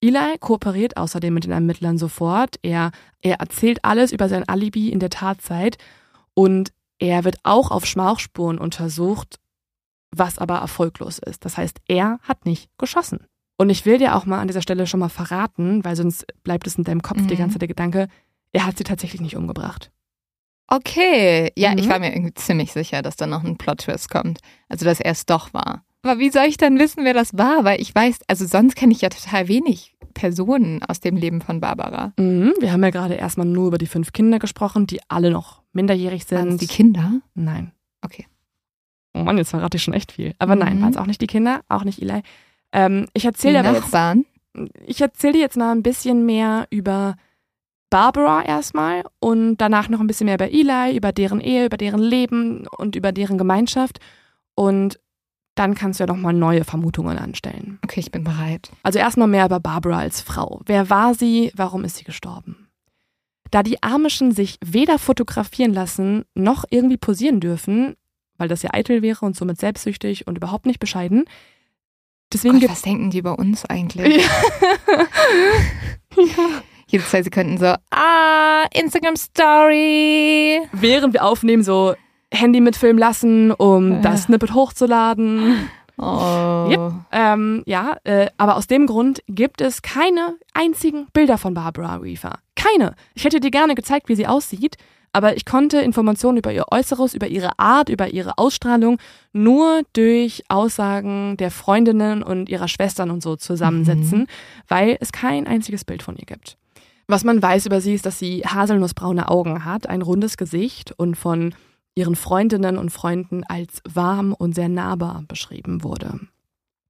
Eli 0.00 0.38
kooperiert 0.40 0.96
außerdem 0.96 1.32
mit 1.32 1.44
den 1.44 1.52
Ermittlern 1.52 1.98
sofort. 1.98 2.56
Er, 2.62 2.90
er 3.20 3.36
erzählt 3.36 3.84
alles 3.84 4.12
über 4.12 4.28
sein 4.28 4.48
Alibi 4.48 4.88
in 4.88 4.98
der 4.98 5.10
Tatzeit 5.10 5.78
und 6.34 6.72
er 6.98 7.24
wird 7.24 7.36
auch 7.42 7.70
auf 7.70 7.86
Schmauchspuren 7.86 8.58
untersucht, 8.58 9.36
was 10.14 10.38
aber 10.38 10.58
erfolglos 10.58 11.18
ist. 11.18 11.44
Das 11.44 11.56
heißt, 11.56 11.80
er 11.88 12.18
hat 12.22 12.44
nicht 12.46 12.70
geschossen. 12.78 13.26
Und 13.58 13.70
ich 13.70 13.84
will 13.86 13.98
dir 13.98 14.14
auch 14.16 14.26
mal 14.26 14.40
an 14.40 14.46
dieser 14.48 14.62
Stelle 14.62 14.86
schon 14.86 15.00
mal 15.00 15.08
verraten, 15.08 15.84
weil 15.84 15.96
sonst 15.96 16.26
bleibt 16.42 16.66
es 16.66 16.76
in 16.76 16.84
deinem 16.84 17.02
Kopf 17.02 17.20
Mhm. 17.20 17.28
die 17.28 17.36
ganze 17.36 17.54
Zeit 17.54 17.62
der 17.62 17.68
Gedanke, 17.68 18.08
er 18.52 18.66
hat 18.66 18.76
sie 18.78 18.84
tatsächlich 18.84 19.20
nicht 19.20 19.36
umgebracht. 19.36 19.90
Okay. 20.68 21.52
Ja, 21.56 21.72
Mhm. 21.72 21.78
ich 21.78 21.88
war 21.88 21.98
mir 21.98 22.12
irgendwie 22.14 22.34
ziemlich 22.34 22.72
sicher, 22.72 23.02
dass 23.02 23.16
da 23.16 23.26
noch 23.26 23.44
ein 23.44 23.56
Plot-Twist 23.58 24.10
kommt. 24.10 24.40
Also, 24.68 24.84
dass 24.84 25.00
er 25.00 25.12
es 25.12 25.26
doch 25.26 25.52
war. 25.52 25.84
Aber 26.02 26.18
wie 26.18 26.30
soll 26.30 26.46
ich 26.46 26.56
dann 26.56 26.78
wissen, 26.78 27.04
wer 27.04 27.14
das 27.14 27.36
war? 27.38 27.62
Weil 27.64 27.80
ich 27.80 27.94
weiß, 27.94 28.20
also 28.26 28.44
sonst 28.46 28.74
kenne 28.74 28.92
ich 28.92 29.02
ja 29.02 29.08
total 29.08 29.46
wenig 29.48 29.94
Personen 30.14 30.82
aus 30.82 30.98
dem 31.00 31.16
Leben 31.16 31.40
von 31.40 31.60
Barbara. 31.60 32.12
Mhm. 32.18 32.54
Wir 32.58 32.72
haben 32.72 32.82
ja 32.82 32.90
gerade 32.90 33.14
erstmal 33.14 33.46
nur 33.46 33.68
über 33.68 33.78
die 33.78 33.86
fünf 33.86 34.12
Kinder 34.12 34.38
gesprochen, 34.40 34.86
die 34.86 35.00
alle 35.08 35.30
noch 35.30 35.62
minderjährig 35.72 36.28
Waren 36.32 36.50
sind. 36.50 36.60
die 36.62 36.66
Kinder? 36.66 37.20
Nein. 37.34 37.72
Okay. 38.02 38.26
Oh 39.14 39.20
Mann, 39.20 39.38
jetzt 39.38 39.50
verrate 39.50 39.76
ich 39.76 39.82
schon 39.82 39.94
echt 39.94 40.12
viel. 40.12 40.34
Aber 40.38 40.56
nein, 40.56 40.78
Mhm. 40.78 40.82
waren 40.82 40.90
es 40.92 40.96
auch 40.96 41.06
nicht 41.06 41.20
die 41.20 41.26
Kinder, 41.26 41.60
auch 41.68 41.84
nicht 41.84 42.00
Eli. 42.00 42.22
Ähm, 42.72 43.06
ich 43.12 43.24
erzähle 43.24 43.60
aber 43.60 43.72
jetzt, 43.72 43.82
Nachbarn? 43.84 44.24
ich 44.86 45.00
erzähle 45.00 45.34
dir 45.34 45.40
jetzt 45.40 45.56
mal 45.56 45.72
ein 45.72 45.82
bisschen 45.82 46.24
mehr 46.26 46.66
über 46.70 47.16
Barbara 47.90 48.42
erstmal 48.44 49.04
und 49.20 49.58
danach 49.58 49.88
noch 49.90 50.00
ein 50.00 50.06
bisschen 50.06 50.24
mehr 50.24 50.36
über 50.36 50.50
Eli, 50.50 50.96
über 50.96 51.12
deren 51.12 51.40
Ehe, 51.40 51.66
über 51.66 51.76
deren 51.76 52.00
Leben 52.00 52.66
und 52.78 52.96
über 52.96 53.12
deren 53.12 53.36
Gemeinschaft. 53.36 53.98
Und 54.54 54.98
dann 55.54 55.74
kannst 55.74 56.00
du 56.00 56.04
ja 56.04 56.06
noch 56.06 56.16
mal 56.20 56.32
neue 56.32 56.64
Vermutungen 56.64 57.18
anstellen. 57.18 57.78
Okay, 57.84 58.00
ich 58.00 58.10
bin 58.10 58.24
bereit. 58.24 58.70
Also 58.82 58.98
erstmal 58.98 59.28
mehr 59.28 59.44
über 59.44 59.60
Barbara 59.60 59.98
als 59.98 60.22
Frau. 60.22 60.62
Wer 60.64 60.88
war 60.88 61.12
sie? 61.14 61.52
Warum 61.54 61.84
ist 61.84 61.96
sie 61.96 62.04
gestorben? 62.04 62.68
Da 63.50 63.62
die 63.62 63.82
Amischen 63.82 64.32
sich 64.32 64.56
weder 64.64 64.98
fotografieren 64.98 65.74
lassen 65.74 66.24
noch 66.34 66.64
irgendwie 66.70 66.96
posieren 66.96 67.40
dürfen, 67.40 67.96
weil 68.38 68.48
das 68.48 68.62
ja 68.62 68.70
eitel 68.72 69.02
wäre 69.02 69.24
und 69.24 69.36
somit 69.36 69.58
selbstsüchtig 69.60 70.26
und 70.26 70.36
überhaupt 70.36 70.66
nicht 70.66 70.80
bescheiden. 70.80 71.24
Deswegen 72.32 72.60
Gott, 72.60 72.70
was 72.70 72.82
denken 72.82 73.10
die 73.10 73.18
über 73.18 73.38
uns 73.38 73.64
eigentlich? 73.66 74.24
Jedes 76.86 77.12
Mal, 77.12 77.24
sie 77.24 77.30
könnten 77.30 77.58
so, 77.58 77.74
ah, 77.90 78.64
Instagram 78.74 79.16
Story. 79.16 80.60
während 80.72 81.14
wir 81.14 81.24
aufnehmen, 81.24 81.62
so 81.62 81.94
Handy 82.32 82.60
mitfilmen 82.60 82.98
lassen, 82.98 83.50
um 83.52 83.92
Ja. 83.92 83.98
das 84.00 84.24
Snippet 84.24 84.54
hochzuladen. 84.54 85.68
Oh. 85.98 86.68
Yep. 86.70 86.92
Ähm, 87.12 87.62
ja, 87.66 87.96
äh, 88.04 88.28
aber 88.38 88.56
aus 88.56 88.66
dem 88.66 88.86
Grund 88.86 89.22
gibt 89.28 89.60
es 89.60 89.82
keine 89.82 90.36
einzigen 90.54 91.06
Bilder 91.12 91.38
von 91.38 91.54
Barbara 91.54 92.02
Weaver. 92.02 92.38
Keine. 92.56 92.94
Ich 93.14 93.24
hätte 93.24 93.40
dir 93.40 93.50
gerne 93.50 93.74
gezeigt, 93.74 94.08
wie 94.08 94.14
sie 94.16 94.26
aussieht, 94.26 94.76
aber 95.12 95.36
ich 95.36 95.44
konnte 95.44 95.78
Informationen 95.78 96.38
über 96.38 96.52
ihr 96.52 96.66
Äußeres, 96.70 97.14
über 97.14 97.28
ihre 97.28 97.58
Art, 97.58 97.88
über 97.88 98.08
ihre 98.08 98.38
Ausstrahlung 98.38 98.98
nur 99.32 99.82
durch 99.92 100.44
Aussagen 100.48 101.36
der 101.36 101.50
Freundinnen 101.50 102.22
und 102.22 102.48
ihrer 102.48 102.68
Schwestern 102.68 103.10
und 103.10 103.22
so 103.22 103.36
zusammensetzen, 103.36 104.26
weil 104.68 104.96
es 105.00 105.12
kein 105.12 105.46
einziges 105.46 105.84
Bild 105.84 106.02
von 106.02 106.16
ihr 106.16 106.26
gibt. 106.26 106.56
Was 107.08 107.24
man 107.24 107.42
weiß 107.42 107.66
über 107.66 107.80
sie 107.80 107.94
ist, 107.94 108.06
dass 108.06 108.18
sie 108.18 108.42
haselnussbraune 108.42 109.28
Augen 109.28 109.64
hat, 109.64 109.88
ein 109.88 110.02
rundes 110.02 110.36
Gesicht 110.36 110.92
und 110.92 111.14
von 111.16 111.54
ihren 111.94 112.16
Freundinnen 112.16 112.78
und 112.78 112.90
Freunden 112.90 113.44
als 113.44 113.82
warm 113.86 114.32
und 114.32 114.54
sehr 114.54 114.70
nahbar 114.70 115.24
beschrieben 115.28 115.84
wurde. 115.84 116.20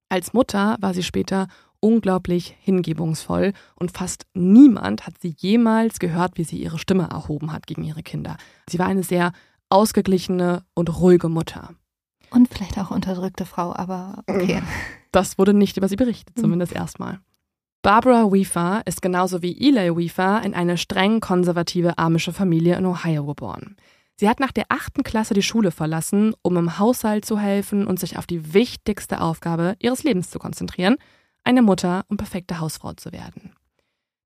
Als 0.08 0.32
Mutter 0.32 0.76
war 0.80 0.94
sie 0.94 1.02
später 1.02 1.48
unglaublich 1.82 2.56
hingebungsvoll 2.60 3.52
und 3.74 3.90
fast 3.90 4.26
niemand 4.34 5.06
hat 5.06 5.14
sie 5.20 5.34
jemals 5.36 5.98
gehört, 5.98 6.38
wie 6.38 6.44
sie 6.44 6.62
ihre 6.62 6.78
Stimme 6.78 7.08
erhoben 7.10 7.52
hat 7.52 7.66
gegen 7.66 7.82
ihre 7.82 8.02
Kinder. 8.02 8.36
Sie 8.70 8.78
war 8.78 8.86
eine 8.86 9.02
sehr 9.02 9.32
ausgeglichene 9.68 10.64
und 10.74 11.00
ruhige 11.00 11.28
Mutter. 11.28 11.70
Und 12.30 12.48
vielleicht 12.48 12.78
auch 12.78 12.90
unterdrückte 12.90 13.44
Frau, 13.44 13.74
aber 13.74 14.22
okay. 14.26 14.62
Das 15.12 15.36
wurde 15.36 15.52
nicht 15.52 15.76
über 15.76 15.88
sie 15.88 15.96
berichtet, 15.96 16.38
zumindest 16.38 16.72
erstmal. 16.72 17.20
Barbara 17.82 18.32
Weaver 18.32 18.80
ist 18.86 19.02
genauso 19.02 19.42
wie 19.42 19.60
Eli 19.60 19.94
Weaver 19.94 20.40
in 20.42 20.54
eine 20.54 20.78
streng 20.78 21.20
konservative 21.20 21.98
amische 21.98 22.32
Familie 22.32 22.76
in 22.76 22.86
Ohio 22.86 23.26
geboren. 23.26 23.76
Sie 24.16 24.28
hat 24.28 24.40
nach 24.40 24.52
der 24.52 24.66
achten 24.68 25.02
Klasse 25.02 25.34
die 25.34 25.42
Schule 25.42 25.70
verlassen, 25.70 26.34
um 26.40 26.56
im 26.56 26.78
Haushalt 26.78 27.26
zu 27.26 27.38
helfen 27.38 27.86
und 27.86 28.00
sich 28.00 28.16
auf 28.16 28.26
die 28.26 28.54
wichtigste 28.54 29.20
Aufgabe 29.20 29.76
ihres 29.80 30.02
Lebens 30.02 30.30
zu 30.30 30.38
konzentrieren, 30.38 30.96
eine 31.44 31.62
Mutter 31.62 32.04
und 32.08 32.16
perfekte 32.16 32.60
Hausfrau 32.60 32.92
zu 32.94 33.12
werden. 33.12 33.52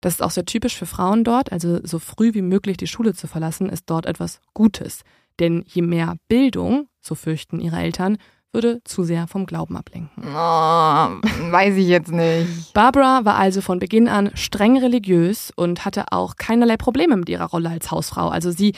Das 0.01 0.15
ist 0.15 0.23
auch 0.23 0.31
sehr 0.31 0.45
typisch 0.45 0.77
für 0.77 0.87
Frauen 0.87 1.25
dort, 1.25 1.51
also 1.53 1.81
so 1.83 1.99
früh 1.99 2.35
wie 2.35 2.43
möglich 2.43 2.77
die 2.77 2.87
Schule 2.87 3.15
zu 3.15 3.27
verlassen, 3.27 3.69
ist 3.69 3.85
dort 3.87 4.07
etwas 4.07 4.41
Gutes. 4.55 5.03
Denn 5.41 5.65
je 5.67 5.83
mehr 5.83 6.17
Bildung, 6.29 6.89
so 7.01 7.15
fürchten 7.15 7.61
ihre 7.61 7.79
Eltern, 7.79 8.19
würde 8.53 8.81
zu 8.85 9.05
sehr 9.05 9.27
vom 9.27 9.47
Glauben 9.47 9.77
ablenken. 9.77 10.25
Oh, 10.25 10.31
weiß 10.33 11.77
ich 11.77 11.89
jetzt 11.89 12.11
nicht. 12.11 12.73
Barbara 12.73 13.25
war 13.25 13.37
also 13.37 13.61
von 13.61 13.79
Beginn 13.79 14.09
an 14.09 14.31
streng 14.35 14.79
religiös 14.79 15.53
und 15.55 15.85
hatte 15.85 16.07
auch 16.11 16.37
keinerlei 16.37 16.77
Probleme 16.77 17.17
mit 17.17 17.29
ihrer 17.29 17.47
Rolle 17.47 17.71
als 17.71 17.91
Hausfrau. 17.91 18.29
Also 18.29 18.51
sie 18.51 18.73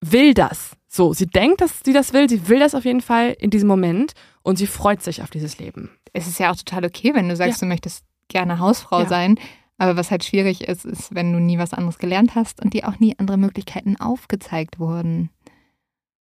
will 0.00 0.34
das. 0.34 0.77
So, 0.88 1.12
sie 1.12 1.26
denkt, 1.26 1.60
dass 1.60 1.80
sie 1.84 1.92
das 1.92 2.12
will. 2.12 2.28
Sie 2.28 2.48
will 2.48 2.58
das 2.58 2.74
auf 2.74 2.84
jeden 2.84 3.02
Fall 3.02 3.36
in 3.38 3.50
diesem 3.50 3.68
Moment 3.68 4.14
und 4.42 4.56
sie 4.56 4.66
freut 4.66 5.02
sich 5.02 5.22
auf 5.22 5.30
dieses 5.30 5.58
Leben. 5.58 5.90
Es 6.14 6.26
ist 6.26 6.38
ja 6.38 6.50
auch 6.50 6.56
total 6.56 6.86
okay, 6.86 7.14
wenn 7.14 7.28
du 7.28 7.36
sagst, 7.36 7.60
Ja. 7.60 7.66
du 7.66 7.68
möchtest 7.68 8.04
gerne 8.28 8.58
Hausfrau 8.58 9.00
Ja. 9.00 9.06
sein. 9.08 9.38
Aber 9.76 9.96
was 9.96 10.10
halt 10.10 10.24
schwierig 10.24 10.62
ist, 10.66 10.84
ist, 10.84 11.14
wenn 11.14 11.32
du 11.32 11.38
nie 11.38 11.58
was 11.58 11.72
anderes 11.72 11.98
gelernt 11.98 12.34
hast 12.34 12.60
und 12.64 12.74
dir 12.74 12.88
auch 12.88 12.98
nie 12.98 13.16
andere 13.18 13.36
Möglichkeiten 13.36 13.96
aufgezeigt 14.00 14.78
wurden. 14.80 15.30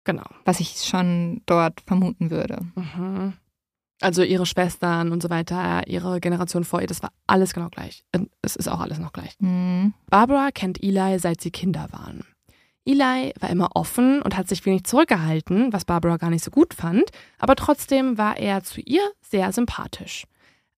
Genau. 0.06 0.24
Was 0.46 0.60
ich 0.60 0.78
schon 0.84 1.42
dort 1.48 1.82
vermuten 1.82 2.32
würde. 2.32 2.60
Mhm. 2.76 3.34
Also 4.00 4.24
ihre 4.24 4.46
Schwestern 4.48 5.12
und 5.12 5.22
so 5.22 5.30
weiter, 5.30 5.86
ihre 5.88 6.20
Generation 6.22 6.64
vor 6.64 6.82
ihr, 6.82 6.88
das 6.88 7.04
war 7.04 7.12
alles 7.28 7.54
genau 7.54 7.70
gleich. 7.70 8.04
Es 8.42 8.56
ist 8.56 8.68
auch 8.68 8.80
alles 8.80 8.98
noch 9.00 9.12
gleich. 9.14 9.36
Mhm. 9.40 9.94
Barbara 10.10 10.50
kennt 10.52 10.82
Eli, 10.82 11.20
seit 11.20 11.42
sie 11.42 11.52
Kinder 11.52 11.88
waren. 11.92 12.24
Eli 12.86 13.34
war 13.40 13.50
immer 13.50 13.76
offen 13.76 14.22
und 14.22 14.36
hat 14.36 14.48
sich 14.48 14.66
wenig 14.66 14.86
zurückgehalten, 14.86 15.72
was 15.72 15.86
Barbara 15.86 16.18
gar 16.18 16.30
nicht 16.30 16.44
so 16.44 16.52
gut 16.52 16.74
fand, 16.74 17.12
aber 17.38 17.56
trotzdem 17.56 18.18
war 18.18 18.38
er 18.38 18.64
zu 18.64 18.82
ihr 18.82 19.02
sehr 19.22 19.52
sympathisch. 19.52 20.26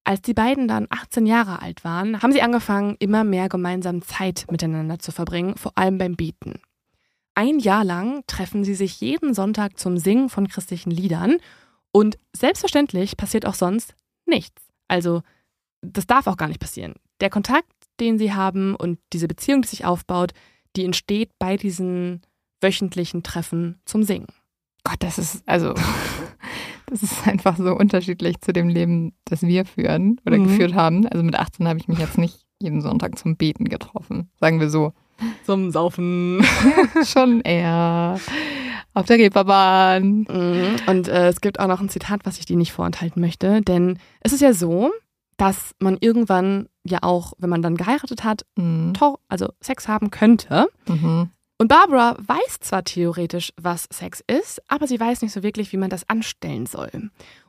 Als 0.04 0.22
die 0.22 0.34
beiden 0.34 0.68
dann 0.68 0.88
18 0.90 1.26
Jahre 1.26 1.62
alt 1.62 1.86
waren, 1.86 2.22
haben 2.22 2.34
sie 2.34 2.42
angefangen, 2.42 2.98
immer 3.00 3.24
mehr 3.24 3.48
gemeinsam 3.48 4.02
Zeit 4.02 4.46
miteinander 4.52 5.00
zu 5.00 5.14
verbringen, 5.14 5.56
vor 5.56 5.72
allem 5.76 5.98
beim 5.98 6.16
Beten. 6.18 6.60
Ein 7.36 7.60
Jahr 7.60 7.86
lang 7.86 8.24
treffen 8.28 8.66
sie 8.66 8.76
sich 8.76 9.00
jeden 9.00 9.34
Sonntag 9.34 9.80
zum 9.80 9.98
Singen 9.98 10.30
von 10.30 10.50
christlichen 10.50 10.92
Liedern 10.92 11.38
und 11.94 12.18
selbstverständlich 12.36 13.16
passiert 13.16 13.46
auch 13.46 13.54
sonst 13.54 13.96
nichts. 14.26 14.62
Also, 14.90 15.22
das 15.82 16.06
darf 16.06 16.28
auch 16.28 16.38
gar 16.38 16.50
nicht 16.50 16.60
passieren. 16.60 16.96
Der 17.22 17.30
Kontakt, 17.30 17.72
den 18.00 18.18
sie 18.18 18.34
haben 18.34 18.76
und 18.76 19.00
diese 19.14 19.28
Beziehung, 19.28 19.62
die 19.62 19.70
sich 19.70 19.86
aufbaut, 19.86 20.34
die 20.76 20.86
entsteht 20.86 21.30
bei 21.40 21.58
diesen 21.58 22.22
wöchentlichen 22.62 23.24
Treffen 23.24 23.80
zum 23.86 24.04
Singen. 24.04 24.28
Gott, 24.84 24.98
das 25.00 25.18
ist, 25.18 25.44
also, 25.48 25.74
das 26.88 27.04
ist 27.04 27.28
einfach 27.28 27.58
so 27.58 27.76
unterschiedlich 27.76 28.40
zu 28.42 28.54
dem 28.54 28.68
Leben, 28.70 29.14
das 29.26 29.42
wir 29.42 29.66
führen 29.66 30.20
oder 30.26 30.38
Mhm. 30.38 30.44
geführt 30.46 30.74
haben. 30.74 31.08
Also 31.08 31.24
mit 31.24 31.36
18 31.36 31.68
habe 31.68 31.80
ich 31.80 31.88
mich 31.88 32.00
jetzt 32.00 32.18
nicht 32.18 32.42
jeden 32.62 32.82
Sonntag 32.82 33.18
zum 33.18 33.36
Beten 33.36 33.66
getroffen, 33.66 34.30
sagen 34.40 34.60
wir 34.60 34.70
so. 34.70 34.94
Zum 35.46 35.72
Saufen. 35.72 36.44
Schon 37.06 37.42
eher 37.42 38.20
auf 38.94 39.06
der 39.06 39.18
Reeperbahn. 39.18 40.26
Mhm. 40.30 40.76
Und 40.88 41.08
äh, 41.08 41.28
es 41.30 41.40
gibt 41.42 41.60
auch 41.60 41.68
noch 41.68 41.82
ein 41.82 41.90
Zitat, 41.90 42.22
was 42.26 42.40
ich 42.40 42.46
dir 42.46 42.58
nicht 42.58 42.72
vorenthalten 42.74 43.22
möchte, 43.22 43.62
denn 43.62 44.00
es 44.22 44.34
ist 44.34 44.42
ja 44.42 44.54
so, 44.54 44.92
dass 45.38 45.72
man 45.80 45.98
irgendwann 46.00 46.68
ja 46.84 47.00
auch, 47.02 47.34
wenn 47.38 47.50
man 47.50 47.62
dann 47.62 47.78
geheiratet 47.78 48.24
hat, 48.24 48.46
Mhm. 48.56 48.94
also 49.30 49.48
Sex 49.62 49.88
haben 49.88 50.12
könnte. 50.12 50.68
Mhm. 50.88 51.30
Und 51.60 51.68
Barbara 51.68 52.18
weiß 52.20 52.60
zwar 52.62 52.84
theoretisch, 52.84 53.54
was 53.56 53.88
Sex 53.92 54.22
ist, 54.28 54.62
aber 54.68 54.86
sie 54.88 55.00
weiß 55.00 55.22
nicht 55.22 55.32
so 55.32 55.44
wirklich, 55.44 55.72
wie 55.72 55.78
man 55.78 55.90
das 55.90 56.10
anstellen 56.10 56.66
soll. 56.66 56.90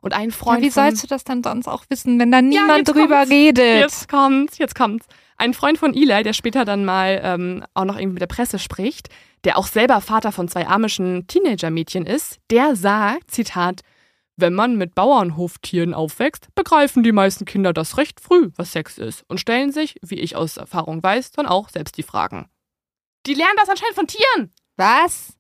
Und 0.01 0.13
ein 0.13 0.29
Ja, 0.31 0.35
Freund 0.37 0.63
wie 0.63 0.71
von, 0.71 0.85
sollst 0.85 1.03
du 1.03 1.07
das 1.09 1.25
dann 1.25 1.43
sonst 1.43 1.67
auch 1.67 1.85
wissen, 1.89 2.19
wenn 2.21 2.31
da 2.31 2.41
niemand 2.43 2.87
jetzt 2.87 2.95
drüber 2.95 3.17
kommt's. 3.21 3.31
redet? 3.31 3.81
Jetzt 3.81 4.09
kommt's, 4.09 4.59
jetzt 4.59 4.75
kommt's. 4.77 5.07
Ein 5.37 5.53
Freund 5.53 5.79
von 5.79 5.95
Eli, 5.95 6.23
der 6.23 6.33
später 6.33 6.65
dann 6.65 6.85
mal 6.85 7.21
ähm, 7.25 7.65
auch 7.75 7.85
noch 7.87 7.97
irgendwie 7.97 8.15
mit 8.15 8.21
der 8.23 8.29
Presse 8.29 8.61
spricht, 8.61 9.09
der 9.43 9.59
auch 9.59 9.67
selber 9.67 10.01
Vater 10.01 10.31
von 10.31 10.47
zwei 10.49 10.69
amischen 10.69 11.27
Teenager-Mädchen 11.27 12.07
ist, 12.07 12.39
der 12.51 12.77
sagt, 12.77 13.33
Zitat, 13.33 13.81
wenn 14.37 14.55
man 14.55 14.77
mit 14.77 14.95
Bauernhoftieren 14.95 15.95
aufwächst, 15.95 16.49
begreifen 16.55 17.03
die 17.03 17.13
meisten 17.13 17.45
Kinder 17.45 17.73
das 17.73 17.97
recht 17.97 18.21
früh, 18.21 18.51
was 18.57 18.73
Sex 18.73 18.99
ist 18.99 19.25
und 19.29 19.39
stellen 19.39 19.73
sich, 19.73 19.97
wie 20.03 20.21
ich 20.21 20.37
aus 20.37 20.57
Erfahrung 20.57 21.03
weiß, 21.03 21.33
dann 21.33 21.47
auch 21.47 21.69
selbst 21.69 21.97
die 21.97 22.03
Fragen. 22.03 22.49
Die 23.27 23.35
lernen 23.35 23.57
das 23.59 23.69
anscheinend 23.69 23.95
von 23.95 24.07
Tieren. 24.07 24.53
Was? 24.77 25.35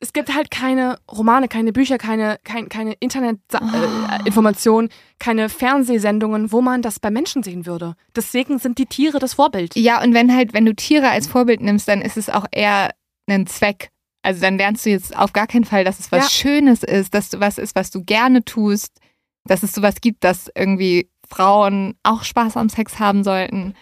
Es 0.00 0.12
gibt 0.12 0.34
halt 0.34 0.50
keine 0.50 0.98
Romane, 1.10 1.48
keine 1.48 1.72
Bücher, 1.72 1.96
keine, 1.96 2.38
kein, 2.44 2.68
keine 2.68 2.92
Internetinformationen, 3.00 4.90
keine 5.18 5.48
Fernsehsendungen, 5.48 6.52
wo 6.52 6.60
man 6.60 6.82
das 6.82 7.00
bei 7.00 7.10
Menschen 7.10 7.42
sehen 7.42 7.64
würde. 7.64 7.94
Deswegen 8.14 8.58
sind 8.58 8.76
die 8.76 8.84
Tiere 8.84 9.18
das 9.18 9.32
Vorbild. 9.34 9.74
Ja, 9.76 10.02
und 10.02 10.12
wenn 10.12 10.34
halt, 10.34 10.52
wenn 10.52 10.66
du 10.66 10.74
Tiere 10.74 11.08
als 11.08 11.26
Vorbild 11.26 11.62
nimmst, 11.62 11.88
dann 11.88 12.02
ist 12.02 12.18
es 12.18 12.28
auch 12.28 12.44
eher 12.50 12.90
ein 13.26 13.46
Zweck. 13.46 13.90
Also 14.24 14.40
dann 14.40 14.56
lernst 14.56 14.86
du 14.86 14.90
jetzt 14.90 15.16
auf 15.16 15.34
gar 15.34 15.46
keinen 15.46 15.64
Fall, 15.64 15.84
dass 15.84 16.00
es 16.00 16.10
was 16.10 16.24
Ja. 16.24 16.30
Schönes 16.30 16.82
ist, 16.82 17.12
dass 17.12 17.28
du 17.28 17.40
was 17.40 17.58
ist, 17.58 17.76
was 17.76 17.90
du 17.90 18.02
gerne 18.02 18.42
tust, 18.44 18.98
dass 19.44 19.62
es 19.62 19.72
sowas 19.72 19.96
gibt, 20.00 20.24
dass 20.24 20.50
irgendwie 20.54 21.10
Frauen 21.28 21.94
auch 22.02 22.24
Spaß 22.24 22.56
am 22.56 22.70
Sex 22.70 22.98
haben 22.98 23.22
sollten. 23.22 23.74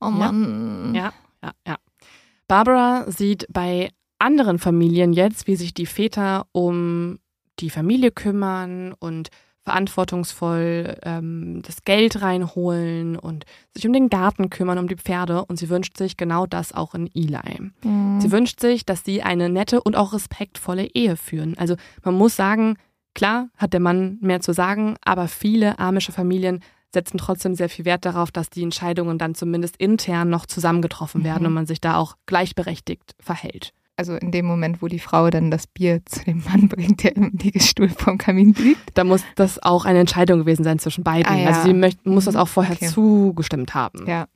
Oh. 0.00 0.10
Mann. 0.10 0.94
Ja, 0.94 1.14
ja, 1.42 1.52
ja. 1.66 1.76
Barbara 2.46 3.10
sieht 3.10 3.46
bei 3.50 3.90
anderen 4.18 4.58
Familien 4.58 5.14
jetzt, 5.14 5.46
wie 5.46 5.56
sich 5.56 5.72
die 5.72 5.86
Väter 5.86 6.46
um 6.52 7.18
die 7.58 7.70
Familie 7.70 8.10
kümmern 8.10 8.92
und 8.98 9.30
verantwortungsvoll 9.66 10.96
ähm, 11.02 11.60
das 11.66 11.82
Geld 11.84 12.22
reinholen 12.22 13.16
und 13.16 13.44
sich 13.74 13.86
um 13.86 13.92
den 13.92 14.08
Garten 14.08 14.48
kümmern, 14.50 14.78
um 14.78 14.88
die 14.88 14.96
Pferde. 14.96 15.44
Und 15.44 15.58
sie 15.58 15.68
wünscht 15.68 15.96
sich 15.98 16.16
genau 16.16 16.46
das 16.46 16.72
auch 16.72 16.94
in 16.94 17.10
Eli. 17.14 17.70
Mhm. 17.84 18.20
Sie 18.20 18.30
wünscht 18.32 18.60
sich, 18.60 18.86
dass 18.86 19.04
sie 19.04 19.22
eine 19.22 19.48
nette 19.48 19.82
und 19.82 19.96
auch 19.96 20.12
respektvolle 20.12 20.86
Ehe 20.94 21.16
führen. 21.16 21.56
Also 21.58 21.76
man 22.04 22.14
muss 22.14 22.36
sagen, 22.36 22.76
klar 23.14 23.48
hat 23.56 23.72
der 23.72 23.80
Mann 23.80 24.18
mehr 24.20 24.40
zu 24.40 24.52
sagen, 24.52 24.96
aber 25.04 25.28
viele 25.28 25.78
amische 25.78 26.12
Familien 26.12 26.60
setzen 26.94 27.18
trotzdem 27.18 27.54
sehr 27.54 27.68
viel 27.68 27.84
Wert 27.84 28.04
darauf, 28.06 28.30
dass 28.30 28.48
die 28.48 28.62
Entscheidungen 28.62 29.18
dann 29.18 29.34
zumindest 29.34 29.76
intern 29.76 30.30
noch 30.30 30.46
zusammengetroffen 30.46 31.24
werden 31.24 31.42
Mhm. 31.42 31.46
und 31.48 31.52
man 31.54 31.66
sich 31.66 31.80
da 31.80 31.96
auch 31.96 32.14
gleichberechtigt 32.26 33.14
verhält. 33.20 33.72
Also 33.98 34.14
in 34.16 34.30
dem 34.30 34.44
Moment, 34.44 34.82
wo 34.82 34.88
die 34.88 34.98
Frau 34.98 35.30
dann 35.30 35.50
das 35.50 35.66
Bier 35.66 36.04
zu 36.04 36.22
dem 36.24 36.42
Mann 36.44 36.68
bringt, 36.68 37.02
der 37.02 37.16
im 37.16 37.32
Liegestuhl 37.40 37.88
vorm 37.88 38.18
Kamin 38.18 38.52
liegt. 38.54 38.90
Da 38.94 39.04
muss 39.04 39.22
das 39.36 39.62
auch 39.62 39.86
eine 39.86 40.00
Entscheidung 40.00 40.40
gewesen 40.40 40.64
sein 40.64 40.78
zwischen 40.78 41.02
beiden. 41.02 41.32
Ah, 41.32 41.38
ja. 41.38 41.46
Also 41.48 41.62
sie 41.62 41.72
möcht, 41.74 42.04
muss 42.04 42.26
das 42.26 42.36
auch 42.36 42.48
vorher 42.48 42.74
Okay. 42.76 42.88
zugestimmt 42.88 43.74
haben. 43.74 44.06
Ja. 44.06 44.26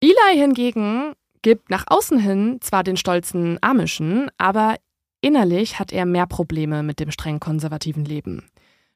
Eli 0.00 0.36
hingegen 0.36 1.12
gibt 1.42 1.70
nach 1.70 1.84
außen 1.86 2.18
hin 2.18 2.58
zwar 2.60 2.82
den 2.82 2.96
stolzen 2.96 3.58
Amischen, 3.60 4.28
aber 4.38 4.76
innerlich 5.20 5.78
hat 5.78 5.92
er 5.92 6.04
mehr 6.06 6.26
Probleme 6.26 6.82
mit 6.82 6.98
dem 6.98 7.10
streng 7.12 7.38
konservativen 7.38 8.04
Leben. 8.04 8.48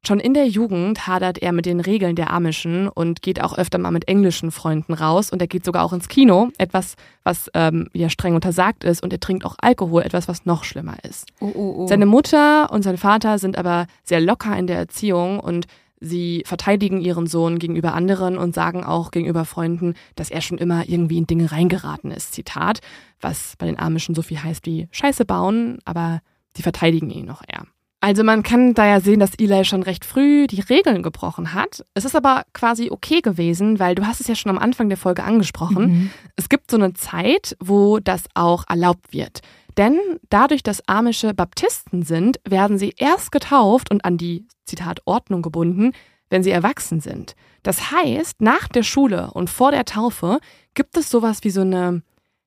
Schon 0.07 0.21
in 0.21 0.35
der 0.35 0.47
Jugend 0.47 1.09
hadert 1.09 1.39
er 1.39 1.51
mit 1.51 1.67
den 1.67 1.81
Regeln 1.81 2.15
der 2.15 2.33
Amischen 2.33 2.87
und 2.87 3.23
geht 3.23 3.43
auch 3.43 3.59
öfter 3.59 3.79
mal 3.79 3.91
mit 3.91 4.07
englischen 4.07 4.53
Freunden 4.53 4.93
raus 4.93 5.31
und 5.33 5.43
er 5.43 5.49
geht 5.49 5.65
sogar 5.65 5.85
auch 5.85 5.93
ins 5.93 6.07
Kino, 6.07 6.51
etwas, 6.59 6.95
was 7.25 7.51
ähm, 7.55 7.89
ja 7.93 8.09
streng 8.09 8.37
untersagt 8.37 8.85
ist 8.85 9.03
und 9.03 9.13
er 9.13 9.19
trinkt 9.19 9.45
auch 9.45 9.57
Alkohol, 9.61 10.03
etwas, 10.03 10.29
was 10.29 10.47
noch 10.47 10.63
schlimmer 10.63 10.95
ist. 11.03 11.27
Oh, 11.41 11.51
oh, 11.53 11.75
oh. 11.79 11.87
Seine 11.89 12.07
Mutter 12.07 12.71
und 12.71 12.83
sein 12.83 12.99
Vater 12.99 13.41
sind 13.41 13.59
aber 13.59 13.89
sehr 14.05 14.21
locker 14.21 14.57
in 14.57 14.69
der 14.69 14.77
Erziehung 14.77 15.41
und 15.41 15.67
sie 15.99 16.45
verteidigen 16.47 17.01
ihren 17.01 17.27
Sohn 17.27 17.59
gegenüber 17.59 17.93
anderen 17.93 18.39
und 18.39 18.55
sagen 18.55 18.85
auch 18.85 19.11
gegenüber 19.11 19.45
Freunden, 19.45 19.95
dass 20.15 20.31
er 20.31 20.41
schon 20.41 20.59
immer 20.59 20.89
irgendwie 20.89 21.19
in 21.19 21.27
Dinge 21.27 21.51
reingeraten 21.51 22.13
ist. 22.13 22.33
Zitat, 22.33 22.79
was 23.21 23.55
bei 23.59 23.67
den 23.67 23.77
Amischen 23.77 24.15
so 24.15 24.23
viel 24.23 24.41
heißt 24.41 24.67
wie 24.67 24.87
Scheiße 24.93 25.25
bauen, 25.25 25.81
aber 25.85 26.21
sie 26.57 26.63
verteidigen 26.63 27.11
ihn 27.11 27.25
noch 27.25 27.43
eher. 27.45 27.67
Also 28.07 28.23
man 28.23 28.45
kann 28.45 28.73
da 28.73 28.87
ja 28.87 29.01
sehen, 29.01 29.19
dass 29.19 29.35
Eli 29.35 29.65
schon 29.65 29.83
recht 29.83 30.05
früh 30.05 30.47
die 30.47 30.61
Regeln 30.61 31.03
gebrochen 31.03 31.55
hat. 31.55 31.85
Es 31.95 32.05
ist 32.05 32.15
aber 32.15 32.45
quasi 32.53 32.89
okay 32.93 33.21
gewesen, 33.21 33.81
weil 33.81 33.97
du 33.97 34.07
hast 34.07 34.21
es 34.21 34.29
ja 34.29 34.37
schon 34.37 34.51
am 34.51 34.61
Anfang 34.61 34.89
der 34.89 34.97
Folge 34.97 35.25
angesprochen. 35.25 35.87
Mhm. 35.89 36.11
Es 36.37 36.49
gibt 36.49 36.71
so 36.71 36.77
eine 36.77 36.93
Zeit, 36.93 37.57
wo 37.59 37.99
das 37.99 38.27
auch 38.35 38.63
erlaubt 38.69 39.13
wird. 39.13 39.41
Denn 39.77 39.99
dadurch, 40.31 40.63
dass 40.63 40.89
amische 40.89 41.35
Baptisten 41.35 42.05
sind, 42.05 42.39
werden 42.49 42.79
sie 42.79 42.95
erst 42.97 43.33
getauft 43.33 43.91
und 43.91 44.05
an 44.05 44.19
die, 44.19 44.47
Zitat, 44.67 45.01
Ordnung 45.05 45.43
gebunden, 45.43 45.91
wenn 46.31 46.45
sie 46.45 46.53
erwachsen 46.53 47.01
sind. 47.01 47.35
Das 47.65 47.91
heißt, 47.91 48.41
nach 48.41 48.69
der 48.69 48.85
Schule 48.85 49.33
und 49.33 49.51
vor 49.51 49.73
der 49.73 49.85
Taufe 49.85 50.39
gibt 50.75 50.97
es 50.97 51.11
sowas 51.11 51.41
wie 51.43 51.51
so 51.51 51.63
eine 51.63 52.03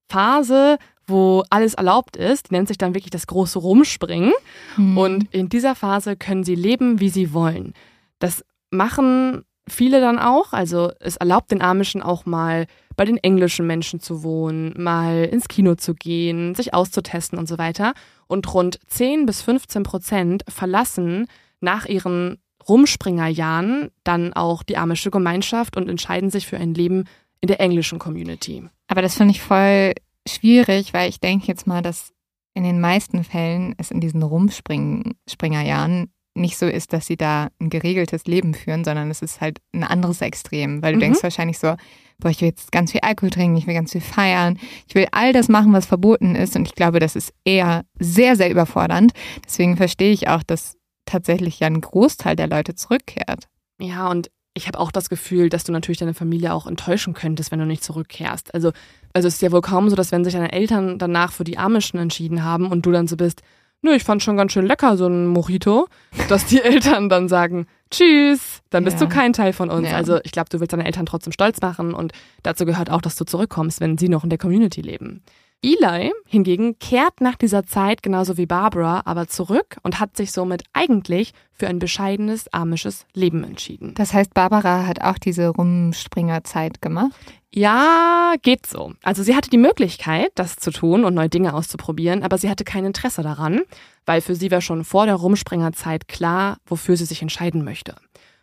Phase, 0.08 0.78
wo 1.10 1.44
alles 1.50 1.74
erlaubt 1.74 2.16
ist, 2.16 2.50
die 2.50 2.56
nennt 2.56 2.68
sich 2.68 2.78
dann 2.78 2.94
wirklich 2.94 3.12
das 3.12 3.28
große 3.28 3.60
Rumspringen. 3.60 4.34
Mhm. 4.78 4.98
Und 4.98 5.34
in 5.34 5.50
dieser 5.50 5.76
Phase 5.76 6.16
können 6.16 6.44
sie 6.44 6.56
leben, 6.56 7.00
wie 7.00 7.10
sie 7.10 7.34
wollen. 7.34 7.74
Das 8.20 8.44
machen 8.72 9.44
viele 9.68 10.02
dann 10.02 10.20
auch. 10.20 10.54
Also 10.54 10.92
es 11.00 11.18
erlaubt 11.18 11.52
den 11.52 11.62
Amischen 11.62 12.02
auch 12.02 12.26
mal 12.26 12.68
bei 12.96 13.06
den 13.06 13.18
englischen 13.18 13.66
Menschen 13.66 14.00
zu 14.00 14.24
wohnen, 14.24 14.74
mal 14.78 15.24
ins 15.26 15.48
Kino 15.48 15.76
zu 15.76 15.94
gehen, 15.94 16.54
sich 16.56 16.74
auszutesten 16.74 17.40
und 17.40 17.48
so 17.48 17.58
weiter. 17.58 17.94
Und 18.28 18.54
rund 18.54 18.80
10 18.88 19.26
bis 19.26 19.42
15 19.42 19.84
Prozent 19.84 20.44
verlassen 20.50 21.28
nach 21.62 21.86
ihren 21.86 22.40
Rumspringerjahren 22.68 23.90
dann 24.04 24.34
auch 24.34 24.64
die 24.64 24.78
amische 24.78 25.12
Gemeinschaft 25.12 25.78
und 25.78 25.90
entscheiden 25.90 26.30
sich 26.30 26.46
für 26.46 26.58
ein 26.58 26.74
Leben 26.74 27.06
in 27.42 27.48
der 27.48 27.62
englischen 27.62 28.00
Community. 28.00 28.64
Aber 28.88 29.02
das 29.02 29.16
finde 29.16 29.32
ich 29.32 29.42
voll 29.42 29.94
schwierig, 30.30 30.94
weil 30.94 31.10
ich 31.10 31.20
denke 31.20 31.48
jetzt 31.48 31.68
mal, 31.68 31.82
dass 31.82 32.12
in 32.56 32.64
den 32.64 32.80
meisten 32.82 33.24
Fällen 33.24 33.76
es 33.78 33.92
in 33.92 34.02
diesen 34.02 34.24
Rumspringerjahren 34.24 36.12
nicht 36.36 36.58
so 36.58 36.68
ist, 36.68 36.94
dass 36.94 37.06
sie 37.08 37.18
da 37.18 37.50
ein 37.60 37.70
geregeltes 37.70 38.26
Leben 38.26 38.54
führen, 38.54 38.86
sondern 38.86 39.10
es 39.12 39.22
ist 39.22 39.42
halt 39.42 39.60
ein 39.74 39.84
anderes 39.84 40.22
Extrem, 40.22 40.82
weil 40.82 40.94
du 40.94 40.98
Mhm. 40.98 41.02
denkst 41.02 41.24
wahrscheinlich 41.24 41.58
so, 41.60 41.76
boah, 42.20 42.30
ich 42.30 42.40
will 42.42 42.50
jetzt 42.50 42.72
ganz 42.72 42.92
viel 42.92 43.02
Alkohol 43.02 43.30
trinken, 43.30 43.58
ich 43.58 43.68
will 43.68 43.74
ganz 43.74 43.92
viel 43.92 44.02
feiern, 44.02 44.58
ich 44.88 44.96
will 44.96 45.08
all 45.12 45.34
das 45.34 45.50
machen, 45.50 45.74
was 45.74 45.86
verboten 45.86 46.36
ist 46.36 46.56
und 46.56 46.68
ich 46.68 46.76
glaube, 46.76 47.00
das 47.00 47.16
ist 47.16 47.34
eher 47.46 47.84
sehr, 48.00 48.36
sehr 48.36 48.50
überfordernd. 48.52 49.12
Deswegen 49.46 49.76
verstehe 49.76 50.12
ich 50.14 50.28
auch, 50.30 50.44
dass 50.44 50.78
tatsächlich 51.06 51.60
ja 51.60 51.68
ein 51.68 51.82
Großteil 51.82 52.36
der 52.36 52.48
Leute 52.48 52.76
zurückkehrt. 52.76 53.48
Ja, 53.82 54.08
und 54.10 54.30
ich 54.54 54.68
habe 54.68 54.80
auch 54.80 54.92
das 54.92 55.10
Gefühl, 55.10 55.50
dass 55.50 55.64
du 55.64 55.72
natürlich 55.72 56.00
deine 56.00 56.14
Familie 56.14 56.54
auch 56.54 56.68
enttäuschen 56.68 57.14
könntest, 57.14 57.52
wenn 57.52 57.60
du 57.60 57.66
nicht 57.66 57.84
zurückkehrst. 57.84 58.54
Also, 58.54 58.72
also 59.20 59.28
es 59.28 59.36
ist 59.36 59.42
ja 59.42 59.52
wohl 59.52 59.60
kaum 59.62 59.90
so, 59.90 59.96
dass 59.98 60.14
wenn 60.14 60.24
sich 60.24 60.34
deine 60.34 60.54
Eltern 60.54 60.98
danach 60.98 61.34
für 61.34 61.44
die 61.44 61.58
Amischen 61.58 61.98
entschieden 61.98 62.44
haben 62.46 62.72
und 62.72 62.86
du 62.86 62.92
dann 62.92 63.06
so 63.06 63.18
bist, 63.18 63.42
nö, 63.82 63.92
ich 63.94 64.04
fand 64.06 64.24
schon 64.24 64.38
ganz 64.38 64.54
schön 64.54 64.66
lecker, 64.66 64.96
so 64.96 65.08
ein 65.08 65.28
Mojito, 65.28 65.88
dass 66.30 66.46
die 66.46 66.62
Eltern 66.64 67.10
dann 67.10 67.28
sagen, 67.28 67.66
tschüss, 67.92 68.62
dann 68.70 68.86
bist 68.86 69.00
Ja. 69.02 69.06
du 69.08 69.14
kein 69.14 69.34
Teil 69.34 69.52
von 69.52 69.70
uns. 69.70 69.90
Ja. 69.90 69.96
Also 69.98 70.20
ich 70.24 70.32
glaube, 70.32 70.48
du 70.50 70.60
willst 70.62 70.72
deine 70.72 70.86
Eltern 70.86 71.06
trotzdem 71.06 71.34
stolz 71.34 71.60
machen 71.62 71.94
und 71.94 72.14
dazu 72.44 72.66
gehört 72.66 72.90
auch, 72.90 73.02
dass 73.02 73.16
du 73.16 73.26
zurückkommst, 73.26 73.82
wenn 73.82 73.98
sie 73.98 74.08
noch 74.10 74.24
in 74.24 74.30
der 74.30 74.40
Community 74.40 74.82
leben. 74.82 75.22
Eli 75.62 76.14
hingegen 76.26 76.80
kehrt 76.80 77.20
nach 77.20 77.36
dieser 77.36 77.66
Zeit 77.66 78.02
genauso 78.02 78.38
wie 78.38 78.46
Barbara 78.46 79.02
aber 79.04 79.28
zurück 79.28 79.78
und 79.84 80.00
hat 80.00 80.16
sich 80.16 80.32
somit 80.32 80.64
eigentlich 80.72 81.34
für 81.52 81.68
ein 81.68 81.80
bescheidenes 81.80 82.52
amisches 82.54 83.06
Leben 83.14 83.44
entschieden. 83.44 83.94
Das 83.96 84.14
heißt, 84.14 84.34
Barbara 84.34 84.86
hat 84.86 85.02
auch 85.02 85.18
diese 85.18 85.50
Rumspringerzeit 85.50 86.82
gemacht. 86.82 87.12
Ja, 87.54 88.36
geht 88.42 88.68
so. 88.68 88.94
Also 89.04 89.24
sie 89.24 89.36
hatte 89.36 89.50
die 89.50 89.58
Möglichkeit, 89.58 90.32
das 90.36 90.56
zu 90.56 90.72
tun 90.72 91.04
und 91.04 91.14
neue 91.14 91.30
Dinge 91.30 91.54
auszuprobieren, 91.54 92.24
aber 92.24 92.38
sie 92.38 92.50
hatte 92.50 92.64
kein 92.64 92.86
Interesse 92.86 93.22
daran, 93.22 93.62
weil 94.06 94.22
für 94.22 94.36
sie 94.36 94.52
war 94.52 94.62
schon 94.62 94.86
vor 94.86 95.08
der 95.08 95.16
Rumspringerzeit 95.16 96.08
klar, 96.08 96.58
wofür 96.68 96.96
sie 96.96 97.06
sich 97.06 97.22
entscheiden 97.22 97.66
möchte. 97.66 97.96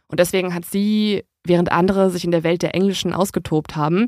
Und 0.09 0.21
deswegen 0.21 0.53
hat 0.55 0.67
sie, 0.67 1.25
während 1.45 1.73
andere 1.73 2.11
sich 2.11 2.25
in 2.25 2.31
der 2.31 2.45
Welt 2.45 2.63
der 2.63 2.75
Englischen 2.75 3.15
ausgetobt 3.15 3.75
haben, 3.75 4.07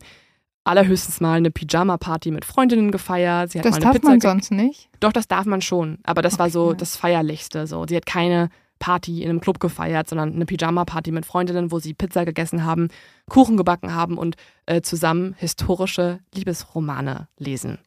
allerhöchstens 0.68 1.20
mal 1.20 1.34
eine 1.38 1.50
Pyjama-Party 1.50 2.30
mit 2.30 2.44
Freundinnen 2.44 2.90
gefeiert. 2.90 3.50
Sie 3.52 3.58
hat 3.58 3.64
Das 3.66 3.72
mal 3.72 3.76
eine 3.76 3.84
darf 3.86 3.94
Pizza 3.94 4.08
man 4.10 4.20
sonst 4.20 4.50
nicht. 4.52 4.88
Doch, 5.00 5.12
das 5.12 5.26
darf 5.28 5.46
man 5.46 5.62
schon. 5.62 5.98
Aber 6.04 6.22
das 6.22 6.38
war 6.38 6.50
so 6.50 6.66
Okay. 6.68 6.76
das 6.78 6.96
Feierlichste. 6.96 7.66
So. 7.66 7.86
Sie 7.88 7.96
hat 7.96 8.06
keine 8.06 8.50
Party 8.78 9.22
in 9.22 9.30
einem 9.30 9.40
Club 9.40 9.58
gefeiert, 9.58 10.08
sondern 10.08 10.32
eine 10.34 10.46
Pyjama-Party 10.46 11.10
mit 11.10 11.26
Freundinnen, 11.26 11.72
wo 11.72 11.78
sie 11.80 11.94
Pizza 11.94 12.24
gegessen 12.24 12.64
haben, 12.64 12.88
Kuchen 13.28 13.56
gebacken 13.56 13.94
haben 13.94 14.16
und 14.16 14.36
äh, 14.66 14.80
zusammen 14.82 15.34
historische 15.38 16.20
Liebesromane 16.34 17.28
lesen. 17.38 17.78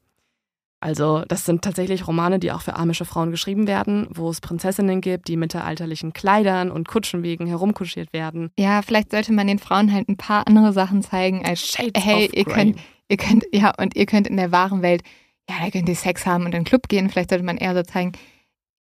Also, 0.81 1.23
das 1.27 1.45
sind 1.45 1.61
tatsächlich 1.61 2.07
Romane, 2.07 2.39
die 2.39 2.51
auch 2.51 2.61
für 2.61 2.75
amische 2.75 3.05
Frauen 3.05 3.29
geschrieben 3.29 3.67
werden, 3.67 4.07
wo 4.09 4.31
es 4.31 4.41
Prinzessinnen 4.41 4.99
gibt, 4.99 5.27
die 5.27 5.37
mit 5.37 5.53
mittelalterlichen 5.53 6.11
Kleidern 6.11 6.71
und 6.71 6.87
Kutschenwegen 6.87 7.45
herumkuschiert 7.45 8.11
werden. 8.13 8.49
Ja, 8.57 8.81
vielleicht 8.81 9.11
sollte 9.11 9.31
man 9.31 9.45
den 9.45 9.59
Frauen 9.59 9.93
halt 9.93 10.09
ein 10.09 10.17
paar 10.17 10.47
andere 10.47 10.73
Sachen 10.73 11.03
zeigen 11.03 11.45
als 11.45 11.67
Shades 11.67 12.03
hey, 12.03 12.31
ihr 12.33 12.45
Grey. 12.45 12.53
könnt, 12.53 12.79
ihr 13.09 13.17
könnt, 13.17 13.45
ja, 13.53 13.73
und 13.77 13.95
ihr 13.95 14.07
könnt 14.07 14.27
in 14.27 14.37
der 14.37 14.51
wahren 14.51 14.81
Welt, 14.81 15.03
ja, 15.47 15.55
da 15.63 15.69
könnt 15.69 15.87
ihr 15.87 15.95
Sex 15.95 16.25
haben 16.25 16.45
und 16.45 16.55
in 16.55 16.61
den 16.61 16.65
Club 16.65 16.87
gehen. 16.87 17.09
Vielleicht 17.09 17.29
sollte 17.29 17.45
man 17.45 17.57
eher 17.57 17.75
so 17.75 17.83
zeigen, 17.83 18.13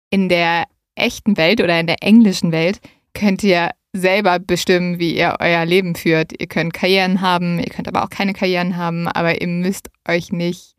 in 0.08 0.30
der 0.30 0.64
echten 0.94 1.36
Welt 1.36 1.60
oder 1.60 1.78
in 1.78 1.86
der 1.86 2.02
englischen 2.02 2.50
Welt 2.50 2.80
könnt 3.12 3.42
ihr 3.42 3.70
selber 3.92 4.38
bestimmen, 4.38 4.98
wie 4.98 5.16
ihr 5.16 5.36
euer 5.40 5.66
Leben 5.66 5.94
führt. 5.94 6.32
Ihr 6.40 6.46
könnt 6.46 6.72
Karrieren 6.72 7.20
haben, 7.20 7.58
ihr 7.58 7.70
könnt 7.70 7.88
aber 7.88 8.04
auch 8.04 8.10
keine 8.10 8.32
Karrieren 8.32 8.76
haben, 8.76 9.08
aber 9.08 9.40
ihr 9.40 9.48
müsst 9.48 9.90
euch 10.08 10.32
nicht 10.32 10.76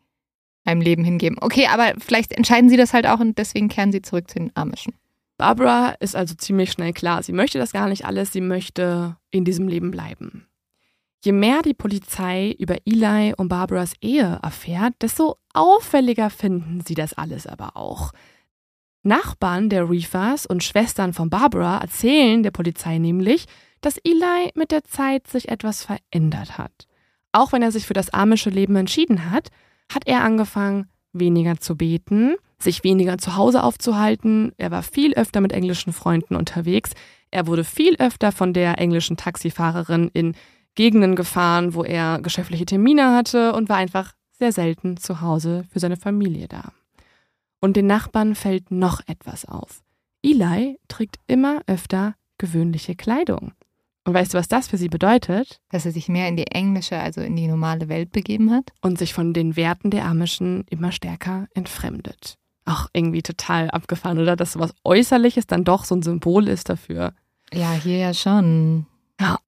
einem 0.64 0.80
Leben 0.80 1.04
hingeben. 1.04 1.38
Okay, 1.40 1.66
aber 1.66 1.94
vielleicht 1.98 2.32
entscheiden 2.32 2.68
sie 2.68 2.76
das 2.76 2.92
halt 2.92 3.06
auch 3.06 3.20
und 3.20 3.38
deswegen 3.38 3.68
kehren 3.68 3.92
sie 3.92 4.02
zurück 4.02 4.28
zu 4.30 4.38
den 4.38 4.52
Amischen. 4.54 4.94
Barbara 5.38 5.96
ist 5.98 6.14
also 6.14 6.34
ziemlich 6.34 6.70
schnell 6.70 6.92
klar, 6.92 7.22
sie 7.22 7.32
möchte 7.32 7.58
das 7.58 7.72
gar 7.72 7.88
nicht 7.88 8.04
alles, 8.04 8.32
sie 8.32 8.40
möchte 8.40 9.16
in 9.30 9.44
diesem 9.44 9.66
Leben 9.66 9.90
bleiben. 9.90 10.46
Je 11.24 11.32
mehr 11.32 11.62
die 11.62 11.74
Polizei 11.74 12.54
über 12.58 12.76
Eli 12.84 13.32
und 13.36 13.48
Barbaras 13.48 13.94
Ehe 14.00 14.40
erfährt, 14.42 14.94
desto 15.00 15.36
auffälliger 15.52 16.30
finden 16.30 16.80
sie 16.84 16.94
das 16.94 17.14
alles 17.14 17.46
aber 17.46 17.76
auch. 17.76 18.12
Nachbarn 19.04 19.68
der 19.68 19.88
Reefers 19.88 20.46
und 20.46 20.62
Schwestern 20.62 21.12
von 21.12 21.30
Barbara 21.30 21.78
erzählen 21.78 22.42
der 22.42 22.50
Polizei 22.50 22.98
nämlich, 22.98 23.46
dass 23.80 23.98
Eli 23.98 24.52
mit 24.54 24.70
der 24.70 24.84
Zeit 24.84 25.26
sich 25.26 25.48
etwas 25.48 25.84
verändert 25.84 26.58
hat. 26.58 26.86
Auch 27.32 27.52
wenn 27.52 27.62
er 27.62 27.72
sich 27.72 27.86
für 27.86 27.94
das 27.94 28.10
amische 28.10 28.50
Leben 28.50 28.76
entschieden 28.76 29.30
hat, 29.30 29.48
hat 29.94 30.06
er 30.06 30.22
angefangen, 30.22 30.86
weniger 31.12 31.58
zu 31.58 31.76
beten, 31.76 32.34
sich 32.58 32.84
weniger 32.84 33.18
zu 33.18 33.36
Hause 33.36 33.62
aufzuhalten. 33.62 34.52
Er 34.56 34.70
war 34.70 34.82
viel 34.82 35.14
öfter 35.14 35.40
mit 35.40 35.52
englischen 35.52 35.92
Freunden 35.92 36.36
unterwegs. 36.36 36.92
Er 37.30 37.46
wurde 37.46 37.64
viel 37.64 37.96
öfter 37.96 38.32
von 38.32 38.52
der 38.52 38.78
englischen 38.78 39.16
Taxifahrerin 39.16 40.10
in 40.12 40.34
Gegenden 40.74 41.16
gefahren, 41.16 41.74
wo 41.74 41.84
er 41.84 42.20
geschäftliche 42.20 42.66
Termine 42.66 43.14
hatte 43.14 43.52
und 43.52 43.68
war 43.68 43.76
einfach 43.76 44.12
sehr 44.38 44.52
selten 44.52 44.96
zu 44.96 45.20
Hause 45.20 45.64
für 45.70 45.80
seine 45.80 45.96
Familie 45.96 46.48
da. 46.48 46.72
Und 47.60 47.76
den 47.76 47.86
Nachbarn 47.86 48.34
fällt 48.34 48.70
noch 48.70 49.00
etwas 49.06 49.44
auf. 49.44 49.82
Eli 50.22 50.78
trägt 50.88 51.16
immer 51.26 51.62
öfter 51.66 52.14
gewöhnliche 52.38 52.96
Kleidung. 52.96 53.52
Und 54.04 54.14
weißt 54.14 54.34
du, 54.34 54.38
was 54.38 54.48
das 54.48 54.68
für 54.68 54.76
sie 54.76 54.88
bedeutet? 54.88 55.60
Dass 55.70 55.86
er 55.86 55.92
sich 55.92 56.08
mehr 56.08 56.28
in 56.28 56.36
die 56.36 56.48
englische, 56.48 56.98
also 56.98 57.20
in 57.20 57.36
die 57.36 57.46
normale 57.46 57.88
Welt 57.88 58.10
begeben 58.10 58.50
hat. 58.50 58.72
Und 58.80 58.98
sich 58.98 59.14
von 59.14 59.32
den 59.32 59.54
Werten 59.54 59.90
der 59.90 60.06
Amischen 60.06 60.64
immer 60.70 60.90
stärker 60.90 61.46
entfremdet. 61.54 62.36
Auch 62.64 62.88
irgendwie 62.92 63.22
total 63.22 63.70
abgefahren, 63.70 64.18
oder? 64.18 64.34
Dass 64.36 64.52
sowas 64.52 64.74
Äußerliches 64.84 65.46
dann 65.46 65.64
doch 65.64 65.84
so 65.84 65.94
ein 65.94 66.02
Symbol 66.02 66.48
ist 66.48 66.68
dafür. 66.68 67.14
Ja, 67.52 67.72
hier 67.72 67.98
ja 67.98 68.14
schon. 68.14 68.86
Ja. 69.20 69.38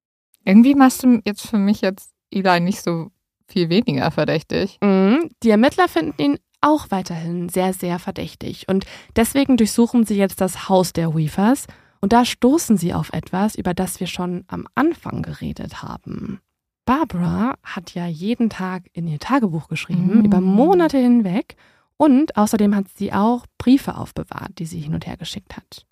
Irgendwie 0.45 0.75
machst 0.75 1.03
du 1.03 1.21
jetzt 1.25 1.47
für 1.47 1.57
mich 1.57 1.81
jetzt 1.81 2.11
Eli 2.31 2.59
nicht 2.59 2.81
so 2.81 3.11
viel 3.47 3.69
weniger 3.69 4.11
verdächtig. 4.11 4.77
Mhm. 4.81 5.31
Die 5.43 5.49
Ermittler 5.49 5.87
finden 5.87 6.21
ihn 6.21 6.39
auch 6.61 6.87
weiterhin 6.89 7.49
sehr, 7.49 7.73
sehr 7.73 7.99
verdächtig. 7.99 8.67
Und 8.67 8.85
deswegen 9.15 9.57
durchsuchen 9.57 10.05
sie 10.05 10.17
jetzt 10.17 10.41
das 10.41 10.67
Haus 10.69 10.93
der 10.93 11.13
Weavers. 11.15 11.67
Und 12.05 12.13
da 12.13 12.23
stoßen 12.23 12.77
sie 12.77 12.93
auf 12.93 13.11
etwas, 13.13 13.55
über 13.55 13.73
das 13.73 13.99
wir 13.99 14.05
schon 14.05 14.43
am 14.45 14.67
Anfang 14.75 15.23
geredet 15.23 15.81
haben. 15.81 16.39
Barbara 16.85 17.55
hat 17.63 17.95
ja 17.95 18.05
jeden 18.05 18.51
Tag 18.51 18.83
in 18.93 19.07
ihr 19.07 19.17
Tagebuch 19.17 19.67
geschrieben, 19.69 20.19
Mhm. 20.19 20.25
über 20.25 20.39
Monate 20.39 20.99
hinweg. 20.99 21.55
Und 21.97 22.37
außerdem 22.37 22.75
hat 22.75 22.89
sie 22.95 23.11
auch 23.11 23.47
Briefe 23.57 23.97
aufbewahrt, 23.97 24.59
die 24.59 24.67
sie 24.67 24.81
hin 24.81 24.93
und 24.93 25.07
her 25.07 25.17
geschickt 25.17 25.57
hat. 25.57 25.87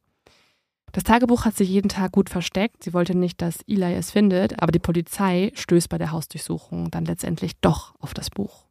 Das 0.91 1.03
Tagebuch 1.03 1.45
hat 1.45 1.57
sie 1.57 1.63
jeden 1.63 1.89
Tag 1.89 2.11
gut 2.11 2.29
versteckt. 2.29 2.83
Sie 2.83 2.93
wollte 2.93 3.17
nicht, 3.17 3.41
dass 3.41 3.63
Eli 3.67 3.95
es 3.95 4.11
findet, 4.11 4.61
aber 4.61 4.71
die 4.71 4.77
Polizei 4.77 5.51
stößt 5.55 5.89
bei 5.89 5.97
der 5.97 6.11
Hausdurchsuchung 6.11 6.91
dann 6.91 7.05
letztendlich 7.05 7.53
doch 7.59 7.95
auf 7.99 8.13
das 8.13 8.29
Buch. 8.29 8.67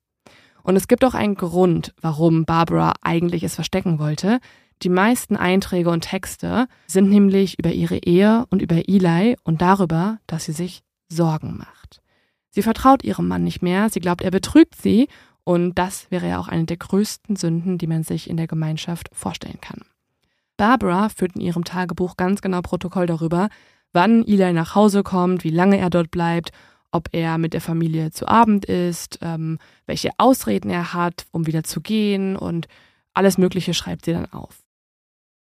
Und 0.63 0.77
es 0.77 0.87
gibt 0.87 1.05
auch 1.05 1.15
einen 1.15 1.35
Grund, 1.35 1.93
warum 2.01 2.45
Barbara 2.45 2.93
eigentlich 3.03 3.43
es 3.43 3.57
verstecken 3.57 3.99
wollte. 3.99 4.39
Die 4.83 4.89
meisten 4.89 5.37
Einträge 5.37 5.91
und 5.91 6.01
Texte 6.01 6.67
sind 6.89 7.09
nämlich 7.09 7.57
über 7.59 7.71
ihre 7.71 7.99
Ehe 7.99 8.47
und 8.51 8.61
über 8.61 8.89
Eli 8.89 9.37
und 9.45 9.63
darüber, 9.63 10.19
dass 10.27 10.47
sie 10.47 10.53
sich 10.53 10.83
Sorgen 11.09 11.57
macht. 11.57 12.01
Sie 12.51 12.63
vertraut 12.63 13.05
ihrem 13.05 13.29
Mann 13.29 13.45
nicht 13.45 13.63
mehr, 13.63 13.91
sie 13.91 14.01
glaubt, 14.01 14.23
er 14.23 14.33
betrügt 14.33 14.75
sie 14.81 15.09
und 15.45 15.79
das 15.79 16.11
wäre 16.11 16.29
ja 16.29 16.41
auch 16.41 16.49
eine 16.49 16.65
der 16.65 16.79
größten 16.79 17.37
Sünden, 17.37 17.79
die 17.79 17.87
man 17.87 18.03
sich 18.03 18.29
in 18.29 18.37
der 18.37 18.49
Gemeinschaft 18.49 19.09
vorstellen 19.13 19.61
kann. 19.61 19.83
Barbara 20.57 21.09
führt 21.09 21.37
in 21.37 21.43
ihrem 21.43 21.65
Tagebuch 21.65 22.17
ganz 22.17 22.43
genau 22.43 22.61
Protokoll 22.61 23.07
darüber, 23.07 23.51
wann 23.93 24.27
Eli 24.27 24.53
nach 24.53 24.75
Hause 24.75 25.05
kommt, 25.05 25.45
wie 25.45 25.51
lange 25.51 25.79
er 25.79 25.91
dort 25.91 26.11
bleibt, 26.11 26.51
ob 26.91 27.09
er 27.13 27.39
mit 27.39 27.55
der 27.55 27.61
Familie 27.61 28.11
zu 28.11 28.27
Abend 28.27 28.65
ist, 28.65 29.21
ähm, 29.23 29.59
welche 29.87 30.11
Ausreden 30.19 30.71
er 30.71 30.93
hat, 30.93 31.27
um 31.31 31.47
wieder 31.47 31.63
zu 31.63 31.81
gehen 31.81 32.37
und 32.37 32.67
alles 33.15 33.39
Mögliche 33.39 33.75
schreibt 33.75 34.05
sie 34.05 34.13
dann 34.13 34.31
auf. 34.33 34.62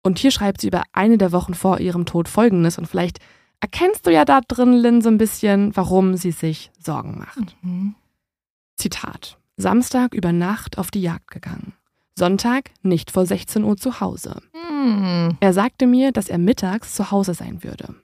Und 0.08 0.18
hier 0.18 0.30
schreibt 0.30 0.62
sie 0.62 0.68
über 0.68 0.84
eine 0.94 1.18
der 1.18 1.32
Wochen 1.32 1.52
vor 1.52 1.80
ihrem 1.80 2.06
Tod 2.06 2.30
Folgendes 2.30 2.78
und 2.78 2.86
vielleicht 2.86 3.18
erkennst 3.60 4.06
du 4.06 4.10
ja 4.10 4.24
da 4.24 4.40
drin, 4.40 4.72
Lynn, 4.72 5.02
so 5.02 5.10
ein 5.10 5.18
bisschen, 5.18 5.76
warum 5.76 6.16
sie 6.16 6.30
sich 6.30 6.70
Sorgen 6.78 7.18
macht. 7.18 7.54
Mhm. 7.60 7.94
Zitat. 8.76 9.36
Samstag 9.58 10.14
über 10.14 10.32
Nacht 10.32 10.78
auf 10.78 10.90
die 10.90 11.02
Jagd 11.02 11.30
gegangen. 11.30 11.74
Sonntag 12.14 12.70
nicht 12.80 13.10
vor 13.10 13.26
16 13.26 13.64
Uhr 13.64 13.76
zu 13.76 14.00
Hause. 14.00 14.40
Hm. 14.54 15.36
Er 15.40 15.52
sagte 15.52 15.86
mir, 15.86 16.10
dass 16.10 16.30
er 16.30 16.38
mittags 16.38 16.94
zu 16.94 17.10
Hause 17.10 17.34
sein 17.34 17.62
würde. 17.62 17.94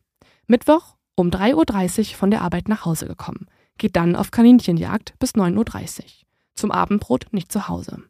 Mittwoch 0.46 0.96
um 1.14 1.30
3.30 1.30 2.10
Uhr 2.10 2.16
von 2.16 2.30
der 2.30 2.42
Arbeit 2.42 2.68
nach 2.68 2.84
Hause 2.84 3.06
gekommen. 3.06 3.46
Geht 3.78 3.96
dann 3.96 4.14
auf 4.14 4.30
Kaninchenjagd 4.30 5.18
bis 5.18 5.36
9.30 5.36 6.00
Uhr. 6.00 6.04
Zum 6.54 6.70
Abendbrot 6.70 7.28
nicht 7.30 7.50
zu 7.50 7.66
Hause. 7.68 8.02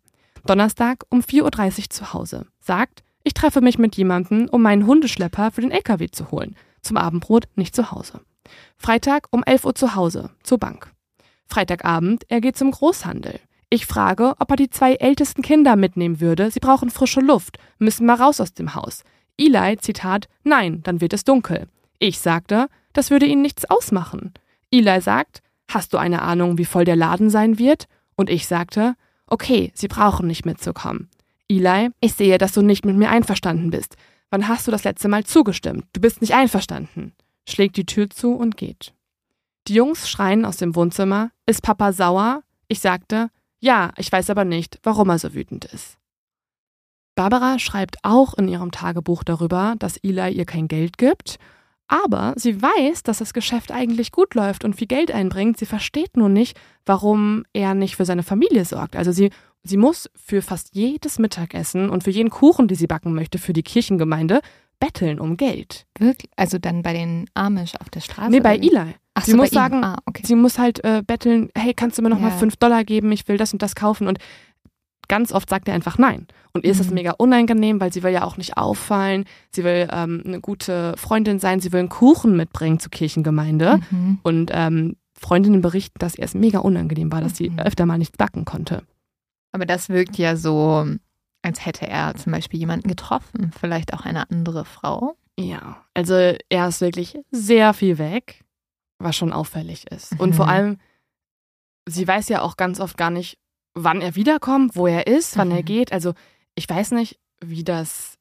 Donnerstag 0.45 1.05
um 1.11 1.21
4.30 1.21 1.79
Uhr 1.79 1.91
zu 1.91 2.13
Hause. 2.13 2.47
Sagt, 2.59 3.05
ich 3.25 3.35
treffe 3.35 3.63
mich 3.63 3.79
mit 3.79 3.97
jemandem, 3.97 4.49
um 4.51 4.63
meinen 4.63 4.87
Hundeschlepper 4.87 5.51
für 5.51 5.63
den 5.63 5.71
LKW 5.71 6.09
zu 6.09 6.31
holen. 6.31 6.55
Zum 6.83 6.99
Abendbrot 6.99 7.47
nicht 7.57 7.75
zu 7.75 7.91
Hause. 7.91 8.21
Freitag 8.77 9.29
um 9.31 9.43
11 9.43 9.65
Uhr 9.65 9.75
zu 9.75 9.95
Hause, 9.95 10.31
zur 10.43 10.59
Bank. 10.59 10.93
Freitagabend, 11.47 12.25
er 12.29 12.43
geht 12.43 12.57
zum 12.59 12.71
Großhandel. 12.71 13.41
Ich 13.71 13.87
frage, 13.87 14.35
ob 14.39 14.51
er 14.51 14.57
die 14.57 14.71
zwei 14.71 14.95
ältesten 14.95 15.43
Kinder 15.43 15.75
mitnehmen 15.75 16.21
würde. 16.21 16.51
Sie 16.51 16.61
brauchen 16.61 16.91
frische 16.91 17.21
Luft, 17.21 17.59
müssen 17.79 18.07
mal 18.07 18.17
raus 18.17 18.41
aus 18.41 18.53
dem 18.53 18.75
Haus. 18.75 19.03
Eli, 19.39 19.79
Zitat, 19.79 20.29
nein, 20.45 20.83
dann 20.85 21.01
wird 21.01 21.13
es 21.13 21.25
dunkel. 21.25 21.67
Ich 21.99 22.21
sagte, 22.21 22.69
das 22.93 23.11
würde 23.11 23.27
ihnen 23.27 23.43
nichts 23.43 23.65
ausmachen. 23.65 24.35
Eli 24.71 25.01
sagt, 25.01 25.43
hast 25.69 25.93
du 25.93 25.99
eine 25.99 26.23
Ahnung, 26.23 26.59
wie 26.59 26.65
voll 26.65 26.85
der 26.85 26.97
Laden 26.97 27.31
sein 27.31 27.59
wird? 27.59 27.87
Und 28.17 28.31
ich 28.31 28.47
sagte, 28.47 28.95
okay, 29.27 29.73
sie 29.75 29.89
brauchen 29.89 30.27
nicht 30.27 30.45
mitzukommen. 30.45 31.09
Eli, 31.57 31.91
ich 32.01 32.15
sehe, 32.15 32.39
dass 32.39 32.53
du 32.53 32.63
nicht 32.63 32.85
mit 32.85 32.97
mir 32.97 33.11
einverstanden 33.11 33.71
bist. 33.71 33.97
Wann 34.31 34.49
hast 34.49 34.67
du 34.67 34.71
das 34.71 34.85
letzte 34.85 35.09
Mal 35.09 35.25
zugestimmt? 35.25 35.87
Du 35.93 36.01
bist 36.01 36.21
nicht 36.21 36.35
einverstanden. 36.35 37.15
Schlägt 37.49 37.77
die 37.77 37.87
Tür 37.87 38.11
zu 38.11 38.33
und 38.33 38.57
geht. 38.57 38.95
Die 39.69 39.75
Jungs 39.75 40.09
schreien 40.09 40.45
aus 40.45 40.57
dem 40.57 40.75
Wohnzimmer, 40.75 41.31
ist 41.47 41.63
Papa 41.63 41.93
sauer? 41.93 42.43
Ich 42.69 42.81
sagte, 42.81 43.31
ja, 43.61 43.93
ich 43.97 44.11
weiß 44.11 44.31
aber 44.31 44.45
nicht, 44.45 44.79
warum 44.83 45.09
er 45.09 45.19
so 45.19 45.35
wütend 45.35 45.65
ist. 45.67 45.99
Barbara 47.15 47.59
schreibt 47.59 47.97
auch 48.03 48.35
in 48.35 48.49
ihrem 48.49 48.73
Tagebuch 48.73 49.23
darüber, 49.23 49.77
dass 49.79 49.97
Eli 49.99 50.33
ihr 50.33 50.45
kein 50.47 50.69
Geld 50.69 50.99
gibt, 50.99 51.39
aber 51.87 52.35
sie 52.37 52.61
weiß, 52.61 53.05
dass 53.05 53.19
das 53.19 53.35
Geschäft 53.35 53.71
eigentlich 53.71 54.11
gut 54.11 54.35
läuft 54.35 54.65
und 54.65 54.75
viel 54.75 54.89
Geld 54.89 55.13
einbringt. 55.13 55.59
Sie 55.59 55.67
versteht 55.67 56.17
nur 56.17 56.29
nicht, 56.29 56.59
warum 56.87 57.45
er 57.53 57.75
nicht 57.75 57.97
für 57.97 58.05
seine 58.05 58.23
Familie 58.23 58.65
sorgt. 58.65 58.97
Also 58.97 59.13
sie, 59.13 59.31
sie 59.65 59.77
muss 59.77 60.09
für 60.15 60.43
fast 60.43 60.75
jedes 60.75 61.19
Mittagessen 61.19 61.91
und 61.91 62.05
für 62.05 62.11
jeden 62.11 62.31
Kuchen, 62.31 62.69
den 62.69 62.77
sie 62.77 62.87
backen 62.87 63.15
möchte, 63.15 63.39
für 63.39 63.53
die 63.53 63.63
Kirchengemeinde, 63.63 64.41
betteln 64.81 65.19
um 65.21 65.37
Geld. 65.37 65.87
Wirklich? 65.99 66.31
Also 66.37 66.59
dann 66.59 66.83
bei 66.83 66.93
den 66.93 67.27
Amish 67.35 67.75
auf 67.81 67.89
der 67.91 68.01
Straße? 68.01 68.31
Nee, 68.31 68.41
bei? 68.41 68.57
Eli. 68.57 68.95
Ach 69.15 69.25
sie 69.25 69.31
so, 69.33 69.37
muss 69.37 69.51
sagen, 69.51 69.85
ah, 69.85 69.99
okay. 70.07 70.23
sie 70.27 70.35
muss 70.35 70.59
halt 70.59 70.83
äh, 70.85 71.03
betteln, 71.07 71.49
hey, 71.57 71.73
kannst 71.75 71.97
du 71.99 72.03
mir 72.03 72.11
noch 72.11 72.19
mal 72.21 72.31
Ja. 72.31 72.37
fünf 72.37 72.57
Dollar 72.57 72.85
geben? 72.85 73.11
Ich 73.13 73.27
will 73.29 73.37
das 73.37 73.53
und 73.53 73.63
das 73.63 73.75
kaufen. 73.77 74.09
Und 74.09 74.19
ganz 75.09 75.33
oft 75.33 75.49
sagt 75.49 75.69
er 75.69 75.75
einfach 75.75 75.99
nein. 75.99 76.27
Und 76.53 76.65
ihr 76.65 76.71
ist 76.73 76.81
das 76.81 76.89
Mhm. 76.89 76.95
mega 76.95 77.13
unangenehm, 77.13 77.81
weil 77.81 77.93
sie 77.93 78.03
will 78.03 78.13
ja 78.13 78.25
auch 78.25 78.37
nicht 78.37 78.57
auffallen. 78.57 79.25
Sie 79.53 79.63
will 79.65 79.89
ähm, 79.93 80.23
eine 80.27 80.41
gute 80.41 80.95
Freundin 80.97 81.39
sein. 81.39 81.61
Sie 81.61 81.73
will 81.73 81.81
einen 81.81 81.89
Kuchen 81.89 82.37
mitbringen 82.37 82.81
zur 82.81 82.91
Kirchengemeinde. 82.91 83.81
Mhm. 83.91 84.19
Und 84.23 84.51
ähm, 84.53 84.97
Freundinnen 85.17 85.61
berichten, 85.63 85.99
dass 86.01 86.17
ihr 86.17 86.25
es 86.25 86.35
mega 86.35 86.59
unangenehm 86.59 87.13
war, 87.13 87.21
dass 87.21 87.37
sie 87.37 87.51
Mhm. 87.51 87.61
öfter 87.61 87.87
mal 87.87 87.99
nichts 87.99 88.19
backen 88.19 88.45
konnte. 88.45 88.83
Aber 89.55 89.67
das 89.67 89.89
wirkt 89.89 90.19
ja 90.19 90.35
so, 90.37 90.85
als 91.43 91.65
hätte 91.65 91.87
er 91.87 92.15
zum 92.17 92.33
Beispiel 92.33 92.59
jemanden 92.59 92.89
getroffen, 92.89 93.53
vielleicht 93.59 93.95
auch 93.95 94.05
eine 94.05 94.29
andere 94.31 94.65
Frau. 94.65 95.17
Ja, 95.39 95.85
also 95.95 96.15
er 96.15 96.69
ist 96.69 96.81
wirklich 96.81 97.17
sehr 97.31 97.73
viel 97.75 97.99
weg, 97.99 98.43
was 98.99 99.17
schon 99.17 99.33
auffällig 99.33 99.87
ist. 99.93 100.19
Und 100.19 100.31
Mhm. 100.31 100.35
vor 100.35 100.49
allem, 100.49 100.79
sie 101.89 102.07
weiß 102.07 102.29
ja 102.31 102.43
auch 102.43 102.57
ganz 102.57 102.81
oft 102.81 102.97
gar 102.97 103.11
nicht, 103.11 103.39
wann 103.75 104.01
er 104.01 104.15
wiederkommt, 104.17 104.77
wo 104.77 104.87
er 104.87 105.07
ist, 105.07 105.37
wann 105.37 105.51
er 105.51 105.61
Mhm. 105.63 105.65
geht. 105.67 105.93
Also 105.93 106.15
ich 106.55 106.69
weiß 106.69 106.93
nicht, 106.93 107.19
wie 107.45 107.65
das. 107.65 108.15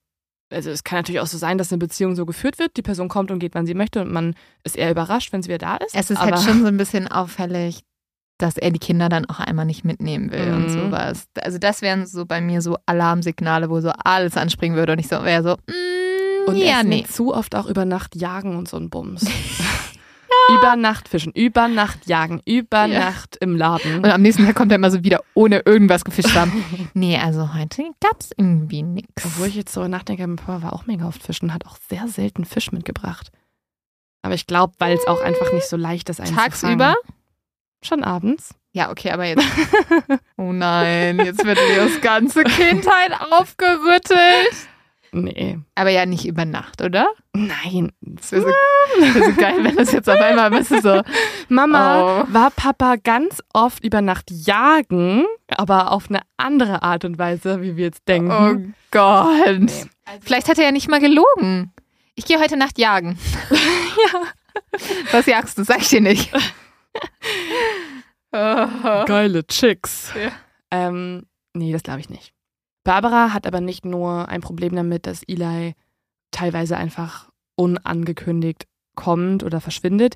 Also 0.52 0.70
es 0.70 0.84
kann 0.84 1.00
natürlich 1.00 1.22
auch 1.22 1.28
so 1.28 1.38
sein, 1.38 1.58
dass 1.58 1.72
eine 1.72 1.80
Beziehung 1.80 2.16
so 2.16 2.26
geführt 2.28 2.60
wird. 2.60 2.78
Die 2.78 2.82
Person 2.84 3.10
kommt 3.10 3.32
und 3.32 3.40
geht, 3.40 3.56
wann 3.56 3.66
sie 3.66 3.74
möchte 3.74 4.02
und 4.02 4.12
man 4.12 4.36
ist 4.64 4.76
eher 4.76 4.92
überrascht, 4.92 5.34
wenn 5.34 5.42
sie 5.42 5.50
wieder 5.50 5.58
da 5.58 5.78
ist. 5.78 5.96
Es 5.96 6.12
ist 6.12 6.20
halt 6.20 6.40
schon 6.42 6.62
so 6.62 6.68
ein 6.68 6.78
bisschen 6.78 7.08
auffällig, 7.08 7.84
dass 8.38 8.58
er 8.58 8.72
die 8.72 8.80
Kinder 8.80 9.10
dann 9.10 9.26
auch 9.26 9.40
einmal 9.40 9.66
nicht 9.66 9.86
mitnehmen 9.86 10.32
will 10.32 10.52
und 10.54 10.66
Mhm. 10.66 10.70
sowas. 10.70 11.26
Also 11.42 11.58
das 11.60 11.82
wären 11.82 12.06
so 12.06 12.26
bei 12.26 12.42
mir 12.42 12.62
so 12.62 12.78
Alarmsignale, 12.86 13.70
wo 13.70 13.80
so 13.80 13.92
alles 14.04 14.36
anspringen 14.38 14.78
würde 14.78 14.94
und 14.94 15.00
ich 15.00 15.08
so 15.08 15.24
wäre 15.24 15.44
so, 15.44 15.56
mm, 15.56 16.50
und 16.50 16.58
ja, 16.58 16.84
nee. 16.84 17.06
zu 17.10 17.34
oft 17.34 17.56
auch 17.56 17.68
über 17.68 17.86
Nacht 17.86 18.16
jagen 18.16 18.58
und 18.58 18.68
so 18.68 18.78
ein 18.78 18.90
Bums. 18.90 19.26
Über 20.60 20.76
Nacht 20.76 21.08
fischen, 21.08 21.32
über 21.34 21.70
Nacht 21.70 22.06
jagen, 22.06 22.42
über 22.46 22.86
Ja. 22.86 23.00
Nacht 23.12 23.38
im 23.40 23.56
Laden. 23.56 23.98
Und 24.00 24.06
am 24.08 24.22
nächsten 24.22 24.46
Tag 24.46 24.56
kommt 24.56 24.74
er 24.74 24.76
immer 24.76 24.92
so 24.92 25.02
wieder, 25.04 25.22
ohne 25.36 25.60
irgendwas 25.60 26.04
gefischt 26.04 26.36
haben. 26.36 26.66
nee, 26.94 27.18
also 27.18 27.54
heute 27.54 27.84
gab's 28.02 28.32
irgendwie 28.36 28.84
nichts. 28.84 29.24
Obwohl 29.26 29.48
ich 29.48 29.56
jetzt 29.56 29.74
so 29.74 29.88
nachdenke, 29.88 30.28
mein 30.28 30.36
Papa 30.36 30.62
war 30.64 30.74
auch 30.74 30.86
mega 30.86 31.08
oft 31.08 31.24
fischen 31.24 31.46
und 31.46 31.54
hat 31.54 31.66
auch 31.66 31.78
sehr 31.90 32.10
selten 32.10 32.44
Fisch 32.44 32.74
mitgebracht. 32.74 33.32
Aber 34.22 34.34
ich 34.34 34.46
glaube, 34.46 34.74
weil 34.80 34.98
es 34.98 35.08
auch 35.08 35.22
einfach 35.22 35.54
nicht 35.54 35.68
so 35.70 35.78
leicht 35.78 36.10
ist, 36.10 36.20
einen 36.20 36.36
Tagsüber? 36.36 36.96
zu 36.96 37.08
fangen. 37.08 37.18
Schon 37.84 38.04
abends. 38.04 38.56
Ja, 38.72 38.90
okay, 38.90 39.12
aber 39.12 39.26
jetzt. 39.26 39.44
Oh 40.38 40.52
nein, 40.52 41.20
jetzt 41.24 41.46
wird 41.46 41.60
Leos 41.70 42.02
ganze 42.02 42.44
Kindheit 42.44 43.12
aufgerüttelt. 43.32 44.56
Nee. 45.12 45.60
Aber 45.76 45.92
ja 45.92 46.08
nicht 46.08 46.26
über 46.26 46.44
Nacht, 46.44 46.82
oder? 46.82 47.08
Nein. 47.34 47.92
Das 48.02 48.32
wäre 48.32 48.42
so, 48.42 48.48
wär 48.48 49.24
so 49.26 49.34
geil, 49.40 49.64
wenn 49.64 49.76
das 49.76 49.92
jetzt 49.92 50.10
auf 50.10 50.20
einmal 50.20 50.52
ein 50.52 50.58
bisschen 50.58 50.82
so. 50.82 51.02
Mama 51.50 52.24
Oh. 52.24 52.34
war 52.34 52.50
Papa 52.50 52.96
ganz 52.96 53.42
oft 53.54 53.86
über 53.86 54.02
Nacht 54.02 54.32
jagen, 54.32 55.26
aber 55.50 55.92
auf 55.92 56.06
eine 56.10 56.22
andere 56.38 56.82
Art 56.82 57.06
und 57.06 57.20
Weise, 57.20 57.62
wie 57.62 57.78
wir 57.78 57.86
jetzt 57.86 58.08
denken. 58.08 58.74
Oh 58.74 58.74
Gott. 58.90 59.60
Nee. 59.60 59.86
Vielleicht 60.22 60.50
hat 60.50 60.58
er 60.58 60.66
ja 60.66 60.72
nicht 60.72 60.90
mal 60.90 61.00
gelogen. 61.00 61.72
Ich 62.16 62.26
gehe 62.26 62.40
heute 62.40 62.58
Nacht 62.58 62.80
jagen. 62.80 63.18
Ja. 64.12 64.22
Was 65.12 65.28
jagst 65.28 65.58
du? 65.60 65.64
Sag 65.64 65.82
ich 65.82 65.90
dir 65.90 66.02
nicht. 66.02 66.32
Geile 68.32 69.46
Chicks. 69.46 70.12
Ja. 70.16 70.32
Ähm, 70.72 71.28
nee, 71.54 71.72
das 71.72 71.84
glaube 71.84 72.00
ich 72.00 72.10
nicht. 72.10 72.34
Barbara 72.84 73.34
hat 73.34 73.48
aber 73.48 73.62
nicht 73.62 73.86
nur 73.86 74.28
ein 74.28 74.42
Problem 74.42 74.76
damit, 74.76 75.08
dass 75.08 75.24
Eli 75.24 75.76
teilweise 76.32 76.76
einfach 76.78 77.30
unangekündigt 77.56 78.66
kommt 78.96 79.44
oder 79.44 79.62
verschwindet, 79.62 80.16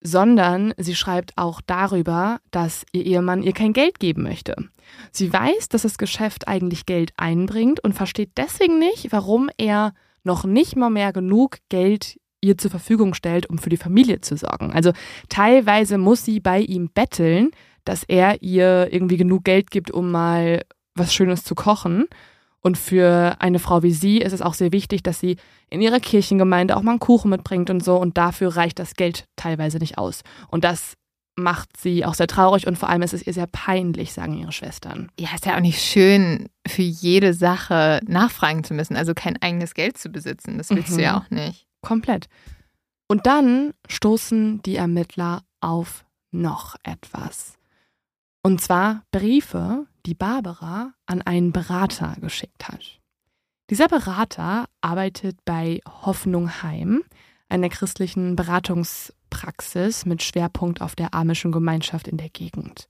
sondern 0.00 0.74
sie 0.76 0.94
schreibt 0.94 1.32
auch 1.36 1.60
darüber, 1.62 2.40
dass 2.50 2.84
ihr 2.92 3.04
Ehemann 3.06 3.42
ihr 3.42 3.52
kein 3.52 3.72
Geld 3.72 3.98
geben 3.98 4.22
möchte. 4.22 4.54
Sie 5.10 5.32
weiß, 5.32 5.70
dass 5.70 5.82
das 5.82 5.98
Geschäft 5.98 6.46
eigentlich 6.46 6.84
Geld 6.84 7.12
einbringt 7.16 7.80
und 7.80 7.94
versteht 7.94 8.32
deswegen 8.36 8.78
nicht, 8.78 9.12
warum 9.12 9.48
er 9.56 9.94
noch 10.22 10.44
nicht 10.44 10.76
mal 10.76 10.90
mehr 10.90 11.12
genug 11.12 11.58
Geld 11.70 12.20
ihr 12.44 12.58
zur 12.58 12.70
Verfügung 12.70 13.14
stellt, 13.14 13.48
um 13.48 13.58
für 13.58 13.70
die 13.70 13.76
Familie 13.76 14.20
zu 14.20 14.36
sorgen. 14.36 14.72
Also 14.72 14.92
teilweise 15.28 15.98
muss 15.98 16.24
sie 16.24 16.40
bei 16.40 16.60
ihm 16.60 16.88
betteln, 16.92 17.50
dass 17.84 18.04
er 18.04 18.42
ihr 18.42 18.88
irgendwie 18.92 19.16
genug 19.16 19.44
Geld 19.44 19.70
gibt, 19.70 19.90
um 19.90 20.10
mal 20.10 20.62
was 20.94 21.12
Schönes 21.14 21.44
zu 21.44 21.54
kochen. 21.54 22.06
Und 22.60 22.78
für 22.78 23.36
eine 23.40 23.58
Frau 23.58 23.82
wie 23.82 23.92
sie 23.92 24.18
ist 24.18 24.32
es 24.32 24.40
auch 24.40 24.54
sehr 24.54 24.72
wichtig, 24.72 25.02
dass 25.02 25.20
sie 25.20 25.36
in 25.68 25.82
ihrer 25.82 26.00
Kirchengemeinde 26.00 26.76
auch 26.76 26.82
mal 26.82 26.92
einen 26.92 27.00
Kuchen 27.00 27.30
mitbringt 27.30 27.68
und 27.68 27.84
so. 27.84 27.96
Und 27.96 28.16
dafür 28.16 28.56
reicht 28.56 28.78
das 28.78 28.94
Geld 28.94 29.26
teilweise 29.36 29.78
nicht 29.78 29.98
aus. 29.98 30.22
Und 30.48 30.64
das 30.64 30.94
macht 31.36 31.76
sie 31.76 32.04
auch 32.04 32.14
sehr 32.14 32.28
traurig 32.28 32.66
und 32.68 32.78
vor 32.78 32.88
allem 32.88 33.02
ist 33.02 33.12
es 33.12 33.26
ihr 33.26 33.32
sehr 33.32 33.48
peinlich, 33.48 34.12
sagen 34.12 34.34
ihre 34.38 34.52
Schwestern. 34.52 35.08
Ja, 35.18 35.30
ist 35.34 35.44
ja 35.44 35.56
auch 35.56 35.60
nicht 35.60 35.82
schön, 35.82 36.48
für 36.66 36.82
jede 36.82 37.34
Sache 37.34 37.98
nachfragen 38.06 38.62
zu 38.62 38.72
müssen, 38.72 38.94
also 38.96 39.14
kein 39.14 39.42
eigenes 39.42 39.74
Geld 39.74 39.98
zu 39.98 40.10
besitzen. 40.10 40.58
Das 40.58 40.70
willst 40.70 40.92
Mhm. 40.92 40.96
du 40.96 41.02
ja 41.02 41.18
auch 41.18 41.28
nicht. 41.30 41.66
Komplett. 41.84 42.28
Und 43.06 43.26
dann 43.26 43.74
stoßen 43.88 44.62
die 44.62 44.76
Ermittler 44.76 45.42
auf 45.60 46.04
noch 46.30 46.76
etwas. 46.82 47.58
Und 48.42 48.60
zwar 48.60 49.04
Briefe, 49.10 49.86
die 50.04 50.14
Barbara 50.14 50.92
an 51.06 51.22
einen 51.22 51.52
Berater 51.52 52.16
geschickt 52.20 52.68
hat. 52.68 53.00
Dieser 53.70 53.88
Berater 53.88 54.66
arbeitet 54.82 55.38
bei 55.46 55.80
Hoffnung 55.86 56.62
Heim, 56.62 57.02
einer 57.48 57.70
christlichen 57.70 58.36
Beratungspraxis 58.36 60.04
mit 60.04 60.22
Schwerpunkt 60.22 60.82
auf 60.82 60.94
der 60.94 61.14
amischen 61.14 61.52
Gemeinschaft 61.52 62.08
in 62.08 62.18
der 62.18 62.28
Gegend. 62.28 62.88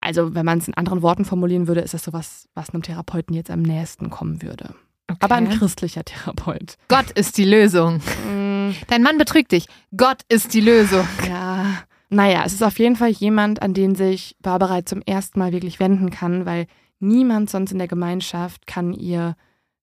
Also, 0.00 0.34
wenn 0.34 0.46
man 0.46 0.58
es 0.58 0.68
in 0.68 0.74
anderen 0.74 1.02
Worten 1.02 1.24
formulieren 1.24 1.66
würde, 1.66 1.80
ist 1.80 1.94
das 1.94 2.04
sowas, 2.04 2.48
was 2.54 2.70
einem 2.70 2.82
Therapeuten 2.82 3.34
jetzt 3.34 3.50
am 3.50 3.62
nächsten 3.62 4.10
kommen 4.10 4.42
würde. 4.42 4.76
Okay. 5.08 5.18
Aber 5.20 5.36
ein 5.36 5.48
christlicher 5.48 6.04
Therapeut. 6.04 6.76
Gott 6.88 7.10
ist 7.12 7.38
die 7.38 7.44
Lösung. 7.44 8.00
Mm, 8.28 8.72
Dein 8.88 9.02
Mann 9.02 9.18
betrügt 9.18 9.52
dich. 9.52 9.66
Gott 9.96 10.22
ist 10.28 10.52
die 10.52 10.60
Lösung. 10.60 11.06
Ja, 11.28 11.84
naja, 12.08 12.42
es 12.44 12.52
ist 12.52 12.62
auf 12.62 12.78
jeden 12.78 12.96
Fall 12.96 13.10
jemand, 13.10 13.62
an 13.62 13.72
den 13.72 13.94
sich 13.94 14.36
Barbara 14.40 14.84
zum 14.84 15.02
ersten 15.02 15.38
Mal 15.38 15.52
wirklich 15.52 15.78
wenden 15.78 16.10
kann, 16.10 16.44
weil 16.44 16.66
niemand 16.98 17.50
sonst 17.50 17.72
in 17.72 17.78
der 17.78 17.88
Gemeinschaft 17.88 18.66
kann 18.66 18.92
ihr 18.92 19.36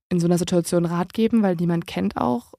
in 0.10 0.20
so 0.20 0.28
einer 0.28 0.38
Situation 0.38 0.86
Rat 0.86 1.14
geben, 1.14 1.42
weil 1.42 1.56
niemand 1.56 1.88
kennt 1.88 2.18
auch 2.18 2.54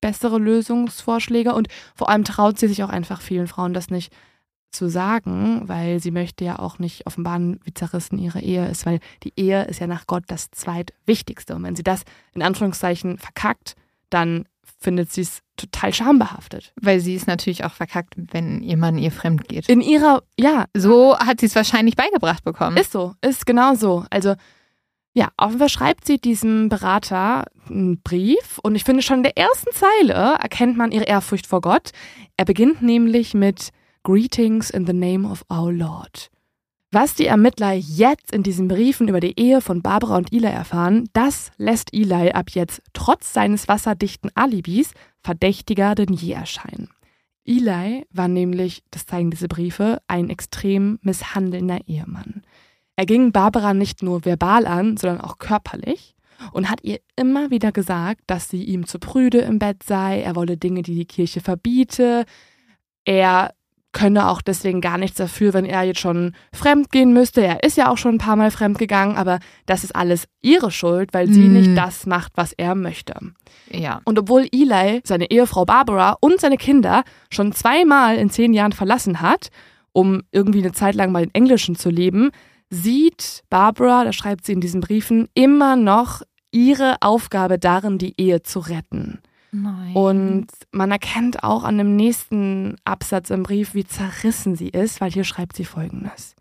bessere 0.00 0.38
Lösungsvorschläge 0.38 1.54
und 1.54 1.68
vor 1.94 2.08
allem 2.08 2.24
traut 2.24 2.58
sie 2.58 2.68
sich 2.68 2.82
auch 2.82 2.90
einfach 2.90 3.20
vielen 3.20 3.46
Frauen 3.46 3.74
das 3.74 3.90
nicht 3.90 4.12
zu 4.76 4.88
sagen, 4.88 5.62
weil 5.66 6.00
sie 6.00 6.10
möchte 6.10 6.44
ja 6.44 6.58
auch 6.58 6.78
nicht 6.78 7.06
offenbaren, 7.06 7.60
wie 7.64 7.74
zerrissen 7.74 8.18
ihre 8.18 8.40
Ehe 8.40 8.68
ist, 8.68 8.86
weil 8.86 9.00
die 9.24 9.32
Ehe 9.36 9.64
ist 9.64 9.80
ja 9.80 9.86
nach 9.86 10.06
Gott 10.06 10.24
das 10.28 10.50
zweitwichtigste. 10.50 11.54
Und 11.54 11.64
wenn 11.64 11.76
sie 11.76 11.82
das 11.82 12.02
in 12.34 12.42
Anführungszeichen 12.42 13.18
verkackt, 13.18 13.74
dann 14.10 14.44
findet 14.78 15.12
sie 15.12 15.22
es 15.22 15.40
total 15.56 15.92
schambehaftet. 15.92 16.72
Weil 16.80 17.00
sie 17.00 17.14
ist 17.14 17.26
natürlich 17.26 17.64
auch 17.64 17.72
verkackt, 17.72 18.14
wenn 18.16 18.62
ihr 18.62 18.76
Mann 18.76 18.98
ihr 18.98 19.10
fremd 19.10 19.48
geht. 19.48 19.68
In 19.68 19.80
ihrer, 19.80 20.22
ja, 20.38 20.66
So 20.74 21.18
hat 21.18 21.40
sie 21.40 21.46
es 21.46 21.56
wahrscheinlich 21.56 21.96
beigebracht 21.96 22.44
bekommen. 22.44 22.76
ist 22.76 22.92
so, 22.92 23.14
ist 23.22 23.46
genau 23.46 23.74
so. 23.74 24.04
Also, 24.10 24.34
ja, 25.14 25.30
auf 25.38 25.48
jeden 25.48 25.60
Fall 25.60 25.70
schreibt 25.70 26.06
sie 26.06 26.18
diesem 26.18 26.68
Berater 26.68 27.46
einen 27.70 28.02
Brief 28.02 28.58
und 28.62 28.74
ich 28.74 28.84
finde 28.84 29.00
schon 29.00 29.18
in 29.18 29.22
der 29.22 29.38
ersten 29.38 29.72
Zeile 29.72 30.36
erkennt 30.38 30.76
man 30.76 30.92
ihre 30.92 31.04
Ehrfurcht 31.04 31.46
vor 31.46 31.62
Gott. 31.62 31.92
Er 32.36 32.44
beginnt 32.44 32.82
nämlich 32.82 33.32
mit 33.32 33.70
Greetings 34.06 34.70
in 34.70 34.86
the 34.86 34.92
name 34.92 35.28
of 35.28 35.44
our 35.50 35.72
Lord. 35.72 36.30
Was 36.92 37.14
die 37.14 37.26
Ermittler 37.26 37.72
jetzt 37.72 38.30
in 38.30 38.44
diesen 38.44 38.68
Briefen 38.68 39.08
über 39.08 39.18
die 39.18 39.36
Ehe 39.36 39.60
von 39.60 39.82
Barbara 39.82 40.16
und 40.16 40.32
Eli 40.32 40.46
erfahren, 40.46 41.08
das 41.12 41.50
lässt 41.56 41.92
Eli 41.92 42.30
ab 42.30 42.50
jetzt 42.50 42.82
trotz 42.92 43.32
seines 43.32 43.66
wasserdichten 43.66 44.30
Alibis 44.36 44.92
verdächtiger 45.24 45.96
denn 45.96 46.12
je 46.12 46.34
erscheinen. 46.34 46.88
Eli 47.44 48.06
war 48.12 48.28
nämlich, 48.28 48.84
das 48.92 49.06
zeigen 49.06 49.32
diese 49.32 49.48
Briefe, 49.48 50.00
ein 50.06 50.30
extrem 50.30 51.00
misshandelnder 51.02 51.80
Ehemann. 51.88 52.42
Er 52.94 53.06
ging 53.06 53.32
Barbara 53.32 53.74
nicht 53.74 54.04
nur 54.04 54.24
verbal 54.24 54.68
an, 54.68 54.96
sondern 54.96 55.20
auch 55.20 55.38
körperlich 55.38 56.14
und 56.52 56.70
hat 56.70 56.84
ihr 56.84 57.00
immer 57.16 57.50
wieder 57.50 57.72
gesagt, 57.72 58.20
dass 58.28 58.50
sie 58.50 58.62
ihm 58.62 58.86
zu 58.86 59.00
prüde 59.00 59.38
im 59.38 59.58
Bett 59.58 59.82
sei, 59.82 60.22
er 60.22 60.36
wolle 60.36 60.56
Dinge, 60.56 60.82
die 60.82 60.94
die 60.94 61.06
Kirche 61.06 61.40
verbiete, 61.40 62.24
er 63.04 63.52
könne 63.96 64.28
auch 64.28 64.42
deswegen 64.42 64.82
gar 64.82 64.98
nichts 64.98 65.16
dafür, 65.16 65.54
wenn 65.54 65.64
er 65.64 65.82
jetzt 65.84 66.00
schon 66.00 66.34
fremd 66.52 66.92
gehen 66.92 67.14
müsste. 67.14 67.40
Er 67.40 67.62
ist 67.64 67.78
ja 67.78 67.88
auch 67.90 67.96
schon 67.96 68.16
ein 68.16 68.18
paar 68.18 68.36
Mal 68.36 68.50
fremd 68.50 68.78
gegangen, 68.78 69.16
aber 69.16 69.38
das 69.64 69.84
ist 69.84 69.96
alles 69.96 70.26
ihre 70.42 70.70
Schuld, 70.70 71.14
weil 71.14 71.28
sie 71.32 71.48
Mm. 71.48 71.52
nicht 71.54 71.76
das 71.78 72.04
macht, 72.04 72.32
was 72.34 72.52
er 72.52 72.74
möchte. 72.74 73.14
Ja. 73.70 74.02
Und 74.04 74.18
obwohl 74.18 74.46
Eli 74.52 75.00
seine 75.04 75.30
Ehefrau 75.30 75.64
Barbara 75.64 76.16
und 76.20 76.40
seine 76.40 76.58
Kinder 76.58 77.04
schon 77.30 77.52
zweimal 77.52 78.16
in 78.18 78.28
zehn 78.28 78.52
Jahren 78.52 78.72
verlassen 78.72 79.22
hat, 79.22 79.48
um 79.92 80.22
irgendwie 80.30 80.58
eine 80.60 80.72
Zeit 80.72 80.94
lang 80.94 81.10
mal 81.10 81.22
in 81.24 81.34
Englischen 81.34 81.74
zu 81.74 81.88
leben, 81.88 82.30
sieht 82.68 83.44
Barbara, 83.48 84.04
da 84.04 84.12
schreibt 84.12 84.44
sie 84.44 84.52
in 84.52 84.60
diesen 84.60 84.82
Briefen, 84.82 85.28
immer 85.32 85.74
noch 85.76 86.20
ihre 86.52 86.96
Aufgabe 87.00 87.58
darin, 87.58 87.96
die 87.96 88.12
Ehe 88.20 88.42
zu 88.42 88.58
retten. 88.60 89.20
Nein. 89.62 89.94
Und 89.94 90.46
man 90.70 90.90
erkennt 90.90 91.42
auch 91.42 91.64
an 91.64 91.78
dem 91.78 91.96
nächsten 91.96 92.76
Absatz 92.84 93.30
im 93.30 93.42
Brief, 93.42 93.74
wie 93.74 93.84
zerrissen 93.84 94.54
sie 94.56 94.68
ist, 94.68 95.00
weil 95.00 95.10
hier 95.10 95.24
schreibt 95.24 95.56
sie 95.56 95.64
folgendes. 95.64 96.34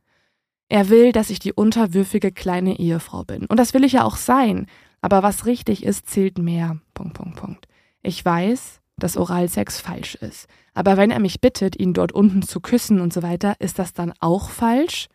Er 0.68 0.90
will, 0.90 1.12
dass 1.12 1.30
ich 1.30 1.40
die 1.40 1.54
unterwürfige 1.54 2.32
kleine 2.32 2.78
Ehefrau 2.80 3.24
bin. 3.24 3.46
Und 3.46 3.58
das 3.58 3.74
will 3.74 3.84
ich 3.84 3.94
ja 3.94 4.04
auch 4.04 4.18
sein. 4.18 4.68
Aber 5.02 5.24
was 5.24 5.46
richtig 5.46 5.84
ist, 5.84 6.10
zählt 6.10 6.38
mehr. 6.38 6.78
Punkt, 6.94 7.14
Punkt, 7.14 7.36
Punkt. 7.36 7.68
Ich 8.02 8.24
weiß, 8.26 8.82
dass 8.98 9.18
Oralsex 9.18 9.80
falsch 9.80 10.16
ist. 10.16 10.48
Aber 10.74 10.98
wenn 10.98 11.12
er 11.12 11.20
mich 11.20 11.40
bittet, 11.40 11.80
ihn 11.80 11.94
dort 11.94 12.12
unten 12.12 12.42
zu 12.42 12.60
küssen 12.60 13.00
und 13.00 13.14
so 13.14 13.22
weiter, 13.22 13.56
ist 13.60 13.80
das 13.80 13.94
dann 13.94 14.14
auch 14.20 14.50
falsch? 14.50 15.08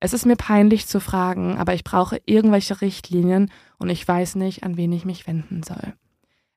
Es 0.00 0.12
ist 0.12 0.26
mir 0.26 0.36
peinlich 0.36 0.86
zu 0.86 1.00
fragen, 1.00 1.58
aber 1.58 1.74
ich 1.74 1.84
brauche 1.84 2.20
irgendwelche 2.26 2.80
Richtlinien 2.80 3.50
und 3.78 3.88
ich 3.88 4.06
weiß 4.06 4.34
nicht, 4.36 4.62
an 4.62 4.76
wen 4.76 4.92
ich 4.92 5.04
mich 5.04 5.26
wenden 5.26 5.62
soll. 5.62 5.94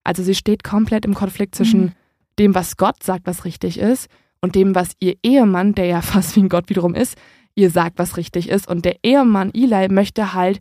Also 0.03 0.23
sie 0.23 0.35
steht 0.35 0.63
komplett 0.63 1.05
im 1.05 1.13
Konflikt 1.13 1.55
zwischen 1.55 1.81
Mhm. 1.81 1.91
dem, 2.39 2.55
was 2.55 2.77
Gott 2.77 3.03
sagt, 3.03 3.27
was 3.27 3.45
richtig 3.45 3.79
ist, 3.79 4.07
und 4.41 4.55
dem, 4.55 4.73
was 4.73 4.91
ihr 4.99 5.15
Ehemann, 5.23 5.75
der 5.75 5.85
ja 5.85 6.01
fast 6.01 6.35
wie 6.35 6.41
ein 6.41 6.49
Gott 6.49 6.69
wiederum 6.69 6.95
ist, 6.95 7.17
ihr 7.55 7.69
sagt, 7.69 7.99
was 7.99 8.15
richtig 8.17 8.47
ist. 8.49 8.67
Und 8.67 8.85
der 8.85 8.97
Ehemann 9.03 9.51
Eli 9.53 9.89
möchte 9.89 10.33
halt 10.33 10.59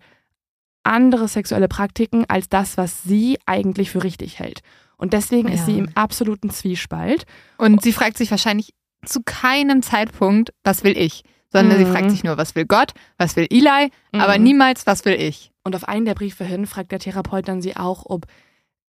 andere 0.83 1.29
sexuelle 1.29 1.69
Praktiken 1.69 2.25
als 2.29 2.49
das, 2.49 2.77
was 2.77 3.03
sie 3.05 3.39
eigentlich 3.47 3.91
für 3.91 4.03
richtig 4.05 4.39
hält. 4.39 4.61
Und 4.97 5.13
deswegen 5.13 5.49
ist 5.49 5.61
Ja. 5.61 5.67
sie 5.67 5.79
im 5.79 5.89
absoluten 5.95 6.51
Zwiespalt. 6.51 7.25
Und 7.59 7.83
sie 7.83 7.93
fragt 7.93 8.17
sich 8.19 8.31
wahrscheinlich 8.31 8.75
zu 9.05 9.21
keinem 9.25 9.83
Zeitpunkt, 9.83 10.53
was 10.65 10.83
will 10.83 10.97
ich? 10.99 11.23
Sondern 11.51 11.79
sie 11.79 11.85
Mhm. 11.85 11.93
fragt 11.93 12.11
sich 12.11 12.25
nur, 12.25 12.37
was 12.37 12.55
will 12.57 12.67
Gott, 12.67 12.93
was 13.17 13.37
will 13.37 13.47
Eli, 13.51 13.91
aber 14.13 14.39
Mhm. 14.39 14.45
niemals, 14.45 14.87
was 14.87 15.05
will 15.05 15.15
ich? 15.15 15.53
Und 15.63 15.77
auf 15.77 15.87
einen 15.87 16.05
der 16.05 16.15
Briefe 16.15 16.45
hin 16.45 16.67
fragt 16.67 16.91
der 16.91 16.99
Therapeut 16.99 17.47
dann 17.47 17.63
sie 17.63 17.77
auch, 17.77 18.05
ob 18.07 18.27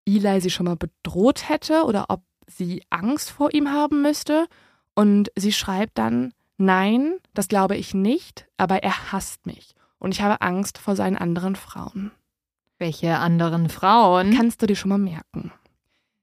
Eli 0.06 0.42
sie 0.42 0.50
schon 0.50 0.66
mal 0.66 0.76
bedroht 0.76 1.50
hätte 1.50 1.84
oder 1.84 2.06
ob 2.10 2.24
sie 2.48 2.84
Angst 2.90 3.30
vor 3.32 3.54
ihm 3.54 3.72
haben 3.72 4.02
müsste. 4.02 4.48
Und 4.96 5.32
sie 5.36 5.54
schreibt 5.54 5.98
dann, 5.98 6.34
nein, 6.58 7.16
das 7.34 7.48
glaube 7.48 7.78
ich 7.78 7.94
nicht, 7.94 8.48
aber 8.58 8.84
er 8.84 9.12
hasst 9.12 9.46
mich. 9.46 9.76
Und 10.00 10.14
ich 10.14 10.22
habe 10.22 10.42
Angst 10.42 10.78
vor 10.78 10.96
seinen 10.96 11.18
anderen 11.18 11.56
Frauen. 11.56 12.12
Welche 12.78 13.18
anderen 13.18 13.70
Frauen? 13.70 14.34
Kannst 14.36 14.62
du 14.62 14.66
dir 14.66 14.76
schon 14.76 14.90
mal 14.90 14.98
merken. 14.98 15.52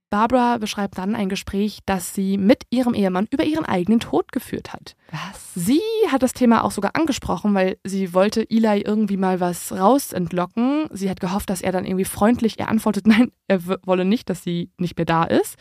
Barbara 0.08 0.58
beschreibt 0.58 0.98
dann 0.98 1.16
ein 1.16 1.28
Gespräch, 1.28 1.80
das 1.84 2.14
sie 2.14 2.38
mit 2.38 2.62
ihrem 2.70 2.94
Ehemann 2.94 3.26
über 3.30 3.44
ihren 3.44 3.64
eigenen 3.64 3.98
Tod 3.98 4.30
geführt 4.30 4.72
hat. 4.72 4.94
was? 5.10 5.54
Sie 5.54 5.80
hat 6.10 6.22
das 6.22 6.32
Thema 6.32 6.62
auch 6.62 6.70
sogar 6.70 6.92
angesprochen, 6.94 7.54
weil 7.54 7.78
sie 7.82 8.14
wollte 8.14 8.48
Eli 8.48 8.82
irgendwie 8.82 9.16
mal 9.16 9.40
was 9.40 9.72
rausentlocken. 9.72 10.88
Sie 10.92 11.10
hat 11.10 11.20
gehofft, 11.20 11.50
dass 11.50 11.60
er 11.60 11.72
dann 11.72 11.84
irgendwie 11.84 12.04
freundlich 12.04 12.58
ihr 12.58 12.68
antwortet, 12.68 13.06
nein, 13.08 13.32
er 13.48 13.60
wolle 13.84 14.04
nicht, 14.04 14.30
dass 14.30 14.42
sie 14.42 14.70
nicht 14.78 14.96
mehr 14.96 15.06
da 15.06 15.24
ist. 15.24 15.56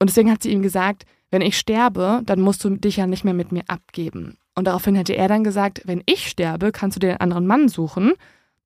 Und 0.00 0.10
deswegen 0.10 0.30
hat 0.30 0.42
sie 0.42 0.50
ihm 0.50 0.62
gesagt, 0.62 1.04
wenn 1.30 1.42
ich 1.42 1.58
sterbe, 1.58 2.22
dann 2.24 2.40
musst 2.40 2.62
du 2.64 2.70
dich 2.70 2.96
ja 2.96 3.06
nicht 3.06 3.24
mehr 3.24 3.34
mit 3.34 3.52
mir 3.52 3.62
abgeben. 3.68 4.36
Und 4.54 4.66
daraufhin 4.66 4.94
hätte 4.94 5.16
er 5.16 5.28
dann 5.28 5.44
gesagt, 5.44 5.82
wenn 5.84 6.02
ich 6.06 6.28
sterbe, 6.28 6.72
kannst 6.72 6.96
du 6.96 7.00
dir 7.00 7.08
einen 7.10 7.20
anderen 7.20 7.46
Mann 7.46 7.68
suchen. 7.68 8.10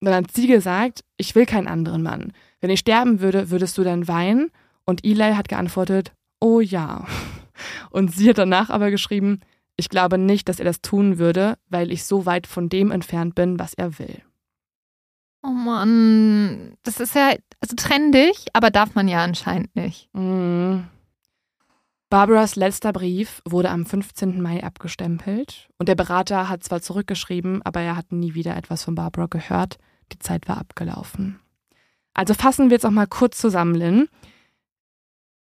Und 0.00 0.04
dann 0.04 0.14
hat 0.14 0.32
sie 0.32 0.46
gesagt, 0.46 1.04
ich 1.16 1.34
will 1.34 1.46
keinen 1.46 1.66
anderen 1.66 2.02
Mann. 2.02 2.32
Wenn 2.60 2.70
ich 2.70 2.80
sterben 2.80 3.20
würde, 3.20 3.50
würdest 3.50 3.78
du 3.78 3.84
dann 3.84 4.08
weinen? 4.08 4.50
Und 4.88 5.04
Eli 5.04 5.34
hat 5.34 5.50
geantwortet, 5.50 6.14
oh 6.40 6.60
ja. 6.60 7.06
Und 7.90 8.10
sie 8.10 8.30
hat 8.30 8.38
danach 8.38 8.70
aber 8.70 8.90
geschrieben, 8.90 9.40
ich 9.76 9.90
glaube 9.90 10.16
nicht, 10.16 10.48
dass 10.48 10.60
er 10.60 10.64
das 10.64 10.80
tun 10.80 11.18
würde, 11.18 11.58
weil 11.68 11.92
ich 11.92 12.04
so 12.04 12.24
weit 12.24 12.46
von 12.46 12.70
dem 12.70 12.90
entfernt 12.90 13.34
bin, 13.34 13.58
was 13.58 13.74
er 13.74 13.98
will. 13.98 14.22
Oh 15.42 15.50
Mann, 15.50 16.72
das 16.84 17.00
ist 17.00 17.14
ja, 17.14 17.34
also 17.60 17.76
trenn 17.76 18.12
dich, 18.12 18.46
aber 18.54 18.70
darf 18.70 18.94
man 18.94 19.08
ja 19.08 19.22
anscheinend 19.22 19.76
nicht. 19.76 20.08
Mm. 20.14 20.84
Barbaras 22.08 22.56
letzter 22.56 22.94
Brief 22.94 23.42
wurde 23.44 23.68
am 23.68 23.84
15. 23.84 24.40
Mai 24.40 24.64
abgestempelt 24.64 25.68
und 25.76 25.90
der 25.90 25.96
Berater 25.96 26.48
hat 26.48 26.64
zwar 26.64 26.80
zurückgeschrieben, 26.80 27.60
aber 27.60 27.82
er 27.82 27.94
hat 27.94 28.10
nie 28.10 28.32
wieder 28.32 28.56
etwas 28.56 28.84
von 28.84 28.94
Barbara 28.94 29.26
gehört. 29.26 29.76
Die 30.12 30.18
Zeit 30.18 30.48
war 30.48 30.56
abgelaufen. 30.56 31.40
Also 32.14 32.32
fassen 32.32 32.70
wir 32.70 32.76
jetzt 32.76 32.86
auch 32.86 32.90
mal 32.90 33.06
kurz 33.06 33.36
zusammen, 33.36 33.74
Lynn. 33.74 34.08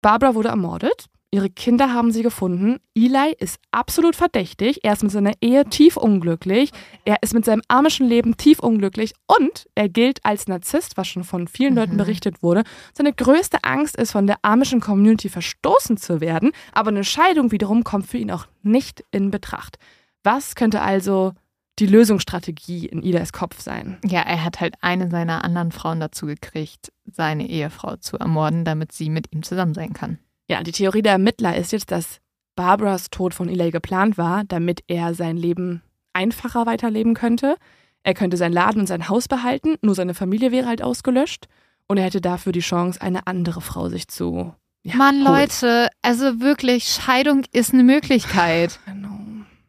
Barbara 0.04 0.36
wurde 0.36 0.50
ermordet. 0.50 1.08
Ihre 1.32 1.50
Kinder 1.50 1.92
haben 1.92 2.12
sie 2.12 2.22
gefunden. 2.22 2.78
Eli 2.94 3.34
ist 3.40 3.58
absolut 3.72 4.16
verdächtig. 4.16 4.82
Er 4.84 4.94
ist 4.94 5.02
mit 5.02 5.12
seiner 5.12 5.32
Ehe 5.42 5.66
tief 5.66 5.98
unglücklich. 5.98 6.70
Er 7.06 7.18
ist 7.24 7.34
mit 7.34 7.44
seinem 7.44 7.64
amischen 7.68 8.08
Leben 8.08 8.38
tief 8.38 8.60
unglücklich. 8.60 9.14
Und 9.26 9.66
er 9.74 9.90
gilt 9.90 10.24
als 10.24 10.48
Narzisst, 10.48 10.96
was 10.96 11.08
schon 11.08 11.24
von 11.24 11.48
vielen 11.48 11.74
Leuten 11.74 11.94
Mhm. 11.94 11.98
berichtet 11.98 12.44
wurde. 12.44 12.62
Seine 12.94 13.14
größte 13.14 13.64
Angst 13.64 13.96
ist, 13.96 14.12
von 14.12 14.28
der 14.28 14.38
amischen 14.44 14.80
Community 14.80 15.28
verstoßen 15.28 15.98
zu 15.98 16.22
werden. 16.22 16.52
Aber 16.72 16.90
eine 16.90 17.04
Scheidung 17.04 17.52
wiederum 17.52 17.84
kommt 17.84 18.06
für 18.06 18.20
ihn 18.20 18.30
auch 18.30 18.46
nicht 18.62 19.04
in 19.10 19.32
Betracht. 19.32 19.80
Was 20.24 20.54
könnte 20.54 20.82
also 20.82 21.34
die 21.80 21.88
Lösungsstrategie 21.88 22.86
in 22.86 23.02
Idas 23.02 23.34
Kopf 23.34 23.60
sein? 23.62 23.98
Ja, 24.06 24.22
er 24.22 24.44
hat 24.44 24.62
halt 24.62 24.76
eine 24.82 25.10
seiner 25.10 25.44
anderen 25.44 25.72
Frauen 25.72 26.00
dazu 26.00 26.26
gekriegt, 26.26 26.92
seine 27.06 27.48
Ehefrau 27.48 27.96
zu 27.98 28.18
ermorden, 28.18 28.66
damit 28.66 28.92
sie 28.92 29.10
mit 29.10 29.34
ihm 29.34 29.44
zusammen 29.44 29.74
sein 29.74 29.94
kann. 29.94 30.20
Ja, 30.48 30.62
die 30.62 30.72
Theorie 30.72 31.02
der 31.02 31.14
Ermittler 31.14 31.56
ist 31.56 31.72
jetzt, 31.72 31.92
dass 31.92 32.20
Barbaras 32.56 33.10
Tod 33.10 33.34
von 33.34 33.50
Eli 33.50 33.72
geplant 33.72 34.18
war, 34.18 34.44
damit 34.44 34.84
er 34.88 35.14
sein 35.16 35.38
Leben 35.38 35.82
einfacher 36.14 36.66
weiterleben 36.66 37.16
könnte. 37.16 37.56
Er 38.04 38.14
könnte 38.14 38.38
sein 38.38 38.54
Laden 38.54 38.82
und 38.82 38.88
sein 38.88 39.10
Haus 39.10 39.28
behalten, 39.28 39.76
nur 39.82 39.96
seine 39.96 40.14
Familie 40.14 40.52
wäre 40.52 40.68
halt 40.68 40.84
ausgelöscht. 40.84 41.48
Und 41.88 41.98
er 41.98 42.04
hätte 42.06 42.22
dafür 42.22 42.52
die 42.52 42.60
Chance, 42.60 43.02
eine 43.02 43.28
andere 43.28 43.62
Frau 43.62 43.90
sich 43.90 44.08
zu. 44.08 44.54
Ja, 44.84 44.96
Mann, 44.96 45.26
holen. 45.26 45.40
Leute, 45.40 45.90
also 46.02 46.40
wirklich, 46.42 46.86
Scheidung 46.86 47.44
ist 47.52 47.74
eine 47.74 47.84
Möglichkeit. 47.84 48.80
Genau. 48.86 49.13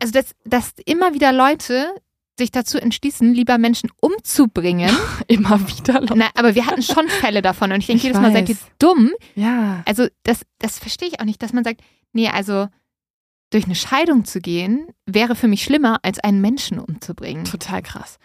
Also, 0.00 0.12
dass, 0.12 0.34
dass 0.44 0.74
immer 0.84 1.14
wieder 1.14 1.32
Leute 1.32 1.88
sich 2.38 2.50
dazu 2.50 2.78
entschließen, 2.78 3.32
lieber 3.32 3.58
Menschen 3.58 3.90
umzubringen. 4.00 4.90
Immer 5.28 5.60
wieder. 5.68 6.00
Leute. 6.00 6.14
Na, 6.16 6.30
aber 6.34 6.56
wir 6.56 6.66
hatten 6.66 6.82
schon 6.82 7.08
Fälle 7.08 7.42
davon 7.42 7.70
und 7.70 7.78
ich 7.78 7.86
denke 7.86 7.98
Ich 7.98 8.04
jedes 8.04 8.20
Mal, 8.20 8.32
seid 8.32 8.48
ihr 8.48 8.56
dumm? 8.78 9.12
Ja. 9.36 9.82
Also, 9.86 10.08
das, 10.24 10.42
das 10.58 10.78
verstehe 10.78 11.08
ich 11.08 11.20
auch 11.20 11.24
nicht, 11.24 11.42
dass 11.42 11.52
man 11.52 11.62
sagt, 11.62 11.80
nee, 12.12 12.28
also 12.28 12.66
durch 13.50 13.66
eine 13.66 13.76
Scheidung 13.76 14.24
zu 14.24 14.40
gehen, 14.40 14.88
wäre 15.06 15.36
für 15.36 15.46
mich 15.46 15.62
schlimmer, 15.62 16.00
als 16.02 16.18
einen 16.18 16.40
Menschen 16.40 16.80
umzubringen. 16.80 17.44
Total 17.44 17.82
krass. 17.82 18.18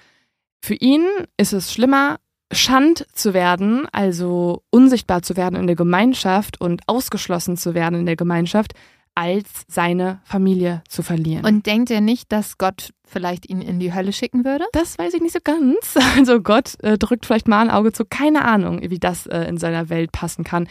Für 0.60 0.74
ihn 0.74 1.06
ist 1.38 1.54
es 1.54 1.72
schlimmer, 1.72 2.20
Schand 2.52 3.06
zu 3.14 3.36
werden, 3.36 3.88
also 3.92 4.64
unsichtbar 4.72 5.22
zu 5.22 5.38
werden 5.38 5.56
in 5.56 5.68
der 5.68 5.76
Gemeinschaft 5.76 6.60
und 6.60 6.82
ausgeschlossen 6.88 7.58
zu 7.58 7.76
werden 7.76 8.00
in 8.00 8.06
der 8.08 8.16
Gemeinschaft, 8.16 8.74
als 9.20 9.66
seine 9.68 10.22
Familie 10.24 10.82
zu 10.88 11.04
verlieren. 11.04 11.46
Und 11.46 11.66
denkt 11.66 11.92
er 11.92 12.00
nicht, 12.00 12.32
dass 12.32 12.58
Gott 12.58 12.92
vielleicht 13.06 13.50
ihn 13.50 13.62
in 13.62 13.78
die 13.78 13.94
Hölle 13.94 14.14
schicken 14.14 14.46
würde? 14.46 14.64
das 14.72 14.98
weiß 14.98 15.14
ich 15.14 15.22
nicht 15.22 15.34
so 15.34 15.40
ganz. 15.44 15.98
Also 16.18 16.42
Gott 16.42 16.82
äh, 16.84 16.98
drückt 16.98 17.26
vielleicht 17.26 17.50
mal 17.50 17.62
ein 17.62 17.70
Auge 17.70 17.92
zu. 17.92 18.06
Keine 18.06 18.46
Ahnung, 18.46 18.80
wie 18.82 18.98
das 18.98 19.28
äh, 19.28 19.42
in 19.42 19.58
seiner 19.58 19.90
Welt 19.90 20.14
passen 20.14 20.46
kann. 20.46 20.70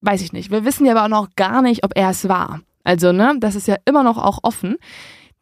Weiß 0.00 0.22
ich 0.22 0.32
nicht. 0.32 0.52
Wir 0.52 0.64
wissen 0.64 0.86
ja 0.86 0.92
aber 0.92 1.04
auch 1.04 1.22
noch 1.22 1.34
gar 1.34 1.60
nicht, 1.60 1.84
ob 1.84 1.92
er 1.96 2.10
es 2.10 2.28
war. 2.28 2.60
Also, 2.84 3.10
ne, 3.10 3.34
das 3.40 3.56
ist 3.56 3.66
ja 3.66 3.76
immer 3.84 4.04
noch 4.04 4.16
auch 4.16 4.38
offen. 4.42 4.76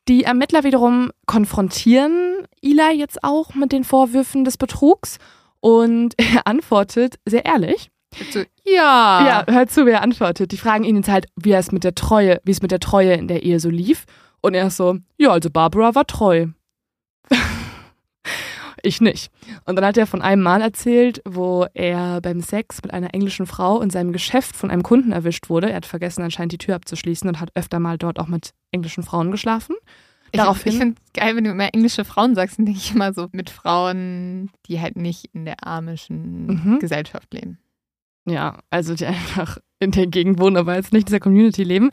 Die 0.08 0.24
Ermittler 0.24 0.64
wiederum 0.64 1.10
konfrontieren 1.26 2.46
Eli 2.62 2.98
jetzt 2.98 3.22
auch 3.22 3.54
mit 3.54 3.72
den 3.72 3.84
Vorwürfen 3.84 4.44
des 4.44 4.56
Betrugs 4.56 5.18
und 5.60 6.14
er 6.18 6.46
antwortet 6.46 7.18
sehr 7.26 7.44
ehrlich. 7.44 7.90
So, 8.30 8.40
ja. 8.64 9.44
Ja, 9.46 9.52
hört 9.52 9.70
zu, 9.70 9.86
wie 9.86 9.90
er 9.90 10.02
antwortet. 10.02 10.52
Die 10.52 10.56
fragen 10.56 10.84
ihn 10.84 10.96
jetzt 10.96 11.08
halt, 11.08 11.26
wie 11.36 11.52
es 11.52 11.72
mit 11.72 11.84
der 11.84 11.94
Treue, 11.94 12.40
wie 12.44 12.50
es 12.50 12.62
mit 12.62 12.70
der 12.70 12.80
Treue 12.80 13.12
in 13.14 13.28
der 13.28 13.42
Ehe 13.42 13.60
so 13.60 13.70
lief. 13.70 14.04
Und 14.40 14.54
er 14.54 14.68
ist 14.68 14.76
so, 14.76 14.98
ja, 15.18 15.30
also 15.30 15.50
Barbara 15.50 15.94
war 15.94 16.06
treu. 16.06 16.46
Ich 18.84 19.00
nicht. 19.00 19.32
Und 19.64 19.74
dann 19.74 19.84
hat 19.84 19.96
er 19.96 20.06
von 20.06 20.22
einem 20.22 20.40
Mal 20.42 20.60
erzählt, 20.62 21.20
wo 21.24 21.66
er 21.74 22.20
beim 22.20 22.40
Sex 22.40 22.80
mit 22.82 22.92
einer 22.94 23.12
englischen 23.12 23.46
Frau 23.46 23.80
in 23.82 23.90
seinem 23.90 24.12
Geschäft 24.12 24.54
von 24.54 24.70
einem 24.70 24.84
Kunden 24.84 25.10
erwischt 25.10 25.50
wurde. 25.50 25.68
Er 25.70 25.76
hat 25.76 25.84
vergessen, 25.86 26.22
anscheinend 26.22 26.52
die 26.52 26.58
Tür 26.58 26.76
abzuschließen 26.76 27.28
und 27.28 27.40
hat 27.40 27.50
öfter 27.56 27.80
mal 27.80 27.98
dort 27.98 28.20
auch 28.20 28.28
mit 28.28 28.52
englischen 28.70 29.02
Frauen 29.02 29.32
geschlafen. 29.32 29.74
Ich, 30.30 30.38
Daraufhin- 30.40 30.72
ich 30.72 30.78
finde 30.78 30.94
es 31.04 31.12
geil, 31.12 31.34
wenn 31.34 31.42
du 31.42 31.50
immer 31.50 31.74
englische 31.74 32.04
Frauen 32.04 32.36
sagst, 32.36 32.58
dann 32.58 32.66
denke 32.66 32.78
ich 32.80 32.94
immer 32.94 33.12
so 33.12 33.26
mit 33.32 33.50
Frauen, 33.50 34.50
die 34.66 34.80
halt 34.80 34.94
nicht 34.96 35.24
in 35.32 35.44
der 35.44 35.66
amischen 35.66 36.46
Mhm. 36.46 36.78
Gesellschaft 36.78 37.34
leben. 37.34 37.58
Ja, 38.28 38.58
also 38.70 38.94
die 38.94 39.06
einfach 39.06 39.58
in 39.80 39.92
der 39.92 40.06
Gegend 40.06 40.40
wohnen, 40.40 40.56
aber 40.56 40.74
jetzt 40.74 40.92
nicht 40.92 41.02
in 41.02 41.06
dieser 41.06 41.20
Community 41.20 41.62
leben. 41.62 41.90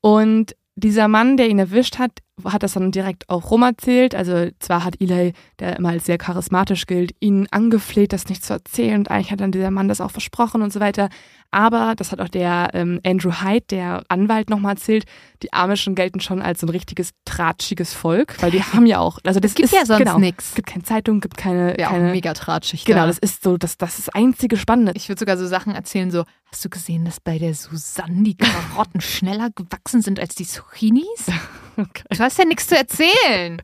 Und 0.00 0.56
dieser 0.74 1.08
Mann, 1.08 1.36
der 1.36 1.48
ihn 1.48 1.58
erwischt 1.58 1.98
hat, 1.98 2.12
hat 2.44 2.62
das 2.62 2.72
dann 2.72 2.90
direkt 2.92 3.28
auch 3.28 3.50
rumerzählt. 3.50 4.14
Also 4.14 4.48
zwar 4.58 4.84
hat 4.84 5.00
Eli, 5.00 5.32
der 5.58 5.76
immer 5.76 5.90
als 5.90 6.06
sehr 6.06 6.18
charismatisch 6.18 6.86
gilt, 6.86 7.12
ihn 7.20 7.46
angefleht, 7.50 8.12
das 8.12 8.28
nicht 8.28 8.44
zu 8.44 8.54
erzählen. 8.54 9.00
Und 9.00 9.10
eigentlich 9.10 9.30
hat 9.30 9.40
dann 9.40 9.52
dieser 9.52 9.70
Mann 9.70 9.88
das 9.88 10.00
auch 10.00 10.10
versprochen 10.10 10.62
und 10.62 10.72
so 10.72 10.80
weiter. 10.80 11.08
Aber, 11.50 11.94
das 11.94 12.12
hat 12.12 12.20
auch 12.20 12.30
der 12.30 12.70
ähm, 12.72 12.98
Andrew 13.04 13.30
Hyde, 13.30 13.66
der 13.68 14.04
Anwalt, 14.08 14.48
nochmal 14.48 14.72
erzählt, 14.72 15.04
die 15.42 15.52
Amischen 15.52 15.94
gelten 15.94 16.20
schon 16.20 16.40
als 16.40 16.60
so 16.60 16.66
ein 16.66 16.70
richtiges 16.70 17.10
tratschiges 17.26 17.92
Volk, 17.92 18.40
weil 18.40 18.50
die 18.50 18.62
haben 18.62 18.86
ja 18.86 19.00
auch, 19.00 19.18
also 19.24 19.38
das 19.38 19.54
Gibt 19.54 19.66
ist, 19.66 19.74
ja 19.74 19.84
sonst 19.84 19.98
genau, 19.98 20.18
nix. 20.18 20.48
Es 20.48 20.54
gibt 20.54 20.68
keine 20.68 20.82
Zeitung, 20.82 21.20
gibt 21.20 21.36
keine, 21.36 21.74
auch 21.78 21.90
keine 21.90 22.12
mega 22.12 22.32
tratschig. 22.32 22.86
genau, 22.86 23.00
da. 23.00 23.06
das 23.06 23.18
ist 23.18 23.42
so, 23.42 23.58
das, 23.58 23.76
das 23.76 23.98
ist 23.98 24.08
das 24.08 24.14
einzige 24.14 24.56
Spannende. 24.56 24.92
Ich 24.96 25.10
würde 25.10 25.18
sogar 25.18 25.36
so 25.36 25.46
Sachen 25.46 25.74
erzählen, 25.74 26.10
so, 26.10 26.24
hast 26.50 26.64
du 26.64 26.70
gesehen, 26.70 27.04
dass 27.04 27.20
bei 27.20 27.38
der 27.38 27.54
Susanne 27.54 28.22
die 28.22 28.36
Karotten 28.36 29.00
schneller 29.02 29.50
gewachsen 29.54 30.00
sind 30.00 30.18
als 30.18 30.34
die 30.34 30.46
Zucchinis? 30.46 31.26
Okay. 31.82 32.02
Du 32.10 32.18
hast 32.18 32.38
ja 32.38 32.44
nichts 32.44 32.66
zu 32.66 32.76
erzählen. 32.76 33.60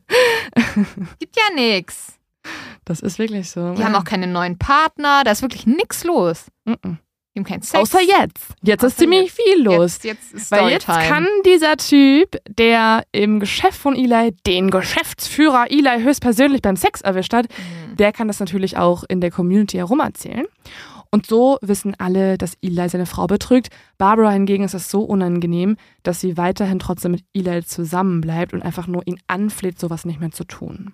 Gibt 1.19 1.35
ja 1.35 1.53
nichts. 1.55 2.17
Das 2.85 2.99
ist 3.01 3.19
wirklich 3.19 3.49
so. 3.49 3.73
Die 3.73 3.83
haben 3.83 3.95
auch 3.95 4.03
keine 4.03 4.27
neuen 4.27 4.57
Partner, 4.57 5.23
da 5.23 5.31
ist 5.31 5.41
wirklich 5.41 5.67
nichts 5.67 6.03
los. 6.03 6.45
Die 6.65 6.71
haben 7.39 7.45
keinen 7.45 7.61
Sex. 7.61 7.75
Außer 7.79 8.01
jetzt. 8.01 8.55
Jetzt 8.63 8.83
ist 8.83 8.93
Außer 8.93 8.97
ziemlich 8.97 9.31
viel 9.31 9.63
los. 9.63 9.99
Jetzt, 10.01 10.03
jetzt 10.03 10.33
ist 10.33 10.51
Weil 10.51 10.69
jetzt 10.69 10.87
kann 10.87 11.27
dieser 11.45 11.77
Typ, 11.77 12.37
der 12.49 13.03
im 13.11 13.39
Geschäft 13.39 13.77
von 13.79 13.95
Eli 13.95 14.31
den 14.47 14.71
Geschäftsführer 14.71 15.67
Eli 15.69 16.01
höchstpersönlich 16.01 16.61
beim 16.61 16.75
Sex 16.75 17.01
erwischt 17.01 17.33
hat, 17.33 17.45
Mhm. 17.49 17.97
der 17.97 18.11
kann 18.11 18.27
das 18.27 18.39
natürlich 18.39 18.77
auch 18.77 19.03
in 19.07 19.21
der 19.21 19.29
Community 19.31 19.77
herumerzählen. 19.77 20.45
Und 21.11 21.25
so 21.25 21.57
wissen 21.61 21.95
alle, 21.97 22.37
dass 22.37 22.55
Eli 22.61 22.87
seine 22.87 23.07
Frau 23.07 23.25
betrügt. 23.25 23.69
Barbara 23.97 24.29
hingegen 24.31 24.63
ist 24.63 24.75
es 24.75 24.91
so 24.91 25.01
unangenehm, 25.01 25.75
dass 26.03 26.21
sie 26.21 26.37
weiterhin 26.37 26.79
trotzdem 26.79 27.11
mit 27.11 27.23
Eli 27.33 27.63
zusammenbleibt 27.63 28.53
und 28.53 28.61
einfach 28.61 28.87
nur 28.87 29.05
ihn 29.07 29.19
anfleht, 29.27 29.79
sowas 29.79 30.05
nicht 30.05 30.19
mehr 30.19 30.31
zu 30.31 30.43
tun. 30.43 30.93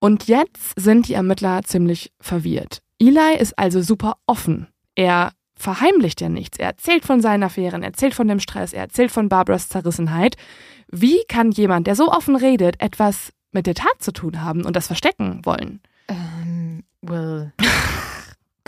Und 0.00 0.28
jetzt 0.28 0.74
sind 0.76 1.08
die 1.08 1.14
Ermittler 1.14 1.62
ziemlich 1.64 2.12
verwirrt. 2.20 2.82
Eli 3.00 3.38
ist 3.38 3.58
also 3.58 3.80
super 3.80 4.16
offen. 4.26 4.68
Er 4.94 5.32
verheimlicht 5.56 6.20
ja 6.20 6.28
nichts. 6.28 6.58
Er 6.58 6.68
erzählt 6.68 7.04
von 7.04 7.20
seinen 7.20 7.42
Affären, 7.42 7.82
er 7.82 7.88
erzählt 7.88 8.14
von 8.14 8.28
dem 8.28 8.40
Stress, 8.40 8.72
er 8.72 8.82
erzählt 8.82 9.10
von 9.10 9.28
Barbaras 9.28 9.68
Zerrissenheit. 9.68 10.36
Wie 10.90 11.24
kann 11.28 11.50
jemand, 11.50 11.86
der 11.86 11.96
so 11.96 12.12
offen 12.12 12.36
redet, 12.36 12.80
etwas 12.80 13.32
mit 13.52 13.66
der 13.66 13.74
Tat 13.74 14.00
zu 14.00 14.12
tun 14.12 14.42
haben 14.42 14.64
und 14.64 14.76
das 14.76 14.86
verstecken 14.86 15.40
wollen? 15.44 15.80
Ähm, 16.08 16.84
well. 17.02 17.52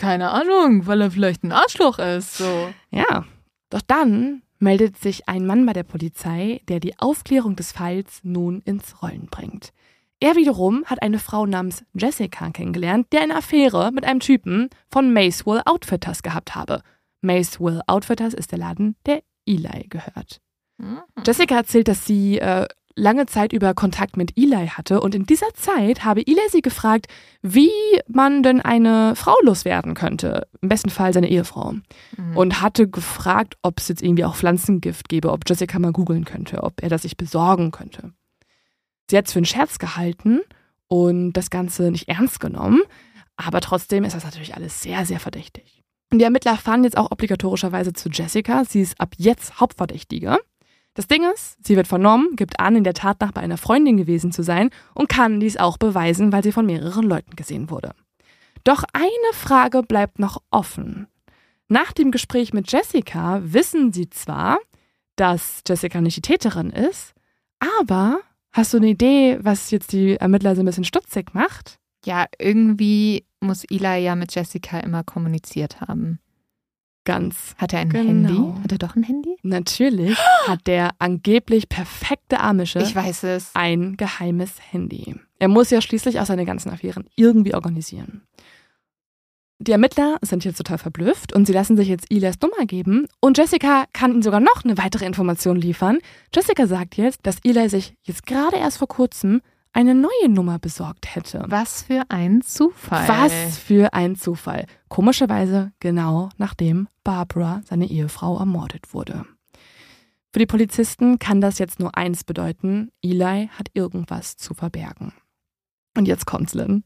Keine 0.01 0.31
Ahnung, 0.31 0.87
weil 0.87 1.03
er 1.03 1.11
vielleicht 1.11 1.45
ein 1.45 1.53
Arschloch 1.53 1.99
ist. 1.99 2.39
So. 2.39 2.73
Ja. 2.91 3.27
Doch 3.69 3.83
dann 3.83 4.43
meldet 4.59 4.97
sich 4.97 5.29
ein 5.29 5.45
Mann 5.45 5.67
bei 5.67 5.75
der 5.75 5.83
Polizei, 5.83 6.63
der 6.69 6.81
die 6.81 6.99
Aufklärung 6.99 7.55
des 7.55 7.73
Falls 7.73 8.21
nun 8.23 8.63
ins 8.63 9.03
Rollen 9.03 9.27
bringt. 9.31 9.75
Er 10.19 10.37
wiederum 10.37 10.87
hat 10.87 11.03
eine 11.03 11.19
Frau 11.19 11.45
namens 11.45 11.85
Jessica 11.93 12.49
kennengelernt, 12.51 13.09
die 13.13 13.19
eine 13.19 13.37
Affäre 13.37 13.93
mit 13.93 14.05
einem 14.05 14.21
Typen 14.21 14.71
von 14.91 15.13
Macewill 15.13 15.61
Outfitters 15.67 16.23
gehabt 16.23 16.55
habe. 16.55 16.81
Macewill 17.21 17.83
Outfitters 17.87 18.33
ist 18.33 18.53
der 18.53 18.59
Laden, 18.59 18.97
der 19.05 19.23
Eli 19.47 19.87
gehört. 19.91 20.41
Mhm. 20.79 21.01
Jessica 21.27 21.57
erzählt, 21.57 21.89
dass 21.89 22.07
sie 22.07 22.39
äh, 22.39 22.67
lange 22.97 23.27
Zeit 23.27 23.53
über 23.53 23.75
Kontakt 23.75 24.17
mit 24.17 24.37
Eli 24.37 24.69
hatte 24.69 25.01
und 25.01 25.15
in 25.15 25.25
dieser 25.25 25.53
Zeit 25.55 26.05
habe 26.05 26.27
Eli 26.27 26.41
sie 26.51 26.63
gefragt, 26.63 27.07
wie 27.43 27.71
man 28.09 28.43
denn 28.43 28.61
eine 28.61 29.15
Frau 29.17 29.35
loswerden 29.43 29.95
könnte. 29.95 30.47
Im 30.61 30.69
besten 30.69 30.91
Fall 30.91 31.13
seine 31.13 31.29
Ehefrau. 31.29 31.75
Mhm. 32.17 32.37
Und 32.37 32.61
hatte 32.61 32.89
gefragt, 32.89 33.57
ob 33.63 33.79
es 33.79 33.89
jetzt 33.89 34.03
irgendwie 34.03 34.25
auch 34.25 34.37
Pflanzengift 34.37 35.09
gäbe, 35.09 35.33
ob 35.33 35.49
Jessica 35.49 35.79
mal 35.79 35.93
googeln 35.93 36.25
könnte, 36.25 36.63
ob 36.63 36.83
er 36.83 36.89
das 36.89 37.03
sich 37.03 37.17
besorgen 37.17 37.71
könnte. 37.71 38.13
Sie 39.11 39.17
hat 39.17 39.27
es 39.27 39.33
für 39.33 39.39
einen 39.39 39.47
Scherz 39.47 39.79
gehalten 39.79 40.41
und 40.89 41.33
das 41.33 41.51
Ganze 41.51 41.91
nicht 41.91 42.09
ernst 42.09 42.41
genommen, 42.41 42.83
aber 43.37 43.61
trotzdem 43.61 44.05
ist 44.05 44.15
das 44.15 44.25
natürlich 44.25 44.55
alles 44.55 44.83
sehr, 44.83 45.07
sehr 45.07 45.21
verdächtig. 45.21 45.83
Und 46.13 46.19
die 46.19 46.25
Ermittler 46.25 46.57
fahren 46.57 46.85
jetzt 46.85 46.97
auch 46.97 47.11
obligatorischerweise 47.11 47.93
zu 47.93 48.09
Jessica. 48.09 48.65
Sie 48.65 48.81
ist 48.81 49.01
ab 49.01 49.15
jetzt 49.17 49.61
Hauptverdächtige. 49.61 50.39
Das 50.95 51.07
Ding 51.07 51.23
ist, 51.33 51.57
sie 51.65 51.77
wird 51.77 51.87
vernommen, 51.87 52.35
gibt 52.37 52.59
an, 52.59 52.77
in 52.77 52.85
der 52.85 52.95
Tat 52.95 53.21
nach 53.21 53.33
bei 53.33 53.41
einer 53.41 53.57
Freundin 53.57 53.97
gewesen 53.97 54.33
zu 54.33 54.43
sein 54.43 54.71
und 54.95 55.09
kann 55.09 55.41
dies 55.41 55.57
auch 55.57 55.79
beweisen, 55.79 56.33
weil 56.33 56.43
sie 56.43 56.53
von 56.53 56.67
mehreren 56.67 57.05
Leuten 57.05 57.37
gesehen 57.37 57.71
wurde. 57.71 57.93
Doch 58.65 58.85
eine 58.93 59.33
Frage 59.33 59.83
bleibt 59.83 60.19
noch 60.19 60.43
offen. 60.51 61.07
Nach 61.69 61.93
dem 61.93 62.11
Gespräch 62.11 62.53
mit 62.53 62.71
Jessica 62.71 63.41
wissen 63.45 63.93
sie 63.93 64.11
zwar, 64.11 64.59
dass 65.17 65.63
Jessica 65.67 66.01
nicht 66.01 66.17
die 66.17 66.23
Täterin 66.23 66.71
ist, 66.71 67.15
aber 67.79 68.21
hast 68.53 68.73
du 68.73 68.79
eine 68.79 68.89
Idee, 68.89 69.39
was 69.41 69.71
jetzt 69.71 69.93
die 69.93 70.17
Ermittler 70.17 70.57
so 70.57 70.63
ein 70.63 70.67
bisschen 70.67 70.85
stutzig 70.85 71.33
macht? 71.35 71.79
Ja, 72.05 72.27
irgendwie 72.39 73.25
muss 73.41 73.65
Eli 73.65 74.05
ja 74.05 74.17
mit 74.17 74.35
Jessica 74.35 74.81
immer 74.81 75.05
kommuniziert 75.05 75.81
haben. 75.81 76.19
Ganz 77.11 77.55
Hat 77.59 77.73
er 77.73 77.81
ein 77.81 77.89
Genau. 77.91 78.09
Handy? 78.09 78.63
Hat 78.63 78.73
er 78.73 78.79
doch 78.79 78.95
ein 78.97 79.03
Handy? 79.03 79.37
natürlich 79.43 80.17
hat 80.47 80.67
der 80.67 80.91
angeblich 80.99 81.69
perfekte 81.69 82.41
Amische 82.41 82.81
Ich 82.81 82.95
weiß 82.95 83.25
es. 83.25 83.51
ein 83.55 83.97
geheimes 83.97 84.53
Handy. 84.71 85.17
Er 85.39 85.49
muss 85.49 85.71
ja 85.71 85.81
schließlich 85.81 86.21
auch 86.21 86.27
seine 86.27 86.45
ganzen 86.45 86.71
Affären 86.71 87.07
irgendwie 87.17 87.55
organisieren. 87.55 88.23
Die 89.63 89.73
Ermittler 89.73 90.17
sind 90.23 90.45
jetzt 90.47 90.57
total 90.57 90.79
verblüfft 90.79 91.35
und 91.35 91.47
sie 91.47 91.53
lassen 91.53 91.77
sich 91.77 91.89
jetzt 91.89 92.07
Elias 92.11 92.37
Nummer 92.41 92.65
geben 92.65 93.07
und 93.21 93.37
Jessica 93.37 93.85
kann 93.93 94.13
ihnen 94.13 94.23
sogar 94.23 94.41
noch 94.41 94.65
eine 94.65 94.79
weitere 94.79 95.05
Information 95.05 95.57
liefern. 95.61 95.99
Jessica 96.35 96.67
sagt 96.67 96.97
jetzt, 96.97 97.27
dass 97.27 97.39
Eli 97.45 97.69
sich 97.69 97.95
jetzt 98.05 98.25
gerade 98.25 98.57
erst 98.57 98.79
vor 98.79 98.89
kurzem 98.89 99.43
eine 99.73 99.95
neue 99.95 100.29
Nummer 100.29 100.59
besorgt 100.59 101.15
hätte. 101.15 101.45
Was 101.47 101.83
für 101.83 102.05
ein 102.09 102.43
Zufall. 102.43 103.09
Was 103.09 103.59
für 103.59 103.93
ein 103.93 104.17
Zufall. 104.17 104.67
Komischerweise 104.89 105.73
genau 105.81 106.29
nachdem 106.37 106.89
Barbara, 107.05 107.63
seine 107.65 107.89
Ehefrau, 107.89 108.39
ermordet 108.39 108.93
wurde. 108.93 109.25
Für 110.33 110.39
die 110.39 110.47
Polizisten 110.47 111.19
kann 111.19 111.41
das 111.41 111.59
jetzt 111.59 111.81
nur 111.81 111.97
eins 111.97 112.25
bedeuten: 112.25 112.91
Eli 113.03 113.49
hat 113.53 113.71
irgendwas 113.75 114.37
zu 114.37 114.55
verbergen. 114.55 115.13
Und 115.97 116.07
jetzt 116.07 116.27
kommt's, 116.27 116.55
Lynn. 116.55 116.85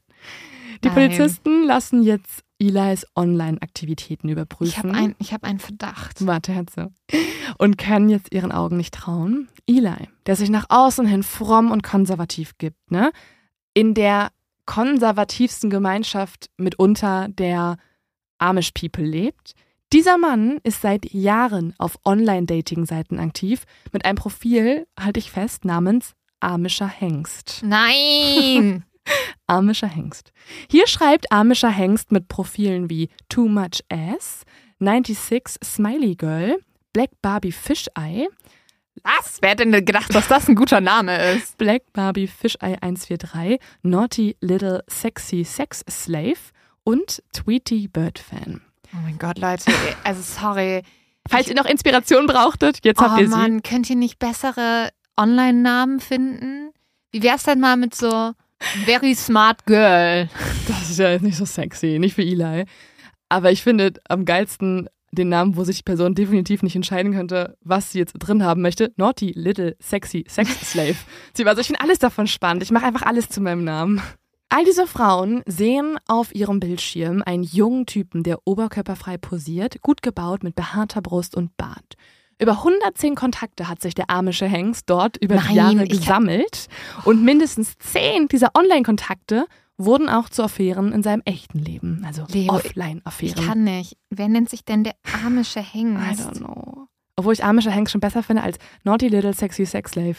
Die 0.83 0.87
Nein. 0.87 0.95
Polizisten 0.95 1.63
lassen 1.63 2.03
jetzt 2.03 2.43
Elis 2.59 3.05
Online-Aktivitäten 3.15 4.29
überprüfen. 4.29 4.69
Ich 4.69 4.77
habe 4.77 4.93
ein, 4.93 5.15
ich 5.19 5.33
hab 5.33 5.43
einen 5.43 5.59
Verdacht. 5.59 6.25
Warte, 6.25 6.53
Herze. 6.53 6.91
Und 7.57 7.77
können 7.77 8.09
jetzt 8.09 8.33
ihren 8.33 8.51
Augen 8.51 8.77
nicht 8.77 8.93
trauen. 8.93 9.49
Eli, 9.67 10.09
der 10.25 10.35
sich 10.35 10.49
nach 10.49 10.67
außen 10.69 11.05
hin 11.05 11.23
fromm 11.23 11.71
und 11.71 11.83
konservativ 11.83 12.57
gibt, 12.57 12.91
ne? 12.91 13.11
In 13.73 13.93
der 13.93 14.29
konservativsten 14.65 15.69
Gemeinschaft 15.69 16.49
mitunter 16.57 17.27
der 17.29 17.77
Amish 18.37 18.71
People 18.71 19.05
lebt. 19.05 19.53
Dieser 19.93 20.17
Mann 20.17 20.59
ist 20.63 20.81
seit 20.81 21.13
Jahren 21.13 21.73
auf 21.77 21.97
Online-Dating-Seiten 22.05 23.19
aktiv 23.19 23.65
mit 23.91 24.05
einem 24.05 24.15
Profil, 24.15 24.87
halte 24.99 25.19
ich 25.19 25.31
fest, 25.31 25.65
namens 25.65 26.13
Amischer 26.39 26.87
Hengst. 26.87 27.61
Nein! 27.63 28.83
Amischer 29.47 29.87
Hengst. 29.87 30.31
Hier 30.69 30.87
schreibt 30.87 31.31
Amischer 31.31 31.69
Hengst 31.69 32.11
mit 32.11 32.27
Profilen 32.27 32.89
wie 32.89 33.09
Too 33.29 33.47
Much 33.47 33.83
Ass, 33.89 34.43
96 34.79 35.59
Smiley 35.63 36.15
Girl, 36.15 36.57
Black 36.93 37.09
Barbie 37.21 37.51
Fisheye, 37.51 38.27
Was? 39.03 39.37
Wer 39.41 39.51
hätte 39.51 39.67
denn 39.67 39.85
gedacht, 39.85 40.13
dass 40.15 40.27
das 40.27 40.47
ein 40.47 40.55
guter 40.55 40.81
Name 40.81 41.33
ist? 41.33 41.57
Black 41.57 41.83
Barbie 41.93 42.27
Fisheye 42.27 42.77
143, 42.81 43.59
Naughty 43.83 44.35
Little 44.41 44.83
Sexy 44.87 45.43
Sex 45.43 45.83
Slave 45.89 46.39
und 46.83 47.21
Tweety 47.33 47.87
Bird 47.87 48.19
Fan. 48.19 48.61
Oh 48.93 48.99
mein 49.03 49.17
Gott, 49.17 49.37
Leute. 49.37 49.71
Also 50.03 50.21
sorry. 50.21 50.83
Falls 51.27 51.47
ihr 51.47 51.55
noch 51.55 51.65
Inspiration 51.65 52.27
brauchtet, 52.27 52.79
jetzt 52.83 53.01
habt 53.01 53.17
oh 53.17 53.21
ihr 53.21 53.27
sie. 53.27 53.35
Mann, 53.35 53.63
könnt 53.63 53.89
ihr 53.89 53.95
nicht 53.95 54.19
bessere 54.19 54.89
Online-Namen 55.17 55.99
finden? 55.99 56.71
Wie 57.11 57.23
wär's 57.23 57.43
denn 57.43 57.59
mal 57.59 57.77
mit 57.77 57.95
so 57.95 58.33
Very 58.85 59.15
Smart 59.15 59.65
Girl? 59.65 60.29
Das 60.67 60.89
ist 60.89 60.99
ja 60.99 61.11
jetzt 61.11 61.23
nicht 61.23 61.37
so 61.37 61.45
sexy, 61.45 61.99
nicht 61.99 62.15
für 62.15 62.23
Eli. 62.23 62.65
Aber 63.29 63.51
ich 63.51 63.63
finde 63.63 63.93
am 64.07 64.25
geilsten 64.25 64.89
den 65.11 65.29
Namen, 65.29 65.55
wo 65.55 65.63
sich 65.63 65.77
die 65.77 65.83
Person 65.83 66.13
definitiv 66.13 66.61
nicht 66.61 66.75
entscheiden 66.75 67.13
könnte, 67.13 67.57
was 67.61 67.91
sie 67.91 67.99
jetzt 67.99 68.13
drin 68.13 68.43
haben 68.43 68.61
möchte. 68.61 68.93
Naughty 68.97 69.31
Little 69.35 69.75
Sexy 69.79 70.25
Sex 70.27 70.71
Slave. 70.71 70.95
sie 71.33 71.45
war 71.45 71.55
so, 71.55 71.61
ich 71.61 71.67
finde 71.67 71.81
alles 71.81 71.99
davon 71.99 72.27
spannend. 72.27 72.63
Ich 72.63 72.71
mache 72.71 72.85
einfach 72.85 73.03
alles 73.03 73.29
zu 73.29 73.41
meinem 73.41 73.63
Namen. 73.63 74.01
All 74.49 74.63
diese 74.63 74.87
Frauen 74.87 75.41
sehen 75.47 75.97
auf 76.07 76.33
ihrem 76.35 76.59
Bildschirm 76.59 77.23
einen 77.25 77.43
jungen 77.43 77.85
Typen, 77.85 78.23
der 78.23 78.39
oberkörperfrei 78.45 79.17
posiert, 79.17 79.81
gut 79.81 80.01
gebaut 80.01 80.43
mit 80.43 80.55
behaarter 80.55 81.01
Brust 81.01 81.35
und 81.35 81.57
Bart. 81.57 81.95
Über 82.41 82.51
110 82.53 83.15
Kontakte 83.15 83.69
hat 83.69 83.81
sich 83.81 83.93
der 83.95 84.09
amische 84.09 84.45
Hengst 84.47 84.89
dort 84.89 85.15
über 85.17 85.37
die 85.37 85.45
Nein, 85.47 85.55
Jahre 85.55 85.83
ich 85.85 85.91
hab- 85.93 85.99
gesammelt 85.99 86.67
und 87.05 87.23
mindestens 87.23 87.77
10 87.77 88.27
dieser 88.27 88.49
Online-Kontakte 88.55 89.45
wurden 89.77 90.09
auch 90.09 90.29
zu 90.29 90.43
Affären 90.43 90.91
in 90.91 91.01
seinem 91.03 91.21
echten 91.25 91.59
Leben, 91.59 92.03
also 92.05 92.25
Leo, 92.29 92.43
Ich 92.43 92.49
Offline-Affären. 92.51 93.45
kann 93.45 93.63
nicht. 93.63 93.97
Wer 94.09 94.27
nennt 94.27 94.49
sich 94.49 94.65
denn 94.65 94.83
der 94.83 94.95
amische 95.25 95.59
I 95.59 95.63
Hengst? 95.63 96.21
don't 96.21 96.37
know. 96.39 96.87
Obwohl 97.17 97.33
ich 97.33 97.43
amische 97.43 97.71
Hengst 97.71 97.91
schon 97.93 98.01
besser 98.01 98.21
finde 98.23 98.43
als 98.43 98.57
Naughty 98.83 99.07
Little 99.07 99.33
Sexy 99.33 99.65
Sex 99.65 99.91
Slave. 99.91 100.15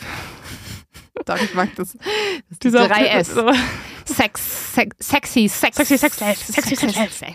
Doch, 1.26 1.40
ich 1.40 1.54
mag 1.54 1.74
das. 1.76 1.96
das 2.48 2.58
Dieser 2.60 2.86
3S. 2.86 3.24
so- 3.34 3.50
Sex, 4.14 4.74
sex, 4.74 4.96
sexy, 5.00 5.48
sex, 5.48 5.76
Sexy 5.76 5.98
Sex 5.98 6.16
Slave, 6.16 6.36
sexy 6.36 6.76
Sex 6.76 7.18
Slave. 7.18 7.34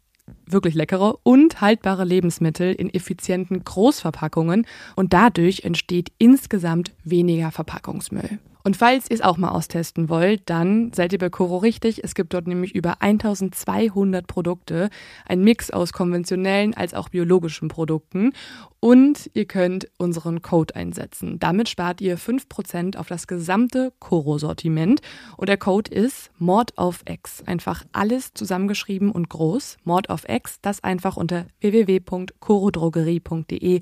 wirklich 0.45 0.75
leckere 0.75 1.15
und 1.23 1.61
haltbare 1.61 2.03
Lebensmittel 2.03 2.73
in 2.73 2.93
effizienten 2.93 3.63
Großverpackungen 3.63 4.65
und 4.95 5.13
dadurch 5.13 5.61
entsteht 5.63 6.11
insgesamt 6.17 6.91
weniger 7.03 7.51
Verpackungsmüll. 7.51 8.39
Und 8.63 8.77
falls 8.77 9.09
ihr 9.09 9.15
es 9.15 9.21
auch 9.21 9.37
mal 9.37 9.49
austesten 9.49 10.07
wollt, 10.09 10.49
dann 10.49 10.93
seid 10.93 11.13
ihr 11.13 11.19
bei 11.19 11.29
Coro 11.29 11.57
richtig. 11.57 12.03
Es 12.03 12.15
gibt 12.15 12.33
dort 12.33 12.47
nämlich 12.47 12.75
über 12.75 13.01
1200 13.01 14.27
Produkte, 14.27 14.89
ein 15.25 15.43
Mix 15.43 15.71
aus 15.71 15.93
konventionellen 15.93 16.73
als 16.73 16.93
auch 16.93 17.07
biologischen 17.09 17.67
Produkten. 17.67 18.31
Und 18.79 19.29
ihr 19.35 19.45
könnt 19.45 19.89
unseren 19.99 20.41
Code 20.41 20.75
einsetzen. 20.75 21.37
Damit 21.37 21.69
spart 21.69 22.01
ihr 22.01 22.17
5% 22.17 22.97
auf 22.97 23.07
das 23.07 23.27
gesamte 23.27 23.93
Coro-Sortiment. 23.99 25.01
Und 25.37 25.49
der 25.49 25.57
Code 25.57 25.91
ist 25.91 26.31
Mord 26.39 26.75
auf 26.79 27.03
X. 27.07 27.43
Einfach 27.45 27.83
alles 27.91 28.33
zusammengeschrieben 28.33 29.11
und 29.11 29.29
groß. 29.29 29.77
Mord 29.83 30.09
auf 30.09 30.27
X, 30.27 30.57
das 30.63 30.83
einfach 30.83 31.15
unter 31.15 31.45
www.corodrogerie.de 31.59 33.81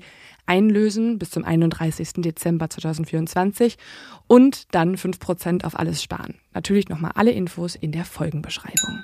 einlösen 0.50 1.18
bis 1.18 1.30
zum 1.30 1.44
31. 1.44 2.14
Dezember 2.16 2.68
2024 2.68 3.76
und 4.26 4.74
dann 4.74 4.96
5% 4.96 5.64
auf 5.64 5.78
alles 5.78 6.02
sparen. 6.02 6.34
Natürlich 6.52 6.88
nochmal 6.88 7.12
alle 7.14 7.30
Infos 7.30 7.76
in 7.76 7.92
der 7.92 8.04
Folgenbeschreibung. 8.04 9.02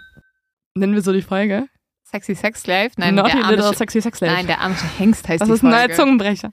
Nennen 0.75 0.95
wir 0.95 1.03
so 1.03 1.13
die 1.13 1.23
Folge? 1.23 1.69
Sexy 2.03 2.35
Sex 2.35 2.63
Slave? 2.63 2.91
Nein, 2.99 3.15
Naughty 3.17 3.33
der 3.33 3.49
Little 3.51 3.65
amische, 3.65 3.79
Sexy 3.79 4.01
Sex 4.01 4.19
Slave. 4.19 4.33
nein, 4.35 4.47
der 4.47 4.61
amische 4.61 4.87
Hengst 4.99 5.29
heißt 5.29 5.41
das 5.41 5.49
die 5.49 5.55
ist 5.55 5.65
ein 5.65 5.71
neuer. 5.71 5.91
Zungenbrecher. 5.91 6.53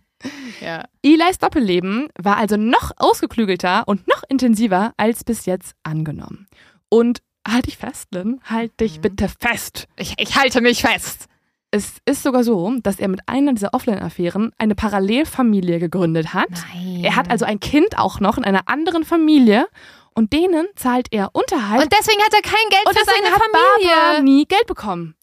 Ja. 0.62 0.86
Eli's 1.04 1.38
Doppelleben 1.40 2.08
war 2.20 2.38
also 2.38 2.56
noch 2.58 2.92
ausgeklügelter 2.98 3.88
und 3.88 4.08
noch 4.08 4.24
intensiver 4.30 4.94
als 4.98 5.24
bis 5.24 5.46
jetzt 5.46 5.76
angenommen. 5.84 6.48
Und 6.90 7.22
halt 7.48 7.66
dich 7.68 7.78
fest, 7.78 8.08
Lynn, 8.14 8.40
halt 8.46 8.80
dich 8.80 8.98
Mhm. 8.98 9.02
bitte 9.02 9.28
fest. 9.40 9.88
Ich, 9.98 10.14
ich 10.18 10.36
halte 10.38 10.62
mich 10.62 10.82
fest. 10.82 11.28
Es 11.76 11.96
ist 12.06 12.22
sogar 12.22 12.44
so, 12.44 12.72
dass 12.84 13.00
er 13.00 13.08
mit 13.08 13.22
einer 13.28 13.54
dieser 13.54 13.74
Offline-Affären 13.74 14.52
eine 14.60 14.76
Parallelfamilie 14.76 15.80
gegründet 15.80 16.32
hat. 16.32 16.50
Nein. 16.52 17.04
Er 17.04 17.16
hat 17.16 17.32
also 17.32 17.46
ein 17.46 17.60
Kind 17.60 17.98
auch 17.98 18.20
noch 18.20 18.38
in 18.38 18.46
einer 18.46 18.68
anderen 18.68 19.04
Familie 19.04 19.66
und 20.14 20.34
denen 20.34 20.68
zahlt 20.76 21.08
er 21.10 21.32
Unterhalt. 21.34 21.82
Und 21.82 21.92
deswegen 21.92 22.22
hat 22.22 22.32
er 22.32 22.42
kein 22.44 22.70
Geld 22.70 22.86
Und 22.86 22.94
für 22.96 23.04
deswegen 23.04 23.24
seine 23.26 23.36
hat 23.36 23.42
Familie. 23.42 23.96
Barbara 23.96 24.22
nie 24.22 24.46
Geld 24.46 24.68
bekommen. 24.68 25.16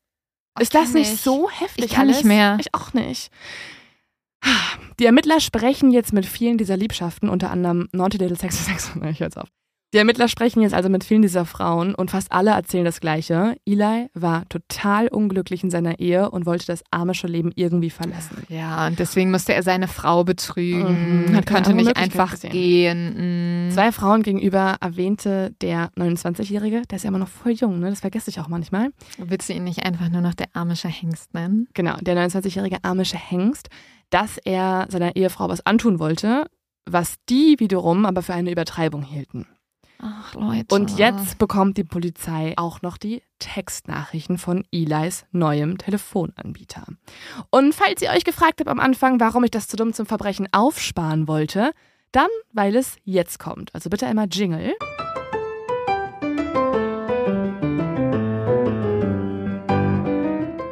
Ich 0.58 0.62
ist 0.62 0.74
das 0.74 0.92
nicht 0.92 1.10
nicht. 1.10 1.22
so 1.22 1.48
heftig 1.48 1.84
Ich 1.84 1.90
kann 1.92 2.08
alles? 2.08 2.16
nicht 2.16 2.26
mehr. 2.26 2.56
Ich 2.60 2.74
auch 2.74 2.92
nicht. 2.94 3.30
Die 4.98 5.06
Ermittler 5.06 5.38
sprechen 5.38 5.92
jetzt 5.92 6.12
mit 6.12 6.26
vielen 6.26 6.58
dieser 6.58 6.76
Liebschaften, 6.76 7.28
unter 7.28 7.52
anderem 7.52 7.88
Naughty 7.92 8.16
Little 8.18 8.36
Sexy 8.36 8.64
Sex. 8.64 8.90
Ich 8.96 9.00
höre 9.00 9.12
jetzt 9.12 9.38
auf. 9.38 9.48
Die 9.92 9.98
Ermittler 9.98 10.28
sprechen 10.28 10.62
jetzt 10.62 10.72
also 10.72 10.88
mit 10.88 11.02
vielen 11.02 11.22
dieser 11.22 11.44
Frauen 11.44 11.96
und 11.96 12.12
fast 12.12 12.30
alle 12.30 12.52
erzählen 12.52 12.84
das 12.84 13.00
Gleiche. 13.00 13.56
Eli 13.66 14.06
war 14.14 14.48
total 14.48 15.08
unglücklich 15.08 15.64
in 15.64 15.70
seiner 15.70 15.98
Ehe 15.98 16.30
und 16.30 16.46
wollte 16.46 16.64
das 16.64 16.84
amische 16.92 17.26
Leben 17.26 17.50
irgendwie 17.56 17.90
verlassen. 17.90 18.44
Ja, 18.48 18.86
und 18.86 19.00
deswegen 19.00 19.32
musste 19.32 19.52
er 19.52 19.64
seine 19.64 19.88
Frau 19.88 20.22
betrügen. 20.22 21.26
Mhm, 21.32 21.44
konnte 21.44 21.74
nicht 21.74 21.96
einfach 21.96 22.30
gesehen. 22.30 22.52
gehen. 22.52 23.66
Mhm. 23.66 23.70
Zwei 23.72 23.90
Frauen 23.90 24.22
gegenüber 24.22 24.76
erwähnte 24.80 25.56
der 25.60 25.90
29-Jährige, 25.96 26.82
der 26.88 26.96
ist 26.96 27.02
ja 27.02 27.08
immer 27.08 27.18
noch 27.18 27.28
voll 27.28 27.52
jung, 27.52 27.80
ne? 27.80 27.90
das 27.90 28.00
vergesse 28.00 28.30
ich 28.30 28.38
auch 28.38 28.48
manchmal. 28.48 28.90
Willst 29.18 29.48
du 29.48 29.54
ihn 29.54 29.64
nicht 29.64 29.84
einfach 29.84 30.08
nur 30.08 30.20
noch 30.20 30.34
der 30.34 30.46
amische 30.52 30.88
Hengst 30.88 31.34
nennen? 31.34 31.66
genau, 31.74 31.96
der 32.00 32.16
29-jährige 32.16 32.84
amische 32.84 33.18
Hengst, 33.18 33.68
dass 34.10 34.38
er 34.38 34.86
seiner 34.88 35.16
Ehefrau 35.16 35.48
was 35.48 35.66
antun 35.66 35.98
wollte, 35.98 36.46
was 36.88 37.16
die 37.28 37.56
wiederum 37.58 38.06
aber 38.06 38.22
für 38.22 38.34
eine 38.34 38.52
Übertreibung 38.52 39.02
hielten. 39.02 39.46
Ach, 40.02 40.34
Leute. 40.34 40.74
Und 40.74 40.98
jetzt 40.98 41.38
bekommt 41.38 41.76
die 41.76 41.84
Polizei 41.84 42.54
auch 42.56 42.80
noch 42.80 42.96
die 42.96 43.22
Textnachrichten 43.38 44.38
von 44.38 44.64
Elis 44.72 45.26
neuem 45.30 45.76
Telefonanbieter. 45.76 46.84
Und 47.50 47.74
falls 47.74 48.00
ihr 48.00 48.10
euch 48.10 48.24
gefragt 48.24 48.60
habt 48.60 48.68
am 48.68 48.80
Anfang, 48.80 49.20
warum 49.20 49.44
ich 49.44 49.50
das 49.50 49.68
zu 49.68 49.76
dumm 49.76 49.92
zum 49.92 50.06
Verbrechen 50.06 50.48
aufsparen 50.52 51.28
wollte, 51.28 51.72
dann, 52.12 52.28
weil 52.52 52.76
es 52.76 52.96
jetzt 53.04 53.38
kommt. 53.38 53.74
Also 53.74 53.90
bitte 53.90 54.06
einmal 54.06 54.28
Jingle. 54.30 54.74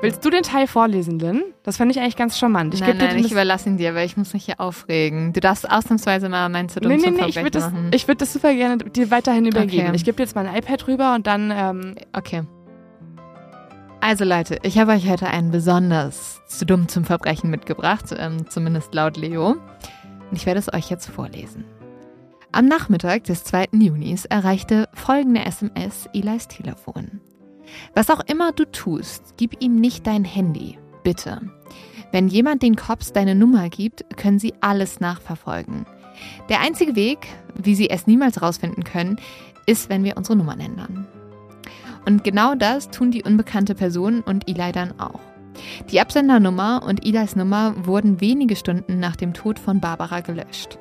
Willst 0.00 0.24
du 0.24 0.30
den 0.30 0.44
Teil 0.44 0.68
vorlesen, 0.68 1.18
Lynn? 1.18 1.42
Das 1.64 1.76
fände 1.76 1.92
ich 1.92 2.00
eigentlich 2.00 2.14
ganz 2.14 2.38
charmant. 2.38 2.72
Ich 2.72 2.80
nein, 2.80 2.92
dir 2.92 3.04
nein, 3.04 3.16
den 3.16 3.24
ich 3.24 3.32
überlasse 3.32 3.68
ihn 3.68 3.78
dir, 3.78 3.96
weil 3.96 4.06
ich 4.06 4.16
muss 4.16 4.32
mich 4.32 4.44
hier 4.44 4.60
aufregen. 4.60 5.32
Du 5.32 5.40
darfst 5.40 5.68
ausnahmsweise 5.68 6.28
mal 6.28 6.48
mein 6.48 6.68
zu 6.68 6.78
dumm 6.78 6.92
Nee, 6.92 6.98
nee, 6.98 7.10
nee, 7.10 7.26
ich 7.26 7.36
würde 7.36 7.50
das, 7.50 7.72
würd 7.72 8.20
das 8.20 8.32
super 8.32 8.54
gerne 8.54 8.76
dir 8.78 9.10
weiterhin 9.10 9.46
übergeben. 9.46 9.88
Okay. 9.88 9.96
Ich 9.96 10.04
gebe 10.04 10.16
dir 10.16 10.22
jetzt 10.22 10.36
mein 10.36 10.54
iPad 10.54 10.86
rüber 10.86 11.14
und 11.14 11.26
dann 11.26 11.52
ähm, 11.54 11.94
Okay. 12.12 12.42
Also 14.00 14.24
Leute, 14.24 14.58
ich 14.62 14.78
habe 14.78 14.92
euch 14.92 15.08
heute 15.10 15.26
einen 15.26 15.50
besonders 15.50 16.40
zu 16.46 16.64
dumm 16.64 16.86
zum 16.86 17.04
Verbrechen 17.04 17.50
mitgebracht, 17.50 18.14
ähm, 18.16 18.48
zumindest 18.48 18.94
laut 18.94 19.16
Leo. 19.16 19.56
Und 20.30 20.36
ich 20.36 20.46
werde 20.46 20.60
es 20.60 20.72
euch 20.72 20.88
jetzt 20.90 21.08
vorlesen. 21.08 21.64
Am 22.52 22.66
Nachmittag 22.66 23.24
des 23.24 23.42
2. 23.42 23.66
Junis 23.72 24.24
erreichte 24.26 24.88
folgende 24.94 25.44
SMS 25.44 26.08
Eli's 26.14 26.46
Telefon. 26.46 27.20
Was 27.94 28.10
auch 28.10 28.20
immer 28.26 28.52
du 28.52 28.64
tust, 28.64 29.34
gib 29.36 29.62
ihm 29.62 29.76
nicht 29.76 30.06
dein 30.06 30.24
Handy, 30.24 30.78
bitte. 31.02 31.40
Wenn 32.12 32.28
jemand 32.28 32.62
den 32.62 32.76
Cops 32.76 33.12
deine 33.12 33.34
Nummer 33.34 33.68
gibt, 33.68 34.04
können 34.16 34.38
sie 34.38 34.54
alles 34.60 35.00
nachverfolgen. 35.00 35.86
Der 36.48 36.60
einzige 36.60 36.96
Weg, 36.96 37.26
wie 37.54 37.74
sie 37.74 37.90
es 37.90 38.06
niemals 38.06 38.40
rausfinden 38.42 38.84
können, 38.84 39.20
ist, 39.66 39.88
wenn 39.90 40.04
wir 40.04 40.16
unsere 40.16 40.36
Nummern 40.36 40.60
ändern. 40.60 41.06
Und 42.06 42.24
genau 42.24 42.54
das 42.54 42.90
tun 42.90 43.10
die 43.10 43.22
unbekannte 43.22 43.74
Person 43.74 44.22
und 44.22 44.48
Eli 44.48 44.72
dann 44.72 44.98
auch. 44.98 45.20
Die 45.90 46.00
Absendernummer 46.00 46.82
und 46.86 47.04
Eli's 47.04 47.36
Nummer 47.36 47.74
wurden 47.84 48.20
wenige 48.20 48.56
Stunden 48.56 48.98
nach 49.00 49.16
dem 49.16 49.34
Tod 49.34 49.58
von 49.58 49.80
Barbara 49.80 50.20
gelöscht. 50.20 50.78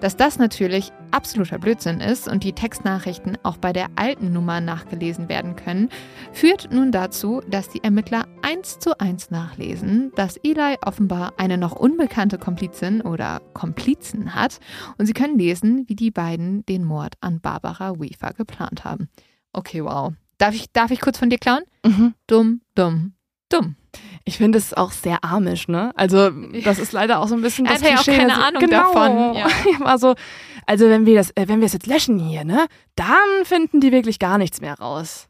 Dass 0.00 0.16
das 0.16 0.38
natürlich 0.38 0.92
absoluter 1.10 1.58
Blödsinn 1.58 2.00
ist 2.00 2.26
und 2.26 2.42
die 2.42 2.54
Textnachrichten 2.54 3.36
auch 3.42 3.58
bei 3.58 3.72
der 3.72 3.88
alten 3.96 4.32
Nummer 4.32 4.60
nachgelesen 4.60 5.28
werden 5.28 5.56
können, 5.56 5.90
führt 6.32 6.72
nun 6.72 6.90
dazu, 6.90 7.42
dass 7.48 7.68
die 7.68 7.84
Ermittler 7.84 8.26
eins 8.42 8.78
zu 8.78 8.98
eins 8.98 9.30
nachlesen, 9.30 10.10
dass 10.16 10.38
Eli 10.38 10.76
offenbar 10.84 11.34
eine 11.36 11.58
noch 11.58 11.72
unbekannte 11.72 12.38
Komplizin 12.38 13.02
oder 13.02 13.42
Komplizen 13.52 14.34
hat 14.34 14.58
und 14.96 15.04
sie 15.04 15.12
können 15.12 15.38
lesen, 15.38 15.84
wie 15.88 15.96
die 15.96 16.10
beiden 16.10 16.64
den 16.64 16.84
Mord 16.84 17.14
an 17.20 17.40
Barbara 17.40 18.00
Weaver 18.00 18.32
geplant 18.32 18.84
haben. 18.84 19.10
Okay, 19.52 19.84
wow. 19.84 20.14
Darf 20.38 20.54
ich, 20.54 20.72
darf 20.72 20.90
ich 20.90 21.00
kurz 21.00 21.18
von 21.18 21.28
dir 21.28 21.38
klauen? 21.38 21.64
Mhm. 21.84 22.14
Dumm, 22.26 22.62
dumm, 22.74 23.12
dumm. 23.50 23.76
Ich 24.24 24.36
finde 24.38 24.58
es 24.58 24.74
auch 24.74 24.92
sehr 24.92 25.24
amisch, 25.24 25.66
ne? 25.68 25.92
Also, 25.96 26.30
das 26.30 26.78
ist 26.78 26.92
leider 26.92 27.20
auch 27.20 27.28
so 27.28 27.34
ein 27.34 27.42
bisschen 27.42 27.64
das 27.66 27.74
hatte 27.76 27.86
ja 27.88 27.98
auch 27.98 28.02
Klischee. 28.02 28.18
keine 28.18 28.34
Also, 28.34 28.46
Ahnung 28.46 28.60
genau. 28.60 28.92
davon, 28.92 29.34
ja. 29.34 29.46
Ich 29.70 29.80
war 29.80 29.98
so, 29.98 30.14
also 30.66 30.88
wenn 30.88 31.06
wir 31.06 31.14
das, 31.16 31.30
äh, 31.36 31.48
wenn 31.48 31.60
wir 31.60 31.66
es 31.66 31.72
jetzt 31.72 31.86
löschen 31.86 32.18
hier, 32.18 32.44
ne, 32.44 32.66
dann 32.96 33.44
finden 33.44 33.80
die 33.80 33.92
wirklich 33.92 34.18
gar 34.18 34.38
nichts 34.38 34.60
mehr 34.60 34.78
raus. 34.78 35.28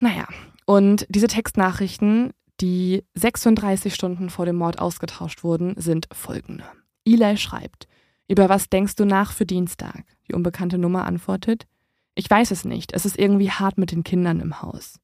Naja, 0.00 0.26
und 0.66 1.06
diese 1.08 1.26
Textnachrichten, 1.26 2.32
die 2.60 3.04
36 3.14 3.94
Stunden 3.94 4.30
vor 4.30 4.46
dem 4.46 4.56
Mord 4.56 4.78
ausgetauscht 4.78 5.42
wurden, 5.44 5.74
sind 5.76 6.06
folgende. 6.12 6.64
Eli 7.04 7.36
schreibt, 7.36 7.88
über 8.28 8.48
was 8.48 8.68
denkst 8.70 8.94
du 8.96 9.04
nach 9.04 9.32
für 9.32 9.44
Dienstag? 9.46 10.04
Die 10.28 10.34
unbekannte 10.34 10.78
Nummer 10.78 11.04
antwortet, 11.04 11.66
ich 12.14 12.30
weiß 12.30 12.52
es 12.52 12.64
nicht, 12.64 12.92
es 12.94 13.04
ist 13.04 13.18
irgendwie 13.18 13.50
hart 13.50 13.76
mit 13.76 13.90
den 13.90 14.04
Kindern 14.04 14.40
im 14.40 14.62
Haus. 14.62 15.00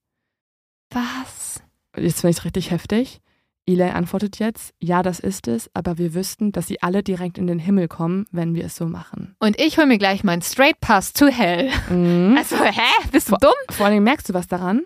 Was? 0.91 1.63
Jetzt 1.97 2.21
finde 2.21 2.31
ich 2.31 2.39
es 2.39 2.45
richtig 2.45 2.71
heftig. 2.71 3.21
Eli 3.67 3.83
antwortet 3.83 4.39
jetzt, 4.39 4.75
ja, 4.81 5.03
das 5.03 5.21
ist 5.21 5.47
es, 5.47 5.71
aber 5.75 5.99
wir 5.99 6.15
wüssten, 6.15 6.51
dass 6.51 6.67
sie 6.67 6.83
alle 6.83 7.03
direkt 7.03 7.39
in 7.39 7.47
den 7.47 7.59
Himmel 7.59 7.89
kommen, 7.89 8.27
wenn 8.33 8.55
wir 8.55 8.65
es 8.65 8.75
so 8.75 8.87
machen. 8.87 9.37
Und 9.39 9.61
ich 9.61 9.77
hole 9.79 9.87
mir 9.87 9.99
gleich 9.99 10.25
meinen 10.25 10.43
Straight 10.43 10.81
Pass 10.81 11.13
to 11.13 11.27
Hell. 11.27 11.71
Mhm. 11.89 12.37
Also, 12.37 12.57
hä? 12.57 13.09
Bist 13.13 13.31
du 13.31 13.37
dumm? 13.41 13.53
Vor 13.71 13.87
allem 13.87 14.03
merkst 14.03 14.29
du 14.29 14.35
was 14.35 14.49
daran? 14.49 14.83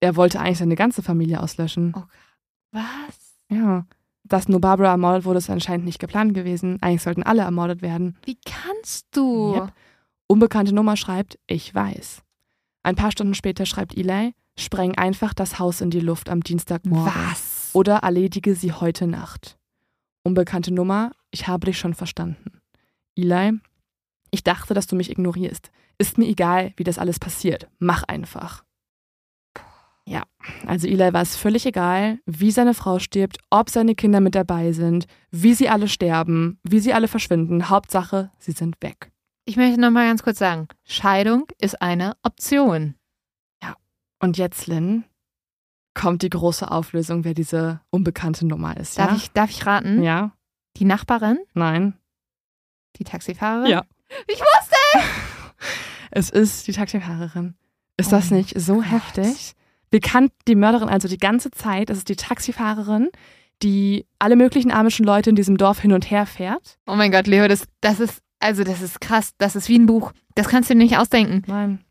Er 0.00 0.16
wollte 0.16 0.40
eigentlich 0.40 0.58
seine 0.58 0.74
ganze 0.74 1.02
Familie 1.02 1.40
auslöschen. 1.40 1.94
Was? 2.72 3.38
Ja. 3.50 3.86
Dass 4.24 4.48
nur 4.48 4.60
Barbara 4.60 4.90
ermordet 4.90 5.24
wurde, 5.24 5.38
ist 5.38 5.50
anscheinend 5.50 5.84
nicht 5.84 5.98
geplant 5.98 6.34
gewesen. 6.34 6.78
Eigentlich 6.82 7.02
sollten 7.02 7.22
alle 7.22 7.42
ermordet 7.42 7.82
werden. 7.82 8.16
Wie 8.24 8.38
kannst 8.44 9.06
du? 9.12 9.54
Yep. 9.54 9.72
Unbekannte 10.26 10.74
Nummer 10.74 10.96
schreibt, 10.96 11.38
ich 11.46 11.74
weiß. 11.74 12.22
Ein 12.82 12.96
paar 12.96 13.12
Stunden 13.12 13.34
später 13.34 13.66
schreibt 13.66 13.96
Eli, 13.96 14.34
spreng 14.58 14.96
einfach 14.96 15.34
das 15.34 15.58
Haus 15.58 15.80
in 15.80 15.90
die 15.90 16.00
Luft 16.00 16.28
am 16.28 16.42
Dienstagmorgen. 16.42 17.12
Was? 17.14 17.70
Oder 17.72 17.98
erledige 17.98 18.54
sie 18.54 18.72
heute 18.72 19.06
Nacht. 19.06 19.58
Unbekannte 20.22 20.72
Nummer, 20.72 21.12
ich 21.30 21.48
habe 21.48 21.66
dich 21.66 21.78
schon 21.78 21.94
verstanden. 21.94 22.60
Eli, 23.16 23.58
ich 24.30 24.42
dachte, 24.42 24.74
dass 24.74 24.86
du 24.86 24.96
mich 24.96 25.10
ignorierst. 25.10 25.70
Ist 25.98 26.18
mir 26.18 26.26
egal, 26.26 26.72
wie 26.76 26.84
das 26.84 26.98
alles 26.98 27.18
passiert. 27.18 27.68
Mach 27.78 28.02
einfach. 28.04 28.64
Ja, 30.06 30.24
also 30.66 30.86
Eli 30.86 31.12
war 31.12 31.22
es 31.22 31.36
völlig 31.36 31.64
egal, 31.64 32.18
wie 32.26 32.50
seine 32.50 32.74
Frau 32.74 32.98
stirbt, 32.98 33.38
ob 33.50 33.70
seine 33.70 33.94
Kinder 33.94 34.20
mit 34.20 34.34
dabei 34.34 34.72
sind, 34.72 35.06
wie 35.30 35.54
sie 35.54 35.68
alle 35.68 35.88
sterben, 35.88 36.58
wie 36.62 36.80
sie 36.80 36.92
alle 36.92 37.08
verschwinden. 37.08 37.70
Hauptsache, 37.70 38.30
sie 38.38 38.52
sind 38.52 38.76
weg. 38.82 39.12
Ich 39.46 39.56
möchte 39.56 39.80
noch 39.80 39.90
mal 39.90 40.06
ganz 40.06 40.22
kurz 40.22 40.38
sagen, 40.38 40.68
Scheidung 40.84 41.46
ist 41.60 41.80
eine 41.80 42.16
Option. 42.22 42.94
Und 44.24 44.38
jetzt, 44.38 44.68
Lynn, 44.68 45.04
kommt 45.92 46.22
die 46.22 46.30
große 46.30 46.70
Auflösung, 46.70 47.24
wer 47.24 47.34
diese 47.34 47.82
unbekannte 47.90 48.46
Nummer 48.46 48.74
ist. 48.78 48.98
Darf, 48.98 49.10
ja? 49.10 49.16
ich, 49.16 49.30
darf 49.32 49.50
ich 49.50 49.66
raten? 49.66 50.02
Ja? 50.02 50.32
Die 50.78 50.86
Nachbarin? 50.86 51.36
Nein? 51.52 51.92
Die 52.96 53.04
Taxifahrerin? 53.04 53.70
Ja. 53.70 53.84
Ich 54.26 54.40
wusste! 54.40 54.76
Es 56.10 56.30
ist 56.30 56.66
die 56.66 56.72
Taxifahrerin. 56.72 57.54
Ist 57.98 58.14
Oh 58.14 58.16
das 58.16 58.30
nicht 58.30 58.58
so 58.58 58.76
Gott. 58.76 58.92
heftig? 58.92 59.52
Wir 59.90 60.00
kannten 60.00 60.34
die 60.48 60.54
Mörderin 60.54 60.88
also 60.88 61.06
die 61.06 61.18
ganze 61.18 61.50
Zeit. 61.50 61.90
Es 61.90 61.98
ist 61.98 62.08
die 62.08 62.16
Taxifahrerin, 62.16 63.10
die 63.62 64.06
alle 64.18 64.36
möglichen 64.36 64.72
amischen 64.72 65.04
Leute 65.04 65.28
in 65.28 65.36
diesem 65.36 65.58
Dorf 65.58 65.80
hin 65.80 65.92
und 65.92 66.10
her 66.10 66.24
fährt. 66.24 66.78
Oh 66.86 66.94
mein 66.94 67.12
Gott, 67.12 67.26
Leo, 67.26 67.46
das, 67.46 67.68
das 67.82 68.00
ist, 68.00 68.22
also 68.40 68.64
das 68.64 68.80
ist 68.80 69.02
krass. 69.02 69.34
Das 69.36 69.54
ist 69.54 69.68
wie 69.68 69.78
ein 69.78 69.84
Buch. 69.84 70.12
Das 70.34 70.48
kannst 70.48 70.70
du 70.70 70.74
dir 70.74 70.78
nicht 70.78 70.96
ausdenken. 70.96 71.42
Nein. 71.46 71.84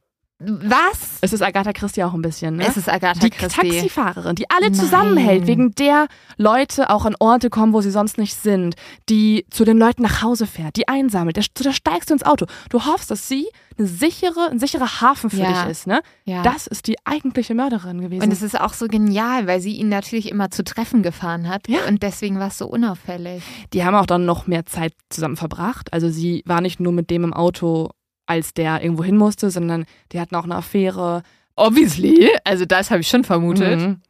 Was? 0.46 1.20
Es 1.22 1.34
ist 1.34 1.42
Agatha 1.42 1.74
Christie 1.74 2.04
auch 2.04 2.14
ein 2.14 2.22
bisschen, 2.22 2.58
ne? 2.58 2.66
Es 2.68 2.78
ist 2.78 2.90
Agatha 2.90 3.20
die 3.20 3.30
Christie. 3.30 3.70
Taxifahrerin, 3.70 4.36
die 4.36 4.50
alle 4.50 4.68
Nein. 4.68 4.74
zusammenhält, 4.74 5.48
wegen 5.48 5.72
der 5.76 6.08
Leute 6.38 6.90
auch 6.90 7.06
an 7.06 7.16
Orte 7.20 7.50
kommen, 7.50 7.74
wo 7.74 7.82
sie 7.82 7.92
sonst 7.92 8.18
nicht 8.18 8.36
sind, 8.36 8.76
die 9.10 9.46
zu 9.50 9.64
den 9.66 9.78
Leuten 9.78 10.02
nach 10.04 10.22
Hause 10.22 10.46
fährt, 10.48 10.76
die 10.76 10.88
einsammelt, 10.88 11.38
der, 11.38 11.46
da 11.54 11.72
steigst 11.74 12.10
du 12.10 12.14
ins 12.14 12.24
Auto. 12.24 12.46
Du 12.70 12.86
hoffst, 12.86 13.10
dass 13.12 13.28
sie 13.28 13.48
eine 13.78 13.88
sichere, 13.88 14.50
ein 14.52 14.60
sicherer 14.60 15.02
Hafen 15.02 15.30
für 15.30 15.38
Ja. 15.38 15.64
dich 15.64 15.72
ist, 15.72 15.88
ne? 15.88 16.02
Ja. 16.26 16.44
Das 16.44 16.68
ist 16.68 16.86
die 16.88 16.96
eigentliche 17.06 17.56
Mörderin 17.56 18.02
gewesen. 18.02 18.24
und 18.24 18.32
es 18.32 18.42
ist 18.42 18.60
auch 18.60 18.74
so 18.74 18.88
genial, 18.88 19.48
weil 19.48 19.62
sie 19.62 19.74
ihn 19.76 19.90
natürlich 19.90 20.30
immer 20.30 20.52
zu 20.52 20.64
Treffen 20.64 21.02
gefahren 21.04 21.50
hat. 21.50 21.68
Ja. 21.68 21.80
Und 21.88 22.04
deswegen 22.04 22.40
war 22.40 22.48
es 22.50 22.58
so 22.58 22.68
unauffällig. 22.68 23.44
die 23.74 23.84
haben 23.84 23.96
auch 23.96 24.06
dann 24.06 24.26
noch 24.26 24.46
mehr 24.48 24.66
Zeit 24.66 24.94
zusammen 25.10 25.38
verbracht. 25.38 25.92
Also 25.92 26.10
sie 26.10 26.44
war 26.46 26.62
nicht 26.62 26.80
nur 26.80 26.92
mit 26.94 27.10
dem 27.10 27.24
im 27.24 27.34
Auto, 27.34 27.90
als 28.26 28.54
der 28.54 28.82
irgendwo 28.84 29.04
hin 29.04 29.18
musste, 29.18 29.50
sondern 29.52 29.86
die 30.12 30.20
hatten 30.20 30.36
auch 30.36 30.44
eine 30.46 30.56
Affäre. 30.56 31.24
Obviously. 31.56 32.30
Also 32.44 32.66
das 32.66 32.90
habe 32.92 33.02
ich 33.02 33.08
schon 33.08 33.24
vermutet. 33.24 33.80
Mhm. 33.80 34.02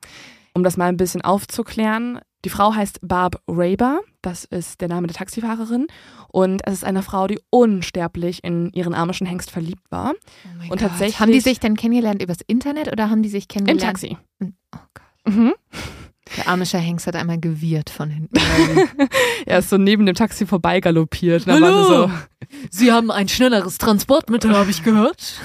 Um 0.54 0.64
das 0.64 0.78
mal 0.78 0.86
ein 0.88 0.98
bisschen 0.98 1.22
aufzuklären. 1.22 2.20
Die 2.46 2.50
Frau 2.50 2.76
heißt 2.76 3.00
Barb 3.02 3.42
Raber, 3.48 4.02
das 4.22 4.44
ist 4.44 4.82
der 4.82 4.90
Name 4.90 5.08
der 5.08 5.16
Taxifahrerin. 5.16 5.88
Und 6.28 6.62
es 6.68 6.74
ist 6.74 6.84
eine 6.84 7.02
Frau, 7.02 7.28
die 7.28 7.40
unsterblich 7.50 8.44
in 8.44 8.70
ihren 8.74 8.94
amischen 8.94 9.26
Hengst 9.26 9.50
verliebt 9.50 9.84
war. 9.90 10.12
Oh 10.14 10.62
Und 10.64 10.70
Gott. 10.70 10.80
tatsächlich- 10.80 11.20
Haben 11.20 11.32
die 11.32 11.40
sich 11.40 11.60
denn 11.60 11.76
kennengelernt 11.78 12.22
übers 12.22 12.40
Internet 12.46 12.92
oder 12.92 13.10
haben 13.10 13.24
die 13.24 13.30
sich 13.30 13.44
Im 13.46 13.48
kennengelernt? 13.66 13.82
Taxi. 14.02 14.18
Oh 14.42 14.48
Gott. 14.94 15.34
Mhm. 15.36 15.54
Der 16.38 16.48
amische 16.48 16.78
Hengst 16.78 17.06
hat 17.08 17.16
einmal 17.16 17.40
gewirrt 17.40 17.90
von 17.90 18.10
hinten. 18.10 18.36
Er 19.46 19.60
ist 19.60 19.70
so 19.70 19.78
neben 19.78 20.06
dem 20.06 20.16
Taxi 20.16 20.46
vorbeigaloppiert. 20.46 21.48
Da 21.48 21.54
Hallo. 21.54 21.84
so, 22.08 22.12
Sie 22.72 22.92
haben 22.92 23.12
ein 23.12 23.28
schnelleres 23.28 23.78
Transportmittel, 23.78 24.56
habe 24.56 24.72
ich 24.72 24.84
gehört. 24.84 25.36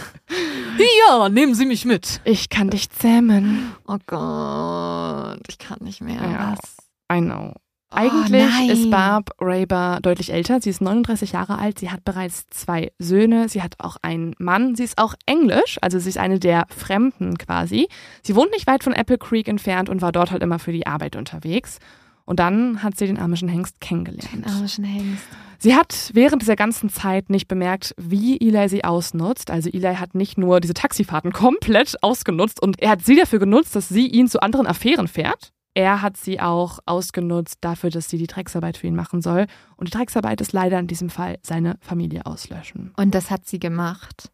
Ja, 1.08 1.28
nehmen 1.28 1.54
Sie 1.54 1.66
mich 1.66 1.84
mit. 1.84 2.20
ich 2.24 2.48
kann 2.48 2.70
dich 2.70 2.90
zähmen. 2.90 3.72
Oh 3.86 3.98
Gott, 4.06 5.40
ich 5.48 5.58
kann 5.58 5.78
nicht 5.80 6.00
mehr. 6.00 6.20
Ja. 6.22 6.54
Was? 6.56 6.76
I 7.16 7.20
know. 7.20 7.54
Oh, 7.90 7.96
Eigentlich 7.96 8.28
nein. 8.28 8.68
ist 8.68 8.90
Barb 8.90 9.30
Raber 9.40 10.00
deutlich 10.02 10.30
älter. 10.30 10.60
Sie 10.60 10.68
ist 10.68 10.82
39 10.82 11.32
Jahre 11.32 11.58
alt. 11.58 11.78
Sie 11.78 11.90
hat 11.90 12.04
bereits 12.04 12.46
zwei 12.50 12.92
Söhne. 12.98 13.48
Sie 13.48 13.62
hat 13.62 13.76
auch 13.78 13.96
einen 14.02 14.34
Mann. 14.38 14.74
Sie 14.76 14.84
ist 14.84 14.98
auch 14.98 15.14
englisch, 15.24 15.78
also 15.80 15.98
sie 15.98 16.10
ist 16.10 16.18
eine 16.18 16.38
der 16.38 16.66
Fremden 16.68 17.38
quasi. 17.38 17.88
Sie 18.22 18.36
wohnt 18.36 18.50
nicht 18.50 18.66
weit 18.66 18.84
von 18.84 18.92
Apple 18.92 19.16
Creek 19.16 19.48
entfernt 19.48 19.88
und 19.88 20.02
war 20.02 20.12
dort 20.12 20.30
halt 20.32 20.42
immer 20.42 20.58
für 20.58 20.72
die 20.72 20.86
Arbeit 20.86 21.16
unterwegs. 21.16 21.78
Und 22.26 22.40
dann 22.40 22.82
hat 22.82 22.98
sie 22.98 23.06
den 23.06 23.18
amischen 23.18 23.48
Hengst 23.48 23.80
kennengelernt. 23.80 24.34
Den 24.34 24.44
amischen 24.44 24.84
Hengst. 24.84 25.24
Sie 25.58 25.74
hat 25.74 26.10
während 26.12 26.42
dieser 26.42 26.56
ganzen 26.56 26.90
Zeit 26.90 27.30
nicht 27.30 27.48
bemerkt, 27.48 27.94
wie 27.96 28.38
Eli 28.38 28.68
sie 28.68 28.84
ausnutzt. 28.84 29.50
Also 29.50 29.70
Eli 29.70 29.94
hat 29.94 30.14
nicht 30.14 30.36
nur 30.36 30.60
diese 30.60 30.74
Taxifahrten 30.74 31.32
komplett 31.32 31.96
ausgenutzt 32.02 32.60
und 32.60 32.82
er 32.82 32.90
hat 32.90 33.02
sie 33.02 33.16
dafür 33.16 33.38
genutzt, 33.38 33.74
dass 33.74 33.88
sie 33.88 34.06
ihn 34.06 34.28
zu 34.28 34.42
anderen 34.42 34.66
Affären 34.66 35.08
fährt. 35.08 35.52
Er 35.78 36.02
hat 36.02 36.16
sie 36.16 36.40
auch 36.40 36.80
ausgenutzt 36.86 37.58
dafür, 37.60 37.90
dass 37.90 38.08
sie 38.08 38.18
die 38.18 38.26
Drecksarbeit 38.26 38.76
für 38.76 38.88
ihn 38.88 38.96
machen 38.96 39.22
soll. 39.22 39.46
Und 39.76 39.86
die 39.86 39.92
Drecksarbeit 39.96 40.40
ist 40.40 40.52
leider 40.52 40.76
in 40.80 40.88
diesem 40.88 41.08
Fall 41.08 41.38
seine 41.44 41.76
Familie 41.80 42.26
auslöschen. 42.26 42.92
Und 42.96 43.14
das 43.14 43.30
hat 43.30 43.46
sie 43.46 43.60
gemacht. 43.60 44.32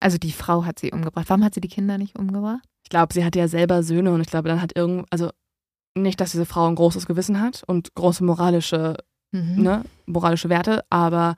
Also 0.00 0.18
die 0.18 0.32
Frau 0.32 0.64
hat 0.64 0.80
sie 0.80 0.90
umgebracht. 0.90 1.28
Warum 1.28 1.44
hat 1.44 1.54
sie 1.54 1.60
die 1.60 1.68
Kinder 1.68 1.96
nicht 1.96 2.18
umgebracht? 2.18 2.64
Ich 2.82 2.90
glaube, 2.90 3.14
sie 3.14 3.24
hatte 3.24 3.38
ja 3.38 3.46
selber 3.46 3.84
Söhne 3.84 4.12
und 4.12 4.20
ich 4.20 4.26
glaube, 4.26 4.48
dann 4.48 4.60
hat 4.60 4.76
irgend, 4.76 5.06
also 5.10 5.30
nicht, 5.96 6.20
dass 6.20 6.32
diese 6.32 6.44
Frau 6.44 6.66
ein 6.66 6.74
großes 6.74 7.06
Gewissen 7.06 7.40
hat 7.40 7.62
und 7.68 7.94
große 7.94 8.24
moralische 8.24 8.96
Mhm. 9.32 9.62
ne, 9.62 9.84
moralische 10.06 10.48
Werte, 10.48 10.82
aber 10.90 11.36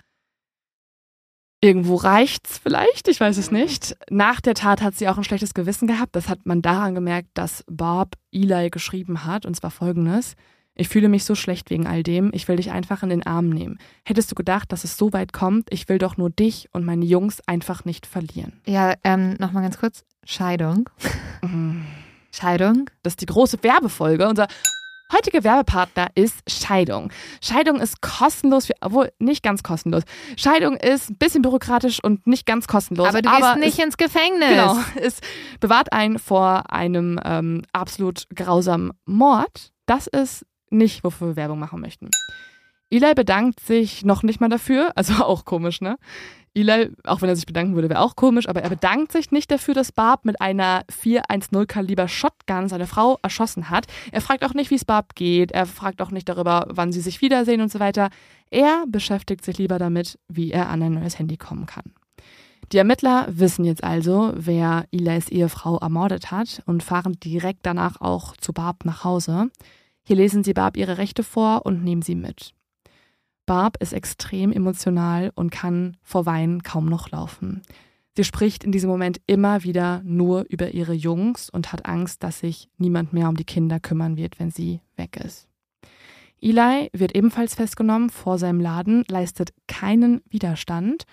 irgendwo 1.63 1.95
reicht's 1.95 2.59
vielleicht, 2.59 3.09
ich 3.09 3.21
weiß 3.21 3.39
es 3.39 3.51
nicht. 3.51 3.97
Nach 4.11 4.41
der 4.41 4.55
Tat 4.55 4.83
hat 4.83 4.97
sie 4.97 5.09
auch 5.09 5.17
ein 5.17 5.25
schlechtes 5.25 5.55
Gewissen 5.55 5.87
gehabt. 5.87 6.15
Das 6.15 6.29
hat 6.29 6.45
man 6.45 6.61
daran 6.61 6.95
gemerkt, 6.95 7.29
dass 7.35 7.65
Bob 7.71 8.17
Eli 8.33 8.69
geschrieben 8.69 9.25
hat, 9.25 9.47
und 9.47 9.55
zwar 9.55 9.71
folgendes. 9.71 10.35
Ich 10.75 10.89
fühle 10.89 11.09
mich 11.09 11.25
so 11.25 11.35
schlecht 11.35 11.71
wegen 11.71 11.87
all 11.87 12.03
dem. 12.03 12.31
Ich 12.33 12.49
will 12.49 12.57
dich 12.57 12.73
einfach 12.73 13.03
in 13.03 13.11
den 13.11 13.25
Arm 13.25 13.51
nehmen. 13.51 13.79
Hättest 14.05 14.31
du 14.31 14.35
gedacht, 14.35 14.73
dass 14.73 14.85
es 14.85 14.97
so 14.97 15.13
weit 15.13 15.33
kommt? 15.33 15.69
Ich 15.71 15.89
will 15.89 15.99
doch 15.99 16.17
nur 16.17 16.31
dich 16.31 16.69
und 16.73 16.85
meine 16.85 17.05
Jungs 17.05 17.41
einfach 17.47 17.85
nicht 17.85 18.07
verlieren. 18.07 18.61
Ja, 18.67 18.95
ähm, 19.05 19.35
nochmal 19.39 19.63
ganz 19.63 19.79
kurz. 19.79 20.05
Scheidung. 20.25 20.89
Mhm. 21.43 21.85
Scheidung. 22.33 22.89
Das 23.03 23.13
ist 23.13 23.21
die 23.21 23.27
große 23.27 23.63
Werbefolge. 23.63 24.27
Unser 24.27 24.49
heutige 25.13 25.45
Werbepartner 25.45 26.09
ist 26.15 26.39
Scheidung. 26.51 27.13
Scheidung 27.41 27.81
ist 27.81 28.01
kostenlos, 28.01 28.67
für, 28.67 28.75
obwohl 28.81 29.13
nicht 29.19 29.43
ganz 29.43 29.63
kostenlos. 29.63 30.03
Scheidung 30.37 30.77
ist 30.77 31.11
ein 31.11 31.17
bisschen 31.17 31.43
bürokratisch 31.43 32.03
und 32.03 32.27
nicht 32.27 32.47
ganz 32.47 32.67
kostenlos. 32.67 33.09
Aber 33.09 33.23
du 33.23 33.31
gehst 33.31 33.57
nicht 33.57 33.79
ins 33.79 33.97
Gefängnis. 33.97 34.49
Genau, 34.49 34.77
es 35.01 35.21
bewahrt 35.61 35.93
einen 35.93 36.19
vor 36.19 36.73
einem 36.73 37.21
ähm, 37.25 37.63
absolut 37.73 38.27
grausamen 38.35 38.93
Mord. 39.05 39.73
Das 39.87 40.07
ist 40.07 40.47
nicht, 40.71 41.05
wofür 41.05 41.29
wir 41.29 41.37
Werbung 41.37 41.59
machen 41.59 41.81
möchten. 41.81 42.11
Eli 42.91 43.15
bedankt 43.15 43.61
sich 43.61 44.05
noch 44.05 44.23
nicht 44.23 44.41
mal 44.41 44.49
dafür, 44.49 44.93
also 44.97 45.15
auch 45.25 45.45
komisch, 45.45 45.81
ne? 45.81 45.97
Eli, 46.55 46.91
auch 47.05 47.23
wenn 47.23 47.31
er 47.31 47.37
sich 47.37 47.47
bedanken 47.47 47.75
würde, 47.75 47.89
wäre 47.89 48.01
auch 48.01 48.15
komisch, 48.15 48.47
aber 48.47 48.63
er 48.63 48.69
bedankt 48.69 49.13
sich 49.13 49.31
nicht 49.31 49.51
dafür, 49.51 49.73
dass 49.73 49.91
Barb 49.91 50.27
mit 50.27 50.41
einer 50.41 50.85
410 50.91 51.67
Kaliber 51.67 52.09
Shotgun 52.09 52.69
seine 52.69 52.87
Frau 52.87 53.19
erschossen 53.23 53.71
hat. 53.71 53.87
Er 54.11 54.21
fragt 54.21 54.45
auch 54.45 54.53
nicht, 54.53 54.71
wie 54.71 54.75
es 54.75 54.85
Barb 54.85 55.15
geht. 55.15 55.53
Er 55.53 55.65
fragt 55.65 56.03
auch 56.03 56.11
nicht 56.11 56.29
darüber, 56.29 56.67
wann 56.69 56.93
sie 56.93 57.01
sich 57.01 57.23
wiedersehen 57.23 57.63
und 57.63 57.73
so 57.73 57.81
weiter. 57.81 58.11
Er 58.51 58.85
beschäftigt 58.87 59.45
sich 59.45 59.57
lieber 59.57 59.79
damit, 59.79 60.19
wie 60.29 60.51
er 60.51 60.69
an 60.69 60.83
ein 60.83 60.95
neues 60.95 61.19
Handy 61.19 61.39
kommen 61.39 61.65
kann. 61.65 61.95
Die 62.71 62.79
Ermittler 62.79 63.27
wissen 63.29 63.65
jetzt 63.65 63.85
also, 63.85 64.33
wer 64.35 64.85
Eli's 64.93 65.29
Ehefrau 65.29 65.79
ermordet 65.79 66.31
hat 66.31 66.63
und 66.67 66.83
fahren 66.83 67.19
direkt 67.23 67.61
danach 67.65 68.01
auch 68.01 68.37
zu 68.37 68.53
Barb 68.53 68.85
nach 68.85 69.05
Hause. 69.05 69.51
Hier 70.05 70.17
lesen 70.17 70.45
sie 70.45 70.53
Barb 70.53 70.77
ihre 70.77 70.99
Rechte 70.99 71.23
vor 71.23 71.65
und 71.65 71.83
nehmen 71.83 72.03
sie 72.03 72.15
mit. 72.15 72.53
Barb 73.47 73.77
ist 73.83 73.93
extrem 73.93 74.53
emotional 74.53 75.33
und 75.35 75.51
kann 75.51 75.97
vor 76.03 76.27
Weinen 76.27 76.63
kaum 76.63 76.87
noch 76.87 77.11
laufen. 77.11 77.63
Sie 78.17 78.25
spricht 78.25 78.63
in 78.63 78.73
diesem 78.73 78.91
Moment 78.91 79.21
immer 79.27 79.65
wieder 79.65 80.03
nur 80.05 80.45
über 80.49 80.73
ihre 80.73 80.93
Jungs 80.93 81.49
und 81.49 81.73
hat 81.73 81.87
Angst, 81.87 82.23
dass 82.23 82.41
sich 82.41 82.69
niemand 82.77 83.13
mehr 83.13 83.29
um 83.29 83.37
die 83.37 83.45
Kinder 83.45 83.81
kümmern 83.81 84.17
wird, 84.17 84.39
wenn 84.39 84.51
sie 84.51 84.81
weg 84.97 85.17
ist. 85.17 85.49
Eli 86.41 86.91
wird 86.93 87.15
ebenfalls 87.15 87.55
festgenommen 87.55 88.11
vor 88.11 88.37
seinem 88.39 88.61
Laden, 88.61 89.05
leistet 89.09 89.53
keinen 89.69 90.21
Widerstand. 90.29 91.05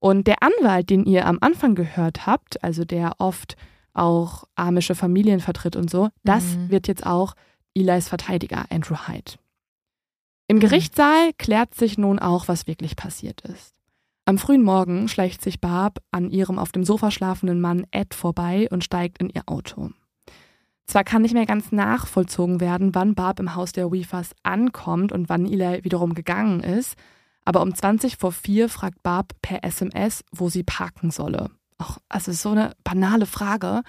Und 0.00 0.26
der 0.26 0.42
Anwalt, 0.42 0.90
den 0.90 1.04
ihr 1.04 1.26
am 1.26 1.38
Anfang 1.40 1.74
gehört 1.74 2.26
habt, 2.26 2.62
also 2.64 2.84
der 2.84 3.12
oft 3.18 3.56
auch 3.92 4.44
amische 4.54 4.94
Familien 4.94 5.40
vertritt 5.40 5.76
und 5.76 5.90
so, 5.90 6.08
das 6.24 6.56
Mhm. 6.56 6.70
wird 6.70 6.88
jetzt 6.88 7.04
auch 7.04 7.34
Elis 7.74 8.08
Verteidiger, 8.08 8.64
Andrew 8.70 8.96
Hyde. 9.06 9.32
Im 10.48 10.60
Gerichtssaal 10.60 11.34
klärt 11.34 11.74
sich 11.74 11.98
nun 11.98 12.18
auch, 12.18 12.48
was 12.48 12.66
wirklich 12.66 12.96
passiert 12.96 13.42
ist. 13.42 13.74
Am 14.24 14.38
frühen 14.38 14.62
Morgen 14.62 15.06
schleicht 15.08 15.42
sich 15.42 15.60
Barb 15.60 15.98
an 16.10 16.30
ihrem 16.30 16.58
auf 16.58 16.72
dem 16.72 16.84
Sofa 16.84 17.10
schlafenden 17.10 17.60
Mann 17.60 17.86
Ed 17.90 18.14
vorbei 18.14 18.66
und 18.70 18.82
steigt 18.82 19.18
in 19.18 19.28
ihr 19.28 19.42
Auto. 19.46 19.90
Zwar 20.86 21.04
kann 21.04 21.20
nicht 21.20 21.34
mehr 21.34 21.44
ganz 21.44 21.70
nachvollzogen 21.70 22.60
werden, 22.60 22.94
wann 22.94 23.14
Barb 23.14 23.40
im 23.40 23.54
Haus 23.54 23.72
der 23.72 23.92
Weavers 23.92 24.30
ankommt 24.42 25.12
und 25.12 25.28
wann 25.28 25.44
Eli 25.44 25.84
wiederum 25.84 26.14
gegangen 26.14 26.60
ist, 26.60 26.96
aber 27.44 27.60
um 27.60 27.74
20 27.74 28.16
vor 28.16 28.32
4 28.32 28.70
fragt 28.70 29.02
Barb 29.02 29.34
per 29.42 29.64
SMS, 29.64 30.24
wo 30.32 30.48
sie 30.48 30.62
parken 30.62 31.10
solle. 31.10 31.50
Auch, 31.76 31.98
also 32.08 32.32
so 32.32 32.50
eine 32.50 32.74
banale 32.84 33.26
Frage, 33.26 33.82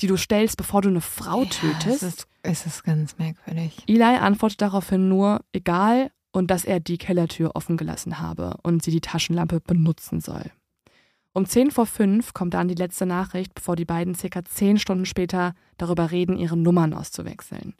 die 0.00 0.06
du 0.06 0.16
stellst, 0.16 0.56
bevor 0.56 0.80
du 0.80 0.88
eine 0.88 1.02
Frau 1.02 1.44
tötest. 1.44 1.84
Ja, 1.84 1.90
es, 1.90 2.02
ist, 2.02 2.26
es 2.48 2.66
ist 2.66 2.84
ganz 2.84 3.18
merkwürdig. 3.18 3.82
Eli 3.86 4.02
antwortet 4.02 4.62
daraufhin 4.62 5.08
nur, 5.08 5.44
egal, 5.52 6.10
und 6.32 6.50
dass 6.50 6.64
er 6.64 6.80
die 6.80 6.98
Kellertür 6.98 7.52
offen 7.54 7.76
gelassen 7.76 8.20
habe 8.20 8.56
und 8.62 8.82
sie 8.82 8.90
die 8.90 9.00
Taschenlampe 9.00 9.60
benutzen 9.60 10.20
soll. 10.20 10.50
Um 11.32 11.46
10 11.46 11.70
vor 11.70 11.86
5 11.86 12.34
kommt 12.34 12.54
dann 12.54 12.68
die 12.68 12.74
letzte 12.74 13.06
Nachricht, 13.06 13.54
bevor 13.54 13.76
die 13.76 13.84
beiden 13.84 14.14
circa 14.14 14.44
10 14.44 14.78
Stunden 14.78 15.06
später 15.06 15.54
darüber 15.76 16.10
reden, 16.10 16.36
ihre 16.36 16.56
Nummern 16.56 16.94
auszuwechseln. 16.94 17.74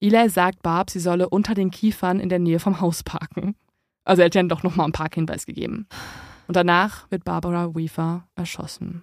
Eli 0.00 0.28
sagt 0.28 0.62
Barb, 0.62 0.90
sie 0.90 1.00
solle 1.00 1.28
unter 1.28 1.54
den 1.54 1.70
Kiefern 1.70 2.20
in 2.20 2.28
der 2.28 2.38
Nähe 2.38 2.58
vom 2.58 2.80
Haus 2.80 3.02
parken. 3.02 3.54
Also 4.04 4.22
er 4.22 4.26
hat 4.26 4.34
ja 4.34 4.42
doch 4.42 4.62
nochmal 4.62 4.84
einen 4.84 4.92
Parkhinweis 4.92 5.46
gegeben. 5.46 5.88
Und 6.46 6.56
danach 6.56 7.10
wird 7.10 7.24
Barbara 7.24 7.74
Weaver 7.74 8.28
erschossen. 8.34 9.02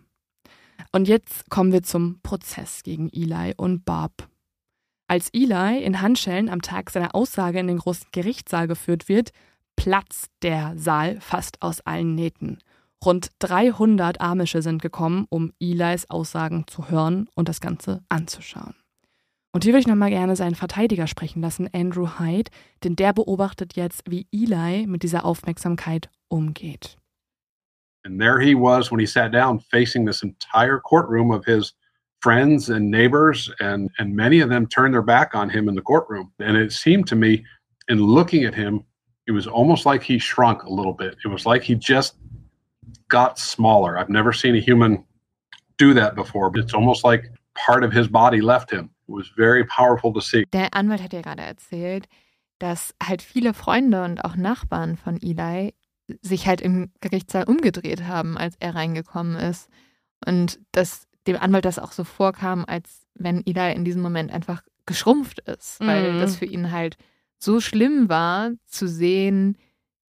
Und 0.91 1.07
jetzt 1.07 1.49
kommen 1.49 1.71
wir 1.71 1.83
zum 1.83 2.19
Prozess 2.21 2.83
gegen 2.83 3.09
Eli 3.09 3.53
und 3.57 3.85
Barb. 3.85 4.29
Als 5.07 5.29
Eli 5.33 5.83
in 5.83 6.01
Handschellen 6.01 6.49
am 6.49 6.61
Tag 6.61 6.89
seiner 6.89 7.13
Aussage 7.13 7.59
in 7.59 7.67
den 7.67 7.77
großen 7.77 8.07
Gerichtssaal 8.11 8.67
geführt 8.67 9.09
wird, 9.09 9.31
platzt 9.75 10.31
der 10.41 10.73
Saal 10.77 11.19
fast 11.19 11.61
aus 11.61 11.81
allen 11.81 12.15
Nähten. 12.15 12.59
Rund 13.03 13.31
300 13.39 14.21
Amische 14.21 14.61
sind 14.61 14.81
gekommen, 14.81 15.25
um 15.29 15.51
Elis 15.59 16.09
Aussagen 16.09 16.65
zu 16.67 16.89
hören 16.89 17.27
und 17.35 17.49
das 17.49 17.59
Ganze 17.59 18.01
anzuschauen. 18.07 18.75
Und 19.51 19.63
hier 19.63 19.73
würde 19.73 19.81
ich 19.81 19.87
nochmal 19.87 20.09
gerne 20.09 20.35
seinen 20.35 20.55
Verteidiger 20.55 21.05
sprechen 21.05 21.41
lassen, 21.41 21.69
Andrew 21.73 22.17
Hyde, 22.17 22.49
denn 22.83 22.95
der 22.95 23.13
beobachtet 23.13 23.75
jetzt, 23.75 24.09
wie 24.09 24.25
Eli 24.31 24.87
mit 24.87 25.03
dieser 25.03 25.25
Aufmerksamkeit 25.25 26.09
umgeht. 26.27 26.97
And 28.05 28.19
there 28.19 28.41
he 28.41 28.55
was 28.55 28.91
when 28.91 28.99
he 28.99 29.05
sat 29.05 29.33
down 29.33 29.59
facing 29.59 30.05
this 30.05 30.23
entire 30.23 30.79
courtroom 30.79 31.31
of 31.31 31.45
his 31.45 31.73
friends 32.23 32.69
and 32.69 32.89
neighbors, 32.89 33.51
and, 33.59 33.89
and 33.99 34.15
many 34.15 34.39
of 34.39 34.49
them 34.49 34.65
turned 34.65 34.93
their 34.93 35.01
back 35.01 35.35
on 35.35 35.49
him 35.49 35.67
in 35.67 35.75
the 35.75 35.81
courtroom. 35.81 36.31
And 36.39 36.55
it 36.55 36.71
seemed 36.71 37.05
to 37.07 37.17
me, 37.17 37.43
in 37.89 38.01
looking 38.01 38.45
at 38.45 38.55
him, 38.55 38.85
it 39.27 39.31
was 39.31 39.45
almost 39.45 39.85
like 39.85 40.01
he 40.01 40.17
shrunk 40.19 40.63
a 40.63 40.69
little 40.69 40.93
bit. 40.93 41.17
It 41.25 41.27
was 41.27 41.45
like 41.45 41.63
he 41.63 41.75
just 41.75 42.15
got 43.09 43.37
smaller. 43.37 43.97
I've 43.97 44.09
never 44.09 44.31
seen 44.31 44.55
a 44.55 44.61
human 44.61 45.03
do 45.77 45.93
that 45.95 46.15
before, 46.15 46.49
but 46.49 46.61
it's 46.63 46.73
almost 46.73 47.03
like 47.03 47.29
part 47.55 47.83
of 47.83 47.91
his 47.91 48.07
body 48.07 48.39
left 48.39 48.71
him. 48.71 48.89
It 49.09 49.11
was 49.11 49.29
very 49.35 49.65
powerful 49.65 50.13
to 50.13 50.21
see. 50.21 50.45
Der 50.53 50.73
Anwalt 50.73 51.01
hat 51.01 51.11
ja 51.11 51.21
gerade 51.21 51.41
erzählt, 51.41 52.07
dass 52.59 52.95
halt 53.05 53.21
viele 53.21 53.53
Freunde 53.53 54.01
und 54.05 54.23
auch 54.23 54.37
Nachbarn 54.37 54.95
von 54.95 55.21
Eli 55.21 55.73
sich 56.21 56.47
halt 56.47 56.61
im 56.61 56.89
Gerichtssaal 57.01 57.43
umgedreht 57.43 58.03
haben, 58.03 58.37
als 58.37 58.55
er 58.61 58.75
reingekommen 58.75 59.35
ist. 59.35 59.69
Und 60.25 60.59
dass 60.71 61.07
dem 61.27 61.37
Anwalt 61.37 61.65
das 61.65 61.79
auch 61.79 61.91
so 61.91 62.03
vorkam, 62.03 62.65
als 62.67 63.05
wenn 63.15 63.45
Eli 63.45 63.73
in 63.73 63.85
diesem 63.85 64.01
Moment 64.01 64.31
einfach 64.31 64.63
geschrumpft 64.85 65.39
ist, 65.39 65.79
weil 65.79 66.13
Mhm. 66.13 66.19
das 66.19 66.35
für 66.35 66.45
ihn 66.45 66.71
halt 66.71 66.97
so 67.37 67.59
schlimm 67.59 68.09
war, 68.09 68.51
zu 68.67 68.87
sehen, 68.87 69.57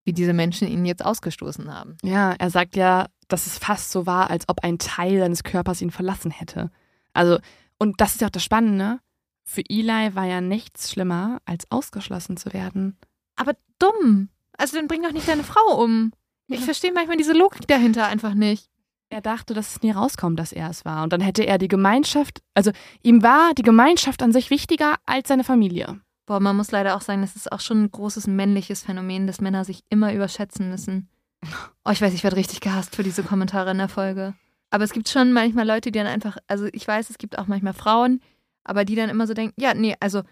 wie 0.05 0.13
diese 0.13 0.33
Menschen 0.33 0.67
ihn 0.69 0.85
jetzt 0.85 1.05
ausgestoßen 1.05 1.73
haben. 1.73 1.97
Ja, 2.03 2.33
er 2.39 2.51
sagt 2.51 2.77
ja, 2.77 3.07
dass 3.29 3.47
es 3.47 3.59
fast 3.59 3.91
so 3.91 4.07
war, 4.07 4.31
als 4.31 4.49
ob 4.49 4.63
ein 4.65 4.79
Teil 4.79 5.19
seines 5.19 5.43
Körpers 5.45 5.81
ihn 5.83 5.91
verlassen 5.91 6.31
hätte. 6.31 6.71
Also, 7.13 7.39
und 7.79 8.01
das 8.01 8.13
ist 8.15 8.21
ja 8.21 8.27
auch 8.29 8.33
das 8.33 8.45
Spannende. 8.45 8.99
Für 9.45 9.63
Eli 9.69 10.15
war 10.15 10.25
ja 10.27 10.41
nichts 10.41 10.91
schlimmer, 10.93 11.39
als 11.45 11.71
ausgeschlossen 11.71 12.37
zu 12.37 12.53
werden. 12.53 12.97
Aber 13.37 13.53
dumm. 13.79 14.29
Also 14.57 14.77
dann 14.77 14.89
bring 14.89 15.03
doch 15.03 15.13
nicht 15.13 15.29
deine 15.29 15.45
Frau 15.45 15.83
um. 15.83 16.13
Ich 16.49 16.61
verstehe 16.65 16.93
manchmal 16.93 17.17
diese 17.17 17.33
Logik 17.33 17.67
dahinter 17.67 18.07
einfach 18.07 18.35
nicht. 18.35 18.69
Er 19.13 19.21
dachte, 19.21 19.53
dass 19.53 19.73
es 19.77 19.83
nie 19.83 19.91
rauskommt, 19.91 20.39
dass 20.39 20.53
er 20.53 20.71
es 20.71 20.87
war. 20.87 21.03
Und 21.03 21.13
dann 21.13 21.21
hätte 21.21 21.43
er 21.47 21.59
die 21.59 21.69
Gemeinschaft, 21.69 22.41
also 22.55 22.71
ihm 23.03 23.23
war 23.23 23.53
die 23.53 23.63
Gemeinschaft 23.63 24.23
an 24.23 24.33
sich 24.33 24.49
wichtiger 24.49 24.95
als 25.05 25.29
seine 25.29 25.45
Familie. 25.45 26.01
Boah, 26.25 26.41
man 26.41 26.57
muss 26.57 26.71
leider 26.71 26.97
auch 26.97 27.03
sagen, 27.03 27.21
das 27.21 27.37
ist 27.37 27.53
auch 27.53 27.61
schon 27.61 27.83
ein 27.83 27.91
großes 27.91 28.27
männliches 28.27 28.83
Phänomen, 28.83 29.27
dass 29.27 29.43
Männer 29.43 29.67
sich 29.67 29.83
immer 29.91 30.15
überschätzen 30.15 30.71
müssen. 30.71 31.11
Oh, 31.85 31.91
ich 31.91 32.01
weiß, 32.01 32.15
ich 32.15 32.23
werde 32.23 32.37
richtig 32.37 32.61
gehasst 32.61 32.95
für 32.95 33.03
diese 33.03 33.25
Kommentare 33.25 33.73
in 33.73 33.79
der 33.79 33.89
Folge. 33.89 34.35
Aber 34.71 34.85
es 34.85 34.93
gibt 34.93 35.09
schon 35.09 35.33
manchmal 35.33 35.67
Leute, 35.67 35.91
die 35.91 35.99
dann 35.99 36.07
einfach, 36.07 36.39
also 36.47 36.67
ich 36.73 36.87
weiß, 36.87 37.11
es 37.11 37.19
gibt 37.19 37.37
auch 37.37 37.49
manchmal 37.49 37.73
Frauen, 37.75 38.21
aber 38.63 38.85
die 38.85 38.95
dann 38.95 39.11
immer 39.11 39.27
so 39.27 39.35
denken, 39.35 39.61
ja, 39.61 39.75
nee, 39.75 39.97
also 39.99 40.23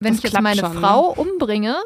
wenn 0.00 0.14
Das 0.14 0.24
ich 0.24 0.32
jetzt 0.32 0.42
meine 0.42 0.60
schon, 0.60 0.74
ne? 0.74 0.80
Frau 0.80 1.12
umbringe 1.12 1.76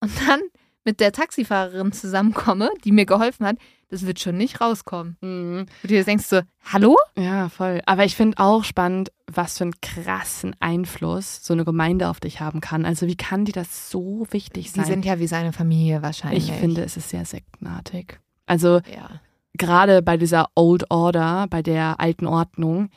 und 0.00 0.10
dann 0.26 0.40
mit 0.86 1.00
der 1.00 1.12
Taxifahrerin 1.12 1.92
zusammenkomme, 1.92 2.70
die 2.84 2.92
mir 2.92 3.04
geholfen 3.04 3.44
hat, 3.44 3.58
das 3.88 4.04
wird 4.06 4.18
schon 4.20 4.36
nicht 4.36 4.60
rauskommen. 4.60 5.16
Mhm. 5.20 5.66
Und 5.82 5.90
du 5.90 6.04
denkst 6.04 6.26
so, 6.26 6.40
hallo? 6.64 6.96
Ja, 7.16 7.48
voll. 7.48 7.80
Aber 7.86 8.04
ich 8.04 8.16
finde 8.16 8.38
auch 8.38 8.64
spannend, 8.64 9.12
was 9.30 9.58
für 9.58 9.64
einen 9.64 9.80
krassen 9.80 10.56
Einfluss 10.60 11.44
so 11.44 11.52
eine 11.52 11.64
Gemeinde 11.64 12.08
auf 12.08 12.18
dich 12.20 12.40
haben 12.40 12.60
kann. 12.60 12.84
Also 12.84 13.06
wie 13.06 13.16
kann 13.16 13.44
die 13.44 13.52
das 13.52 13.90
so 13.90 14.26
wichtig 14.30 14.72
Die 14.72 14.80
sein? 14.80 14.86
sind 14.86 15.04
ja 15.04 15.18
wie 15.18 15.26
seine 15.26 15.52
Familie 15.52 16.02
wahrscheinlich. 16.02 16.48
ich 16.48 16.54
finde, 16.56 16.82
es 16.82 16.96
ist 16.96 17.10
sehr 17.10 17.24
sektenartig. 17.24 18.18
Also 18.46 18.80
Ja. 18.92 19.20
gerade 19.56 20.02
bei 20.02 20.16
dieser 20.16 20.48
Old 20.54 20.90
Order, 20.90 21.46
bei 21.48 21.62
der 21.62 22.00
alten 22.00 22.26
Ordnung, 22.26 22.90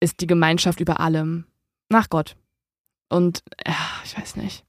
ist 0.00 0.20
die 0.20 0.26
Gemeinschaft 0.26 0.80
über 0.80 1.00
allem. 1.00 1.44
Nach 1.88 2.08
Gott. 2.08 2.36
Und 3.08 3.42
ja, 3.66 3.74
ich 4.04 4.18
weiß 4.18 4.36
nicht. 4.36 4.64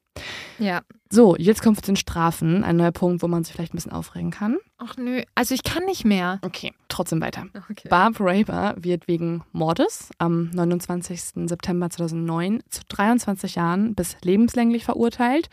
Ja. 0.59 0.81
So, 1.09 1.35
jetzt 1.37 1.61
kommt 1.63 1.77
es 1.77 1.81
den 1.83 1.95
Strafen. 1.95 2.63
Ein 2.63 2.75
neuer 2.77 2.91
Punkt, 2.91 3.23
wo 3.23 3.27
man 3.27 3.43
sich 3.43 3.53
vielleicht 3.53 3.73
ein 3.73 3.77
bisschen 3.77 3.91
aufregen 3.93 4.29
kann. 4.31 4.57
Ach 4.85 4.97
nö, 4.97 5.21
also 5.35 5.53
ich 5.55 5.63
kann 5.63 5.85
nicht 5.85 6.03
mehr. 6.05 6.39
Okay, 6.41 6.73
trotzdem 6.89 7.21
weiter. 7.21 7.45
Okay. 7.69 7.87
Barb 7.89 8.17
Raber 8.19 8.75
wird 8.77 9.07
wegen 9.07 9.43
Mordes 9.51 10.09
am 10.17 10.49
29. 10.51 11.47
September 11.47 11.89
2009 11.89 12.61
zu 12.69 12.81
23 12.89 13.55
Jahren 13.55 13.95
bis 13.95 14.17
lebenslänglich 14.23 14.83
verurteilt. 14.83 15.49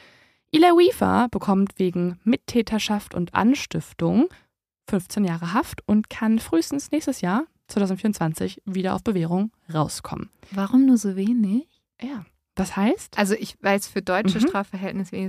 Eli 0.53 0.65
Weaver 0.67 1.29
bekommt 1.31 1.79
wegen 1.79 2.19
Mittäterschaft 2.25 3.15
und 3.15 3.35
Anstiftung 3.35 4.29
15 4.89 5.25
Jahre 5.25 5.53
Haft 5.53 5.87
und 5.87 6.11
kann 6.11 6.41
frühestens 6.41 6.91
nächstes 6.91 7.21
Jahr, 7.21 7.45
2024, 7.69 8.61
wieder 8.65 8.95
auf 8.97 9.05
Bewährung 9.05 9.53
rauskommen. 9.73 10.29
Warum 10.51 10.87
nur 10.87 10.97
so 10.99 11.15
wenig? 11.15 11.69
Ja, 12.03 12.25
Das 12.57 12.77
heißt? 12.77 13.17
Also 13.17 13.35
ich 13.35 13.57
weiß, 13.63 13.87
für 13.87 14.03
deutsche 14.03 14.39
Mhm. 14.39 14.49
Strafverhältnisse 14.49 15.29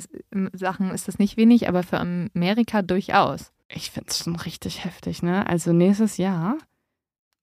Sachen 0.54 0.90
ist 0.90 1.08
das 1.08 1.20
nicht 1.20 1.38
wenig, 1.38 1.70
aber 1.70 1.84
für 1.84 2.00
Amerika 2.00 2.82
durchaus. 2.82 3.52
Ich 3.74 3.92
finde 3.92 4.10
es 4.10 4.20
schon 4.20 4.36
richtig 4.36 4.84
heftig, 4.84 5.24
ne? 5.24 5.48
Also 5.48 5.72
nächstes 5.72 6.18
Jahr, 6.18 6.58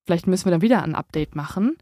vielleicht 0.06 0.26
müssen 0.26 0.46
wir 0.46 0.52
dann 0.52 0.62
wieder 0.62 0.82
ein 0.82 0.94
Update 0.94 1.34
machen 1.34 1.76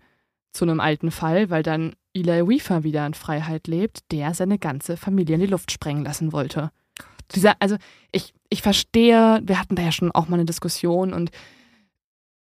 zu 0.53 0.65
einem 0.65 0.81
alten 0.81 1.11
Fall, 1.11 1.51
weil 1.51 1.63
dann 1.63 1.95
Eli 2.15 2.49
Weaver 2.49 2.83
wieder 2.83 3.07
in 3.07 3.15
Freiheit 3.15 3.67
lebt, 3.67 4.11
der 4.11 4.35
seine 4.35 4.59
ganze 4.59 4.97
Familie 4.97 5.35
in 5.35 5.41
die 5.43 5.47
Luft 5.47 5.71
sprengen 5.71 6.05
lassen 6.05 6.33
wollte. 6.33 6.71
Dieser, 7.35 7.55
also 7.61 7.77
ich, 8.13 8.33
ich 8.49 8.63
verstehe, 8.63 9.41
wir 9.45 9.61
hatten 9.61 9.75
da 9.75 9.83
ja 9.83 9.93
schon 9.93 10.13
auch 10.13 10.29
mal 10.29 10.37
eine 10.37 10.45
Diskussion 10.45 11.13
und 11.13 11.31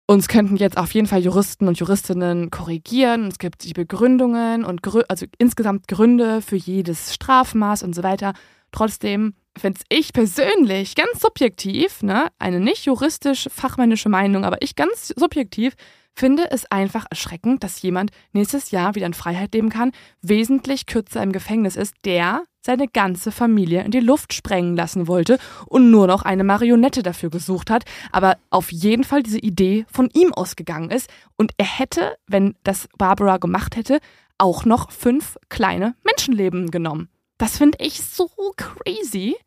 uns 0.07 0.27
könnten 0.27 0.55
jetzt 0.55 0.77
auf 0.77 0.91
jeden 0.95 1.05
Fall 1.05 1.21
Juristen 1.21 1.67
und 1.67 1.77
Juristinnen 1.77 2.49
korrigieren. 2.49 3.27
Es 3.27 3.37
gibt 3.37 3.63
die 3.63 3.73
Begründungen 3.73 4.65
und 4.65 4.81
Grü 4.81 5.03
also 5.07 5.27
insgesamt 5.37 5.87
Gründe 5.87 6.41
für 6.41 6.55
jedes 6.55 7.13
Strafmaß 7.13 7.83
und 7.83 7.93
so 7.93 8.01
weiter. 8.01 8.33
Trotzdem 8.71 9.35
finde 9.59 9.81
ich 9.89 10.13
persönlich 10.13 10.95
ganz 10.95 11.19
subjektiv, 11.19 12.01
ne, 12.01 12.29
eine 12.39 12.59
nicht 12.59 12.85
juristisch 12.85 13.47
fachmännische 13.51 14.09
Meinung, 14.09 14.45
aber 14.45 14.61
ich 14.61 14.75
ganz 14.75 15.13
subjektiv 15.15 15.75
finde 16.15 16.51
es 16.51 16.69
einfach 16.69 17.05
erschreckend, 17.09 17.63
dass 17.63 17.81
jemand 17.81 18.11
nächstes 18.33 18.71
Jahr 18.71 18.95
wieder 18.95 19.05
in 19.05 19.13
Freiheit 19.13 19.53
leben 19.53 19.69
kann, 19.69 19.91
wesentlich 20.21 20.85
kürzer 20.85 21.23
im 21.23 21.31
Gefängnis 21.31 21.75
ist, 21.75 21.93
der 22.03 22.43
seine 22.61 22.87
ganze 22.87 23.31
Familie 23.31 23.83
in 23.83 23.91
die 23.91 24.01
Luft 24.01 24.33
sprengen 24.33 24.75
lassen 24.75 25.07
wollte 25.07 25.39
und 25.67 25.91
nur 25.91 26.07
noch 26.07 26.23
eine 26.23 26.43
Marionette 26.43 27.03
dafür 27.03 27.29
gesucht 27.29 27.69
hat, 27.69 27.85
aber 28.11 28.37
auf 28.49 28.71
jeden 28.71 29.05
Fall 29.05 29.23
diese 29.23 29.39
Idee 29.39 29.85
von 29.89 30.09
ihm 30.13 30.33
ausgegangen 30.33 30.91
ist 30.91 31.09
und 31.37 31.53
er 31.57 31.79
hätte, 31.79 32.17
wenn 32.27 32.55
das 32.63 32.89
Barbara 32.97 33.37
gemacht 33.37 33.77
hätte, 33.77 33.99
auch 34.37 34.65
noch 34.65 34.91
fünf 34.91 35.37
kleine 35.47 35.95
Menschenleben 36.03 36.69
genommen. 36.69 37.09
Das 37.37 37.57
finde 37.57 37.77
ich 37.81 38.01
so 38.03 38.29
crazy. 38.57 39.37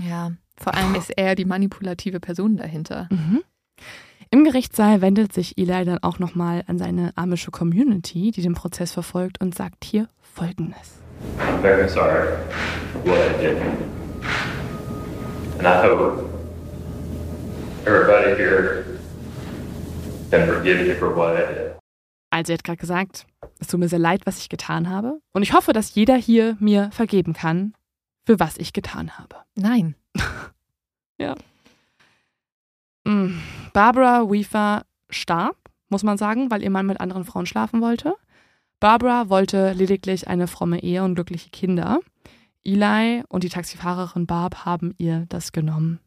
Ja, 0.00 0.32
vor 0.56 0.74
allem 0.74 0.94
ist 0.94 1.10
er 1.16 1.34
die 1.34 1.44
manipulative 1.44 2.20
Person 2.20 2.56
dahinter. 2.56 3.08
Mhm. 3.10 3.42
Im 4.30 4.44
Gerichtssaal 4.44 5.00
wendet 5.00 5.32
sich 5.32 5.56
Eli 5.56 5.84
dann 5.84 5.98
auch 6.02 6.18
nochmal 6.18 6.62
an 6.66 6.78
seine 6.78 7.12
amische 7.16 7.50
Community, 7.50 8.30
die 8.30 8.42
den 8.42 8.54
Prozess 8.54 8.92
verfolgt, 8.92 9.40
und 9.40 9.54
sagt 9.54 9.84
hier 9.84 10.08
Folgendes. 10.20 11.00
I'm 11.38 11.60
very 11.62 11.88
sorry 11.88 12.28
for 12.92 13.04
what 13.06 13.18
I 13.18 13.42
did. 13.42 13.56
And 15.58 15.66
I 15.66 15.82
hope 15.82 16.24
everybody 17.86 18.36
here 18.36 18.84
can 20.30 20.46
forgive 20.46 20.86
me 20.86 20.94
for 20.94 21.16
what 21.16 21.34
I 21.34 21.54
did. 21.54 21.78
Also 22.30 22.52
er 22.52 22.58
hat 22.58 22.64
gerade 22.64 22.76
gesagt, 22.76 23.26
es 23.58 23.68
tut 23.68 23.80
mir 23.80 23.88
sehr 23.88 23.98
leid, 23.98 24.26
was 24.26 24.38
ich 24.38 24.50
getan 24.50 24.90
habe. 24.90 25.20
Und 25.32 25.42
ich 25.42 25.54
hoffe, 25.54 25.72
dass 25.72 25.94
jeder 25.94 26.16
hier 26.16 26.56
mir 26.60 26.90
vergeben 26.92 27.32
kann, 27.32 27.72
für 28.28 28.38
was 28.38 28.58
ich 28.58 28.74
getan 28.74 29.18
habe. 29.18 29.36
Nein. 29.54 29.94
Mm. 33.04 33.40
Barbara 33.72 34.30
Weaver 34.30 34.84
starb, 35.08 35.56
muss 35.88 36.02
man 36.02 36.18
sagen, 36.18 36.50
weil 36.50 36.62
ihr 36.62 36.68
Mann 36.68 36.84
mit 36.84 37.00
anderen 37.00 37.24
Frauen 37.24 37.46
schlafen 37.46 37.80
wollte. 37.80 38.14
Barbara 38.80 39.30
wollte 39.30 39.72
lediglich 39.72 40.28
eine 40.28 40.46
fromme 40.46 40.82
Ehe 40.82 41.02
und 41.02 41.14
glückliche 41.14 41.48
Kinder. 41.48 42.00
Eli 42.64 43.24
und 43.28 43.44
die 43.44 43.48
Taxifahrerin 43.48 44.26
Barb 44.26 44.66
haben 44.66 44.94
ihr 44.98 45.24
das 45.30 45.52
genommen. 45.52 46.00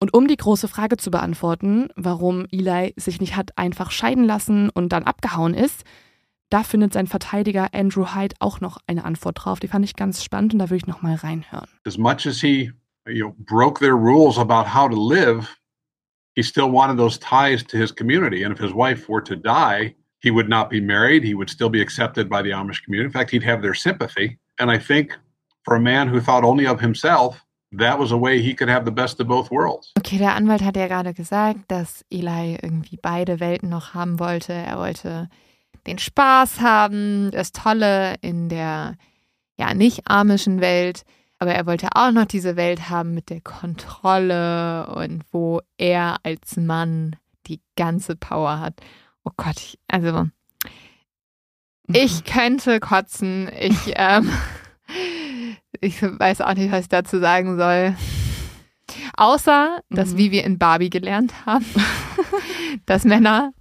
Und 0.00 0.14
um 0.14 0.26
die 0.26 0.36
große 0.36 0.66
Frage 0.66 0.96
zu 0.96 1.10
beantworten, 1.10 1.90
warum 1.94 2.46
Eli 2.50 2.94
sich 2.96 3.20
nicht 3.20 3.36
hat 3.36 3.56
einfach 3.58 3.90
scheiden 3.90 4.24
lassen 4.24 4.70
und 4.70 4.88
dann 4.94 5.04
abgehauen 5.04 5.52
ist, 5.52 5.84
da 6.50 6.62
findet 6.62 6.92
sein 6.92 7.06
Verteidiger 7.06 7.68
Andrew 7.72 8.14
Hyde 8.14 8.34
auch 8.38 8.60
noch 8.60 8.78
eine 8.86 9.04
Antwort 9.04 9.44
drauf. 9.44 9.60
Die 9.60 9.68
fand 9.68 9.84
ich 9.84 9.96
ganz 9.96 10.24
spannend 10.24 10.52
und 10.54 10.58
da 10.58 10.66
würde 10.66 10.76
ich 10.76 10.86
noch 10.86 11.02
mal 11.02 11.14
reinhören. 11.14 11.68
As 11.86 11.98
much 11.98 12.26
as 12.26 12.40
he 12.40 12.72
you 13.06 13.26
know 13.26 13.34
broke 13.38 13.80
their 13.80 13.94
rules 13.94 14.38
about 14.38 14.74
how 14.74 14.88
to 14.88 14.96
live, 14.96 15.48
he 16.34 16.42
still 16.42 16.70
wanted 16.70 16.98
those 16.98 17.18
ties 17.18 17.64
to 17.64 17.76
his 17.76 17.94
community. 17.94 18.44
And 18.44 18.52
if 18.52 18.60
his 18.60 18.72
wife 18.72 19.08
were 19.08 19.22
to 19.24 19.36
die, 19.36 19.94
he 20.20 20.30
would 20.30 20.48
not 20.48 20.70
be 20.70 20.80
married. 20.80 21.24
He 21.24 21.34
would 21.34 21.50
still 21.50 21.70
be 21.70 21.80
accepted 21.80 22.28
by 22.28 22.42
the 22.42 22.50
Amish 22.50 22.82
community. 22.84 23.06
In 23.06 23.12
fact, 23.12 23.30
he'd 23.30 23.44
have 23.44 23.62
their 23.62 23.74
sympathy. 23.74 24.38
And 24.58 24.70
I 24.70 24.78
think 24.78 25.16
for 25.64 25.76
a 25.76 25.80
man 25.80 26.08
who 26.08 26.20
thought 26.20 26.44
only 26.44 26.66
of 26.66 26.80
himself, 26.80 27.44
that 27.72 27.98
was 27.98 28.12
a 28.12 28.16
way 28.16 28.40
he 28.40 28.54
could 28.54 28.68
have 28.68 28.84
the 28.84 28.90
best 28.90 29.20
of 29.20 29.28
both 29.28 29.50
worlds. 29.50 29.92
Okay, 29.98 30.18
der 30.18 30.34
Anwalt 30.34 30.62
hat 30.62 30.76
ja 30.76 30.88
gerade 30.88 31.12
gesagt, 31.12 31.60
dass 31.68 32.04
Eli 32.10 32.58
irgendwie 32.62 32.96
beide 32.96 33.40
Welten 33.40 33.68
noch 33.68 33.94
haben 33.94 34.18
wollte. 34.18 34.52
Er 34.52 34.78
wollte 34.78 35.28
den 35.88 35.98
Spaß 35.98 36.60
haben, 36.60 37.30
das 37.30 37.52
Tolle 37.52 38.16
in 38.20 38.48
der 38.48 38.96
ja 39.58 39.74
nicht 39.74 40.02
amischen 40.08 40.60
Welt, 40.60 41.02
aber 41.38 41.52
er 41.52 41.66
wollte 41.66 41.88
auch 41.94 42.12
noch 42.12 42.26
diese 42.26 42.56
Welt 42.56 42.90
haben 42.90 43.14
mit 43.14 43.30
der 43.30 43.40
Kontrolle 43.40 44.86
und 44.94 45.24
wo 45.32 45.60
er 45.78 46.16
als 46.22 46.56
Mann 46.56 47.16
die 47.46 47.60
ganze 47.76 48.16
Power 48.16 48.60
hat. 48.60 48.74
Oh 49.24 49.30
Gott, 49.36 49.56
ich, 49.56 49.78
also 49.88 50.26
ich 51.86 52.24
könnte 52.24 52.80
kotzen. 52.80 53.50
Ich, 53.58 53.92
ähm, 53.96 54.30
ich 55.80 56.02
weiß 56.02 56.42
auch 56.42 56.54
nicht, 56.54 56.70
was 56.70 56.82
ich 56.82 56.88
dazu 56.88 57.18
sagen 57.18 57.56
soll. 57.56 57.96
Außer, 59.16 59.80
dass, 59.90 60.12
Mhm. 60.14 60.18
wie 60.18 60.30
wir 60.32 60.44
in 60.44 60.58
Barbie 60.58 60.90
gelernt 60.90 61.46
haben, 61.46 61.64
dass 62.86 63.04
Männer 63.04 63.52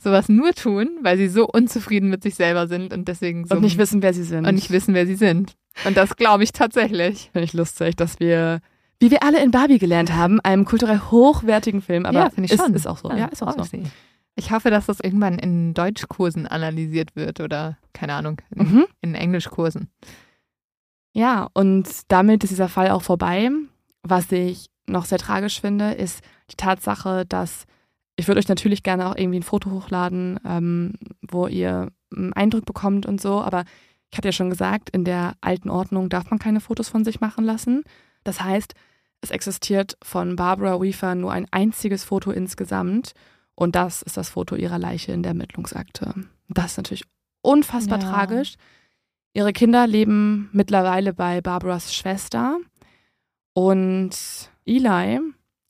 sowas 0.00 0.28
nur 0.28 0.52
tun, 0.52 0.98
weil 1.02 1.16
sie 1.16 1.28
so 1.28 1.46
unzufrieden 1.46 2.10
mit 2.10 2.22
sich 2.22 2.34
selber 2.34 2.66
sind 2.68 2.92
und 2.92 3.08
deswegen 3.08 3.46
so 3.46 3.54
Und 3.56 3.62
nicht 3.62 3.78
wissen, 3.78 4.02
wer 4.02 4.12
sie 4.14 4.24
sind. 4.24 4.46
und 4.46 4.54
nicht 4.54 4.70
wissen, 4.70 4.94
wer 4.94 5.06
sie 5.06 5.14
sind. 5.16 5.54
Und 5.84 5.96
das 5.96 6.16
glaube 6.16 6.44
ich 6.44 6.52
tatsächlich. 6.52 7.30
Finde 7.32 7.44
ich 7.44 7.52
lustig, 7.52 7.96
dass 7.96 8.20
wir, 8.20 8.60
wie 9.00 9.10
wir 9.10 9.22
alle 9.22 9.42
in 9.42 9.50
Barbie 9.50 9.78
gelernt 9.78 10.12
haben, 10.14 10.40
einem 10.40 10.64
kulturell 10.64 11.00
hochwertigen 11.10 11.82
Film, 11.82 12.06
aber 12.06 12.18
ja, 12.20 12.30
finde 12.30 12.46
ich 12.46 12.52
ist, 12.52 12.62
schon. 12.62 12.74
ist 12.74 12.86
auch 12.86 12.98
so. 12.98 13.10
Ja, 13.10 13.26
ist 13.26 13.42
auch 13.42 13.52
so. 13.64 13.78
Ich 14.36 14.50
hoffe, 14.50 14.70
dass 14.70 14.86
das 14.86 14.98
irgendwann 15.00 15.38
in 15.38 15.74
Deutschkursen 15.74 16.46
analysiert 16.46 17.14
wird 17.14 17.40
oder, 17.40 17.78
keine 17.92 18.14
Ahnung, 18.14 18.40
in, 18.54 18.66
Mhm. 18.66 18.84
in 19.00 19.14
Englischkursen. 19.14 19.88
Ja, 21.12 21.48
und 21.54 21.88
damit 22.08 22.42
ist 22.42 22.50
dieser 22.50 22.68
Fall 22.68 22.90
auch 22.90 23.02
vorbei. 23.02 23.48
Was 24.02 24.30
ich 24.32 24.66
noch 24.86 25.04
sehr 25.04 25.18
tragisch 25.18 25.60
finde, 25.60 25.92
ist 25.92 26.20
die 26.50 26.56
Tatsache, 26.56 27.24
dass 27.26 27.64
ich 28.16 28.28
würde 28.28 28.38
euch 28.38 28.48
natürlich 28.48 28.82
gerne 28.82 29.08
auch 29.08 29.16
irgendwie 29.16 29.40
ein 29.40 29.44
Foto 29.44 29.70
hochladen, 29.70 30.38
ähm, 30.46 30.92
wo 31.22 31.46
ihr 31.48 31.88
einen 32.14 32.32
Eindruck 32.32 32.64
bekommt 32.64 33.06
und 33.06 33.20
so, 33.20 33.42
aber 33.42 33.64
ich 34.12 34.18
hatte 34.18 34.28
ja 34.28 34.32
schon 34.32 34.50
gesagt, 34.50 34.90
in 34.90 35.04
der 35.04 35.34
alten 35.40 35.68
Ordnung 35.68 36.08
darf 36.08 36.30
man 36.30 36.38
keine 36.38 36.60
Fotos 36.60 36.88
von 36.88 37.04
sich 37.04 37.20
machen 37.20 37.44
lassen. 37.44 37.82
Das 38.22 38.40
heißt, 38.40 38.74
es 39.20 39.30
existiert 39.32 39.96
von 40.02 40.36
Barbara 40.36 40.80
Weaver 40.80 41.16
nur 41.16 41.32
ein 41.32 41.46
einziges 41.50 42.04
Foto 42.04 42.30
insgesamt 42.30 43.12
und 43.56 43.74
das 43.74 44.02
ist 44.02 44.16
das 44.16 44.28
Foto 44.28 44.54
ihrer 44.54 44.78
Leiche 44.78 45.10
in 45.12 45.22
der 45.24 45.30
Ermittlungsakte. 45.30 46.14
Das 46.48 46.72
ist 46.72 46.76
natürlich 46.76 47.04
unfassbar 47.42 47.98
Ja. 48.00 48.10
tragisch. 48.10 48.54
Ihre 49.32 49.52
Kinder 49.52 49.88
leben 49.88 50.50
mittlerweile 50.52 51.12
bei 51.12 51.40
Barbaras 51.40 51.92
Schwester 51.92 52.58
und 53.54 54.10
Eli 54.66 55.20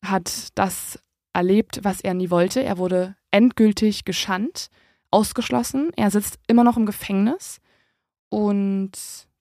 hat 0.05 0.49
das 0.55 0.99
erlebt, 1.33 1.81
was 1.83 2.01
er 2.01 2.15
nie 2.15 2.31
wollte. 2.31 2.63
Er 2.63 2.79
wurde 2.79 3.17
endgültig 3.31 4.05
geschandt, 4.05 4.69
ausgeschlossen. 5.11 5.91
Er 5.97 6.11
sitzt 6.11 6.39
immer 6.47 6.65
noch 6.65 6.77
im 6.77 6.87
Gefängnis 6.87 7.59
und 8.29 8.93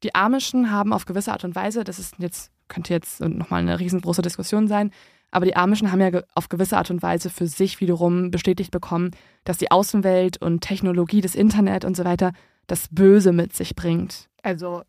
die 0.03 0.15
Amischen 0.15 0.71
haben 0.71 0.93
auf 0.93 1.05
gewisse 1.05 1.31
Art 1.31 1.43
und 1.43 1.55
Weise, 1.55 1.83
das 1.83 1.99
ist 1.99 2.15
jetzt, 2.17 2.51
könnte 2.67 2.93
jetzt 2.93 3.21
nochmal 3.21 3.61
eine 3.61 3.79
riesengroße 3.79 4.21
Diskussion 4.21 4.67
sein, 4.67 4.91
aber 5.31 5.45
die 5.45 5.55
Amischen 5.55 5.91
haben 5.91 6.01
ja 6.01 6.21
auf 6.35 6.49
gewisse 6.49 6.77
Art 6.77 6.91
und 6.91 7.01
Weise 7.01 7.29
für 7.29 7.47
sich 7.47 7.79
wiederum 7.79 8.29
bestätigt 8.29 8.69
bekommen, 8.71 9.11
dass 9.45 9.57
die 9.57 9.71
Außenwelt 9.71 10.37
und 10.41 10.61
Technologie, 10.61 11.21
das 11.21 11.35
Internet 11.35 11.85
und 11.85 11.95
so 11.95 12.05
weiter 12.05 12.33
das 12.67 12.87
Böse 12.91 13.31
mit 13.31 13.55
sich 13.55 13.75
bringt. 13.75 14.29
Also, 14.43 14.83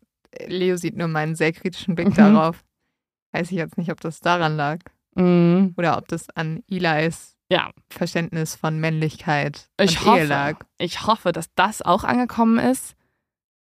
Leo 0.47 0.77
sieht 0.77 0.97
nur 0.97 1.07
meinen 1.07 1.35
sehr 1.35 1.51
kritischen 1.51 1.95
Blick 1.95 2.09
Mhm. 2.09 2.15
darauf. 2.15 2.63
Weiß 3.35 3.51
ich 3.51 3.57
jetzt 3.57 3.77
nicht, 3.77 3.91
ob 3.91 3.99
das 4.01 4.19
daran 4.19 4.55
lag 4.55 4.79
Mhm. 5.17 5.73
oder 5.77 5.97
ob 5.97 6.07
das 6.09 6.29
an 6.35 6.61
Elis 6.69 7.37
Ja, 7.49 7.69
Verständnis 7.89 8.55
von 8.55 8.79
Männlichkeit 8.79 9.69
ich 9.79 9.99
und 10.01 10.05
Ehe 10.07 10.11
hoffe, 10.13 10.25
lag. 10.25 10.59
ich 10.77 11.07
hoffe, 11.07 11.31
dass 11.31 11.53
das 11.55 11.81
auch 11.81 12.03
angekommen 12.03 12.59
ist 12.59 12.95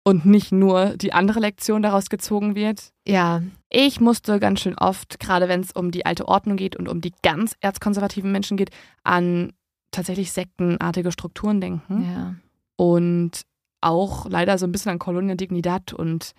und 0.05 0.25
nicht 0.27 0.53
nur 0.53 0.97
die 0.97 1.13
andere 1.13 1.41
Lektion 1.41 1.83
daraus 1.83 2.09
gezogen 2.11 2.55
wird. 2.55 2.93
Ja, 3.07 3.43
Ich 3.71 4.01
musste 4.01 4.39
ganz 4.39 4.61
schön 4.61 4.77
oft, 4.79 5.19
gerade 5.21 5.49
wenn 5.49 5.61
es 5.61 5.73
um 5.73 5.91
die 5.91 6.05
alte 6.07 6.29
Ordnung 6.29 6.57
geht 6.57 6.77
und 6.77 6.89
um 6.89 7.01
die 7.01 7.13
ganz 7.23 7.57
erzkonservativen 7.61 8.31
Menschen 8.31 8.57
geht, 8.57 8.71
an 9.03 9.53
tatsächlich 9.91 10.31
sektenartige 10.33 11.11
Strukturen 11.13 11.61
denken. 11.61 12.05
ja. 12.13 12.35
Und 12.77 13.43
auch 13.81 14.27
leider 14.29 14.59
so 14.59 14.67
ein 14.67 14.73
bisschen 14.73 14.93
an 14.93 14.99
Colonia 14.99 15.35
Dignidad 15.35 15.93
und, 15.93 16.33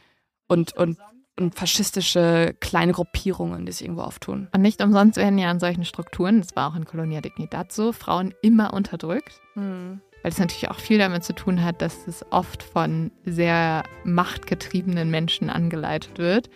und, 0.48 0.74
und, 0.78 0.98
und 1.40 1.56
faschistische 1.56 2.56
kleine 2.60 2.92
Gruppierungen, 2.92 3.66
die 3.66 3.72
sich 3.72 3.84
irgendwo 3.84 4.04
auftun. 4.04 4.50
Und 4.54 4.62
nicht 4.62 4.82
umsonst 4.84 5.18
werden 5.18 5.40
ja 5.40 5.50
an 5.50 5.60
solchen 5.60 5.84
Strukturen, 5.86 6.42
das 6.42 6.56
war 6.56 6.70
auch 6.72 6.76
in 6.76 6.86
Colonia 6.86 7.22
Dignidad 7.22 7.72
so, 7.72 7.92
Frauen 7.92 8.34
immer 8.42 8.74
unterdrückt. 8.74 9.40
weil 9.56 10.32
es 10.32 10.40
natürlich 10.40 10.70
auch 10.72 10.80
viel 10.80 10.98
damit 11.00 11.24
zu 11.24 11.34
tun 11.34 11.64
hat, 11.64 11.82
dass 11.82 12.08
es 12.08 12.26
oft 12.32 12.64
von 12.64 13.12
sehr 13.26 13.84
machtgetriebenen 14.06 15.10
Menschen 15.12 15.50
angeleitet 15.50 16.18
wird 16.18 16.50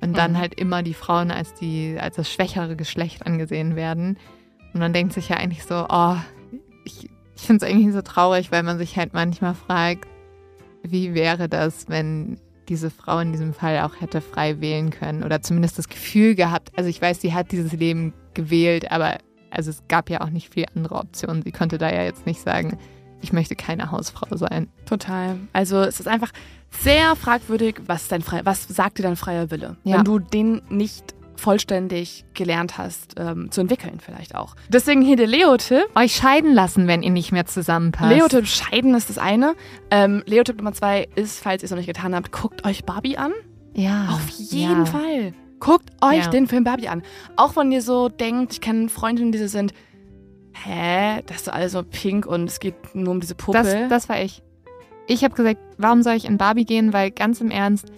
und 0.00 0.16
dann 0.16 0.32
Mhm. 0.32 0.38
halt 0.38 0.54
immer 0.58 0.82
die 0.82 0.94
Frauen 0.94 1.30
als 1.30 1.52
die 1.54 1.98
als 2.00 2.16
das 2.16 2.30
schwächere 2.32 2.74
Geschlecht 2.74 3.26
angesehen 3.26 3.76
werden. 3.76 4.18
Und 4.72 4.80
man 4.80 4.92
denkt 4.94 5.12
sich 5.12 5.28
ja 5.28 5.36
eigentlich 5.36 5.64
so, 5.64 5.86
oh, 5.88 6.16
ich, 6.84 7.10
ich 7.36 7.42
finde 7.42 7.64
es 7.66 7.70
irgendwie 7.70 7.92
so 7.92 8.00
traurig, 8.02 8.50
weil 8.50 8.62
man 8.62 8.78
sich 8.78 8.96
halt 8.96 9.12
manchmal 9.14 9.54
fragt, 9.54 10.08
wie 10.82 11.12
wäre 11.14 11.48
das, 11.48 11.88
wenn 11.88 12.40
diese 12.68 12.90
Frau 12.90 13.18
in 13.18 13.32
diesem 13.32 13.54
Fall 13.54 13.80
auch 13.80 14.00
hätte 14.00 14.20
frei 14.20 14.60
wählen 14.60 14.90
können 14.90 15.24
oder 15.24 15.42
zumindest 15.42 15.78
das 15.78 15.88
Gefühl 15.88 16.34
gehabt. 16.34 16.70
Also 16.76 16.88
ich 16.88 17.00
weiß, 17.02 17.20
sie 17.20 17.34
hat 17.34 17.52
dieses 17.52 17.72
Leben 17.72 18.12
gewählt, 18.34 18.90
aber 18.90 19.18
also 19.50 19.70
es 19.70 19.82
gab 19.88 20.08
ja 20.10 20.20
auch 20.22 20.30
nicht 20.30 20.52
viel 20.54 20.66
andere 20.74 20.94
Optionen. 20.96 21.42
Sie 21.42 21.52
konnte 21.52 21.78
da 21.78 21.92
ja 21.92 22.02
jetzt 22.04 22.24
nicht 22.26 22.40
sagen, 22.40 22.78
ich 23.20 23.32
möchte 23.32 23.54
keine 23.54 23.90
Hausfrau 23.90 24.36
sein. 24.36 24.68
Total. 24.86 25.36
Also 25.52 25.80
es 25.82 26.00
ist 26.00 26.08
einfach 26.08 26.32
sehr 26.70 27.14
fragwürdig, 27.16 27.76
was 27.86 28.08
dein 28.08 28.22
frei, 28.22 28.40
was 28.44 28.66
sagt 28.66 28.98
dir 28.98 29.02
dein 29.02 29.16
freier 29.16 29.50
Wille, 29.50 29.76
Ja. 29.84 29.98
wenn 29.98 30.04
du 30.04 30.18
den 30.18 30.62
nicht 30.70 31.14
vollständig 31.42 32.24
gelernt 32.34 32.78
hast 32.78 33.14
ähm, 33.18 33.50
zu 33.50 33.60
entwickeln 33.60 33.98
vielleicht 34.00 34.34
auch. 34.34 34.54
Deswegen 34.68 35.02
hier 35.02 35.16
der 35.16 35.26
Leo-Tipp. 35.26 35.84
Euch 35.96 36.14
scheiden 36.14 36.54
lassen, 36.54 36.86
wenn 36.86 37.02
ihr 37.02 37.10
nicht 37.10 37.32
mehr 37.32 37.46
zusammenpasst. 37.46 38.10
Leo-Tipp 38.14 38.46
scheiden 38.46 38.94
ist 38.94 39.10
das 39.10 39.18
eine. 39.18 39.54
Ähm, 39.90 40.22
Leo-Tipp 40.26 40.56
Nummer 40.56 40.72
zwei 40.72 41.08
ist, 41.16 41.40
falls 41.40 41.62
ihr 41.62 41.64
es 41.66 41.70
noch 41.72 41.78
nicht 41.78 41.86
getan 41.88 42.14
habt, 42.14 42.30
guckt 42.32 42.64
euch 42.64 42.84
Barbie 42.84 43.18
an. 43.18 43.32
ja. 43.74 44.08
Auf 44.12 44.28
jeden 44.30 44.84
ja. 44.84 44.86
Fall. 44.86 45.34
Guckt 45.58 45.90
euch 46.00 46.24
Ja. 46.24 46.30
den 46.30 46.46
Film 46.48 46.64
Barbie 46.64 46.88
an. 46.88 47.02
Auch 47.36 47.54
wenn 47.56 47.70
ihr 47.72 47.82
so 47.82 48.08
denkt, 48.08 48.52
ich 48.54 48.60
kenne 48.60 48.88
Freundinnen, 48.88 49.30
die 49.32 49.38
so 49.38 49.46
sind, 49.46 49.72
hä, 50.54 51.22
das 51.26 51.42
ist 51.42 51.48
alles 51.48 51.72
so 51.72 51.82
pink 51.82 52.26
und 52.26 52.48
es 52.48 52.60
geht 52.60 52.74
nur 52.94 53.12
um 53.12 53.20
diese 53.20 53.34
Puppe. 53.34 53.58
Das, 53.58 53.74
das 53.88 54.08
war 54.08 54.20
ich. 54.20 54.42
Ich 55.06 55.24
habe 55.24 55.34
gesagt, 55.34 55.60
warum 55.78 56.02
soll 56.02 56.14
ich 56.14 56.24
in 56.24 56.38
Barbie 56.38 56.64
gehen? 56.64 56.92
Weil 56.92 57.10
ganz 57.10 57.40
im 57.40 57.50
Ernst, 57.50 57.92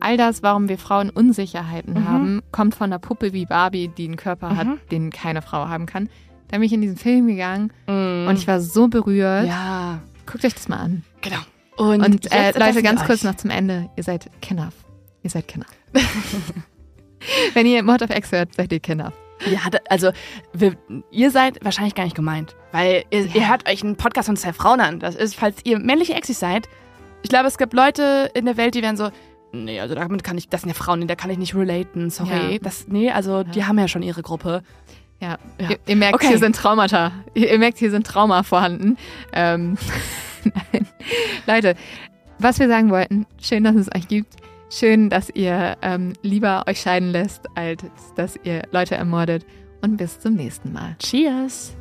all 0.00 0.16
das, 0.16 0.42
warum 0.42 0.68
wir 0.68 0.78
Frauen 0.78 1.10
Unsicherheiten 1.10 1.94
Mhm. 1.94 2.08
haben, 2.08 2.42
kommt 2.52 2.74
von 2.74 2.86
einer 2.86 2.98
Puppe 2.98 3.32
wie 3.32 3.46
Barbie, 3.46 3.88
die 3.88 4.06
einen 4.06 4.16
Körper 4.16 4.50
Mhm. 4.50 4.56
hat, 4.56 4.66
den 4.90 5.10
keine 5.10 5.42
Frau 5.42 5.68
haben 5.68 5.86
kann. 5.86 6.08
Da 6.48 6.56
bin 6.56 6.62
ich 6.64 6.72
in 6.72 6.80
diesen 6.80 6.96
Film 6.96 7.26
gegangen 7.28 7.72
Mm. 7.86 8.26
und 8.28 8.36
ich 8.36 8.48
war 8.48 8.60
so 8.60 8.88
berührt. 8.88 9.46
Ja, 9.46 10.00
Guckt 10.26 10.44
euch 10.44 10.54
das 10.54 10.68
mal 10.68 10.78
an. 10.78 11.04
genau. 11.20 11.38
Und, 11.76 12.04
Und, 12.04 12.32
äh, 12.32 12.56
Leute, 12.58 12.82
ganz 12.82 13.04
kurz 13.04 13.22
noch 13.24 13.36
zum 13.36 13.50
Ende. 13.50 13.88
Ihr 13.96 14.02
seid 14.02 14.28
Kinder. 14.42 14.70
Ihr 15.22 15.30
seid 15.30 15.46
Kinder. 15.48 15.66
Wenn 17.54 17.66
ihr 17.66 17.82
Mord 17.82 18.02
of 18.02 18.10
X 18.10 18.32
hört, 18.32 18.54
seid 18.54 18.72
ihr 18.72 18.80
Kinder. 18.80 19.12
Ja, 19.50 19.60
also 19.88 20.10
wir, 20.52 20.76
ihr 21.10 21.30
seid 21.30 21.64
wahrscheinlich 21.64 21.94
gar 21.94 22.04
nicht 22.04 22.16
gemeint, 22.16 22.54
weil 22.72 23.04
ihr, 23.10 23.34
ihr 23.34 23.48
hört 23.48 23.68
euch 23.68 23.82
einen 23.82 23.96
Podcast 23.96 24.26
von 24.26 24.36
zwei 24.36 24.52
Frauen 24.52 24.80
an. 24.80 25.00
Das 25.00 25.14
ist, 25.14 25.34
falls 25.34 25.56
ihr 25.64 25.78
männliche 25.78 26.14
Exis 26.14 26.38
seid. 26.40 26.68
Ich 27.22 27.30
glaube, 27.30 27.48
es 27.48 27.56
gibt 27.58 27.72
Leute 27.72 28.30
in 28.34 28.44
der 28.46 28.56
Welt, 28.56 28.74
die 28.74 28.82
werden 28.82 28.96
so, 28.96 29.10
nee, 29.52 29.80
also 29.80 29.94
damit 29.94 30.24
kann 30.24 30.36
ich, 30.38 30.48
das 30.48 30.62
sind 30.62 30.70
ja 30.70 30.74
Frauen, 30.74 31.06
da 31.06 31.14
kann 31.14 31.30
ich 31.30 31.38
nicht 31.38 31.54
relaten, 31.54 32.10
sorry. 32.10 32.54
Ja. 32.54 32.58
Das, 32.60 32.86
nee, 32.88 33.10
also 33.10 33.42
die 33.42 33.64
haben 33.64 33.78
ja 33.78 33.88
schon 33.88 34.02
ihre 34.02 34.22
Gruppe. 34.22 34.62
Ja, 35.20 35.38
Ja. 35.60 35.70
Ihr, 35.70 35.78
ihr 35.86 35.96
merkt, 35.96 36.14
Okay. 36.14 36.28
hier 36.28 36.38
sind 36.38 36.56
Traumata. 36.56 37.12
Ihr, 37.34 37.50
ihr 37.52 37.58
merkt, 37.58 37.78
hier 37.78 37.90
sind 37.90 38.06
Trauma 38.06 38.42
vorhanden. 38.42 38.96
Ähm, 39.32 39.76
nein. 40.44 40.86
Leute, 41.46 41.74
was 42.38 42.58
wir 42.58 42.68
sagen 42.68 42.90
wollten, 42.90 43.26
schön, 43.40 43.64
dass 43.64 43.76
es 43.76 43.88
euch 43.94 44.08
gibt. 44.08 44.34
Schön, 44.70 45.10
dass 45.10 45.28
ihr 45.30 45.76
ähm, 45.82 46.12
lieber 46.22 46.64
euch 46.68 46.80
scheiden 46.80 47.10
lässt, 47.10 47.42
als 47.56 47.82
dass 48.16 48.36
ihr 48.44 48.62
Leute 48.70 48.94
ermordet. 48.94 49.44
Und 49.82 49.96
bis 49.96 50.20
zum 50.20 50.34
nächsten 50.34 50.72
Mal. 50.72 50.96
Cheers! 51.00 51.74